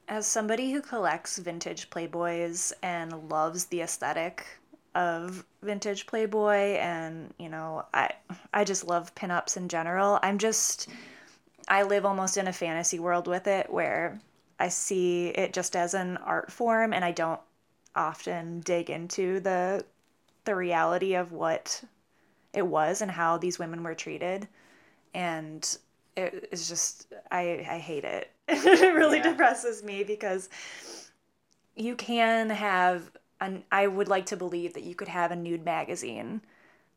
As 0.09 0.27
somebody 0.27 0.73
who 0.73 0.83
collects 0.83 1.39
vintage 1.39 1.89
Playboys 1.91 2.73
and 2.83 3.29
loves 3.31 3.67
the 3.67 3.81
aesthetic 3.81 4.45
of 4.95 5.45
vintage 5.63 6.07
Playboy 6.07 6.77
and, 6.79 7.33
you 7.39 7.49
know, 7.49 7.87
I 7.95 8.11
I 8.53 8.65
just 8.65 8.87
love 8.87 9.15
pinups 9.15 9.57
in 9.57 9.69
general. 9.69 10.19
I'm 10.23 10.39
just 10.39 10.89
I 11.69 11.85
live 11.85 12.05
almost 12.05 12.37
in 12.37 12.49
a 12.49 12.53
fantasy 12.53 12.99
world 12.99 13.27
with 13.27 13.47
it 13.47 13.73
where 13.73 14.21
I 14.59 14.69
see 14.69 15.29
it 15.29 15.53
just 15.53 15.77
as 15.77 15.95
an 15.95 16.19
art 16.19 16.53
form 16.53 16.93
and 16.93 17.05
I 17.05 17.13
don't 17.13 17.41
often 17.95 18.61
dig 18.61 18.91
into 18.91 19.41
the 19.41 19.85
the 20.45 20.55
reality 20.55 21.15
of 21.15 21.33
what 21.33 21.83
it 22.53 22.67
was 22.67 23.01
and 23.01 23.11
how 23.11 23.39
these 23.39 23.59
women 23.59 23.83
were 23.83 23.95
treated 23.95 24.49
and 25.15 25.79
it 26.17 26.49
is 26.53 26.69
just 26.69 27.13
I 27.31 27.67
I 27.69 27.79
hate 27.79 28.05
it. 28.05 28.31
it 28.49 28.95
really 28.95 29.21
Yeah. 29.21 29.21
depresses 29.21 29.83
me 29.83 30.05
because 30.05 30.49
you 31.75 31.97
can 31.97 32.51
have 32.51 33.11
an 33.41 33.65
I 33.73 33.87
would 33.87 34.09
like 34.09 34.27
to 34.27 34.37
believe 34.37 34.75
that 34.75 34.83
you 34.85 34.95
could 34.95 35.09
have 35.09 35.31
a 35.31 35.37
nude 35.37 35.65
magazine 35.65 36.43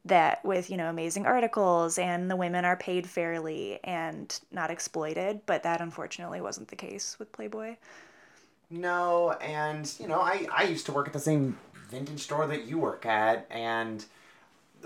that 0.06 0.44
with, 0.46 0.70
you 0.72 0.78
know, 0.78 0.90
amazing 0.90 1.26
articles 1.28 1.98
and 1.98 2.32
the 2.32 2.36
women 2.38 2.66
are 2.66 2.78
paid 2.78 3.10
fairly 3.10 3.80
and 3.84 4.40
not 4.52 4.72
exploited, 4.72 5.42
but 5.46 5.64
that 5.64 5.82
unfortunately 5.82 6.42
wasn't 6.42 6.70
the 6.70 6.76
case 6.78 7.18
with 7.20 7.32
Playboy. 7.34 7.78
No, 8.70 9.32
and 9.34 9.92
you 10.00 10.08
know, 10.08 10.20
I 10.20 10.48
I 10.52 10.64
used 10.64 10.86
to 10.88 10.92
work 10.92 11.08
at 11.08 11.14
the 11.14 11.20
same 11.20 11.60
vintage 11.74 12.22
store 12.22 12.48
that 12.48 12.66
you 12.66 12.78
work 12.80 13.06
at, 13.06 13.46
and 13.50 14.06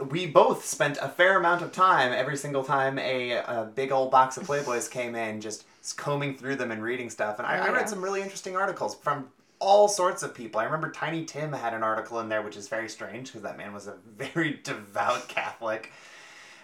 we 0.10 0.26
both 0.26 0.66
spent 0.66 0.98
a 1.02 1.10
fair 1.10 1.38
amount 1.38 1.62
of 1.62 1.72
time 1.72 2.12
every 2.12 2.38
single 2.38 2.64
time 2.64 2.98
a, 3.00 3.32
a 3.32 3.72
big 3.74 3.92
old 3.92 4.12
box 4.12 4.38
of 4.38 4.48
Playboys 4.48 4.90
came 4.92 5.16
in, 5.16 5.42
just 5.42 5.66
combing 5.98 6.36
through 6.36 6.56
them 6.56 6.72
and 6.72 6.84
reading 6.84 7.10
stuff. 7.10 7.40
And 7.40 7.48
I, 7.48 7.60
Oh, 7.60 7.64
I 7.64 7.72
read 7.72 7.90
some 7.90 8.02
really 8.02 8.22
interesting 8.22 8.56
articles 8.56 8.96
from 8.96 9.30
all 9.60 9.88
sorts 9.88 10.24
of 10.24 10.34
people. 10.34 10.60
I 10.60 10.64
remember 10.64 10.92
Tiny 10.92 11.26
Tim 11.26 11.52
had 11.54 11.74
an 11.74 11.84
article 11.84 12.20
in 12.20 12.30
there, 12.30 12.42
which 12.42 12.58
is 12.58 12.68
very 12.68 12.90
strange 12.90 13.28
because 13.28 13.42
that 13.42 13.58
man 13.58 13.74
was 13.74 13.88
a 13.88 13.96
very 14.18 14.60
devout 14.64 15.28
Catholic. 15.28 15.92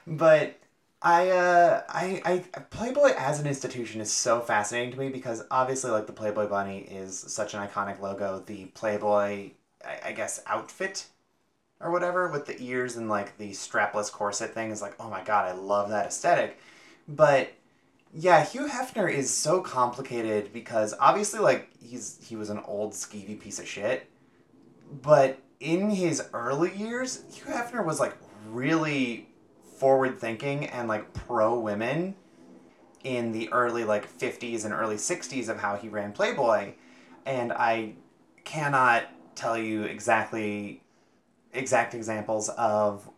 But 0.07 0.59
I, 1.01 1.29
uh, 1.29 1.83
I, 1.89 2.21
I, 2.25 2.59
Playboy 2.69 3.13
as 3.17 3.39
an 3.39 3.47
institution 3.47 4.01
is 4.01 4.11
so 4.11 4.39
fascinating 4.39 4.91
to 4.91 4.97
me 4.99 5.09
because 5.09 5.43
obviously, 5.51 5.91
like 5.91 6.07
the 6.07 6.13
Playboy 6.13 6.47
bunny 6.47 6.79
is 6.79 7.17
such 7.17 7.53
an 7.53 7.65
iconic 7.67 7.99
logo. 7.99 8.43
The 8.45 8.65
Playboy, 8.65 9.51
I, 9.85 9.99
I 10.05 10.11
guess, 10.13 10.41
outfit 10.47 11.07
or 11.79 11.91
whatever 11.91 12.29
with 12.29 12.45
the 12.45 12.61
ears 12.61 12.95
and 12.95 13.09
like 13.09 13.37
the 13.37 13.51
strapless 13.51 14.11
corset 14.11 14.53
thing 14.53 14.71
is 14.71 14.81
like, 14.81 14.95
oh 14.99 15.09
my 15.09 15.23
god, 15.23 15.47
I 15.47 15.53
love 15.53 15.89
that 15.89 16.07
aesthetic. 16.07 16.59
But 17.07 17.53
yeah, 18.13 18.43
Hugh 18.45 18.67
Hefner 18.67 19.11
is 19.11 19.31
so 19.31 19.61
complicated 19.61 20.53
because 20.53 20.93
obviously, 20.99 21.39
like 21.39 21.69
he's 21.83 22.17
he 22.25 22.35
was 22.35 22.49
an 22.49 22.59
old 22.65 22.93
skeevy 22.93 23.39
piece 23.39 23.59
of 23.59 23.67
shit, 23.67 24.09
but 25.01 25.39
in 25.59 25.89
his 25.89 26.23
early 26.33 26.75
years, 26.75 27.23
Hugh 27.33 27.51
Hefner 27.51 27.85
was 27.85 27.99
like 27.99 28.15
really 28.49 29.27
forward 29.77 30.19
thinking 30.19 30.67
and 30.67 30.87
like 30.87 31.13
pro 31.13 31.59
women 31.59 32.15
in 33.03 33.31
the 33.31 33.51
early 33.51 33.83
like 33.83 34.11
50s 34.17 34.65
and 34.65 34.73
early 34.73 34.95
60s 34.95 35.49
of 35.49 35.59
how 35.59 35.75
he 35.75 35.89
ran 35.89 36.11
Playboy. 36.11 36.73
And 37.25 37.51
I 37.51 37.93
cannot 38.45 39.03
tell 39.35 39.57
you 39.57 39.83
exactly 39.83 40.81
exact 41.57 41.93
examples 41.93 42.49
of 42.49 43.09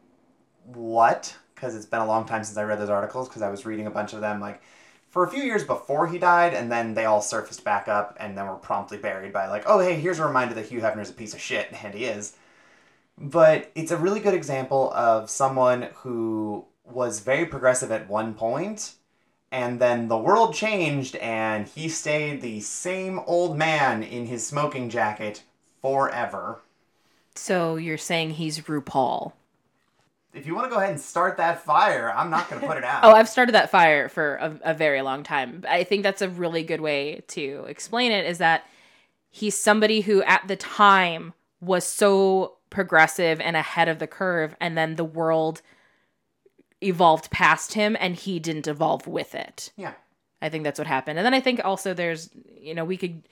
what 0.66 1.36
because 1.56 1.76
it's 1.76 1.86
been 1.86 2.02
a 2.02 2.06
long 2.06 2.26
time 2.26 2.44
since 2.44 2.58
I 2.58 2.64
read 2.64 2.80
those 2.80 2.90
articles 2.90 3.28
because 3.28 3.42
I 3.42 3.50
was 3.50 3.66
reading 3.66 3.88
a 3.88 3.92
bunch 3.92 4.14
of 4.14 4.22
them 4.22 4.40
like 4.40 4.62
for 5.10 5.24
a 5.24 5.30
few 5.30 5.44
years 5.44 5.64
before 5.64 6.08
he 6.08 6.20
died 6.20 6.54
and 6.54 6.72
then 6.72 6.94
they 6.94 7.06
all 7.06 7.22
surfaced 7.22 7.64
back 7.64 7.88
up 7.88 8.16
and 8.20 8.38
then 8.38 8.48
were 8.48 8.56
promptly 8.56 8.98
buried 8.98 9.34
by 9.34 9.48
like 9.48 9.64
oh 9.66 9.80
hey 9.80 9.96
here's 9.96 10.20
a 10.20 10.26
reminder 10.26 10.54
that 10.54 10.68
Hugh 10.68 10.82
Hefner's 10.82 11.10
a 11.10 11.14
piece 11.14 11.34
of 11.34 11.42
shit 11.42 11.68
and 11.84 11.94
he 11.94 12.06
is. 12.06 12.36
But 13.20 13.72
it's 13.74 13.92
a 13.92 13.98
really 13.98 14.20
good 14.20 14.36
example 14.36 14.92
of 14.94 15.30
someone 15.30 15.90
who 15.96 16.66
was 16.84 17.20
very 17.20 17.46
progressive 17.46 17.92
at 17.92 18.08
one 18.08 18.36
point 18.36 18.94
and 19.52 19.80
then 19.80 20.08
the 20.08 20.18
world 20.18 20.54
changed 20.54 21.16
and 21.16 21.68
he 21.68 21.88
stayed 21.90 22.42
the 22.42 22.60
same 22.60 23.20
old 23.20 23.58
man 23.58 24.04
in 24.04 24.26
his 24.26 24.46
smoking 24.46 24.90
jacket 24.90 25.44
forever 25.82 26.62
so 27.38 27.76
you're 27.76 27.98
saying 27.98 28.32
he's 28.32 28.60
rupaul 28.62 29.34
if 30.34 30.46
you 30.46 30.54
want 30.54 30.66
to 30.66 30.70
go 30.70 30.78
ahead 30.78 30.92
and 30.92 31.00
start 31.00 31.38
that 31.38 31.64
fire 31.64 32.12
i'm 32.16 32.30
not 32.30 32.50
going 32.50 32.62
to 32.62 32.68
put 32.68 32.78
it 32.78 32.84
out 32.84 33.00
Oh, 33.04 33.12
I've 33.12 33.30
started 33.30 33.56
that 33.56 33.72
fire 33.72 34.10
for 34.10 34.36
a, 34.36 34.60
a 34.66 34.74
very 34.74 35.02
long 35.02 35.24
time. 35.24 35.64
I 35.68 35.84
think 35.84 36.04
that's 36.04 36.22
a 36.22 36.30
really 36.30 36.64
good 36.64 36.82
way 36.82 37.24
to 37.30 37.66
explain 37.68 38.12
it 38.12 38.26
is 38.26 38.38
that 38.40 38.66
he's 39.30 39.58
somebody 39.58 40.02
who 40.02 40.22
at 40.24 40.48
the 40.48 40.56
time 40.56 41.34
was 41.62 41.86
so 41.86 42.58
progressive 42.70 43.40
and 43.40 43.56
ahead 43.56 43.88
of 43.88 44.00
the 44.00 44.08
curve 44.08 44.56
and 44.60 44.78
then 44.78 44.96
the 44.96 45.06
world 45.06 45.62
evolved 46.82 47.32
past 47.32 47.74
him 47.74 47.96
and 48.00 48.16
he 48.16 48.40
didn't 48.40 48.68
evolve 48.68 49.08
with 49.08 49.34
it. 49.34 49.72
yeah 49.76 49.94
I 50.42 50.50
think 50.50 50.64
that's 50.64 50.78
what 50.78 50.88
happened. 50.88 51.18
And 51.18 51.26
then 51.26 51.34
I 51.34 51.40
think 51.40 51.62
also 51.66 51.94
there's, 51.94 52.30
you 52.60 52.76
know, 52.76 52.86
we 52.86 52.96
could 52.98 53.24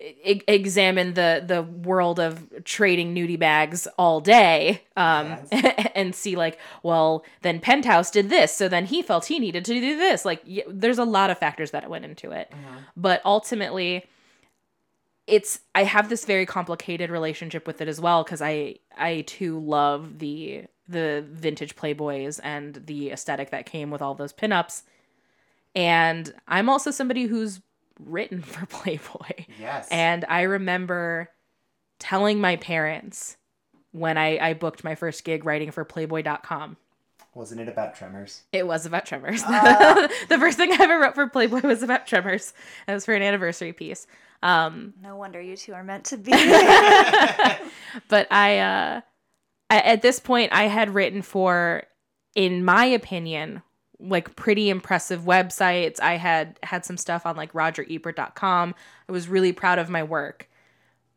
e- 0.00 0.42
examine 0.46 1.14
the 1.14 1.42
the 1.46 1.62
world 1.62 2.18
of 2.20 2.46
trading 2.64 3.14
nudie 3.14 3.38
bags 3.38 3.86
all 3.98 4.20
day 4.20 4.82
um 4.96 5.36
and 5.94 6.14
see 6.14 6.36
like 6.36 6.58
well 6.82 7.24
then 7.42 7.60
penthouse 7.60 8.10
did 8.10 8.28
this 8.28 8.52
so 8.52 8.68
then 8.68 8.84
he 8.86 9.02
felt 9.02 9.26
he 9.26 9.38
needed 9.38 9.64
to 9.64 9.74
do 9.74 9.96
this. 9.96 10.24
Like 10.24 10.42
y- 10.46 10.64
there's 10.68 10.98
a 10.98 11.04
lot 11.04 11.30
of 11.30 11.38
factors 11.38 11.70
that 11.70 11.88
went 11.88 12.04
into 12.04 12.30
it. 12.30 12.52
But 12.96 13.22
ultimately 13.24 14.04
it's 15.26 15.58
i 15.74 15.82
have 15.82 16.08
this 16.08 16.24
very 16.24 16.46
complicated 16.46 17.10
relationship 17.10 17.66
with 17.66 17.80
it 17.80 17.88
as 17.88 18.00
well 18.00 18.22
because 18.22 18.40
i 18.40 18.76
i 18.96 19.22
too 19.22 19.58
love 19.58 20.20
the 20.20 20.64
the 20.88 21.24
vintage 21.28 21.74
playboys 21.74 22.38
and 22.44 22.82
the 22.86 23.10
aesthetic 23.10 23.50
that 23.50 23.66
came 23.66 23.90
with 23.90 24.00
all 24.00 24.14
those 24.14 24.32
pinups. 24.32 24.82
And 25.74 26.32
i'm 26.46 26.68
also 26.68 26.90
somebody 26.92 27.24
who's 27.24 27.60
written 27.98 28.42
for 28.42 28.66
playboy 28.66 29.46
yes 29.58 29.88
and 29.90 30.24
I 30.28 30.42
remember 30.42 31.30
telling 31.98 32.40
my 32.40 32.56
parents 32.56 33.36
when 33.92 34.18
I, 34.18 34.38
I 34.38 34.52
booked 34.54 34.84
my 34.84 34.94
first 34.94 35.24
gig 35.24 35.46
writing 35.46 35.70
for 35.70 35.82
Playboy.com. 35.82 36.76
wasn't 37.34 37.62
it 37.62 37.68
about 37.68 37.94
tremors 37.94 38.42
It 38.52 38.66
was 38.66 38.84
about 38.84 39.06
Tremors. 39.06 39.42
Ah. 39.46 40.08
the 40.28 40.38
first 40.38 40.58
thing 40.58 40.70
I 40.72 40.76
ever 40.80 40.98
wrote 40.98 41.14
for 41.14 41.26
Playboy 41.28 41.62
was 41.62 41.82
about 41.82 42.06
Tremors. 42.06 42.52
It 42.86 42.92
was 42.92 43.06
for 43.06 43.14
an 43.14 43.22
anniversary 43.22 43.72
piece. 43.72 44.06
Um, 44.42 44.92
No 45.02 45.16
wonder 45.16 45.40
you 45.40 45.56
two 45.56 45.72
are 45.72 45.82
meant 45.82 46.04
to 46.06 46.18
be. 46.18 46.30
but 48.08 48.30
I, 48.30 48.58
uh, 48.58 49.00
I, 49.70 49.78
at 49.80 50.02
this 50.02 50.18
point, 50.20 50.52
I 50.52 50.64
had 50.64 50.94
written 50.94 51.22
for, 51.22 51.84
in 52.34 52.64
my 52.64 52.84
opinion, 52.84 53.62
like 53.98 54.36
pretty 54.36 54.68
impressive 54.68 55.22
websites. 55.22 56.00
I 56.00 56.16
had 56.16 56.58
had 56.62 56.84
some 56.84 56.96
stuff 56.96 57.26
on 57.26 57.36
like 57.36 57.52
RogerEbert.com. 57.52 58.74
I 59.08 59.12
was 59.12 59.28
really 59.28 59.52
proud 59.52 59.78
of 59.78 59.88
my 59.88 60.02
work, 60.02 60.48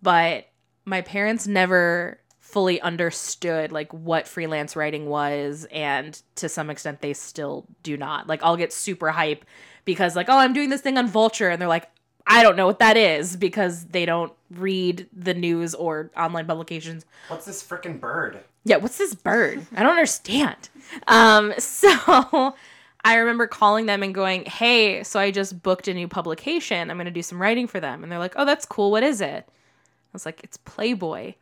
but 0.01 0.47
my 0.85 1.01
parents 1.01 1.47
never 1.47 2.19
fully 2.39 2.81
understood 2.81 3.71
like 3.71 3.93
what 3.93 4.27
freelance 4.27 4.75
writing 4.75 5.05
was 5.05 5.67
and 5.71 6.19
to 6.33 6.49
some 6.49 6.71
extent 6.71 7.01
they 7.01 7.13
still 7.13 7.67
do 7.83 7.95
not. 7.95 8.27
Like 8.27 8.41
I'll 8.41 8.57
get 8.57 8.73
super 8.73 9.11
hype 9.11 9.45
because 9.85 10.15
like 10.15 10.29
oh 10.29 10.37
I'm 10.37 10.53
doing 10.53 10.69
this 10.69 10.81
thing 10.81 10.97
on 10.97 11.07
Vulture 11.07 11.49
and 11.49 11.61
they're 11.61 11.69
like 11.69 11.89
I 12.29 12.43
don't 12.43 12.55
know 12.55 12.67
what 12.67 12.79
that 12.79 12.95
is 12.95 13.35
because 13.35 13.85
they 13.85 14.05
don't 14.05 14.31
read 14.51 15.07
the 15.11 15.33
news 15.33 15.73
or 15.73 16.11
online 16.15 16.45
publications. 16.45 17.05
What's 17.27 17.45
this 17.45 17.63
freaking 17.63 17.99
bird? 17.99 18.39
Yeah, 18.63 18.77
what's 18.77 18.99
this 18.99 19.15
bird? 19.15 19.65
I 19.75 19.81
don't 19.81 19.91
understand. 19.91 20.69
Um, 21.07 21.53
so 21.57 22.55
I 23.03 23.15
remember 23.15 23.47
calling 23.47 23.87
them 23.87 24.03
and 24.03 24.13
going, 24.13 24.45
"Hey, 24.45 25.03
so 25.03 25.19
I 25.19 25.31
just 25.31 25.63
booked 25.63 25.87
a 25.87 25.93
new 25.93 26.07
publication. 26.07 26.91
I'm 26.91 26.97
going 26.97 27.05
to 27.05 27.11
do 27.11 27.23
some 27.23 27.41
writing 27.41 27.65
for 27.65 27.79
them." 27.79 28.03
And 28.03 28.11
they're 28.11 28.19
like, 28.19 28.33
"Oh, 28.35 28.45
that's 28.45 28.65
cool. 28.65 28.91
What 28.91 29.03
is 29.03 29.21
it?" 29.21 29.45
I 29.47 30.13
was 30.13 30.25
like, 30.25 30.41
"It's 30.43 30.57
Playboy." 30.57 31.33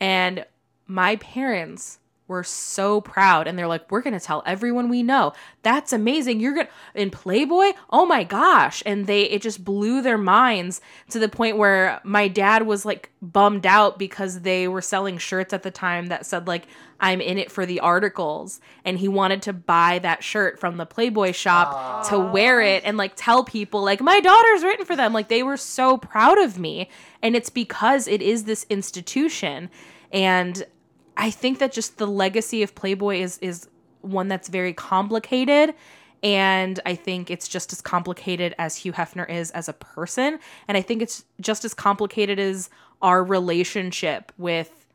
And 0.00 0.44
my 0.88 1.16
parents 1.16 2.00
were 2.26 2.42
so 2.42 3.00
proud 3.00 3.46
and 3.46 3.58
they're 3.58 3.68
like, 3.68 3.90
"We're 3.90 4.00
going 4.00 4.18
to 4.18 4.24
tell 4.24 4.42
everyone 4.46 4.88
we 4.88 5.02
know. 5.02 5.32
That's 5.62 5.92
amazing. 5.92 6.40
You're 6.40 6.54
going 6.54 6.66
to 6.66 6.72
in 7.00 7.10
Playboy? 7.10 7.72
Oh 7.90 8.06
my 8.06 8.24
gosh." 8.24 8.82
And 8.86 9.06
they 9.06 9.22
it 9.24 9.42
just 9.42 9.64
blew 9.64 10.00
their 10.00 10.18
minds 10.18 10.80
to 11.10 11.18
the 11.18 11.28
point 11.28 11.56
where 11.56 12.00
my 12.02 12.28
dad 12.28 12.66
was 12.66 12.84
like 12.84 13.10
bummed 13.20 13.66
out 13.66 13.98
because 13.98 14.40
they 14.40 14.68
were 14.68 14.82
selling 14.82 15.18
shirts 15.18 15.52
at 15.52 15.62
the 15.62 15.70
time 15.70 16.06
that 16.06 16.26
said 16.26 16.46
like 16.46 16.66
I'm 17.00 17.20
in 17.20 17.38
it 17.38 17.50
for 17.50 17.66
the 17.66 17.80
articles 17.80 18.60
and 18.84 18.98
he 18.98 19.08
wanted 19.08 19.42
to 19.42 19.52
buy 19.52 19.98
that 20.00 20.22
shirt 20.22 20.58
from 20.58 20.76
the 20.76 20.86
Playboy 20.86 21.32
shop 21.32 22.08
to 22.08 22.18
wear 22.18 22.60
it 22.60 22.82
and 22.84 22.96
like 22.96 23.12
tell 23.16 23.44
people 23.44 23.82
like 23.82 24.00
my 24.00 24.20
daughter's 24.20 24.62
written 24.62 24.86
for 24.86 24.96
them 24.96 25.12
like 25.12 25.28
they 25.28 25.42
were 25.42 25.56
so 25.56 25.98
proud 25.98 26.38
of 26.38 26.58
me 26.58 26.88
and 27.22 27.36
it's 27.36 27.50
because 27.50 28.08
it 28.08 28.22
is 28.22 28.44
this 28.44 28.64
institution 28.70 29.68
and 30.12 30.64
I 31.16 31.30
think 31.30 31.58
that 31.58 31.72
just 31.72 31.98
the 31.98 32.06
legacy 32.06 32.62
of 32.62 32.74
Playboy 32.74 33.20
is 33.20 33.38
is 33.38 33.68
one 34.00 34.28
that's 34.28 34.48
very 34.48 34.72
complicated 34.74 35.74
and 36.22 36.80
I 36.86 36.94
think 36.94 37.30
it's 37.30 37.48
just 37.48 37.72
as 37.72 37.80
complicated 37.80 38.54
as 38.58 38.76
Hugh 38.76 38.92
Hefner 38.92 39.28
is 39.28 39.50
as 39.52 39.68
a 39.68 39.72
person 39.72 40.38
and 40.68 40.76
I 40.76 40.82
think 40.82 41.02
it's 41.02 41.24
just 41.40 41.64
as 41.64 41.72
complicated 41.74 42.38
as 42.38 42.68
our 43.00 43.22
relationship 43.24 44.32
with 44.38 44.86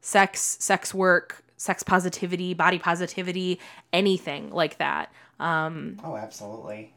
sex, 0.00 0.56
sex 0.60 0.92
work, 0.92 1.44
sex 1.56 1.82
positivity, 1.82 2.54
body 2.54 2.78
positivity, 2.78 3.60
anything 3.92 4.50
like 4.50 4.78
that. 4.78 5.12
Um, 5.38 5.98
Oh, 6.04 6.16
absolutely. 6.16 6.92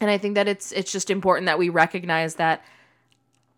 and 0.00 0.10
I 0.10 0.18
think 0.18 0.34
that 0.34 0.48
it's 0.48 0.72
it's 0.72 0.92
just 0.92 1.10
important 1.10 1.46
that 1.46 1.58
we 1.58 1.68
recognize 1.68 2.34
that 2.36 2.64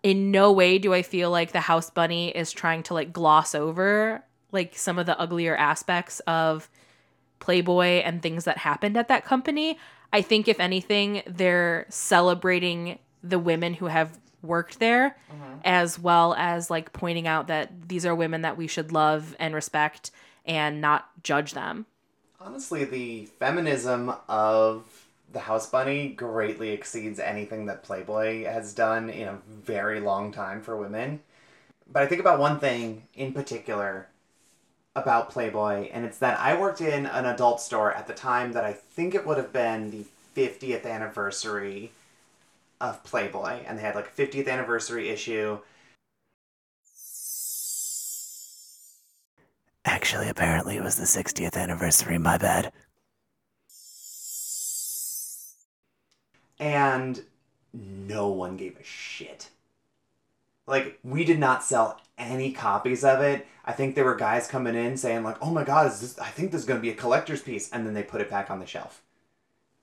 in 0.02 0.30
no 0.30 0.52
way 0.52 0.78
do 0.78 0.92
I 0.92 1.02
feel 1.02 1.30
like 1.30 1.52
the 1.52 1.60
house 1.60 1.90
bunny 1.90 2.30
is 2.30 2.50
trying 2.52 2.82
to 2.84 2.94
like 2.94 3.12
gloss 3.12 3.54
over 3.54 4.24
like 4.52 4.76
some 4.76 4.98
of 4.98 5.06
the 5.06 5.18
uglier 5.18 5.56
aspects 5.56 6.20
of 6.20 6.68
Playboy 7.40 8.02
and 8.04 8.22
things 8.22 8.44
that 8.44 8.58
happened 8.58 8.96
at 8.96 9.08
that 9.08 9.24
company. 9.24 9.78
I 10.12 10.22
think 10.22 10.46
if 10.46 10.60
anything, 10.60 11.22
they're 11.26 11.86
celebrating 11.88 12.98
the 13.22 13.38
women 13.38 13.74
who 13.74 13.86
have 13.86 14.18
worked 14.42 14.78
there 14.78 15.16
uh-huh. 15.30 15.54
as 15.64 15.98
well 15.98 16.34
as 16.34 16.70
like 16.70 16.92
pointing 16.92 17.26
out 17.26 17.46
that 17.46 17.88
these 17.88 18.04
are 18.04 18.14
women 18.14 18.42
that 18.42 18.56
we 18.56 18.66
should 18.66 18.92
love 18.92 19.36
and 19.38 19.54
respect 19.54 20.10
and 20.44 20.80
not 20.80 21.08
judge 21.22 21.54
them. 21.54 21.86
Honestly, 22.40 22.84
the 22.84 23.26
feminism 23.38 24.12
of 24.28 24.84
the 25.32 25.40
House 25.40 25.68
Bunny 25.68 26.08
greatly 26.08 26.70
exceeds 26.70 27.18
anything 27.18 27.66
that 27.66 27.82
Playboy 27.82 28.44
has 28.44 28.74
done 28.74 29.08
in 29.08 29.28
a 29.28 29.38
very 29.48 30.00
long 30.00 30.32
time 30.32 30.60
for 30.60 30.76
women. 30.76 31.20
But 31.90 32.02
I 32.02 32.06
think 32.06 32.20
about 32.20 32.38
one 32.38 32.58
thing 32.58 33.04
in 33.14 33.32
particular 33.32 34.08
about 34.94 35.30
Playboy, 35.30 35.88
and 35.92 36.04
it's 36.04 36.18
that 36.18 36.38
I 36.38 36.58
worked 36.58 36.80
in 36.80 37.06
an 37.06 37.24
adult 37.24 37.60
store 37.60 37.92
at 37.92 38.06
the 38.06 38.12
time 38.12 38.52
that 38.52 38.64
I 38.64 38.72
think 38.72 39.14
it 39.14 39.26
would 39.26 39.38
have 39.38 39.52
been 39.52 39.90
the 39.90 40.04
50th 40.36 40.84
anniversary 40.84 41.92
of 42.80 43.02
Playboy, 43.04 43.60
and 43.66 43.78
they 43.78 43.82
had 43.82 43.94
like 43.94 44.08
a 44.08 44.22
50th 44.22 44.48
anniversary 44.48 45.08
issue. 45.08 45.58
Actually, 49.84 50.28
apparently 50.28 50.76
it 50.76 50.82
was 50.82 50.96
the 50.96 51.04
60th 51.04 51.56
anniversary, 51.56 52.18
my 52.18 52.36
bad. 52.38 52.72
And 56.58 57.24
no 57.72 58.28
one 58.28 58.56
gave 58.56 58.76
a 58.78 58.84
shit. 58.84 59.48
Like, 60.66 60.98
we 61.02 61.24
did 61.24 61.40
not 61.40 61.64
sell 61.64 62.00
any 62.22 62.52
copies 62.52 63.04
of 63.04 63.20
it. 63.20 63.46
I 63.64 63.72
think 63.72 63.94
there 63.94 64.04
were 64.04 64.16
guys 64.16 64.48
coming 64.48 64.74
in 64.74 64.96
saying, 64.96 65.22
like, 65.24 65.38
oh 65.40 65.50
my 65.50 65.64
god, 65.64 65.86
is 65.86 66.00
this, 66.00 66.18
I 66.18 66.28
think 66.28 66.50
this 66.52 66.62
is 66.62 66.66
going 66.66 66.78
to 66.80 66.82
be 66.82 66.90
a 66.90 66.94
collector's 66.94 67.42
piece. 67.42 67.70
And 67.70 67.86
then 67.86 67.94
they 67.94 68.02
put 68.02 68.20
it 68.20 68.30
back 68.30 68.50
on 68.50 68.58
the 68.60 68.66
shelf. 68.66 69.02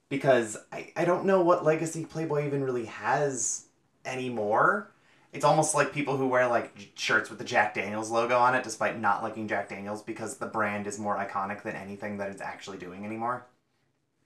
Because 0.09 0.57
I, 0.71 0.91
I 0.95 1.05
don't 1.05 1.25
know 1.25 1.41
what 1.41 1.63
legacy 1.65 2.05
Playboy 2.05 2.45
even 2.47 2.63
really 2.63 2.85
has 2.85 3.65
anymore. 4.05 4.91
It's 5.33 5.45
almost 5.45 5.75
like 5.75 5.93
people 5.93 6.17
who 6.17 6.27
wear 6.27 6.47
like 6.47 6.91
shirts 6.95 7.29
with 7.29 7.37
the 7.39 7.45
Jack 7.45 7.75
Daniels 7.75 8.09
logo 8.09 8.37
on 8.37 8.55
it 8.55 8.63
despite 8.63 8.99
not 8.99 9.21
liking 9.23 9.47
Jack 9.47 9.69
Daniels 9.69 10.01
because 10.01 10.37
the 10.37 10.47
brand 10.47 10.87
is 10.87 10.97
more 10.99 11.17
iconic 11.17 11.61
than 11.63 11.75
anything 11.75 12.17
that 12.17 12.31
it's 12.31 12.41
actually 12.41 12.77
doing 12.79 13.05
anymore. 13.05 13.45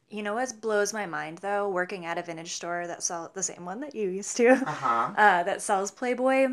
You 0.10 0.24
know 0.24 0.34
what 0.36 0.62
blows 0.62 0.94
my 0.94 1.06
mind 1.06 1.40
though? 1.40 1.68
Working 1.70 2.06
at 2.06 2.18
a 2.18 2.22
vintage 2.22 2.54
store 2.54 2.88
that 2.88 3.04
sell 3.04 3.30
the 3.34 3.44
same 3.44 3.66
one 3.66 3.82
that 3.82 3.94
you 3.96 4.10
used 4.10 4.38
to, 4.38 4.52
Uh-huh. 4.66 5.14
uh, 5.18 5.44
that 5.44 5.62
sells 5.62 5.92
Playboy. 5.92 6.48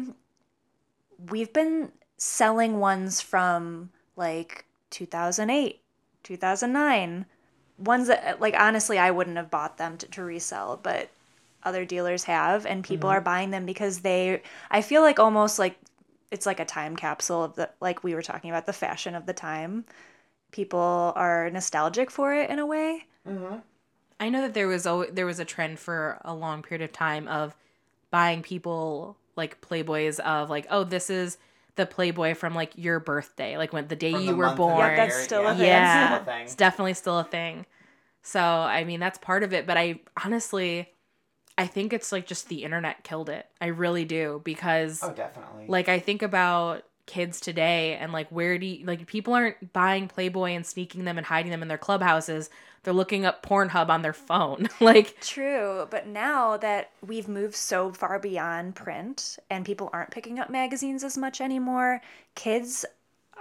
We've 1.28 1.52
been 1.52 1.92
selling 2.16 2.78
ones 2.78 3.20
from 3.20 3.90
like 4.16 4.64
2008, 4.90 5.80
2009, 6.22 7.26
ones 7.78 8.08
that 8.08 8.34
uh, 8.34 8.36
like 8.38 8.54
honestly 8.58 8.98
I 8.98 9.10
wouldn't 9.10 9.36
have 9.36 9.50
bought 9.50 9.78
them 9.78 9.96
to, 9.98 10.06
to 10.06 10.22
resell, 10.22 10.78
but 10.82 11.10
other 11.62 11.84
dealers 11.84 12.24
have, 12.24 12.64
and 12.64 12.84
people 12.84 13.08
mm-hmm. 13.08 13.18
are 13.18 13.22
buying 13.22 13.50
them 13.50 13.66
because 13.66 14.00
they. 14.00 14.42
I 14.70 14.82
feel 14.82 15.02
like 15.02 15.18
almost 15.18 15.58
like 15.58 15.76
it's 16.30 16.46
like 16.46 16.60
a 16.60 16.64
time 16.64 16.96
capsule 16.96 17.44
of 17.44 17.54
the 17.56 17.70
like 17.80 18.04
we 18.04 18.14
were 18.14 18.22
talking 18.22 18.50
about 18.50 18.66
the 18.66 18.72
fashion 18.72 19.14
of 19.14 19.26
the 19.26 19.32
time. 19.32 19.84
People 20.52 21.12
are 21.16 21.50
nostalgic 21.50 22.10
for 22.10 22.34
it 22.34 22.50
in 22.50 22.58
a 22.58 22.66
way. 22.66 23.06
Mm-hmm. 23.28 23.56
I 24.18 24.28
know 24.28 24.42
that 24.42 24.54
there 24.54 24.68
was 24.68 24.86
a 24.86 25.06
there 25.10 25.26
was 25.26 25.40
a 25.40 25.44
trend 25.44 25.78
for 25.78 26.18
a 26.24 26.34
long 26.34 26.62
period 26.62 26.84
of 26.84 26.92
time 26.92 27.28
of 27.28 27.54
buying 28.10 28.42
people 28.42 29.16
like 29.36 29.60
Playboys 29.60 30.18
of 30.20 30.50
like, 30.50 30.66
oh, 30.70 30.84
this 30.84 31.10
is 31.10 31.38
the 31.76 31.86
Playboy 31.86 32.34
from 32.34 32.54
like 32.54 32.72
your 32.76 33.00
birthday, 33.00 33.56
like 33.56 33.72
when 33.72 33.88
the 33.88 33.96
day 33.96 34.12
From 34.12 34.22
you 34.22 34.30
the 34.32 34.36
were 34.36 34.54
born. 34.54 34.78
Yeah, 34.78 34.96
that's 34.96 35.22
still 35.22 35.46
a 35.46 35.54
thing. 35.54 35.66
yeah, 35.66 36.08
Still 36.08 36.22
a 36.22 36.24
thing. 36.36 36.44
it's 36.44 36.54
definitely 36.54 36.94
still 36.94 37.18
a 37.18 37.24
thing. 37.24 37.66
So 38.22 38.40
I 38.40 38.84
mean, 38.84 39.00
that's 39.00 39.18
part 39.18 39.42
of 39.42 39.52
it. 39.54 39.66
But 39.66 39.76
I 39.76 40.00
honestly, 40.24 40.88
I 41.56 41.66
think 41.66 41.92
it's 41.92 42.12
like 42.12 42.26
just 42.26 42.48
the 42.48 42.64
internet 42.64 43.04
killed 43.04 43.28
it. 43.30 43.46
I 43.60 43.66
really 43.66 44.04
do 44.04 44.40
because 44.44 45.00
Oh, 45.02 45.12
definitely. 45.12 45.66
like 45.68 45.88
I 45.88 45.98
think 45.98 46.22
about 46.22 46.82
kids 47.06 47.40
today 47.40 47.96
and 47.96 48.12
like 48.12 48.28
where 48.30 48.56
do 48.58 48.66
you, 48.66 48.86
like 48.86 49.06
people 49.06 49.34
aren't 49.34 49.72
buying 49.72 50.06
Playboy 50.06 50.50
and 50.50 50.64
sneaking 50.66 51.04
them 51.04 51.18
and 51.18 51.26
hiding 51.26 51.50
them 51.50 51.62
in 51.62 51.68
their 51.68 51.78
clubhouses. 51.78 52.50
They're 52.82 52.94
looking 52.94 53.26
up 53.26 53.44
Pornhub 53.44 53.88
on 53.88 54.02
their 54.02 54.12
phone. 54.12 54.68
like 54.80 55.20
True, 55.20 55.86
but 55.90 56.06
now 56.06 56.56
that 56.56 56.90
we've 57.06 57.28
moved 57.28 57.54
so 57.54 57.92
far 57.92 58.18
beyond 58.18 58.74
print 58.74 59.38
and 59.50 59.64
people 59.64 59.90
aren't 59.92 60.10
picking 60.10 60.38
up 60.38 60.50
magazines 60.50 61.04
as 61.04 61.18
much 61.18 61.40
anymore, 61.40 62.00
kids, 62.34 62.84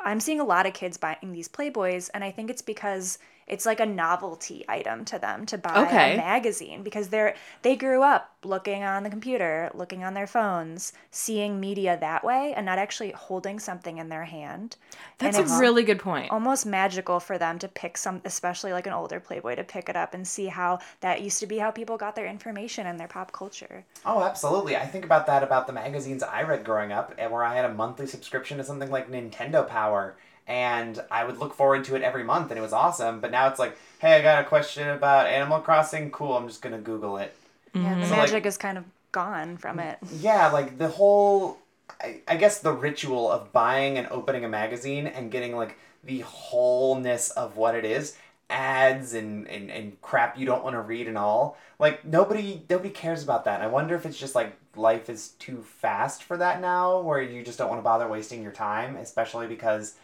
I'm 0.04 0.20
seeing 0.20 0.40
a 0.40 0.46
lot 0.46 0.66
of 0.66 0.74
kids 0.74 0.98
buying 0.98 1.32
these 1.32 1.48
Playboys, 1.48 2.10
and 2.14 2.24
I 2.24 2.32
think 2.32 2.50
it's 2.50 2.62
because 2.62 3.18
it's 3.50 3.66
like 3.66 3.80
a 3.80 3.86
novelty 3.86 4.64
item 4.70 5.04
to 5.06 5.20
them 5.20 5.46
to 5.48 5.58
buy 5.58 5.88
Okay. 5.88 6.14
a 6.14 6.18
magazine 6.18 6.84
because 6.84 7.10
they're 7.10 7.36
they 7.62 7.76
grew 7.76 8.04
up 8.04 8.36
looking 8.44 8.84
on 8.84 9.04
the 9.04 9.10
computer, 9.10 9.70
looking 9.74 10.04
on 10.04 10.14
their 10.14 10.28
phones, 10.28 10.94
seeing 11.12 11.60
media 11.60 11.98
that 12.00 12.24
way, 12.24 12.54
and 12.56 12.66
not 12.66 12.78
actually 12.80 13.12
holding 13.12 13.60
something 13.60 13.98
in 13.98 14.10
their 14.10 14.26
hand. 14.26 14.78
that's 15.18 15.38
and 15.38 15.48
a 15.52 15.60
really 15.60 15.84
good 15.84 16.00
point. 16.00 16.32
almost 16.32 16.66
magical 16.66 17.20
for 17.20 17.38
them 17.38 17.60
to 17.60 17.68
pick 17.68 17.98
some 17.98 18.22
especially 18.26 18.72
like 18.74 18.88
an 18.88 18.94
older 18.94 19.20
playboy 19.20 19.56
to 19.56 19.64
pick 19.64 19.90
it 19.90 19.96
up 19.96 20.14
and 20.14 20.28
see 20.28 20.48
how 20.48 20.80
that 21.02 21.22
used 21.22 21.40
to 21.40 21.48
be 21.48 21.58
how 21.58 21.72
people 21.72 21.98
got 21.98 22.16
their 22.16 22.26
information 22.28 22.86
and 22.88 23.00
their 23.00 23.08
pop 23.08 23.32
culture 23.32 23.86
Oh, 24.06 24.22
absolutely. 24.24 24.76
I 24.76 24.86
think 24.86 25.06
about 25.06 25.26
that 25.28 25.44
about 25.44 25.68
the 25.68 25.74
magazines 25.74 26.24
I 26.24 26.44
read 26.44 26.64
growing 26.66 26.92
up, 26.92 27.14
and 27.18 27.32
where 27.32 27.44
I 27.44 27.56
had 27.56 27.66
a 27.66 27.74
monthly 27.74 28.08
subscription 28.08 28.58
to 28.58 28.64
something 28.64 28.90
like 28.92 29.10
Nintendo 29.10 29.68
Power, 29.68 30.18
and 30.50 31.00
I 31.12 31.24
would 31.24 31.38
look 31.38 31.54
forward 31.54 31.86
to 31.86 31.96
it 31.96 32.02
every 32.02 32.24
month, 32.24 32.50
and 32.52 32.58
it 32.58 32.62
was 32.62 32.74
awesome. 32.74 33.22
But 33.22 33.32
now 33.32 33.48
it's 33.48 33.60
like, 33.60 33.78
hey, 34.00 34.16
I 34.16 34.22
got 34.22 34.44
a 34.44 34.48
question 34.48 34.90
about 34.90 35.28
Animal 35.28 35.60
Crossing. 35.60 36.10
Cool, 36.12 36.36
I'm 36.36 36.48
just 36.48 36.62
gonna 36.62 36.80
Google 36.80 37.18
it. 37.18 37.34
yeah 37.74 37.98
the 38.00 38.06
So, 38.08 38.16
like- 38.18 38.46
is 38.46 38.58
kind 38.58 38.78
of 38.78 38.84
gone 39.12 39.58
from 39.58 39.80
it 39.80 39.98
Yeah, 40.20 40.50
like 40.52 40.78
the 40.78 40.88
whole, 40.88 41.58
I, 42.02 42.22
I 42.28 42.36
guess 42.36 42.60
the 42.60 42.72
ritual 42.74 43.32
of 43.32 43.52
buying 43.54 43.98
and 43.98 44.08
opening 44.12 44.44
a 44.46 44.50
magazine 44.50 45.08
and 45.08 45.32
getting 45.32 45.56
like 45.56 45.78
the 46.04 46.20
wholeness 46.22 47.30
of 47.32 47.58
what 47.58 47.76
it 47.76 47.86
is 47.86 48.18
ads 48.52 49.14
and, 49.14 49.48
and, 49.48 49.70
and 49.70 50.02
crap 50.02 50.38
you 50.38 50.46
don't 50.46 50.64
want 50.64 50.76
to 50.76 50.82
read 50.82 51.08
and 51.08 51.18
all. 51.18 51.58
Like 51.78 52.04
nobody 52.06 52.62
nobody 52.70 52.90
cares 52.90 53.24
about 53.24 53.46
that. 53.46 53.62
I 53.62 53.68
wonder 53.68 53.96
if 53.96 54.06
it's 54.06 54.18
just 54.18 54.34
like 54.36 54.56
life 54.76 55.10
is 55.10 55.30
too 55.40 55.62
fast 55.64 56.24
for 56.24 56.38
that 56.38 56.60
now, 56.62 57.02
where 57.02 57.22
you 57.22 57.44
just 57.44 57.58
don't 57.60 57.70
want 57.70 57.80
to 57.80 57.84
bother 57.84 58.08
wasting 58.08 58.42
your 58.44 58.52
time, 58.52 58.96
especially 58.96 59.46
because 59.48 59.96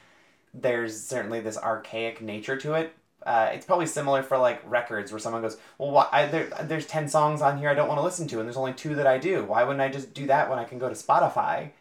there's 0.62 1.02
certainly 1.02 1.40
this 1.40 1.58
archaic 1.58 2.22
nature 2.22 2.58
to 2.58 2.74
it. 2.74 2.94
Uh, 3.26 3.50
it's 3.54 3.66
probably 3.66 3.88
similar 3.88 4.22
for 4.22 4.38
like 4.38 4.62
records 4.70 5.12
where 5.12 5.20
someone 5.20 5.42
goes, 5.42 5.58
well, 5.78 5.92
why, 5.92 6.08
I, 6.12 6.26
there, 6.28 6.46
there's 6.64 6.86
10 6.86 7.10
songs 7.10 7.42
on 7.42 7.58
here 7.58 7.70
I 7.70 7.74
don't 7.74 7.88
want 7.88 7.98
to 7.98 8.04
listen 8.04 8.28
to, 8.30 8.40
and 8.40 8.48
there's 8.48 8.58
only 8.58 8.74
two 8.74 8.96
that 8.96 9.08
I 9.08 9.18
do. 9.18 9.44
Why 9.44 9.64
wouldn't 9.64 9.82
I 9.82 9.90
just 9.90 10.14
do 10.14 10.28
that 10.28 10.50
when 10.50 10.60
I 10.60 10.64
can 10.64 10.78
go 10.78 10.88
to 10.88 10.96
Spotify? 10.96 11.72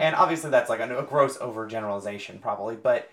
And 0.00 0.14
obviously, 0.16 0.50
that's 0.50 0.68
like 0.68 0.80
a, 0.80 0.98
a 0.98 1.02
gross 1.02 1.38
overgeneralization, 1.38 2.40
probably, 2.40 2.76
but 2.76 3.10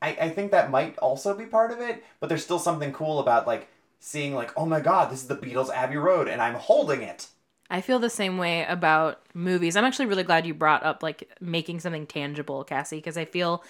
I, 0.00 0.08
I 0.20 0.28
think 0.30 0.50
that 0.50 0.70
might 0.70 0.98
also 0.98 1.34
be 1.36 1.44
part 1.46 1.70
of 1.70 1.80
it. 1.80 2.02
But 2.18 2.28
there's 2.28 2.42
still 2.42 2.58
something 2.58 2.92
cool 2.92 3.20
about 3.20 3.46
like 3.46 3.68
seeing, 4.00 4.34
like, 4.34 4.50
oh 4.56 4.66
my 4.66 4.80
god, 4.80 5.10
this 5.12 5.22
is 5.22 5.28
the 5.28 5.36
Beatles' 5.36 5.70
Abbey 5.70 5.96
Road, 5.96 6.28
and 6.28 6.42
I'm 6.42 6.54
holding 6.54 7.02
it. 7.02 7.28
I 7.70 7.80
feel 7.80 7.98
the 7.98 8.10
same 8.10 8.36
way 8.36 8.64
about 8.64 9.22
movies. 9.32 9.76
I'm 9.76 9.84
actually 9.84 10.06
really 10.06 10.24
glad 10.24 10.44
you 10.44 10.54
brought 10.54 10.82
up 10.82 11.02
like 11.02 11.30
making 11.40 11.80
something 11.80 12.06
tangible, 12.06 12.64
Cassie, 12.64 12.96
because 12.96 13.16
I 13.16 13.24
feel 13.24 13.62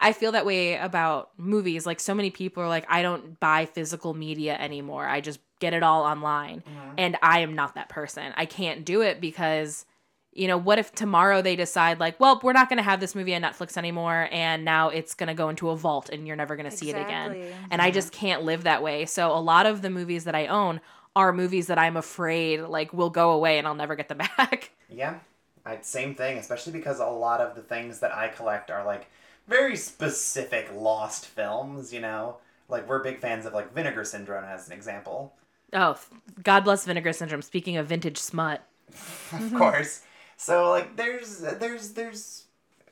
I 0.00 0.12
feel 0.12 0.32
that 0.32 0.46
way 0.46 0.76
about 0.76 1.30
movies. 1.36 1.86
Like 1.86 2.00
so 2.00 2.14
many 2.14 2.30
people 2.30 2.62
are 2.62 2.68
like 2.68 2.86
I 2.88 3.02
don't 3.02 3.38
buy 3.38 3.66
physical 3.66 4.14
media 4.14 4.56
anymore. 4.56 5.06
I 5.06 5.20
just 5.20 5.40
get 5.60 5.74
it 5.74 5.82
all 5.82 6.02
online. 6.02 6.60
Mm-hmm. 6.60 6.94
And 6.98 7.16
I 7.22 7.40
am 7.40 7.54
not 7.54 7.74
that 7.74 7.88
person. 7.88 8.32
I 8.36 8.46
can't 8.46 8.84
do 8.84 9.02
it 9.02 9.20
because 9.20 9.84
you 10.32 10.46
know, 10.46 10.56
what 10.56 10.78
if 10.78 10.92
tomorrow 10.92 11.42
they 11.42 11.56
decide 11.56 11.98
like, 11.98 12.20
well, 12.20 12.40
we're 12.42 12.52
not 12.52 12.68
going 12.68 12.76
to 12.76 12.84
have 12.84 13.00
this 13.00 13.16
movie 13.16 13.34
on 13.34 13.42
Netflix 13.42 13.76
anymore 13.76 14.28
and 14.30 14.64
now 14.64 14.88
it's 14.88 15.12
going 15.12 15.26
to 15.26 15.34
go 15.34 15.48
into 15.48 15.70
a 15.70 15.76
vault 15.76 16.08
and 16.08 16.24
you're 16.24 16.36
never 16.36 16.54
going 16.54 16.70
to 16.70 16.76
see 16.76 16.88
it 16.88 16.94
again. 16.94 17.32
Exactly. 17.32 17.66
And 17.72 17.82
I 17.82 17.90
just 17.90 18.12
can't 18.12 18.44
live 18.44 18.62
that 18.62 18.80
way. 18.80 19.06
So 19.06 19.32
a 19.32 19.40
lot 19.40 19.66
of 19.66 19.82
the 19.82 19.90
movies 19.90 20.24
that 20.24 20.36
I 20.36 20.46
own 20.46 20.80
are 21.16 21.32
movies 21.32 21.66
that 21.66 21.78
I'm 21.78 21.96
afraid 21.96 22.60
like 22.60 22.92
will 22.92 23.10
go 23.10 23.32
away 23.32 23.58
and 23.58 23.66
I'll 23.66 23.74
never 23.74 23.96
get 23.96 24.08
them 24.08 24.18
back. 24.36 24.70
Yeah, 24.88 25.18
I, 25.64 25.78
same 25.82 26.14
thing, 26.14 26.38
especially 26.38 26.72
because 26.72 27.00
a 27.00 27.06
lot 27.06 27.40
of 27.40 27.56
the 27.56 27.62
things 27.62 28.00
that 28.00 28.14
I 28.14 28.28
collect 28.28 28.70
are 28.70 28.84
like 28.84 29.08
very 29.50 29.76
specific 29.76 30.70
lost 30.74 31.26
films, 31.26 31.92
you 31.92 32.00
know? 32.00 32.36
Like, 32.68 32.88
we're 32.88 33.02
big 33.02 33.18
fans 33.18 33.44
of 33.44 33.52
like 33.52 33.74
Vinegar 33.74 34.04
Syndrome 34.04 34.44
as 34.44 34.68
an 34.68 34.72
example. 34.72 35.34
Oh, 35.72 35.98
God 36.42 36.60
bless 36.64 36.86
Vinegar 36.86 37.12
Syndrome. 37.12 37.42
Speaking 37.42 37.76
of 37.76 37.86
vintage 37.86 38.18
smut. 38.18 38.62
of 39.32 39.54
course. 39.54 40.02
So 40.36 40.70
like 40.70 40.96
there's 40.96 41.40
there's 41.40 41.90
there's 41.90 42.44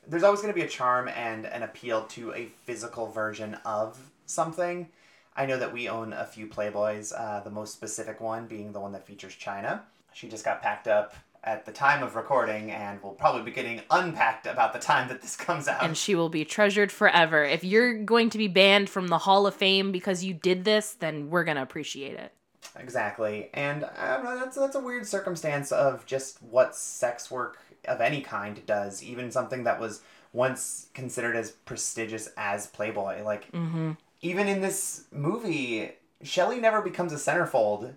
there's 0.07 0.23
always 0.23 0.41
going 0.41 0.53
to 0.53 0.59
be 0.59 0.65
a 0.65 0.69
charm 0.69 1.07
and 1.07 1.45
an 1.45 1.63
appeal 1.63 2.03
to 2.05 2.31
a 2.33 2.45
physical 2.63 3.07
version 3.07 3.55
of 3.65 4.11
something. 4.27 4.87
I 5.35 5.45
know 5.45 5.57
that 5.57 5.73
we 5.73 5.89
own 5.89 6.13
a 6.13 6.25
few 6.25 6.47
Playboys, 6.47 7.13
uh, 7.17 7.41
the 7.41 7.49
most 7.49 7.73
specific 7.73 8.21
one 8.21 8.45
being 8.45 8.71
the 8.71 8.79
one 8.79 8.91
that 8.91 9.05
features 9.05 9.35
Chyna. 9.35 9.81
She 10.13 10.27
just 10.27 10.45
got 10.45 10.61
packed 10.61 10.87
up 10.87 11.15
at 11.49 11.65
the 11.65 11.71
time 11.71 12.03
of 12.03 12.15
recording 12.15 12.69
and 12.69 13.01
will 13.01 13.13
probably 13.13 13.41
be 13.41 13.49
getting 13.49 13.81
unpacked 13.89 14.45
about 14.45 14.71
the 14.71 14.77
time 14.77 15.07
that 15.07 15.19
this 15.19 15.35
comes 15.35 15.67
out. 15.67 15.83
And 15.83 15.97
she 15.97 16.13
will 16.13 16.29
be 16.29 16.45
treasured 16.45 16.91
forever. 16.91 17.43
If 17.43 17.63
you're 17.63 17.95
going 17.95 18.29
to 18.29 18.37
be 18.37 18.47
banned 18.47 18.87
from 18.87 19.07
the 19.07 19.17
Hall 19.17 19.47
of 19.47 19.55
Fame 19.55 19.91
because 19.91 20.23
you 20.23 20.35
did 20.35 20.63
this, 20.63 20.91
then 20.91 21.31
we're 21.31 21.43
going 21.43 21.57
to 21.57 21.63
appreciate 21.63 22.13
it. 22.13 22.33
Exactly, 22.75 23.49
and 23.55 23.83
I 23.97 24.15
don't 24.15 24.25
know, 24.25 24.37
that's 24.37 24.55
that's 24.55 24.75
a 24.75 24.79
weird 24.79 25.05
circumstance 25.05 25.71
of 25.71 26.05
just 26.05 26.41
what 26.43 26.75
sex 26.75 27.31
work 27.31 27.57
of 27.85 27.99
any 27.99 28.21
kind 28.21 28.63
does. 28.65 29.01
Even 29.01 29.31
something 29.31 29.63
that 29.63 29.79
was 29.79 30.01
once 30.33 30.87
considered 30.93 31.35
as 31.35 31.51
prestigious 31.51 32.29
as 32.37 32.67
Playboy, 32.67 33.23
like 33.23 33.51
mm-hmm. 33.51 33.93
even 34.21 34.47
in 34.47 34.61
this 34.61 35.05
movie, 35.11 35.93
Shelley 36.21 36.59
never 36.59 36.81
becomes 36.81 37.11
a 37.11 37.15
centerfold. 37.15 37.95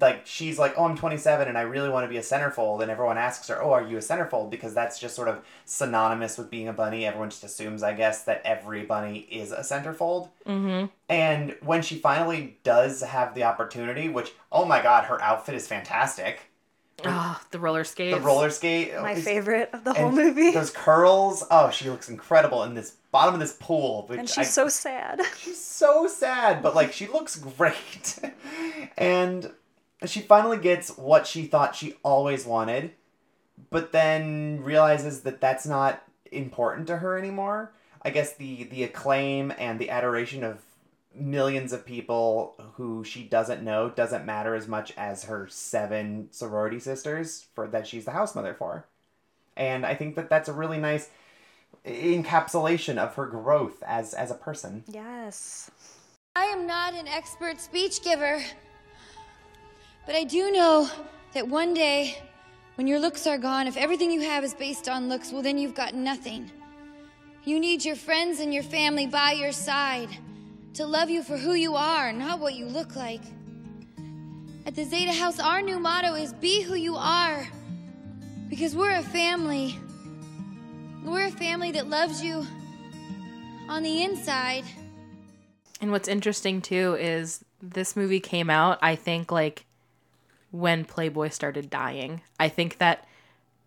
Like 0.00 0.26
she's 0.26 0.58
like, 0.58 0.74
oh, 0.76 0.84
I'm 0.84 0.96
27 0.96 1.48
and 1.48 1.56
I 1.56 1.62
really 1.62 1.88
want 1.88 2.04
to 2.04 2.08
be 2.08 2.16
a 2.16 2.22
centerfold, 2.22 2.82
and 2.82 2.90
everyone 2.90 3.18
asks 3.18 3.48
her, 3.48 3.62
oh, 3.62 3.72
are 3.72 3.82
you 3.86 3.96
a 3.96 4.00
centerfold? 4.00 4.50
Because 4.50 4.74
that's 4.74 4.98
just 4.98 5.14
sort 5.14 5.28
of 5.28 5.44
synonymous 5.64 6.38
with 6.38 6.50
being 6.50 6.68
a 6.68 6.72
bunny. 6.72 7.06
Everyone 7.06 7.30
just 7.30 7.44
assumes, 7.44 7.82
I 7.82 7.92
guess, 7.92 8.24
that 8.24 8.42
every 8.44 8.84
bunny 8.84 9.18
is 9.30 9.52
a 9.52 9.60
centerfold. 9.60 10.28
Mm-hmm. 10.46 10.86
And 11.08 11.56
when 11.62 11.82
she 11.82 11.96
finally 11.98 12.58
does 12.64 13.02
have 13.02 13.34
the 13.34 13.44
opportunity, 13.44 14.08
which 14.08 14.32
oh 14.50 14.64
my 14.64 14.82
god, 14.82 15.04
her 15.04 15.20
outfit 15.22 15.54
is 15.54 15.66
fantastic. 15.68 16.40
Oh, 17.04 17.38
the 17.50 17.58
roller 17.58 17.84
skates. 17.84 18.16
The 18.16 18.22
roller 18.24 18.48
skate, 18.48 18.94
My 18.94 19.12
is- 19.12 19.22
favorite 19.24 19.68
of 19.74 19.84
the 19.84 19.92
whole 19.92 20.10
movie. 20.10 20.52
Those 20.52 20.70
curls, 20.70 21.44
oh, 21.50 21.68
she 21.70 21.90
looks 21.90 22.08
incredible 22.08 22.62
in 22.62 22.72
this 22.72 22.92
bottom 23.12 23.34
of 23.34 23.40
this 23.40 23.52
pool. 23.60 24.06
Which 24.08 24.18
and 24.18 24.28
she's 24.28 24.38
I- 24.38 24.42
so 24.44 24.68
sad. 24.68 25.20
she's 25.38 25.62
so 25.62 26.06
sad, 26.08 26.62
but 26.62 26.74
like 26.74 26.92
she 26.94 27.06
looks 27.06 27.36
great. 27.58 28.18
and 28.96 29.52
she 30.04 30.20
finally 30.20 30.58
gets 30.58 30.96
what 30.96 31.26
she 31.26 31.46
thought 31.46 31.74
she 31.74 31.94
always 32.02 32.44
wanted, 32.44 32.92
but 33.70 33.92
then 33.92 34.60
realizes 34.62 35.22
that 35.22 35.40
that's 35.40 35.66
not 35.66 36.02
important 36.30 36.86
to 36.88 36.98
her 36.98 37.16
anymore. 37.16 37.72
I 38.02 38.10
guess 38.10 38.34
the 38.34 38.64
the 38.64 38.84
acclaim 38.84 39.52
and 39.58 39.78
the 39.78 39.90
adoration 39.90 40.44
of 40.44 40.62
millions 41.14 41.72
of 41.72 41.86
people 41.86 42.54
who 42.74 43.02
she 43.02 43.22
doesn't 43.22 43.62
know 43.62 43.88
doesn't 43.88 44.26
matter 44.26 44.54
as 44.54 44.68
much 44.68 44.92
as 44.98 45.24
her 45.24 45.48
seven 45.48 46.28
sorority 46.30 46.78
sisters 46.78 47.46
for 47.54 47.66
that 47.68 47.86
she's 47.86 48.04
the 48.04 48.10
house 48.10 48.34
mother 48.34 48.54
for. 48.54 48.86
And 49.56 49.86
I 49.86 49.94
think 49.94 50.14
that 50.16 50.28
that's 50.28 50.50
a 50.50 50.52
really 50.52 50.78
nice 50.78 51.08
encapsulation 51.86 52.98
of 52.98 53.14
her 53.14 53.26
growth 53.26 53.82
as 53.86 54.12
as 54.12 54.30
a 54.30 54.34
person. 54.34 54.84
yes. 54.88 55.70
I 56.34 56.44
am 56.44 56.66
not 56.66 56.92
an 56.92 57.08
expert 57.08 57.58
speech 57.58 58.02
giver, 58.02 58.42
but 60.06 60.14
I 60.14 60.24
do 60.24 60.50
know 60.50 60.88
that 61.34 61.48
one 61.48 61.74
day, 61.74 62.16
when 62.76 62.86
your 62.86 62.98
looks 62.98 63.26
are 63.26 63.38
gone, 63.38 63.66
if 63.66 63.76
everything 63.76 64.10
you 64.10 64.22
have 64.22 64.44
is 64.44 64.54
based 64.54 64.88
on 64.88 65.08
looks, 65.08 65.32
well, 65.32 65.42
then 65.42 65.58
you've 65.58 65.74
got 65.74 65.94
nothing. 65.94 66.50
You 67.44 67.60
need 67.60 67.84
your 67.84 67.96
friends 67.96 68.40
and 68.40 68.54
your 68.54 68.62
family 68.62 69.06
by 69.06 69.32
your 69.32 69.52
side 69.52 70.08
to 70.74 70.86
love 70.86 71.10
you 71.10 71.22
for 71.22 71.36
who 71.36 71.54
you 71.54 71.74
are, 71.74 72.12
not 72.12 72.38
what 72.38 72.54
you 72.54 72.66
look 72.66 72.96
like. 72.96 73.22
At 74.66 74.74
the 74.74 74.84
Zeta 74.84 75.12
House, 75.12 75.38
our 75.38 75.62
new 75.62 75.78
motto 75.78 76.14
is 76.14 76.32
be 76.32 76.60
who 76.62 76.74
you 76.74 76.96
are 76.96 77.46
because 78.48 78.74
we're 78.74 78.96
a 78.96 79.02
family. 79.02 79.78
We're 81.04 81.26
a 81.26 81.30
family 81.30 81.70
that 81.72 81.88
loves 81.88 82.22
you 82.22 82.44
on 83.68 83.82
the 83.82 84.02
inside. 84.02 84.64
And 85.80 85.92
what's 85.92 86.08
interesting 86.08 86.60
too 86.60 86.96
is 86.98 87.44
this 87.62 87.96
movie 87.96 88.20
came 88.20 88.50
out, 88.50 88.78
I 88.82 88.96
think, 88.96 89.30
like 89.30 89.66
when 90.56 90.84
Playboy 90.84 91.28
started 91.28 91.68
dying. 91.70 92.22
I 92.40 92.48
think 92.48 92.78
that 92.78 93.06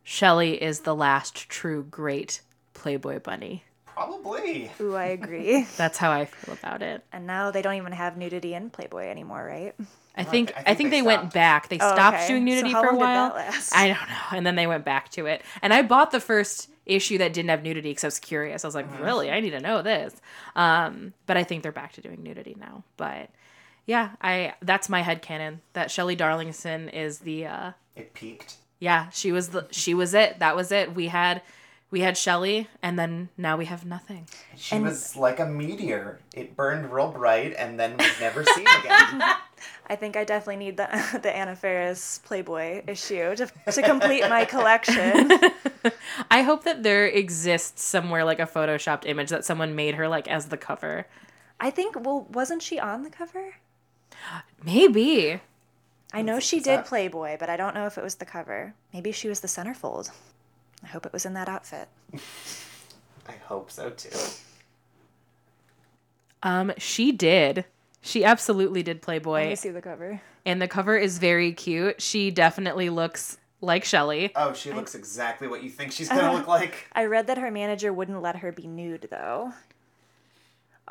Shelley 0.04 0.62
is 0.62 0.82
the 0.82 0.96
last 0.96 1.50
true 1.50 1.84
great 1.84 2.42
Playboy 2.74 3.20
bunny. 3.20 3.64
Probably. 3.86 4.72
Ooh, 4.80 4.96
I 4.96 5.06
agree. 5.08 5.64
That's 5.78 5.98
how 5.98 6.12
I 6.12 6.26
feel 6.26 6.54
about 6.54 6.82
it. 6.82 7.04
and 7.12 7.28
now 7.28 7.52
they 7.52 7.62
don't 7.62 7.76
even 7.76 7.92
have 7.92 8.16
nudity 8.18 8.54
in 8.54 8.70
Playboy 8.70 9.10
anymore, 9.10 9.44
right? 9.46 9.76
I 10.16 10.24
think 10.24 10.54
I 10.56 10.60
I 10.60 10.64
think 10.64 10.78
think, 10.78 10.90
they 10.92 10.98
they, 10.98 11.08
went 11.08 11.34
back. 11.34 11.68
They 11.70 11.78
Oh, 11.80 11.94
stopped 11.94 12.18
okay. 12.18 12.28
doing 12.30 12.42
So 12.44 12.46
nudity 12.46 12.72
how 12.72 12.82
for 12.82 12.88
a 12.90 12.92
long 12.92 13.00
did 13.00 13.06
that 13.08 13.34
while. 13.34 13.46
last? 13.46 13.76
I 13.76 13.88
don't 13.90 14.10
know. 14.10 14.38
And 14.38 14.46
then 14.46 14.56
they 14.56 14.68
went 14.68 14.84
back 14.86 15.10
to 15.12 15.26
it. 15.28 15.42
And 15.62 15.74
I 15.74 15.82
bought 15.82 16.12
the 16.12 16.20
first 16.20 16.70
issue 16.86 17.18
that 17.20 17.34
didn't 17.34 17.50
have 17.50 17.62
nudity 17.64 17.92
because 17.92 18.04
I 18.04 18.08
was 18.08 18.20
curious. 18.20 18.64
I 18.66 18.68
was 18.68 18.76
like, 18.76 19.00
really? 19.02 19.30
I 19.32 19.40
need 19.42 19.52
to 19.52 19.60
know 19.60 19.82
this. 19.82 20.14
Um, 20.56 21.14
but 21.26 21.38
I 21.38 21.44
think 21.44 21.64
they're 21.64 21.72
back 21.72 21.94
to 21.94 22.02
doing 22.02 22.24
nudity 22.24 22.56
now. 22.60 22.84
But 22.98 23.30
yeah, 23.90 24.12
I 24.22 24.54
that's 24.62 24.88
my 24.88 25.02
head 25.02 25.24
headcanon 25.24 25.62
that 25.74 25.90
Shelley 25.90 26.16
Darlington 26.16 26.90
is 26.90 27.20
the 27.20 27.48
uh 27.48 27.72
It 27.96 28.14
peaked. 28.14 28.58
yeah, 28.78 29.10
she 29.10 29.32
was 29.32 29.50
the 29.50 29.68
she 29.72 29.96
was 29.96 30.14
it. 30.14 30.38
That 30.38 30.56
was 30.56 30.72
it. 30.72 30.94
We 30.94 31.08
had 31.08 31.42
we 31.90 32.02
had 32.02 32.16
Shelley 32.16 32.68
and 32.84 33.00
then 33.00 33.30
now 33.36 33.58
we 33.58 33.66
have 33.66 33.86
nothing. 33.86 34.28
She 34.56 34.80
was 34.80 35.16
like 35.16 35.40
a 35.40 35.48
meteor. 35.48 36.20
It 36.36 36.56
burned 36.56 36.94
real 36.94 37.12
bright 37.12 37.56
and 37.58 37.80
then 37.80 37.98
was 37.98 38.20
never 38.20 38.44
seen 38.46 38.68
again. 38.80 39.24
I 39.88 39.96
think 39.96 40.16
I 40.16 40.24
definitely 40.24 40.58
need 40.58 40.78
the 40.78 41.20
the 41.24 41.36
Anna 41.36 41.56
Faris 41.56 42.20
Playboy 42.24 42.84
issue 42.86 43.36
to, 43.38 43.50
to 43.72 43.82
complete 43.82 44.22
my 44.30 44.46
collection. 44.46 45.32
I 46.30 46.44
hope 46.44 46.64
that 46.66 46.84
there 46.84 47.08
exists 47.08 47.84
somewhere 47.86 48.24
like 48.24 48.40
a 48.40 48.46
photoshopped 48.46 49.08
image 49.08 49.30
that 49.30 49.46
someone 49.46 49.74
made 49.74 49.96
her 49.96 50.08
like 50.08 50.28
as 50.28 50.50
the 50.50 50.58
cover. 50.58 51.08
I 51.60 51.72
think 51.72 51.96
well, 52.00 52.28
wasn't 52.30 52.62
she 52.62 52.78
on 52.78 53.02
the 53.02 53.10
cover? 53.10 53.56
Maybe. 54.64 55.40
I 56.14 56.22
know 56.22 56.40
she 56.40 56.60
did? 56.60 56.86
Playboy, 56.86 57.38
but 57.40 57.50
I 57.50 57.58
don't 57.58 57.76
know 57.76 57.86
if 57.86 57.98
it 57.98 58.04
was 58.04 58.16
the 58.16 58.26
cover. 58.26 58.74
Maybe 58.94 59.12
she 59.12 59.30
was 59.30 59.42
the 59.42 59.48
centerfold. 59.48 60.12
I 60.84 60.88
hope 60.88 61.06
it 61.06 61.14
was 61.14 61.26
in 61.26 61.34
that 61.34 61.48
outfit. 61.50 61.88
I 63.28 63.34
hope 63.46 63.70
so 63.70 63.90
too. 63.92 64.10
Um, 66.42 66.72
she 66.78 67.12
did. 67.12 67.66
She 68.02 68.24
absolutely 68.24 68.82
did 68.82 68.98
Let 68.98 69.02
Playboy, 69.04 69.50
me 69.50 69.56
see 69.56 69.70
the 69.70 69.82
cover. 69.82 70.22
and 70.46 70.62
the 70.62 70.68
cover 70.68 70.98
is 70.98 71.18
very 71.18 71.52
cute. 71.52 72.02
She 72.02 72.32
definitely 72.32 72.90
looks 72.90 73.38
like 73.62 73.84
Shelley. 73.84 74.32
Oh, 74.36 74.54
she 74.54 74.72
looks 74.72 74.96
exactly 74.96 75.48
what 75.50 75.64
you 75.64 75.70
think 75.70 75.92
she's 75.92 76.08
gonna 76.10 76.32
look 76.34 76.48
like. 76.48 76.88
I 76.94 77.06
read 77.06 77.28
that 77.28 77.38
her 77.38 77.52
manager 77.52 77.92
wouldn't 77.92 78.22
let 78.22 78.38
her 78.38 78.52
be 78.54 78.68
nude 78.68 79.08
though. 79.12 79.52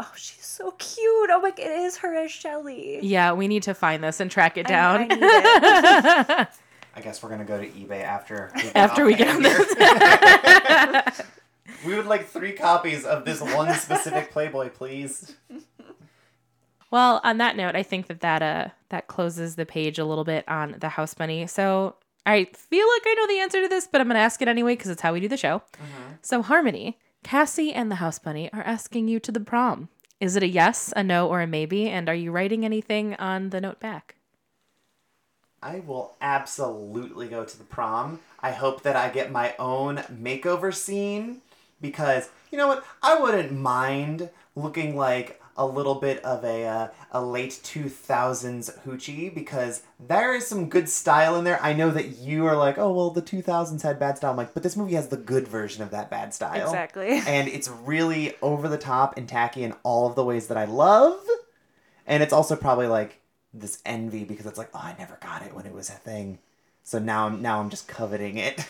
Oh, 0.00 0.12
she's 0.16 0.44
so 0.44 0.70
cute. 0.78 1.30
Oh 1.32 1.40
my, 1.42 1.48
it 1.56 1.58
is 1.60 1.96
her 1.98 2.14
as 2.14 2.30
Shelley. 2.30 3.00
Yeah, 3.02 3.32
we 3.32 3.48
need 3.48 3.64
to 3.64 3.74
find 3.74 4.02
this 4.04 4.20
and 4.20 4.30
track 4.30 4.56
it 4.56 4.66
I- 4.66 4.68
down. 4.68 5.00
I 5.00 5.04
need 5.06 5.18
it. 5.22 6.48
I 6.96 7.00
guess 7.00 7.22
we're 7.22 7.28
gonna 7.30 7.44
go 7.44 7.58
to 7.60 7.68
eBay 7.68 8.02
after 8.02 8.50
After 8.74 9.04
we 9.04 9.14
get 9.14 9.34
on 9.36 9.42
this. 9.42 9.74
this. 9.74 11.22
we 11.86 11.94
would 11.94 12.06
like 12.06 12.26
three 12.26 12.52
copies 12.52 13.04
of 13.04 13.24
this 13.24 13.40
one 13.40 13.72
specific 13.74 14.30
Playboy, 14.32 14.70
please. 14.70 15.36
Well, 16.90 17.20
on 17.22 17.36
that 17.36 17.54
note, 17.54 17.76
I 17.76 17.82
think 17.82 18.06
that 18.06 18.20
that 18.20 18.40
uh 18.42 18.68
that 18.88 19.08
closes 19.08 19.56
the 19.56 19.66
page 19.66 19.98
a 19.98 20.06
little 20.06 20.24
bit 20.24 20.48
on 20.48 20.76
the 20.80 20.88
house 20.88 21.12
bunny. 21.12 21.46
So 21.46 21.96
I 22.24 22.44
feel 22.54 22.86
like 22.88 23.02
I 23.04 23.14
know 23.14 23.26
the 23.26 23.40
answer 23.40 23.60
to 23.60 23.68
this, 23.68 23.86
but 23.86 24.00
I'm 24.00 24.06
gonna 24.06 24.20
ask 24.20 24.40
it 24.40 24.48
anyway 24.48 24.72
because 24.74 24.90
it's 24.90 25.02
how 25.02 25.12
we 25.12 25.20
do 25.20 25.28
the 25.28 25.36
show. 25.36 25.60
So 26.22 26.40
Harmony, 26.42 26.98
Cassie, 27.22 27.72
and 27.72 27.90
the 27.90 27.96
house 27.96 28.18
bunny 28.18 28.50
are 28.52 28.62
asking 28.62 29.08
you 29.08 29.20
to 29.20 29.32
the 29.32 29.40
prom. 29.40 29.88
Is 30.20 30.36
it 30.36 30.42
a 30.42 30.48
yes, 30.48 30.92
a 30.96 31.02
no, 31.02 31.28
or 31.28 31.40
a 31.40 31.46
maybe? 31.46 31.88
And 31.88 32.08
are 32.08 32.14
you 32.14 32.32
writing 32.32 32.64
anything 32.64 33.14
on 33.14 33.50
the 33.50 33.60
note 33.60 33.80
back? 33.80 34.16
I 35.62 35.80
will 35.80 36.16
absolutely 36.20 37.28
go 37.28 37.44
to 37.44 37.58
the 37.58 37.64
prom. 37.64 38.20
I 38.40 38.52
hope 38.52 38.82
that 38.82 38.96
I 38.96 39.10
get 39.10 39.32
my 39.32 39.54
own 39.58 39.96
makeover 40.12 40.74
scene 40.74 41.42
because 41.80 42.30
you 42.50 42.58
know 42.58 42.68
what? 42.68 42.84
I 43.02 43.20
wouldn't 43.20 43.52
mind 43.52 44.30
looking 44.54 44.96
like 44.96 45.40
a 45.58 45.66
little 45.66 45.96
bit 45.96 46.24
of 46.24 46.44
a 46.44 46.64
uh, 46.64 46.88
a 47.10 47.22
late 47.22 47.50
2000s 47.62 48.78
hoochie 48.86 49.34
because 49.34 49.82
there 50.00 50.34
is 50.34 50.46
some 50.46 50.68
good 50.68 50.88
style 50.88 51.36
in 51.36 51.44
there. 51.44 51.62
I 51.62 51.74
know 51.74 51.90
that 51.90 52.18
you 52.18 52.46
are 52.46 52.56
like, 52.56 52.78
"Oh, 52.78 52.92
well, 52.92 53.10
the 53.10 53.20
2000s 53.20 53.82
had 53.82 53.98
bad 53.98 54.16
style." 54.16 54.30
I'm 54.30 54.36
like, 54.36 54.54
"But 54.54 54.62
this 54.62 54.76
movie 54.76 54.94
has 54.94 55.08
the 55.08 55.16
good 55.16 55.46
version 55.46 55.82
of 55.82 55.90
that 55.90 56.08
bad 56.08 56.32
style." 56.32 56.66
Exactly. 56.66 57.20
and 57.26 57.48
it's 57.48 57.68
really 57.68 58.34
over 58.40 58.68
the 58.68 58.78
top 58.78 59.18
and 59.18 59.28
tacky 59.28 59.64
in 59.64 59.74
all 59.82 60.06
of 60.06 60.14
the 60.14 60.24
ways 60.24 60.46
that 60.46 60.56
I 60.56 60.64
love. 60.64 61.20
And 62.06 62.22
it's 62.22 62.32
also 62.32 62.56
probably 62.56 62.86
like 62.86 63.20
this 63.52 63.82
envy 63.84 64.24
because 64.24 64.46
it's 64.46 64.58
like, 64.58 64.70
oh, 64.74 64.80
I 64.82 64.94
never 64.98 65.18
got 65.20 65.42
it 65.42 65.54
when 65.54 65.66
it 65.66 65.74
was 65.74 65.90
a 65.90 65.92
thing. 65.92 66.38
So 66.84 66.98
now 66.98 67.26
I'm 67.26 67.42
now 67.42 67.60
I'm 67.60 67.68
just 67.68 67.86
coveting 67.86 68.38
it. 68.38 68.64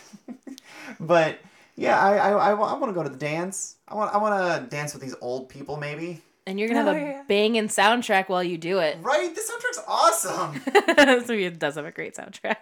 but 0.99 1.39
yeah, 1.75 1.97
I 1.97 2.17
I, 2.17 2.51
I, 2.51 2.53
want 2.53 2.89
to 2.89 2.93
go 2.93 3.03
to 3.03 3.09
the 3.09 3.17
dance. 3.17 3.75
I 3.87 3.95
want 3.95 4.13
I 4.13 4.17
want 4.17 4.63
to 4.63 4.69
dance 4.69 4.93
with 4.93 5.01
these 5.01 5.15
old 5.21 5.47
people 5.47 5.77
maybe. 5.77 6.21
And 6.49 6.59
you're 6.59 6.67
gonna 6.67 6.81
oh, 6.81 6.93
have 6.93 6.95
Oh, 6.95 6.99
a 6.99 7.11
yeah. 7.11 7.23
banging 7.27 7.67
soundtrack 7.67 8.27
while 8.27 8.43
you 8.43 8.57
do 8.57 8.79
it. 8.79 8.97
Right? 9.01 9.33
This 9.35 9.51
soundtrack's 9.51 9.83
awesome. 9.87 10.61
this 10.95 11.27
movie 11.27 11.47
does 11.51 11.75
have 11.75 11.85
a 11.85 11.91
great 11.91 12.15
soundtrack. 12.15 12.55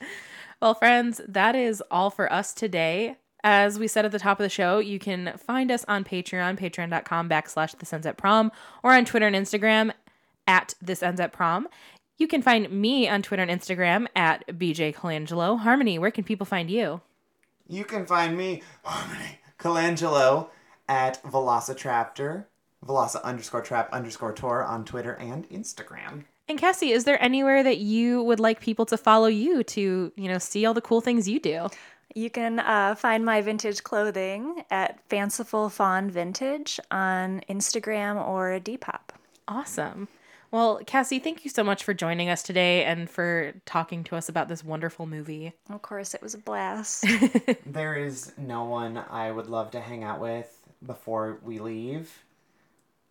well, 0.62 0.74
friends, 0.74 1.20
that 1.26 1.56
is 1.56 1.82
all 1.90 2.10
for 2.10 2.32
us 2.32 2.54
today. 2.54 3.16
As 3.42 3.80
we 3.80 3.88
said 3.88 4.04
at 4.04 4.12
the 4.12 4.18
top 4.20 4.38
of 4.38 4.44
the 4.44 4.48
show, 4.48 4.78
you 4.78 5.00
can 5.00 5.32
find 5.38 5.72
us 5.72 5.84
on 5.88 6.04
Patreon, 6.04 6.56
patreon.com 6.56 7.28
backslash 7.28 7.76
this 7.78 7.92
ends 7.92 8.06
at 8.06 8.16
prom, 8.16 8.52
or 8.84 8.92
on 8.92 9.04
Twitter 9.04 9.26
and 9.26 9.34
Instagram 9.34 9.90
at 10.46 10.74
this 10.80 11.02
ends 11.02 11.20
at 11.20 11.32
prom. 11.32 11.66
You 12.16 12.28
can 12.28 12.42
find 12.42 12.70
me 12.70 13.08
on 13.08 13.22
Twitter 13.22 13.42
and 13.42 13.50
Instagram 13.50 14.06
at 14.14 14.46
BJ 14.46 14.94
Colangelo. 14.94 15.58
Harmony, 15.58 15.98
where 15.98 16.12
can 16.12 16.22
people 16.22 16.44
find 16.46 16.70
you? 16.70 17.00
You 17.66 17.84
can 17.84 18.06
find 18.06 18.36
me, 18.36 18.62
Harmony 18.84 19.40
Colangelo, 19.58 20.50
at 20.86 21.20
Velocitraptor, 21.24 22.44
Veloci 22.86 23.22
underscore 23.22 23.62
trap 23.62 23.88
underscore 23.92 24.32
tour 24.32 24.64
on 24.64 24.84
Twitter 24.84 25.14
and 25.14 25.48
Instagram. 25.50 26.24
And 26.48 26.58
Cassie, 26.58 26.90
is 26.90 27.04
there 27.04 27.22
anywhere 27.22 27.62
that 27.62 27.78
you 27.78 28.22
would 28.24 28.40
like 28.40 28.60
people 28.60 28.84
to 28.86 28.96
follow 28.96 29.28
you 29.28 29.62
to, 29.64 30.12
you 30.16 30.28
know, 30.28 30.38
see 30.38 30.66
all 30.66 30.74
the 30.74 30.80
cool 30.80 31.00
things 31.00 31.28
you 31.28 31.38
do? 31.38 31.68
You 32.14 32.28
can 32.28 32.58
uh, 32.58 32.96
find 32.96 33.24
my 33.24 33.40
vintage 33.40 33.84
clothing 33.84 34.64
at 34.70 34.98
Fanciful 35.08 35.68
Fawn 35.68 36.10
Vintage 36.10 36.80
on 36.90 37.42
Instagram 37.48 38.26
or 38.26 38.58
Depop. 38.58 39.10
Awesome. 39.46 40.08
Well, 40.50 40.80
Cassie, 40.84 41.20
thank 41.20 41.44
you 41.44 41.50
so 41.50 41.62
much 41.62 41.84
for 41.84 41.94
joining 41.94 42.28
us 42.28 42.42
today 42.42 42.84
and 42.84 43.08
for 43.08 43.52
talking 43.66 44.02
to 44.04 44.16
us 44.16 44.28
about 44.28 44.48
this 44.48 44.64
wonderful 44.64 45.06
movie. 45.06 45.52
Of 45.68 45.82
course, 45.82 46.12
it 46.12 46.22
was 46.22 46.34
a 46.34 46.38
blast. 46.38 47.06
There 47.66 47.94
is 47.94 48.32
no 48.36 48.64
one 48.64 48.96
I 48.96 49.30
would 49.30 49.46
love 49.46 49.70
to 49.72 49.80
hang 49.80 50.02
out 50.02 50.18
with 50.20 50.60
before 50.84 51.38
we 51.44 51.60
leave. 51.60 52.10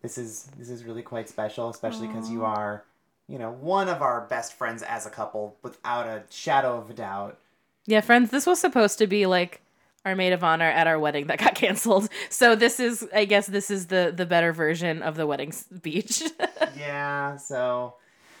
This 0.02 0.16
is 0.16 0.50
this 0.58 0.70
is 0.70 0.84
really 0.84 1.02
quite 1.02 1.28
special, 1.28 1.68
especially 1.68 2.08
because 2.08 2.30
you 2.30 2.44
are, 2.44 2.84
you 3.28 3.38
know, 3.38 3.50
one 3.52 3.88
of 3.88 4.02
our 4.02 4.22
best 4.22 4.54
friends 4.54 4.82
as 4.82 5.06
a 5.06 5.10
couple, 5.10 5.56
without 5.62 6.06
a 6.06 6.22
shadow 6.30 6.78
of 6.78 6.90
a 6.90 6.94
doubt. 6.94 7.38
Yeah, 7.86 8.00
friends, 8.00 8.30
this 8.30 8.46
was 8.46 8.60
supposed 8.60 8.98
to 8.98 9.06
be 9.06 9.26
like 9.26 9.60
our 10.04 10.16
maid 10.16 10.32
of 10.32 10.42
honor 10.42 10.70
at 10.70 10.86
our 10.86 10.98
wedding 10.98 11.26
that 11.26 11.38
got 11.38 11.54
canceled. 11.54 12.08
So 12.30 12.54
this 12.54 12.80
is, 12.80 13.06
I 13.14 13.26
guess, 13.26 13.46
this 13.46 13.70
is 13.70 13.86
the 13.86 14.12
the 14.14 14.26
better 14.26 14.52
version 14.52 15.02
of 15.02 15.16
the 15.16 15.26
wedding 15.26 15.52
speech. 15.52 16.22
yeah, 16.76 17.36
so 17.36 17.94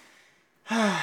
I'm 0.70 1.00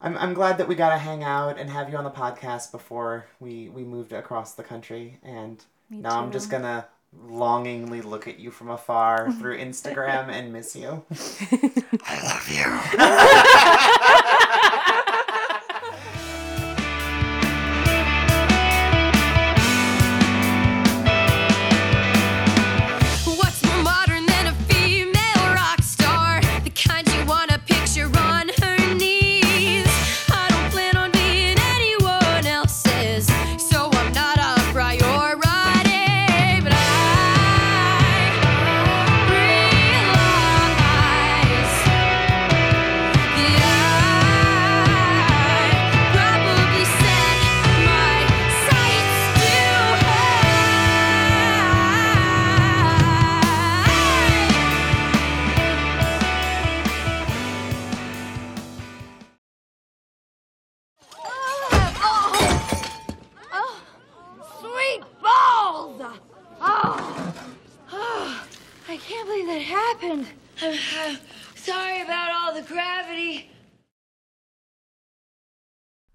I'm 0.00 0.34
glad 0.34 0.58
that 0.58 0.68
we 0.68 0.74
got 0.74 0.90
to 0.90 0.98
hang 0.98 1.24
out 1.24 1.58
and 1.58 1.68
have 1.68 1.90
you 1.90 1.96
on 1.96 2.04
the 2.04 2.10
podcast 2.10 2.72
before 2.72 3.26
we 3.40 3.68
we 3.68 3.84
moved 3.84 4.12
across 4.12 4.54
the 4.54 4.62
country 4.62 5.18
and 5.22 5.62
now 5.90 6.22
I'm 6.22 6.32
just 6.32 6.50
going 6.50 6.62
to 6.62 6.86
longingly 7.22 8.02
look 8.02 8.28
at 8.28 8.38
you 8.38 8.50
from 8.50 8.70
afar 8.70 9.32
through 9.38 9.58
Instagram 9.58 10.28
and 10.28 10.52
miss 10.52 10.74
you. 10.76 11.04
I 12.04 12.20
love 12.22 12.48
you. 12.48 12.64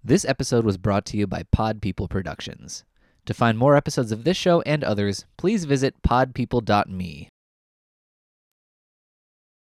This 0.09 0.25
episode 0.25 0.65
was 0.65 0.79
brought 0.79 1.05
to 1.05 1.17
you 1.17 1.27
by 1.27 1.43
Pod 1.51 1.83
People 1.83 2.07
Productions. 2.07 2.83
To 3.27 3.33
find 3.35 3.59
more 3.59 3.75
episodes 3.75 4.11
of 4.11 4.23
this 4.23 4.35
show 4.35 4.61
and 4.61 4.83
others, 4.83 5.27
please 5.37 5.65
visit 5.65 6.01
podpeople.me. 6.01 7.29